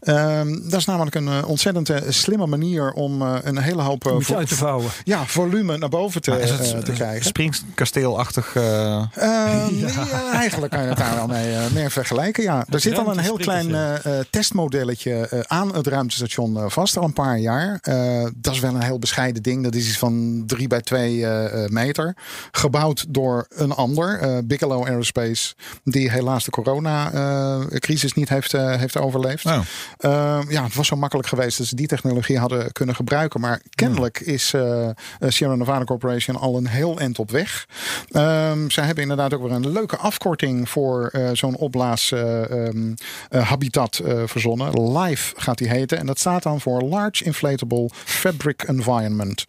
Ehm, 0.00 0.52
dat 0.70 0.80
is 0.80 0.84
namelijk 0.84 1.14
een 1.14 1.28
eh, 1.28 1.48
ontzettend 1.48 1.90
eh, 1.90 2.00
slimme 2.08 2.46
manier 2.46 2.92
om 2.92 3.22
eh, 3.22 3.34
een 3.42 3.58
hele 3.58 3.82
hoop 3.82 4.06
Om 4.06 4.16
iets 4.18 4.26
vo- 4.26 4.34
uit 4.36 4.48
te 4.48 4.54
vouwen. 4.54 4.90
ja, 5.04 5.24
volume 5.26 5.78
naar 5.78 5.88
boven 5.88 6.22
te, 6.22 6.30
Maar 6.30 6.38
is 6.40 6.50
het 6.50 6.84
te 6.84 6.92
krijgen. 6.92 7.24
springkasteelachtig? 7.24 8.54
eh 8.56 9.04
Ehm, 9.14 9.74
nee, 9.80 9.84
eigenlijk 10.32 10.72
kan 10.72 10.82
je 10.82 10.88
het 10.88 10.98
daar 10.98 11.14
wel 11.14 11.26
mee 11.26 11.56
meer 11.74 11.90
vergelijken. 11.90 12.42
Ja. 12.42 12.64
Er 12.70 12.80
zit 12.80 12.98
al 12.98 13.10
een 13.10 13.18
heel 13.18 13.36
klein 13.36 13.98
testmodelletje 14.30 15.44
aan 15.48 15.74
het 15.74 15.86
ruimtestation 15.86 16.70
vast, 16.70 16.96
al 16.96 17.04
een 17.04 17.12
paar 17.12 17.38
jaar. 17.38 17.78
Eh, 17.82 18.26
dat 18.36 18.54
is 18.54 18.60
wel 18.60 18.74
een 18.74 18.82
heel 18.82 18.98
bescheiden 18.98 19.42
ding. 19.42 19.62
Dat 19.64 19.74
is 19.74 19.86
iets 19.88 19.98
van 19.98 20.42
3 20.46 20.66
bij 20.66 20.80
2 20.80 21.26
eh, 21.26 21.64
eh, 21.64 21.70
meter. 21.70 22.16
Gebouwd 22.50 23.04
door 23.08 23.46
een 23.48 23.72
ander, 23.72 24.18
eh, 24.20 24.38
Bigelow 24.44 24.86
Aerospace, 24.86 25.54
die 25.84 26.10
helaas 26.10 26.44
de 26.44 26.50
corona-crisis 26.50 28.12
niet 28.14 28.28
heeft, 28.28 28.52
heeft 28.52 28.96
overleefd. 28.96 29.44
Oh. 29.50 29.60
Uh, 30.00 30.40
ja, 30.48 30.64
het 30.64 30.74
was 30.74 30.86
zo 30.86 30.96
makkelijk 30.96 31.28
geweest 31.28 31.58
dat 31.58 31.66
ze 31.66 31.74
die 31.74 31.86
technologie 31.86 32.38
hadden 32.38 32.72
kunnen 32.72 32.94
gebruiken. 32.94 33.40
Maar 33.40 33.60
kennelijk 33.74 34.20
is 34.20 34.52
uh, 34.52 34.88
Sierra 35.20 35.54
Nevada 35.54 35.84
Corporation 35.84 36.36
al 36.36 36.56
een 36.56 36.66
heel 36.66 36.98
eind 36.98 37.18
op 37.18 37.30
weg. 37.30 37.66
Um, 38.12 38.70
zij 38.70 38.84
hebben 38.84 39.02
inderdaad 39.02 39.34
ook 39.34 39.42
weer 39.42 39.52
een 39.52 39.72
leuke 39.72 39.96
afkorting 39.96 40.68
voor 40.68 41.10
uh, 41.12 41.28
zo'n 41.32 41.56
opblaas 41.56 42.10
um, 42.10 42.94
habitat 43.30 44.00
verzonnen. 44.24 44.92
LIFE 44.92 45.34
gaat 45.36 45.58
die 45.58 45.68
heten. 45.68 45.98
En 45.98 46.06
dat 46.06 46.18
staat 46.18 46.42
dan 46.42 46.60
voor 46.60 46.82
Large 46.82 47.24
Inflatable 47.24 47.88
Fabric 47.92 48.62
Environment. 48.62 49.44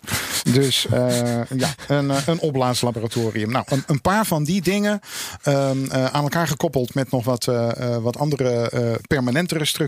Dus 0.54 0.88
ja, 1.56 1.74
een, 1.88 2.12
een 2.26 2.40
opblaaslaboratorium. 2.40 3.52
Nou, 3.52 3.66
een, 3.68 3.84
een, 3.88 4.02
paar 4.02 4.26
van 4.26 4.44
die 4.44 4.62
dingen 4.62 5.00
um, 5.48 5.92
aan 5.92 6.24
elkaar 6.24 6.48
gekoppeld 6.48 6.94
met 6.94 7.12
nog 7.12 7.26
wat, 7.26 7.46
wat 8.02 8.18
andere 8.18 8.70
permanentere 9.08 9.66
structuren 9.66 9.81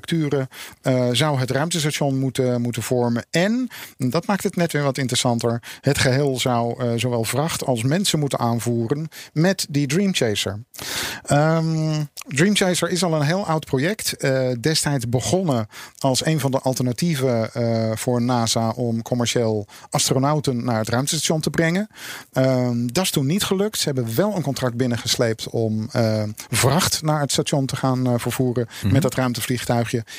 uh, 0.83 1.09
zou 1.11 1.39
het 1.39 1.51
ruimtestation 1.51 2.19
moeten, 2.19 2.61
moeten 2.61 2.83
vormen. 2.83 3.25
En, 3.29 3.69
dat 3.97 4.25
maakt 4.25 4.43
het 4.43 4.55
net 4.55 4.71
weer 4.71 4.83
wat 4.83 4.97
interessanter, 4.97 5.61
het 5.81 5.97
geheel 5.97 6.39
zou 6.39 6.83
uh, 6.83 6.91
zowel 6.95 7.23
vracht 7.23 7.65
als 7.65 7.83
mensen 7.83 8.19
moeten 8.19 8.39
aanvoeren 8.39 9.07
met 9.33 9.65
die 9.69 9.87
Dream 9.87 10.13
Chaser. 10.13 10.63
Um, 11.31 12.09
Dream 12.27 12.55
Chaser 12.55 12.89
is 12.89 13.03
al 13.03 13.13
een 13.13 13.21
heel 13.21 13.45
oud 13.45 13.65
project. 13.65 14.15
Uh, 14.17 14.49
destijds 14.59 15.09
begonnen 15.09 15.67
als 15.97 16.25
een 16.25 16.39
van 16.39 16.51
de 16.51 16.59
alternatieven 16.59 17.49
voor 17.97 18.21
NASA 18.21 18.69
om 18.69 19.01
commercieel 19.01 19.67
astronauten 19.89 20.63
naar 20.63 20.77
het 20.77 20.89
ruimtestation 20.89 21.39
te 21.39 21.49
brengen. 21.49 21.87
Um, 22.33 22.93
dat 22.93 23.03
is 23.03 23.11
toen 23.11 23.25
niet 23.25 23.43
gelukt. 23.43 23.77
Ze 23.77 23.85
hebben 23.85 24.15
wel 24.15 24.35
een 24.35 24.41
contract 24.41 24.75
binnengesleept 24.75 25.49
om 25.49 25.89
vracht 26.49 27.01
naar 27.01 27.19
het 27.19 27.31
station 27.31 27.65
te 27.65 27.75
gaan 27.75 28.19
vervoeren 28.19 28.67
mm-hmm. 28.69 28.91
met 28.91 29.01
dat 29.01 29.15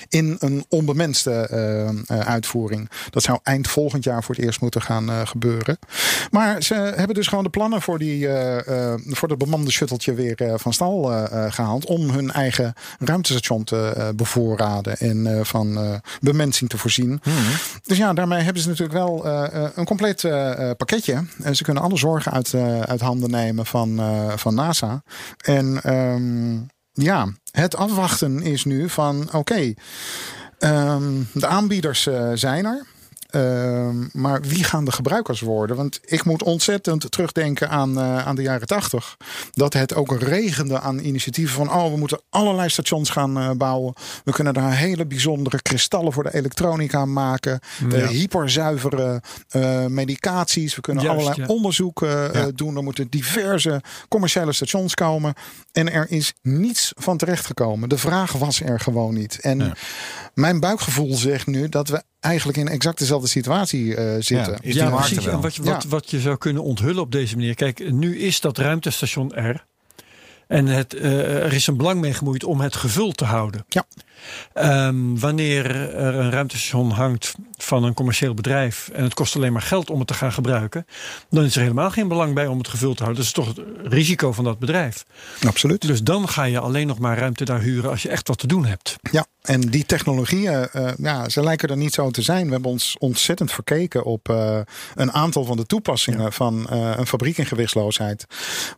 in 0.09 0.37
een 0.39 0.65
onbemenste 0.69 1.49
uh, 1.53 2.19
uh, 2.19 2.27
uitvoering. 2.27 2.91
Dat 3.11 3.23
zou 3.23 3.39
eind 3.43 3.69
volgend 3.69 4.05
jaar 4.05 4.25
voor 4.25 4.35
het 4.35 4.45
eerst 4.45 4.61
moeten 4.61 4.83
gaan 4.83 5.11
uh, 5.11 5.21
gebeuren. 5.25 5.79
Maar 6.31 6.63
ze 6.63 6.75
hebben 6.75 7.15
dus 7.15 7.27
gewoon 7.27 7.45
de 7.45 7.51
plannen 7.51 7.83
voor, 7.83 7.99
die, 7.99 8.29
voor 9.09 9.29
dat 9.29 9.39
bemande 9.39 9.71
shutteltje 9.71 10.15
weer 10.15 10.53
van 10.57 10.73
stal 10.73 11.03
gehaald. 11.49 11.85
Om 11.85 12.11
hun 12.11 12.33
eigen 12.33 12.75
ruimtestation 12.99 13.65
te 13.65 14.13
bevoorraden 14.17 14.97
en 14.99 15.47
van 15.47 16.01
bemensing 16.21 16.71
te 16.71 16.79
voorzien. 16.79 17.21
Hmm. 17.23 17.35
Dus 17.83 17.99
ja, 17.99 18.13
daarmee 18.13 18.43
hebben 18.43 18.63
ze 18.63 18.69
natuurlijk 18.69 18.99
wel 18.99 19.27
een 19.75 19.85
compleet 19.85 20.25
eh, 20.25 20.71
eh, 20.71 20.77
pakketje. 20.77 21.25
En 21.43 21.57
ze 21.57 21.63
kunnen 21.63 21.83
alle 21.83 21.97
zorgen 21.97 22.33
uit, 22.33 22.55
eh, 22.55 22.81
uit 22.81 23.01
handen 23.01 23.31
nemen 23.31 23.67
van, 23.67 23.99
eh, 23.99 24.37
van 24.37 24.55
NASA. 24.55 25.03
En 25.37 25.83
ehm, 25.83 26.59
ja, 26.95 27.29
het 27.51 27.77
afwachten 27.77 28.43
is 28.43 28.65
nu 28.65 28.89
van 28.89 29.29
oké, 29.33 29.75
ehm, 30.59 31.23
de 31.33 31.47
aanbieders 31.47 32.07
eh, 32.07 32.31
zijn 32.35 32.65
er. 32.65 32.87
Ehm, 33.35 33.97
maar 34.13 34.41
wie 34.43 34.65
gaan 34.65 34.85
de 34.85 34.93
gebruikers 34.93 35.41
worden? 35.41 35.77
Want 35.77 36.01
ik 36.05 36.25
moet 36.25 36.43
ontzettend 36.43 37.11
terugdenken 37.11 37.69
aan, 37.71 37.99
eh, 37.99 38.27
aan 38.27 38.37
de 38.37 38.43
jaren 38.43 38.67
tachtig. 38.67 39.17
Dat 39.53 39.73
het 39.73 39.95
ook 39.95 40.19
regende 40.21 40.81
aan 40.81 40.99
initiatieven 40.99 41.55
van... 41.55 41.73
oh, 41.73 41.91
we 41.91 41.97
moeten 41.99 42.21
allerlei 42.31 42.69
stations 42.69 43.11
gaan 43.11 43.39
eh, 43.39 43.51
bouwen. 43.51 43.95
We 44.25 44.33
kunnen 44.33 44.55
daar 44.55 44.77
hele 44.77 45.07
bijzondere 45.07 45.63
kristallen 45.63 46.13
voor 46.13 46.23
de 46.23 46.35
elektronica 46.35 47.05
maken. 47.05 47.61
eh, 47.93 48.09
hyperzuivere 48.09 49.23
eh, 49.49 49.87
medicaties. 49.87 50.75
We 50.75 50.81
kunnen 50.81 51.03
Juist, 51.05 51.19
allerlei 51.21 51.47
ja. 51.49 51.55
onderzoeken 51.55 52.33
Ja. 52.33 52.51
doen. 52.55 52.77
Er 52.77 52.83
moeten 52.83 53.07
diverse 53.11 53.83
commerciële 54.09 54.53
stations 54.53 54.95
komen. 54.95 55.35
En 55.73 55.93
er 55.93 56.07
is 56.11 56.33
niets 56.43 56.93
van 56.97 57.17
terechtgekomen. 57.17 57.89
De 57.89 57.99
vraag 57.99 58.33
was 58.33 58.61
er 58.61 58.81
gewoon 58.81 59.15
niet. 59.15 59.39
En 59.41 59.59
Ja. 59.59 59.73
mijn 60.35 60.61
buikgevoel 60.61 61.15
zegt 61.15 61.47
nu 61.47 61.69
dat 61.69 61.89
we 61.89 62.03
eigenlijk 62.21 62.59
in 62.59 62.69
exact 62.69 62.99
dezelfde 62.99 63.24
situatie 63.29 63.95
eh, 63.97 64.05
zitten. 64.19 64.53
Ja, 64.53 64.59
is 64.63 64.75
ja, 64.75 64.91
precies. 64.91 65.27
En 65.27 65.41
wat, 65.41 65.55
je- 65.55 65.63
wat, 65.63 65.83
Ja. 65.83 65.89
wat 65.89 66.11
je 66.11 66.21
zou 66.21 66.37
kunnen 66.37 66.63
onthullen 66.63 67.03
op 67.03 67.13
deze 67.13 67.37
manier. 67.37 67.55
Kijk, 67.55 67.93
nu 67.93 68.19
is 68.19 68.41
dat 68.41 68.59
ruimtestation 68.59 69.35
er. 69.35 69.65
En 70.47 70.67
het, 70.67 70.95
eh, 70.95 71.45
er 71.45 71.53
is 71.53 71.67
een 71.67 71.77
belang 71.77 72.01
mee 72.01 72.15
gemoeid 72.15 72.45
om 72.45 72.61
het 72.61 72.77
gevuld 72.77 73.17
te 73.17 73.25
houden. 73.25 73.65
Ja. 73.69 73.85
Ehm, 74.53 75.19
wanneer 75.19 75.71
er 75.95 76.15
een 76.15 76.31
ruimtestation 76.31 76.91
hangt 76.91 77.35
van 77.57 77.85
een 77.85 77.95
commercieel 77.95 78.35
bedrijf 78.35 78.89
en 78.93 79.03
het 79.03 79.15
kost 79.15 79.37
alleen 79.37 79.53
maar 79.53 79.63
geld 79.63 79.91
om 79.91 79.99
het 79.99 80.09
te 80.09 80.15
gaan 80.15 80.33
gebruiken, 80.33 80.87
dan 81.31 81.45
is 81.45 81.57
er 81.57 81.63
helemaal 81.63 81.91
geen 81.91 82.09
belang 82.09 82.35
bij 82.35 82.47
om 82.47 82.59
het 82.59 82.69
gevuld 82.69 82.97
te 82.97 83.03
houden. 83.03 83.25
Dat 83.25 83.35
is 83.35 83.45
toch 83.45 83.57
het 83.57 83.93
risico 83.93 84.33
van 84.33 84.45
dat 84.45 84.59
bedrijf. 84.59 85.05
Absoluut. 85.47 85.87
Dus 85.87 86.03
dan 86.03 86.29
ga 86.29 86.45
je 86.45 86.59
alleen 86.59 86.87
nog 86.87 86.99
maar 86.99 87.19
ruimte 87.19 87.45
daar 87.45 87.61
huren 87.61 87.91
als 87.91 88.03
je 88.03 88.09
echt 88.09 88.29
wat 88.29 88.39
te 88.39 88.47
doen 88.47 88.67
hebt. 88.67 88.97
Ja, 89.11 89.27
en 89.45 89.61
die 89.61 89.87
technologieën, 89.87 90.69
eh, 90.69 90.91
ja, 90.97 91.29
ze 91.29 91.43
lijken 91.43 91.69
er 91.69 91.77
niet 91.77 91.95
zo 91.95 92.11
te 92.11 92.23
zijn. 92.23 92.47
We 92.47 92.53
hebben 92.53 92.71
ons 92.71 92.97
ontzettend 92.99 93.53
verkeken 93.53 94.05
op 94.05 94.29
eh, 94.29 94.59
een 94.95 95.13
aantal 95.13 95.45
van 95.45 95.57
de 95.57 95.67
toepassingen 95.67 96.33
van 96.33 96.69
eh, 96.69 96.93
een 96.97 97.07
fabriek 97.07 97.39
in 97.39 97.47
gewichtsloosheid. 97.47 98.27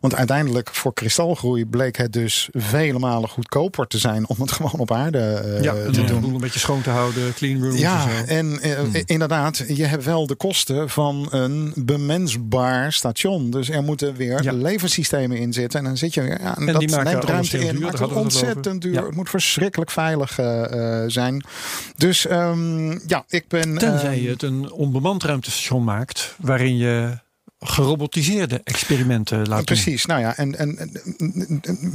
Want 0.01 0.15
uiteindelijk 0.15 0.69
voor 0.73 0.93
kristalgroei 0.93 1.65
bleek 1.65 1.97
het 1.97 2.13
dus 2.13 2.49
vele 2.51 2.99
malen 2.99 3.29
goedkoper 3.29 3.87
te 3.87 3.97
zijn 3.97 4.27
om 4.27 4.41
het 4.41 4.51
gewoon 4.57 4.79
op 4.79 4.91
aarde 4.91 5.26
ja, 5.61 5.73
te 5.73 5.79
en 5.85 5.91
de 5.91 6.05
doen. 6.05 6.21
boel 6.21 6.33
een 6.33 6.39
beetje 6.41 6.59
schoon 6.59 6.81
te 6.81 6.89
houden, 6.89 7.33
clean 7.33 7.61
rooms 7.63 7.79
Ja, 7.79 8.07
en 8.25 8.59
eh, 8.61 8.75
Hmm. 8.77 8.91
inderdaad, 9.05 9.63
je 9.67 9.85
hebt 9.85 10.03
wel 10.03 10.27
de 10.27 10.35
kosten 10.35 10.89
van 10.89 11.27
een 11.29 11.73
bemensbaar 11.75 12.93
station. 12.93 13.49
Dus 13.51 13.69
er 13.69 13.83
moeten 13.83 14.15
weer 14.15 14.43
Ja. 14.43 14.51
leversystemen 14.51 15.37
in 15.37 15.53
zitten. 15.53 15.79
En 15.79 15.85
dan 15.85 15.97
zit 15.97 16.13
je 16.13 16.21
weer. 16.21 16.41
Ja, 16.41 16.57
en 16.57 16.65
dat 16.65 16.79
neemt 16.85 17.23
ruimte 17.23 17.57
in. 17.59 17.71
duur, 17.75 17.81
Maakt 17.81 17.99
het 17.99 18.11
ontzettend 18.13 18.81
duur. 18.81 18.93
Ja. 18.93 19.05
Het 19.05 19.15
moet 19.15 19.29
verschrikkelijk 19.29 19.91
veilig 19.91 20.39
eh, 20.39 21.01
eh, 21.03 21.09
zijn. 21.09 21.43
Dus 21.97 22.25
ehm, 22.27 22.91
ja, 23.07 23.23
ik 23.27 23.47
ben. 23.47 23.77
Tenzij 23.77 24.13
ehm, 24.13 24.23
je 24.23 24.29
het 24.29 24.41
een 24.41 24.71
onbemand 24.71 25.23
ruimtestation 25.23 25.83
maakt, 25.83 26.35
waarin 26.37 26.77
je 26.77 27.17
gerobotiseerde 27.59 28.61
experimenten 28.63 29.37
laat 29.37 29.55
doen. 29.55 29.65
Precies, 29.65 30.05
nou 30.05 30.21
ja, 30.21 30.37
en, 30.37 30.57
en, 30.57 30.77
en 30.77 30.91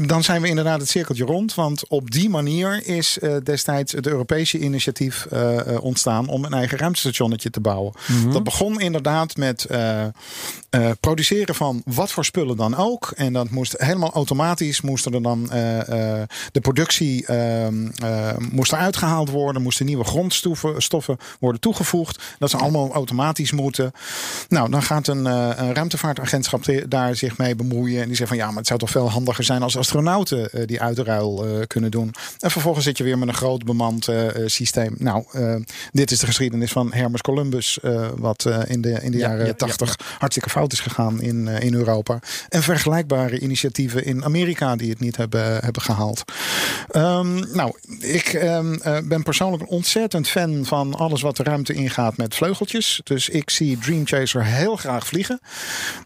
dan 0.07 0.23
zijn 0.23 0.43
we 0.43 0.49
inderdaad 0.49 0.81
het 0.81 0.89
cirkeltje 0.89 1.25
rond. 1.25 1.55
Want 1.55 1.89
op 1.89 2.11
die 2.11 2.29
manier 2.29 2.87
is 2.87 3.19
eh, 3.19 3.37
destijds 3.43 3.93
het 3.93 4.07
Europese 4.07 4.59
initiatief 4.59 5.27
eh, 5.31 5.59
eh, 5.59 5.83
ontstaan 5.83 6.29
om 6.29 6.45
een 6.45 6.53
eigen 6.53 6.79
ruimtestationnetje 6.79 7.51
te 7.51 7.61
bouwen. 7.61 7.93
Dat 8.33 8.45
begon 8.45 8.81
inderdaad 8.81 9.37
met 9.37 9.67
produceren 11.01 11.55
van 11.55 11.83
wat 11.85 12.13
voor 12.13 12.25
spullen 12.25 12.57
dan 12.57 12.77
ook. 12.77 13.13
En 13.17 13.33
dat 13.33 13.51
moest 13.51 13.75
helemaal 13.79 14.13
automatisch, 14.13 14.81
moesten 14.81 15.15
er 15.15 15.23
dan 15.23 15.51
de 16.53 16.61
productie 16.61 17.27
ehm, 17.27 17.87
eh, 17.87 18.37
moest 18.51 18.73
eruit 18.73 18.97
gehaald 18.97 19.31
worden, 19.31 19.63
moesten 19.63 19.87
nieuwe 19.87 20.05
grondstoffen 20.05 20.83
stoffen 20.83 21.17
worden 21.41 21.61
toegevoegd. 21.61 22.23
Dat 22.39 22.51
ze 22.51 22.57
allemaal 22.57 22.93
automatisch 22.93 23.53
moeten. 23.53 23.93
Nou, 24.49 24.71
dan 24.71 24.83
gaat 24.83 25.07
een, 25.07 25.27
een 25.59 25.75
ruimtevaartagentschap 25.75 26.63
te- 26.63 26.85
daar 26.89 27.17
zich 27.17 27.39
mee 27.39 27.55
bemoeien. 27.57 28.01
En 28.03 28.07
die 28.07 28.17
zegt 28.17 28.29
van 28.29 28.39
ja, 28.39 28.47
maar 28.47 28.57
het 28.57 28.67
zou 28.67 28.79
toch 28.79 28.91
veel 28.91 29.11
handiger 29.11 29.45
zijn 29.45 29.63
als 29.63 29.77
astronauten 29.77 30.51
eh, 30.51 30.67
die 30.67 30.81
uitruil 30.81 31.45
eh, 31.47 31.67
kunnen 31.67 31.91
doen. 31.91 32.15
En 32.39 32.51
vervolgens 32.51 32.85
zit 32.85 32.99
je 32.99 33.05
weer 33.05 33.19
met 33.19 33.29
een 33.29 33.35
groot 33.35 33.65
bemand 33.65 34.09
eh, 34.09 34.27
eh, 34.29 34.43
systeem. 34.47 34.95
Nou, 34.99 35.25
eh, 35.33 35.55
dit 35.93 36.11
is 36.11 36.19
de 36.19 36.27
geschiedenis 36.27 36.73
van 36.73 36.93
Hermes 36.93 37.21
Columbus, 37.21 37.81
eh, 37.81 38.09
wat 38.17 38.45
eh, 38.45 38.59
in 38.67 38.81
de, 38.81 38.99
in 39.03 39.11
de 39.11 39.19
Ja, 39.19 39.29
jaren 39.29 39.41
ja, 39.41 39.47
ja, 39.47 39.53
80 39.53 39.97
hartstikke 40.19 40.51
fout 40.51 40.73
is 40.73 40.81
gegaan 40.81 41.21
in, 41.23 41.49
eh, 41.49 41.61
in 41.67 41.75
Europa. 41.75 42.19
En 42.49 42.63
vergelijkbare 42.63 43.39
initiatieven 43.39 44.05
in 44.05 44.25
Amerika 44.25 44.77
die 44.77 44.91
het 44.91 45.01
niet 45.01 45.17
hebben, 45.17 45.59
hebben 45.65 45.83
gehaald. 45.83 46.25
Ehm, 46.91 47.55
nou, 47.57 47.73
ik 47.99 48.27
ehm, 48.33 48.75
eh, 48.75 48.99
ben 49.05 49.23
persoonlijk 49.23 49.63
een 49.63 49.69
ontzettend 49.69 50.29
fan 50.29 50.65
van 50.65 50.95
alles 50.95 51.23
wat 51.23 51.37
de 51.37 51.43
ruimte 51.43 51.73
ingaat 51.73 52.17
met 52.17 52.35
vleugeltjes. 52.35 53.01
Dus 53.05 53.29
ik 53.29 53.51
zie 53.51 53.79
Dream 53.79 54.07
Chaser 54.07 54.45
heel 54.45 54.77
graag 54.77 55.07
vliegen. 55.07 55.41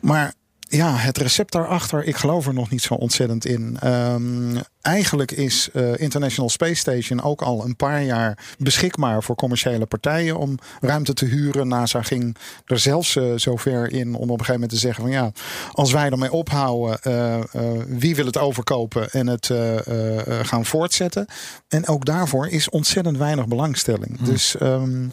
Maar 0.01 0.35
ja, 0.69 0.97
het 0.97 1.19
recept 1.19 1.53
daarachter, 1.53 2.05
ik 2.05 2.17
geloof 2.17 2.47
er 2.47 2.55
nog 2.55 2.71
niet 2.71 2.83
zo 2.83 2.95
ontzettend 2.95 3.45
in. 3.45 3.77
Ehm, 3.81 4.57
eigenlijk 4.81 5.33
is 5.33 5.69
eh, 5.73 5.99
International 5.99 6.51
Space 6.51 6.75
Station 6.75 7.23
ook 7.23 7.43
al 7.43 7.65
een 7.65 7.77
paar 7.77 8.03
jaar 8.03 8.39
beschikbaar 8.59 9.23
voor 9.23 9.35
commerciële 9.35 9.87
partijen 9.87 10.39
om 10.39 10.59
ruimte 10.81 11.15
te 11.15 11.25
huren. 11.25 11.69
NASA 11.69 12.03
ging 12.03 12.37
er 12.65 12.79
zelfs 12.79 13.17
eh, 13.17 13.33
zover 13.37 13.93
in 13.93 14.15
om 14.15 14.15
op 14.15 14.23
een 14.23 14.29
gegeven 14.29 14.53
moment 14.53 14.71
te 14.71 14.77
zeggen 14.77 15.03
van 15.03 15.13
ja, 15.13 15.33
als 15.73 15.93
wij 15.93 16.11
ermee 16.11 16.33
ophouden, 16.33 17.01
eh, 17.01 17.41
wie 17.87 18.17
wil 18.17 18.27
het 18.27 18.39
overkopen 18.39 19.11
en 19.11 19.27
het 19.27 19.51
gaan 20.43 20.65
voortzetten. 20.65 21.27
En 21.69 21.89
ook 21.89 22.05
daarvoor 22.05 22.49
is 22.49 22.69
ontzettend 22.69 23.17
weinig 23.17 23.47
belangstelling. 23.47 24.21
Dus 24.21 24.57
ehm, 24.57 25.09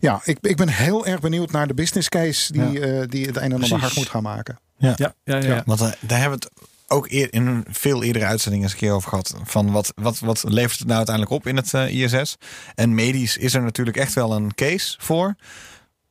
ja, 0.00 0.20
ik, 0.24 0.38
ik 0.40 0.56
ben 0.56 0.68
heel 0.68 1.06
erg 1.06 1.20
benieuwd 1.20 1.50
naar 1.50 1.66
de 1.66 1.74
business 1.74 2.08
case 2.08 2.52
die, 2.52 3.06
die 3.06 3.26
het 3.26 3.36
een 3.36 3.42
en 3.42 3.62
ander 3.62 3.78
hard 3.78 3.96
moet 3.96 4.08
gaan 4.08 4.22
maken. 4.22 4.58
Ja, 4.82 4.94
ja, 4.98 5.14
ja. 5.24 5.38
Ja. 5.38 5.62
Want 5.66 5.80
eh, 5.80 5.90
daar 6.00 6.20
hebben 6.20 6.38
we 6.38 6.44
het 6.44 6.70
ook 6.86 7.10
eer, 7.10 7.32
in 7.32 7.64
veel 7.68 8.02
eerdere 8.02 8.24
uitzending 8.24 8.62
eens 8.62 8.72
een 8.72 8.78
keer 8.78 8.92
over 8.92 9.08
gehad. 9.08 9.34
Van 9.44 9.70
wat, 9.70 9.92
wat, 9.94 10.18
wat 10.18 10.44
levert 10.48 10.78
het 10.78 10.86
nou 10.86 10.96
uiteindelijk 10.96 11.36
op 11.36 11.46
in 11.46 11.56
het 11.56 11.74
eh, 11.74 12.02
ISS? 12.02 12.36
En 12.74 12.94
medisch 12.94 13.36
is 13.36 13.54
er 13.54 13.62
natuurlijk 13.62 13.96
echt 13.96 14.12
wel 14.12 14.32
een 14.32 14.54
case 14.54 14.96
voor. 14.98 15.34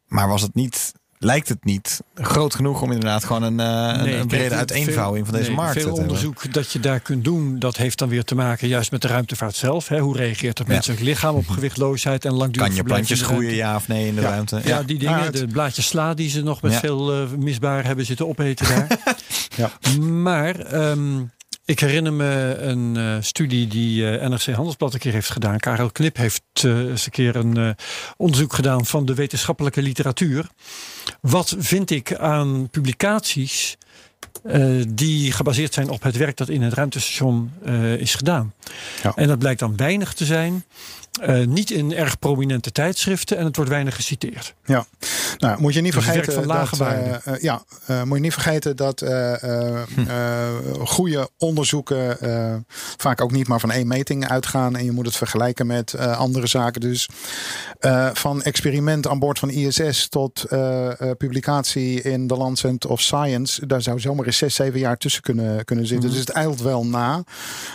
Maar 0.07 0.27
was 0.27 0.41
het 0.41 0.55
niet, 0.55 0.93
lijkt 1.23 1.49
het 1.49 1.65
niet 1.65 2.01
groot 2.15 2.55
genoeg 2.55 2.81
om 2.81 2.91
inderdaad 2.91 3.23
gewoon 3.23 3.43
een, 3.43 3.59
eh, 3.59 3.65
een- 3.97 4.03
Nee, 4.03 4.13
een 4.13 4.17
kijk, 4.17 4.27
brede 4.27 4.55
uiteenvouwing 4.55 5.25
van 5.25 5.35
deze 5.35 5.47
nee, 5.47 5.55
markt 5.55 5.73
te 5.73 5.79
Veel 5.79 5.87
hebben? 5.87 6.03
onderzoek 6.07 6.53
dat 6.53 6.71
je 6.71 6.79
daar 6.79 6.99
kunt 6.99 7.23
doen, 7.23 7.59
dat 7.59 7.77
heeft 7.77 7.97
dan 7.97 8.09
weer 8.09 8.23
te 8.23 8.35
maken 8.35 8.67
juist 8.67 8.91
met 8.91 9.01
de 9.01 9.07
ruimtevaart 9.07 9.55
zelf. 9.55 9.87
Hè. 9.87 9.99
Hoe 9.99 10.17
reageert 10.17 10.57
het 10.57 10.67
Ja. 10.67 10.73
menselijk 10.73 11.01
lichaam 11.01 11.35
op 11.35 11.47
gewichtloosheid 11.47 12.25
en 12.25 12.33
langdurig 12.33 12.67
Kan 12.67 12.75
je 12.77 12.83
plantjes 12.83 13.21
groeien, 13.21 13.53
ja 13.55 13.75
of 13.75 13.87
nee, 13.87 14.07
in 14.07 14.15
de 14.15 14.21
Ja. 14.21 14.27
ruimte? 14.29 14.61
Ja, 14.63 14.83
die 14.83 14.97
dingen, 14.99 15.31
de 15.31 15.47
blaadjes 15.47 15.87
sla 15.87 16.13
die 16.13 16.29
ze 16.29 16.41
nog 16.43 16.61
met 16.61 16.75
veel 16.75 17.13
eh, 17.13 17.29
misbaar 17.37 17.85
hebben 17.85 18.05
zitten 18.05 18.27
opeten 18.27 18.67
daar. 18.67 18.87
Ja. 19.55 19.71
Maar 20.01 20.55
ehm, 20.59 21.21
ik 21.65 21.79
herinner 21.79 22.13
me 22.13 22.55
een 22.59 22.97
eh, 22.97 23.17
studie 23.19 23.67
die 23.67 24.17
eh, 24.17 24.29
NRC 24.29 24.45
Handelsblad 24.45 24.93
een 24.93 24.99
keer 24.99 25.13
heeft 25.13 25.29
gedaan. 25.29 25.59
Karel 25.59 25.91
Knip 25.91 26.17
heeft 26.17 26.43
eh, 26.53 26.79
eens 26.79 27.05
een 27.05 27.11
keer 27.11 27.35
een 27.35 27.75
onderzoek 28.17 28.53
gedaan 28.53 28.85
van 28.85 29.05
de 29.05 29.13
wetenschappelijke 29.13 29.81
literatuur. 29.81 30.47
Wat 31.21 31.55
vind 31.57 31.89
ik 31.89 32.15
aan 32.15 32.69
publicaties 32.69 33.77
die 34.87 35.31
gebaseerd 35.31 35.73
zijn 35.73 35.89
op 35.89 36.03
het 36.03 36.17
werk 36.17 36.37
dat 36.37 36.49
in 36.49 36.61
het 36.61 36.73
ruimtestation 36.73 37.51
is 37.97 38.15
gedaan? 38.15 38.53
Ja. 39.03 39.13
En 39.15 39.27
dat 39.27 39.39
blijkt 39.39 39.59
dan 39.59 39.75
weinig 39.75 40.13
te 40.13 40.25
zijn. 40.25 40.63
Eh, 41.11 41.45
niet 41.45 41.71
in 41.71 41.93
erg 41.93 42.19
prominente 42.19 42.71
tijdschriften 42.71 43.37
en 43.37 43.45
het 43.45 43.55
wordt 43.55 43.71
weinig 43.71 43.95
geciteerd. 43.95 44.53
Ja, 44.65 44.85
nou 45.37 45.61
moet 45.61 45.73
je 45.73 45.81
niet 45.81 45.93
Dus 45.93 46.03
vergeten 46.03 46.33
van 46.33 46.45
lage 46.45 46.77
dat, 46.77 46.87
eh, 46.87 47.13
eh, 47.13 47.41
ja, 47.41 47.63
moet 48.03 48.17
je 48.17 48.23
niet 48.23 48.33
vergeten 48.33 48.75
dat 48.75 48.99
Hm. 49.01 50.85
goede 50.85 51.29
onderzoeken 51.37 52.17
vaak 52.97 53.21
ook 53.21 53.31
niet 53.31 53.47
maar 53.47 53.59
van 53.59 53.71
één 53.71 53.87
meting 53.87 54.27
uitgaan 54.27 54.75
en 54.75 54.85
je 54.85 54.91
moet 54.91 55.05
het 55.05 55.15
vergelijken 55.15 55.67
met 55.67 55.97
andere 55.97 56.47
zaken. 56.47 56.81
Dus 56.81 57.09
van 58.13 58.41
experiment 58.41 59.07
aan 59.07 59.19
boord 59.19 59.39
van 59.39 59.49
ISS 59.49 60.07
tot 60.07 60.45
publicatie 61.17 62.01
in 62.01 62.27
The 62.27 62.35
Lancet 62.37 62.85
of 62.85 63.01
Science, 63.01 63.65
daar 63.67 63.81
zou 63.81 63.99
zomaar 63.99 64.25
eens 64.25 64.37
zes, 64.37 64.55
zeven 64.55 64.79
jaar 64.79 64.97
tussen 64.97 65.21
kunnen, 65.21 65.65
kunnen 65.65 65.87
zitten. 65.87 66.09
Mhm. 66.09 66.17
Dus 66.17 66.25
het 66.25 66.35
eilt 66.35 66.61
wel 66.61 66.85
na. 66.85 67.23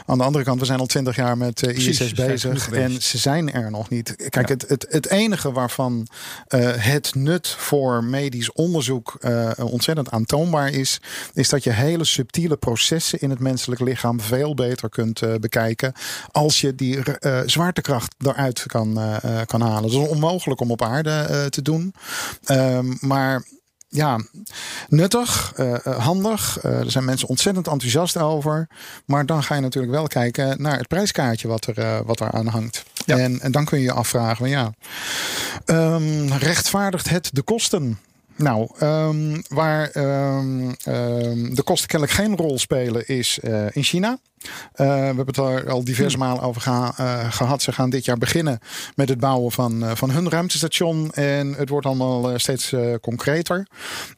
Aan 0.06 0.18
de 0.18 0.24
andere 0.24 0.44
kant, 0.44 0.60
we 0.60 0.66
zijn 0.66 0.78
al 0.78 0.86
twintig 0.86 1.16
jaar 1.16 1.36
met 1.36 1.54
Precies, 1.54 2.00
ISS 2.00 2.12
bezig 2.12 2.70
en 2.70 3.02
ze 3.02 3.18
zijn 3.26 3.52
er 3.52 3.70
nog 3.70 3.88
niet. 3.88 4.28
Kijk, 4.28 4.48
het, 4.48 4.68
het, 4.68 4.86
het 4.88 5.08
enige 5.08 5.52
waarvan 5.52 6.06
eh, 6.46 6.70
het 6.74 7.14
nut 7.14 7.48
voor 7.48 8.04
medisch 8.04 8.52
onderzoek 8.52 9.16
eh, 9.20 9.50
ontzettend 9.60 10.10
aantoonbaar 10.10 10.70
is, 10.70 11.00
is 11.32 11.48
dat 11.48 11.64
je 11.64 11.70
hele 11.70 12.04
subtiele 12.04 12.56
processen 12.56 13.20
in 13.20 13.30
het 13.30 13.38
menselijk 13.38 13.80
lichaam 13.80 14.20
veel 14.20 14.54
beter 14.54 14.88
kunt 14.88 15.22
eh, 15.22 15.34
bekijken 15.34 15.92
als 16.30 16.60
je 16.60 16.74
die 16.74 16.98
zwaartekracht 17.46 18.14
eruit 18.18 18.64
kan, 18.66 18.98
kan 19.46 19.60
halen. 19.60 19.82
Dat 19.82 20.02
is 20.02 20.08
onmogelijk 20.08 20.60
om 20.60 20.70
op 20.70 20.82
aarde 20.82 21.46
te 21.50 21.62
doen. 21.62 21.94
Ehm, 22.44 22.94
maar 23.00 23.46
ja, 23.88 24.20
nuttig, 24.88 25.52
handig. 25.84 26.62
Er 26.62 26.90
zijn 26.90 27.04
mensen 27.04 27.28
ontzettend 27.28 27.66
enthousiast 27.68 28.16
over. 28.16 28.68
Maar 29.04 29.26
dan 29.26 29.42
ga 29.42 29.54
je 29.54 29.60
natuurlijk 29.60 29.92
wel 29.92 30.06
kijken 30.06 30.62
naar 30.62 30.78
het 30.78 30.88
prijskaartje 30.88 31.48
wat 31.48 31.66
er, 31.66 32.04
wat 32.04 32.20
er 32.20 32.32
aan 32.32 32.46
hangt. 32.46 32.84
En, 33.06 33.52
dan 33.52 33.64
kun 33.64 33.78
je 33.78 33.84
je 33.84 33.92
afvragen, 33.92 34.48
ja, 34.48 34.72
ehm, 35.64 36.26
rechtvaardigt 36.26 37.08
het 37.08 37.30
de 37.32 37.42
kosten? 37.42 37.98
Nou, 38.36 38.68
ehm, 38.78 39.40
waar 39.48 39.90
ehm, 39.90 40.74
de 41.54 41.62
kosten 41.64 41.88
kennelijk 41.88 42.18
geen 42.18 42.36
rol 42.36 42.58
spelen 42.58 43.08
is 43.08 43.38
eh, 43.42 43.66
in 43.72 43.82
China. 43.82 44.18
Eh, 44.72 44.86
we 44.86 44.92
hebben 44.92 45.26
het 45.26 45.36
er 45.36 45.70
al 45.70 45.84
diverse 45.84 46.18
malen 46.18 46.42
over 46.42 46.62
eh, 46.66 47.32
gehad. 47.32 47.62
Ze 47.62 47.72
gaan 47.72 47.90
dit 47.90 48.04
jaar 48.04 48.18
beginnen 48.18 48.58
met 48.94 49.08
het 49.08 49.20
bouwen 49.20 49.52
van, 49.52 49.84
eh, 49.84 49.90
van 49.94 50.10
hun 50.10 50.30
ruimtestation. 50.30 51.12
En 51.12 51.54
het 51.54 51.68
wordt 51.68 51.86
allemaal 51.86 52.38
steeds 52.38 52.74
concreter. 53.00 53.66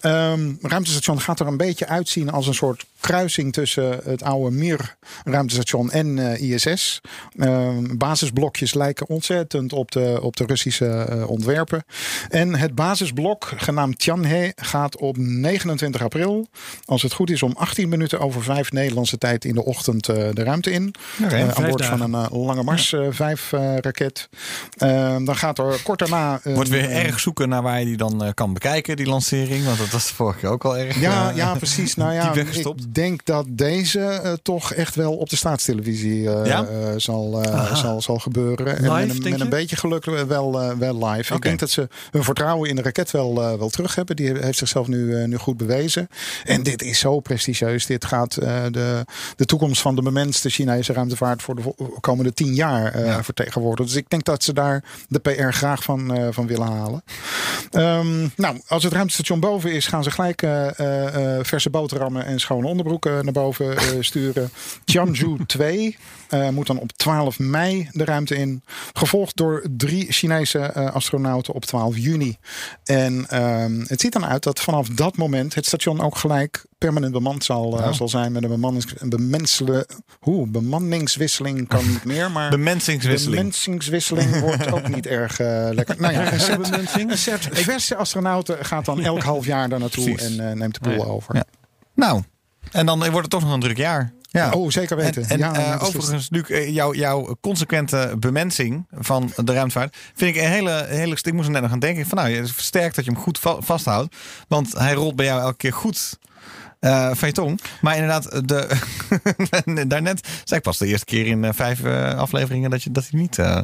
Ehm 0.01 0.53
ruimtestation 0.61 1.21
gaat 1.21 1.41
er 1.41 1.47
een 1.47 1.57
beetje 1.57 1.87
uitzien 1.87 2.31
als 2.31 2.47
een 2.47 2.55
soort 2.55 2.87
kruising 3.01 3.53
tussen 3.53 4.01
het 4.05 4.23
oude 4.23 4.57
Mir 4.57 4.97
ruimtestation 5.25 5.91
en 5.91 6.19
ISS. 6.41 7.01
Ehm, 7.39 7.97
basisblokjes 7.97 8.75
lijken 8.75 9.09
ontzettend 9.09 9.73
op 9.73 9.91
de, 9.91 10.19
op 10.23 10.37
de 10.37 10.45
Russische 10.45 11.25
ontwerpen. 11.29 11.85
En 12.29 12.55
het 12.55 12.75
basisblok, 12.75 13.53
genaamd 13.57 13.99
Tianhe, 13.99 14.53
gaat 14.57 14.97
op 14.97 15.17
29 15.17 16.03
april, 16.03 16.49
als 16.85 17.03
het 17.03 17.13
goed 17.13 17.31
is, 17.31 17.43
om 17.43 17.53
18 17.57 17.89
minuten 17.89 18.21
over 18.21 18.43
5 18.43 18.73
Nederlandse 18.73 19.19
tijd 19.19 19.45
in 19.45 19.55
de 19.55 19.65
ochtend 19.65 20.09
eh, 20.27 20.35
de 20.35 20.43
ruimte 20.43 20.71
in. 20.71 20.95
Oké, 21.25 21.35
Eh, 21.35 21.41
aan 21.57 21.65
boord 21.69 21.79
dagen. 21.79 21.99
van 21.99 22.15
een 22.15 22.25
eh, 22.31 22.45
Lange 22.47 22.63
Mars 22.63 22.93
eh, 22.93 23.07
5 23.11 23.53
eh, 23.53 23.77
raket. 23.77 24.29
Ehm, 24.77 25.25
dan 25.25 25.37
gaat 25.37 25.59
er 25.59 25.81
kort 25.83 25.99
daarna. 25.99 26.41
een, 26.43 26.55
Wordt 26.55 26.69
weer 26.71 26.91
erg 26.91 27.21
zoeken 27.21 27.49
naar 27.49 27.63
waar 27.63 27.79
je 27.79 27.85
die 27.85 27.97
dan 27.97 28.33
kan 28.35 28.53
bekijken, 28.53 28.97
die 28.97 29.07
lancering. 29.07 29.65
Want 29.65 29.79
dat 29.79 29.89
was 29.91 30.09
de 30.09 30.15
vorige 30.15 30.39
keer 30.39 30.49
ook 30.49 30.65
al 30.65 30.77
erg. 30.77 31.01
Ja, 31.01 31.31
ja, 31.35 31.55
precies. 31.55 31.95
Nou 31.95 32.13
ja, 32.13 32.35
ik 32.35 32.95
denk 32.95 33.25
dat 33.25 33.47
deze 33.49 34.39
toch 34.43 34.73
echt 34.73 34.95
wel 34.95 35.17
op 35.17 35.29
de 35.31 35.37
staatstelevisie 35.37 36.23
Ja? 36.23 36.67
zal, 36.97 37.45
zal, 37.75 38.03
zal 38.03 38.19
gebeuren. 38.19 38.67
En 38.77 38.83
met, 38.83 38.91
een, 39.03 39.09
denk 39.09 39.23
met 39.23 39.37
je? 39.39 39.45
een 39.45 39.49
beetje 39.49 39.77
geluk 39.77 40.05
wel, 40.05 40.77
wel 40.79 41.07
live. 41.07 41.35
Ik 41.35 41.43
denk 41.43 41.59
dat 41.59 41.71
ze 41.71 41.89
hun 42.11 42.25
vertrouwen 42.25 42.69
in 42.69 42.77
de 42.77 42.83
raket 42.83 43.11
wel, 43.11 43.35
wel 43.35 43.69
terug 43.69 43.95
hebben. 43.95 44.17
Die 44.17 44.33
heeft 44.39 44.59
zichzelf 44.59 44.87
nu, 44.87 45.27
nu 45.27 45.37
goed 45.37 45.57
bewezen. 45.57 46.09
En 46.45 46.63
dit 46.63 46.83
is 46.83 46.99
zo 46.99 47.21
prestigieus. 47.21 47.87
Dit 47.87 48.05
gaat 48.05 48.37
eh, 48.37 48.63
de, 48.71 49.05
de 49.37 49.45
toekomst 49.45 49.81
van 49.81 49.95
de 49.97 50.03
bemenste 50.13 50.49
Chinese 50.51 50.93
ruimtevaart 50.93 51.43
voor 51.43 51.55
de 51.57 51.75
komende 52.01 52.33
tien 52.33 52.55
jaar 52.55 52.93
eh, 52.95 53.07
Ja. 53.07 53.25
vertegenwoordigen. 53.25 53.87
Dus 53.93 54.03
ik 54.03 54.11
denk 54.11 54.25
dat 54.25 54.45
ze 54.45 54.53
daar 54.53 54.85
de 55.09 55.19
PR 55.19 55.49
graag 55.51 55.83
van, 55.83 56.15
eh, 56.15 56.29
van 56.31 56.47
willen 56.47 56.67
halen. 56.73 57.03
Ehm, 57.71 58.27
nou, 58.37 58.61
als 58.69 58.83
het 58.83 58.93
ruimtestation 58.93 59.41
boven 59.41 59.73
is, 59.73 59.87
gaan 59.87 60.03
ze 60.03 60.11
gelijk 60.11 60.43
eh, 60.43 60.79
eh, 60.79 61.37
eh, 61.39 61.45
verse 61.45 61.71
boterhammen 61.71 62.25
en 62.25 62.41
schone 62.41 62.67
onderbroeken 62.67 63.25
naar 63.25 63.33
boven 63.33 63.77
eh, 63.77 63.85
sturen. 64.01 64.51
Tianzhou 64.85 65.47
2 65.47 65.97
eh, 66.29 66.49
moet 66.49 66.67
dan 66.67 66.79
op 66.79 66.93
12 66.93 67.39
mei 67.39 67.89
de 67.93 68.05
ruimte 68.05 68.37
in. 68.37 68.63
Gevolgd 68.93 69.37
door 69.37 69.65
drie 69.77 70.13
Chinese 70.13 70.59
eh, 70.59 70.95
astronauten 70.95 71.55
op 71.55 71.65
12 71.65 71.97
juni. 71.97 72.37
En 72.85 73.27
ehm, 73.29 73.81
het 73.87 74.01
ziet 74.01 74.13
dan 74.13 74.27
uit 74.27 74.43
dat 74.43 74.61
vanaf 74.61 74.89
dat 74.89 75.17
moment 75.17 75.55
het 75.55 75.67
station 75.67 76.01
ook 76.01 76.17
gelijk 76.17 76.65
permanent 76.79 77.13
bemand 77.13 77.45
zal, 77.45 77.79
eh, 77.79 77.85
Ja. 77.85 77.93
zal 77.93 78.09
zijn. 78.09 78.33
Met 78.33 78.43
een, 78.43 78.49
bemannings, 78.49 78.87
een 78.97 79.09
bemensele, 79.09 79.89
hoe, 80.21 80.47
bemanningswisseling 80.49 81.69
kan 81.69 81.89
niet 81.89 82.05
meer. 82.05 82.31
Maar 82.31 82.51
Bemensingswisseling. 82.51 83.37
bemensingswisseling 83.37 84.41
wordt 84.41 84.73
ook 84.73 84.89
niet 84.95 85.07
erg 85.07 85.41
eh, 85.41 85.69
lekker. 85.73 85.95
Nou 86.01 86.13
ja, 86.13 86.33
een 86.33 86.41
set, 86.41 86.63
Bemensing? 86.71 87.11
een 87.11 87.19
set 87.19 87.49
verse 87.53 87.97
astronauten 87.97 88.65
gaat 88.65 88.85
dan 88.85 89.01
elk 89.01 89.23
half 89.23 89.45
jaar 89.47 89.69
daar 89.69 89.79
naartoe 89.79 90.13
Precies. 90.13 90.37
en 90.37 90.51
eh, 90.51 90.57
neemt 90.57 90.83
de 90.83 90.91
boel 90.91 91.07
over. 91.07 91.35
Ja. 91.37 91.45
Nou, 91.95 92.23
en 92.73 92.87
dan 92.87 92.99
wordt 92.99 93.17
het 93.17 93.31
toch 93.31 93.43
nog 93.43 93.53
een 93.53 93.61
druk 93.61 93.77
jaar. 93.77 94.13
Ja. 94.31 94.51
Oh, 94.51 94.71
zeker 94.71 94.97
weten. 94.97 95.23
En, 95.23 95.29
en 95.31 95.39
ja, 95.39 95.77
overigens, 95.83 96.29
Luc, 96.31 96.69
jouw, 96.69 96.95
jouw 96.95 97.37
consequente 97.41 98.15
bemensing 98.19 98.87
van 98.91 99.33
de 99.37 99.53
ruimtevaart 99.53 99.97
vind 100.15 100.37
ik 100.37 100.43
een 100.43 100.49
hele, 100.49 100.85
hele. 100.89 101.17
Ik 101.23 101.33
moest 101.33 101.47
er 101.47 101.53
net 101.53 101.63
nog 101.63 101.73
aan 101.73 101.79
denken. 101.79 102.07
Van 102.07 102.19
nou, 102.19 102.31
je 102.31 102.47
versterkt 102.47 102.95
dat 102.97 103.05
je 103.05 103.11
hem 103.11 103.21
goed 103.21 103.39
va- 103.39 103.61
vasthoudt, 103.61 104.17
want 104.49 104.79
hij 104.79 104.93
rolt 104.93 105.17
bij 105.17 105.25
jou 105.27 105.41
elke 105.41 105.57
keer 105.57 105.73
goed. 105.73 106.19
Van 106.81 107.29
je 107.29 107.33
tong. 107.33 107.61
Maar 107.81 107.95
inderdaad, 107.95 108.49
de, 108.49 108.69
daarnet 109.89 110.29
zei 110.45 110.59
ik 110.59 110.63
pas 110.63 110.79
de 110.79 110.87
eerste 110.87 111.05
keer 111.05 111.27
in 111.27 111.45
eh, 111.45 111.51
vijf 111.55 111.85
eh, 111.85 112.15
afleveringen 112.15 112.71
dat, 112.71 112.83
je, 112.83 112.91
dat 112.91 113.09
hij 113.11 113.21
niet 113.21 113.39
eh, 113.39 113.61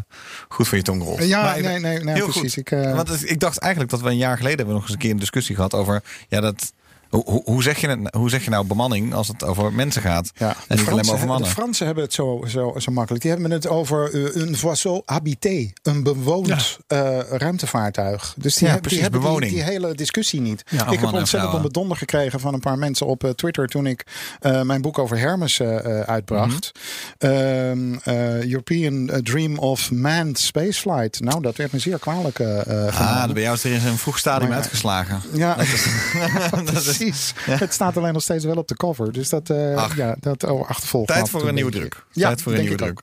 goed 0.49 0.69
van 0.69 0.79
je 0.79 0.85
tong 0.85 1.03
rolt. 1.03 1.25
Ja, 1.25 1.43
Maar 1.43 1.61
nee, 1.61 1.79
nee, 1.79 1.99
nee 1.99 2.15
heel 2.15 2.25
precies. 2.25 2.55
goed. 2.55 2.73
Ik, 2.73 2.95
Want 2.95 3.31
ik 3.31 3.41
dacht 3.41 3.59
eigenlijk 3.59 3.93
dat 3.93 4.01
we 4.01 4.09
een 4.09 4.17
jaar 4.17 4.37
geleden 4.37 4.57
hebben 4.57 4.75
nog 4.75 4.83
eens 4.83 4.93
een 4.93 4.99
keer 4.99 5.11
een 5.11 5.19
discussie 5.19 5.55
gehad 5.55 5.75
over 5.75 6.03
ja, 6.29 6.41
dat. 6.41 6.73
Hoe, 7.23 7.43
hoe, 7.45 7.63
zeg 7.63 7.79
je 7.79 7.89
het, 7.89 7.99
hoe 8.17 8.31
zeg 8.31 8.45
je 8.45 8.51
nou 8.51 8.67
bemanning 8.67 9.15
als 9.15 9.29
het 9.29 9.45
over 9.45 9.73
mensen 9.73 10.03
gaat? 10.03 10.31
Ja, 10.35 10.49
en 10.49 10.55
de 10.69 10.75
niet 10.83 10.91
alleen 10.91 11.05
maar 11.05 11.15
over 11.15 11.27
mannen. 11.27 11.49
de 11.49 11.55
Fransen 11.55 11.87
hebben 11.87 12.05
het 12.05 12.13
zo, 12.15 12.45
zo, 12.49 12.75
zo 12.79 12.93
makkelijk. 12.93 13.23
Die 13.23 13.33
hebben 13.33 13.51
het 13.51 13.69
over 13.69 14.15
uh, 14.15 14.35
een 14.47 14.57
vaisseau 14.57 15.03
habité. 15.05 15.71
Een 15.83 16.03
bewoond 16.03 16.79
eh, 16.87 17.19
ruimtevaartuig. 17.31 18.35
Dus 18.37 18.55
die, 18.55 18.67
Ja, 18.67 18.73
hebben- 18.73 18.91
die 18.91 19.01
hebben 19.01 19.21
die, 19.21 19.29
bewoning. 19.29 19.53
die 19.53 19.63
hele 19.63 19.95
discussie 19.95 20.41
niet. 20.41 20.63
Ja, 20.67 20.77
ik 20.77 20.81
heb 20.81 20.89
ontzettend 21.03 21.29
vrouwen. 21.29 21.57
op 21.57 21.63
het 21.63 21.73
donder 21.75 21.97
gekregen 21.97 22.41
van 22.41 22.55
een 22.55 22.61
paar 22.61 22.79
mensen 22.79 23.07
op 23.07 23.25
eh, 23.25 23.31
Twitter... 23.31 23.67
toen 23.69 23.87
ik 23.87 24.07
eh, 24.41 24.63
mijn 24.63 24.83
boek 24.83 24.99
over 24.99 25.19
Hermes 25.19 25.61
eh, 25.61 25.85
eh, 26.01 26.01
uitbracht. 26.09 26.73
Mhm. 27.19 27.33
Ehm, 27.33 27.95
eh, 28.03 28.43
European 28.51 29.11
Dream 29.23 29.59
of 29.59 29.91
Manned 29.91 30.39
Spaceflight. 30.39 31.21
Nou, 31.21 31.43
dat 31.43 31.57
werd 31.57 31.73
me 31.73 31.79
zeer 31.79 31.99
kwalijk 31.99 32.39
eh 32.39 32.87
eh, 32.89 33.01
Ah, 33.01 33.33
bij 33.33 33.43
jou 33.43 33.55
is 33.55 33.65
er 33.65 33.71
in 33.73 33.87
een 33.87 33.99
vroeg 33.99 34.19
stadium 34.19 34.49
Maar 34.49 34.57
ja. 34.57 34.63
uitgeslagen. 34.63 35.23
Ja, 35.33 35.55
Dat 35.55 35.65
is- 35.67 37.03
precies. 37.11 37.33
Ja. 37.47 37.57
Het 37.57 37.73
staat 37.73 37.97
alleen 37.97 38.13
nog 38.13 38.23
steeds 38.23 38.45
wel 38.45 38.57
op 38.57 38.69
de 38.69 38.75
cover. 38.77 39.13
Dus 39.13 39.29
dat, 39.29 39.51
eh 39.51 39.75
Ach. 39.77 39.97
ja, 39.97 40.17
dat 40.21 40.45
oh, 40.45 40.69
achtervolgt. 40.69 41.09
Tijd 41.09 41.29
voor 41.31 41.41
en 41.41 41.49
een 41.49 41.55
nieuwe 41.55 41.71
druk. 41.71 42.05
Ja, 42.13 42.27
Tijd 42.27 42.43
voor 42.43 42.53
een 42.53 42.59
nieuwe 42.61 42.75
ik 42.75 42.81
druk. 42.81 43.01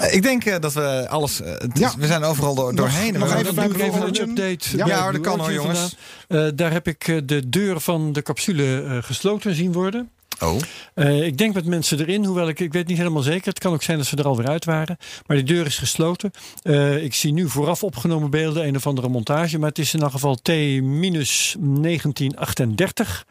Eh, 0.00 0.14
Ik 0.14 0.22
denk 0.22 0.44
eh, 0.44 0.60
dat 0.60 0.72
we 0.72 1.06
alles. 1.08 1.40
is- 1.40 1.80
Ja. 1.80 1.92
We 1.98 2.06
zijn 2.06 2.24
overal 2.24 2.54
door, 2.54 2.74
doorheen. 2.74 3.18
nog 3.18 3.32
We 3.34 3.82
even 3.82 4.02
een 4.02 4.20
update. 4.20 4.76
Ja, 4.76 5.02
hoor, 5.02 5.12
dat 5.12 5.20
kan 5.20 5.38
hoor, 5.40 5.52
jongens. 5.52 5.96
Eh, 6.28 6.46
daar 6.54 6.72
heb 6.72 6.86
ik 6.88 7.22
de 7.28 7.48
deur 7.48 7.80
van 7.80 8.12
de 8.12 8.22
capsule 8.22 8.82
eh, 8.82 8.96
gesloten 9.02 9.54
zien 9.54 9.72
worden. 9.72 10.10
Oh, 10.40 10.56
Eh, 10.94 11.26
ik 11.26 11.38
denk 11.38 11.54
met 11.54 11.64
mensen 11.66 12.00
erin, 12.00 12.24
hoewel 12.24 12.48
ik, 12.48 12.60
ik 12.60 12.72
weet 12.72 12.86
niet 12.86 12.98
helemaal 12.98 13.22
zeker. 13.22 13.48
Het 13.48 13.58
kan 13.58 13.72
ook 13.72 13.82
zijn 13.82 13.98
dat 13.98 14.06
ze 14.06 14.16
er 14.16 14.26
alweer 14.26 14.48
uit 14.48 14.64
waren. 14.64 14.96
Maar 15.26 15.36
de 15.36 15.42
deur 15.42 15.66
is 15.66 15.78
gesloten. 15.78 16.30
Eh, 16.62 17.04
ik 17.04 17.14
zie 17.14 17.32
nu 17.32 17.48
vooraf 17.48 17.82
opgenomen 17.82 18.30
beelden, 18.30 18.66
een 18.66 18.76
of 18.76 18.86
andere 18.86 19.08
montage. 19.08 19.58
Maar 19.58 19.68
het 19.68 19.78
is 19.78 19.94
in 19.94 20.00
elk 20.00 20.10
geval 20.10 20.38
T-1938, 20.42 23.24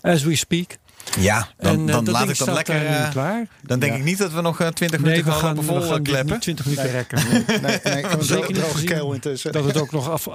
as 0.00 0.22
we 0.22 0.36
speak. 0.36 0.76
Ja. 1.20 1.48
Dan, 1.58 1.72
en 1.72 1.88
eh, 1.88 1.94
dan 1.94 2.10
laat 2.10 2.28
ik 2.28 2.38
dat 2.38 2.48
lekker. 2.52 2.80
nu 2.80 2.86
eh, 2.86 3.10
klaar. 3.10 3.46
dan 3.62 3.78
denk 3.78 3.92
Ja. 3.92 3.98
ik 3.98 4.04
niet 4.04 4.18
dat 4.18 4.32
we 4.32 4.40
nog 4.40 4.60
eh, 4.60 4.68
20 4.68 5.00
Nee, 5.00 5.10
minuten 5.10 5.32
gaan 5.32 5.56
we 5.56 5.62
vol 5.62 6.00
kleppen. 6.02 6.26
niet 6.32 6.40
20 6.40 6.64
minuten 6.64 6.84
Nee. 6.86 6.94
rekken. 6.94 7.22
Nee, 7.62 7.80
nee, 8.02 8.04
Zeker 8.22 8.54
droge 8.54 8.84
keel 8.84 9.12
intussen. 9.12 9.52
Dat 9.52 9.64
het 9.64 9.76
ook 9.80 9.90
nog 9.90 10.10
af, 10.10 10.28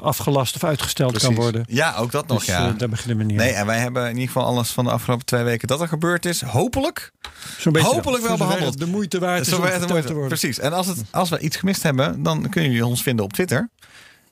afgelast 0.00 0.54
of 0.54 0.64
uitgesteld 0.64 1.18
kan 1.18 1.34
worden. 1.34 1.64
Ja, 1.68 1.94
ook 1.96 2.10
dat 2.10 2.26
nog, 2.26 2.38
Dus 2.38 2.46
ja. 2.46 2.70
daar 2.72 2.88
beginnen 2.88 3.16
we 3.18 3.24
niet 3.24 3.36
Nee, 3.36 3.52
en 3.52 3.66
wij 3.66 3.78
hebben 3.78 4.02
in 4.04 4.10
ieder 4.14 4.26
geval 4.26 4.44
alles 4.44 4.70
van 4.70 4.84
de 4.84 4.90
afgelopen 4.90 5.26
twee 5.26 5.42
weken 5.42 5.68
dat 5.68 5.80
er 5.80 5.88
gebeurd 5.88 6.26
is. 6.26 6.40
Hopelijk. 6.42 7.12
Zo'n 7.58 7.72
beetje 7.72 7.88
hopelijk 7.88 8.22
wel 8.26 8.36
voor 8.36 8.46
behandeld. 8.46 8.78
De 8.78 8.86
moeite 8.86 9.18
waard 9.18 9.46
is 9.46 9.52
om 9.52 9.62
te 9.62 10.12
worden. 10.12 10.26
Precies. 10.28 10.58
En 10.58 10.72
als, 10.72 10.86
het, 10.86 11.02
als 11.10 11.28
we 11.28 11.38
iets 11.38 11.56
gemist 11.56 11.82
hebben, 11.82 12.22
dan 12.22 12.48
kunnen 12.48 12.70
jullie 12.70 12.86
ons 12.86 13.02
vinden 13.02 13.24
op 13.24 13.32
Twitter. 13.32 13.70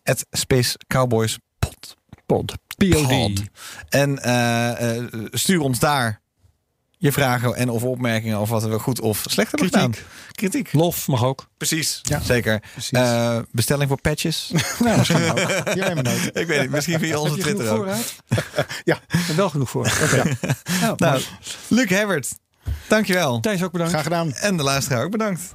Het 0.02 0.26
Space 0.30 0.78
Cowboys 0.86 1.38
Pod. 1.58 1.96
Pod. 2.26 2.54
POD. 2.76 3.08
Pod. 3.08 3.42
En 3.88 4.22
eh, 4.22 4.96
eh, 4.96 5.04
stuur 5.30 5.60
ons 5.60 5.78
daar 5.78 6.20
je 7.02 7.12
vragen 7.12 7.54
en 7.56 7.68
of 7.68 7.82
opmerkingen 7.82 8.38
of 8.38 8.48
wat 8.48 8.62
we 8.64 8.78
goed 8.78 9.00
of 9.00 9.24
slecht 9.28 9.50
hebben 9.50 9.70
Kritiek. 9.70 9.96
gedaan. 9.96 10.10
Kritiek. 10.32 10.72
Lof 10.72 11.06
mag 11.08 11.24
ook. 11.24 11.46
Precies. 11.56 12.00
Ja, 12.02 12.20
Zeker. 12.20 12.62
precies. 12.72 12.90
Eh, 12.90 13.38
bestelling 13.50 13.88
voor 13.88 14.00
patches. 14.00 14.52
Ja, 14.84 14.96
misschien 14.96 15.30
ook. 15.30 15.34
Maar 15.94 16.02
nooit. 16.02 16.30
Ik 16.32 16.46
weet 16.46 16.60
niet. 16.60 16.70
Misschien 16.70 16.98
via 16.98 17.18
onze 17.18 17.34
Heb 17.34 17.44
je 17.44 17.50
genoeg 17.50 17.62
Twitter 17.62 18.58
ook. 18.58 18.66
Ja. 18.84 19.00
En 19.28 19.36
wel 19.36 19.50
genoeg 19.50 19.70
voor. 19.70 19.86
Oké. 20.02 20.22
Nou, 20.80 20.94
Nou, 20.96 21.22
Luc 21.68 21.88
Hebbert. 21.88 22.28
Dankjewel. 22.88 23.40
Thijs 23.40 23.62
ook 23.62 23.72
bedankt. 23.72 23.92
Graag 23.92 24.04
gedaan. 24.04 24.32
En 24.34 24.56
de 24.56 24.62
luisteraar 24.62 25.04
ook 25.04 25.10
bedankt. 25.10 25.54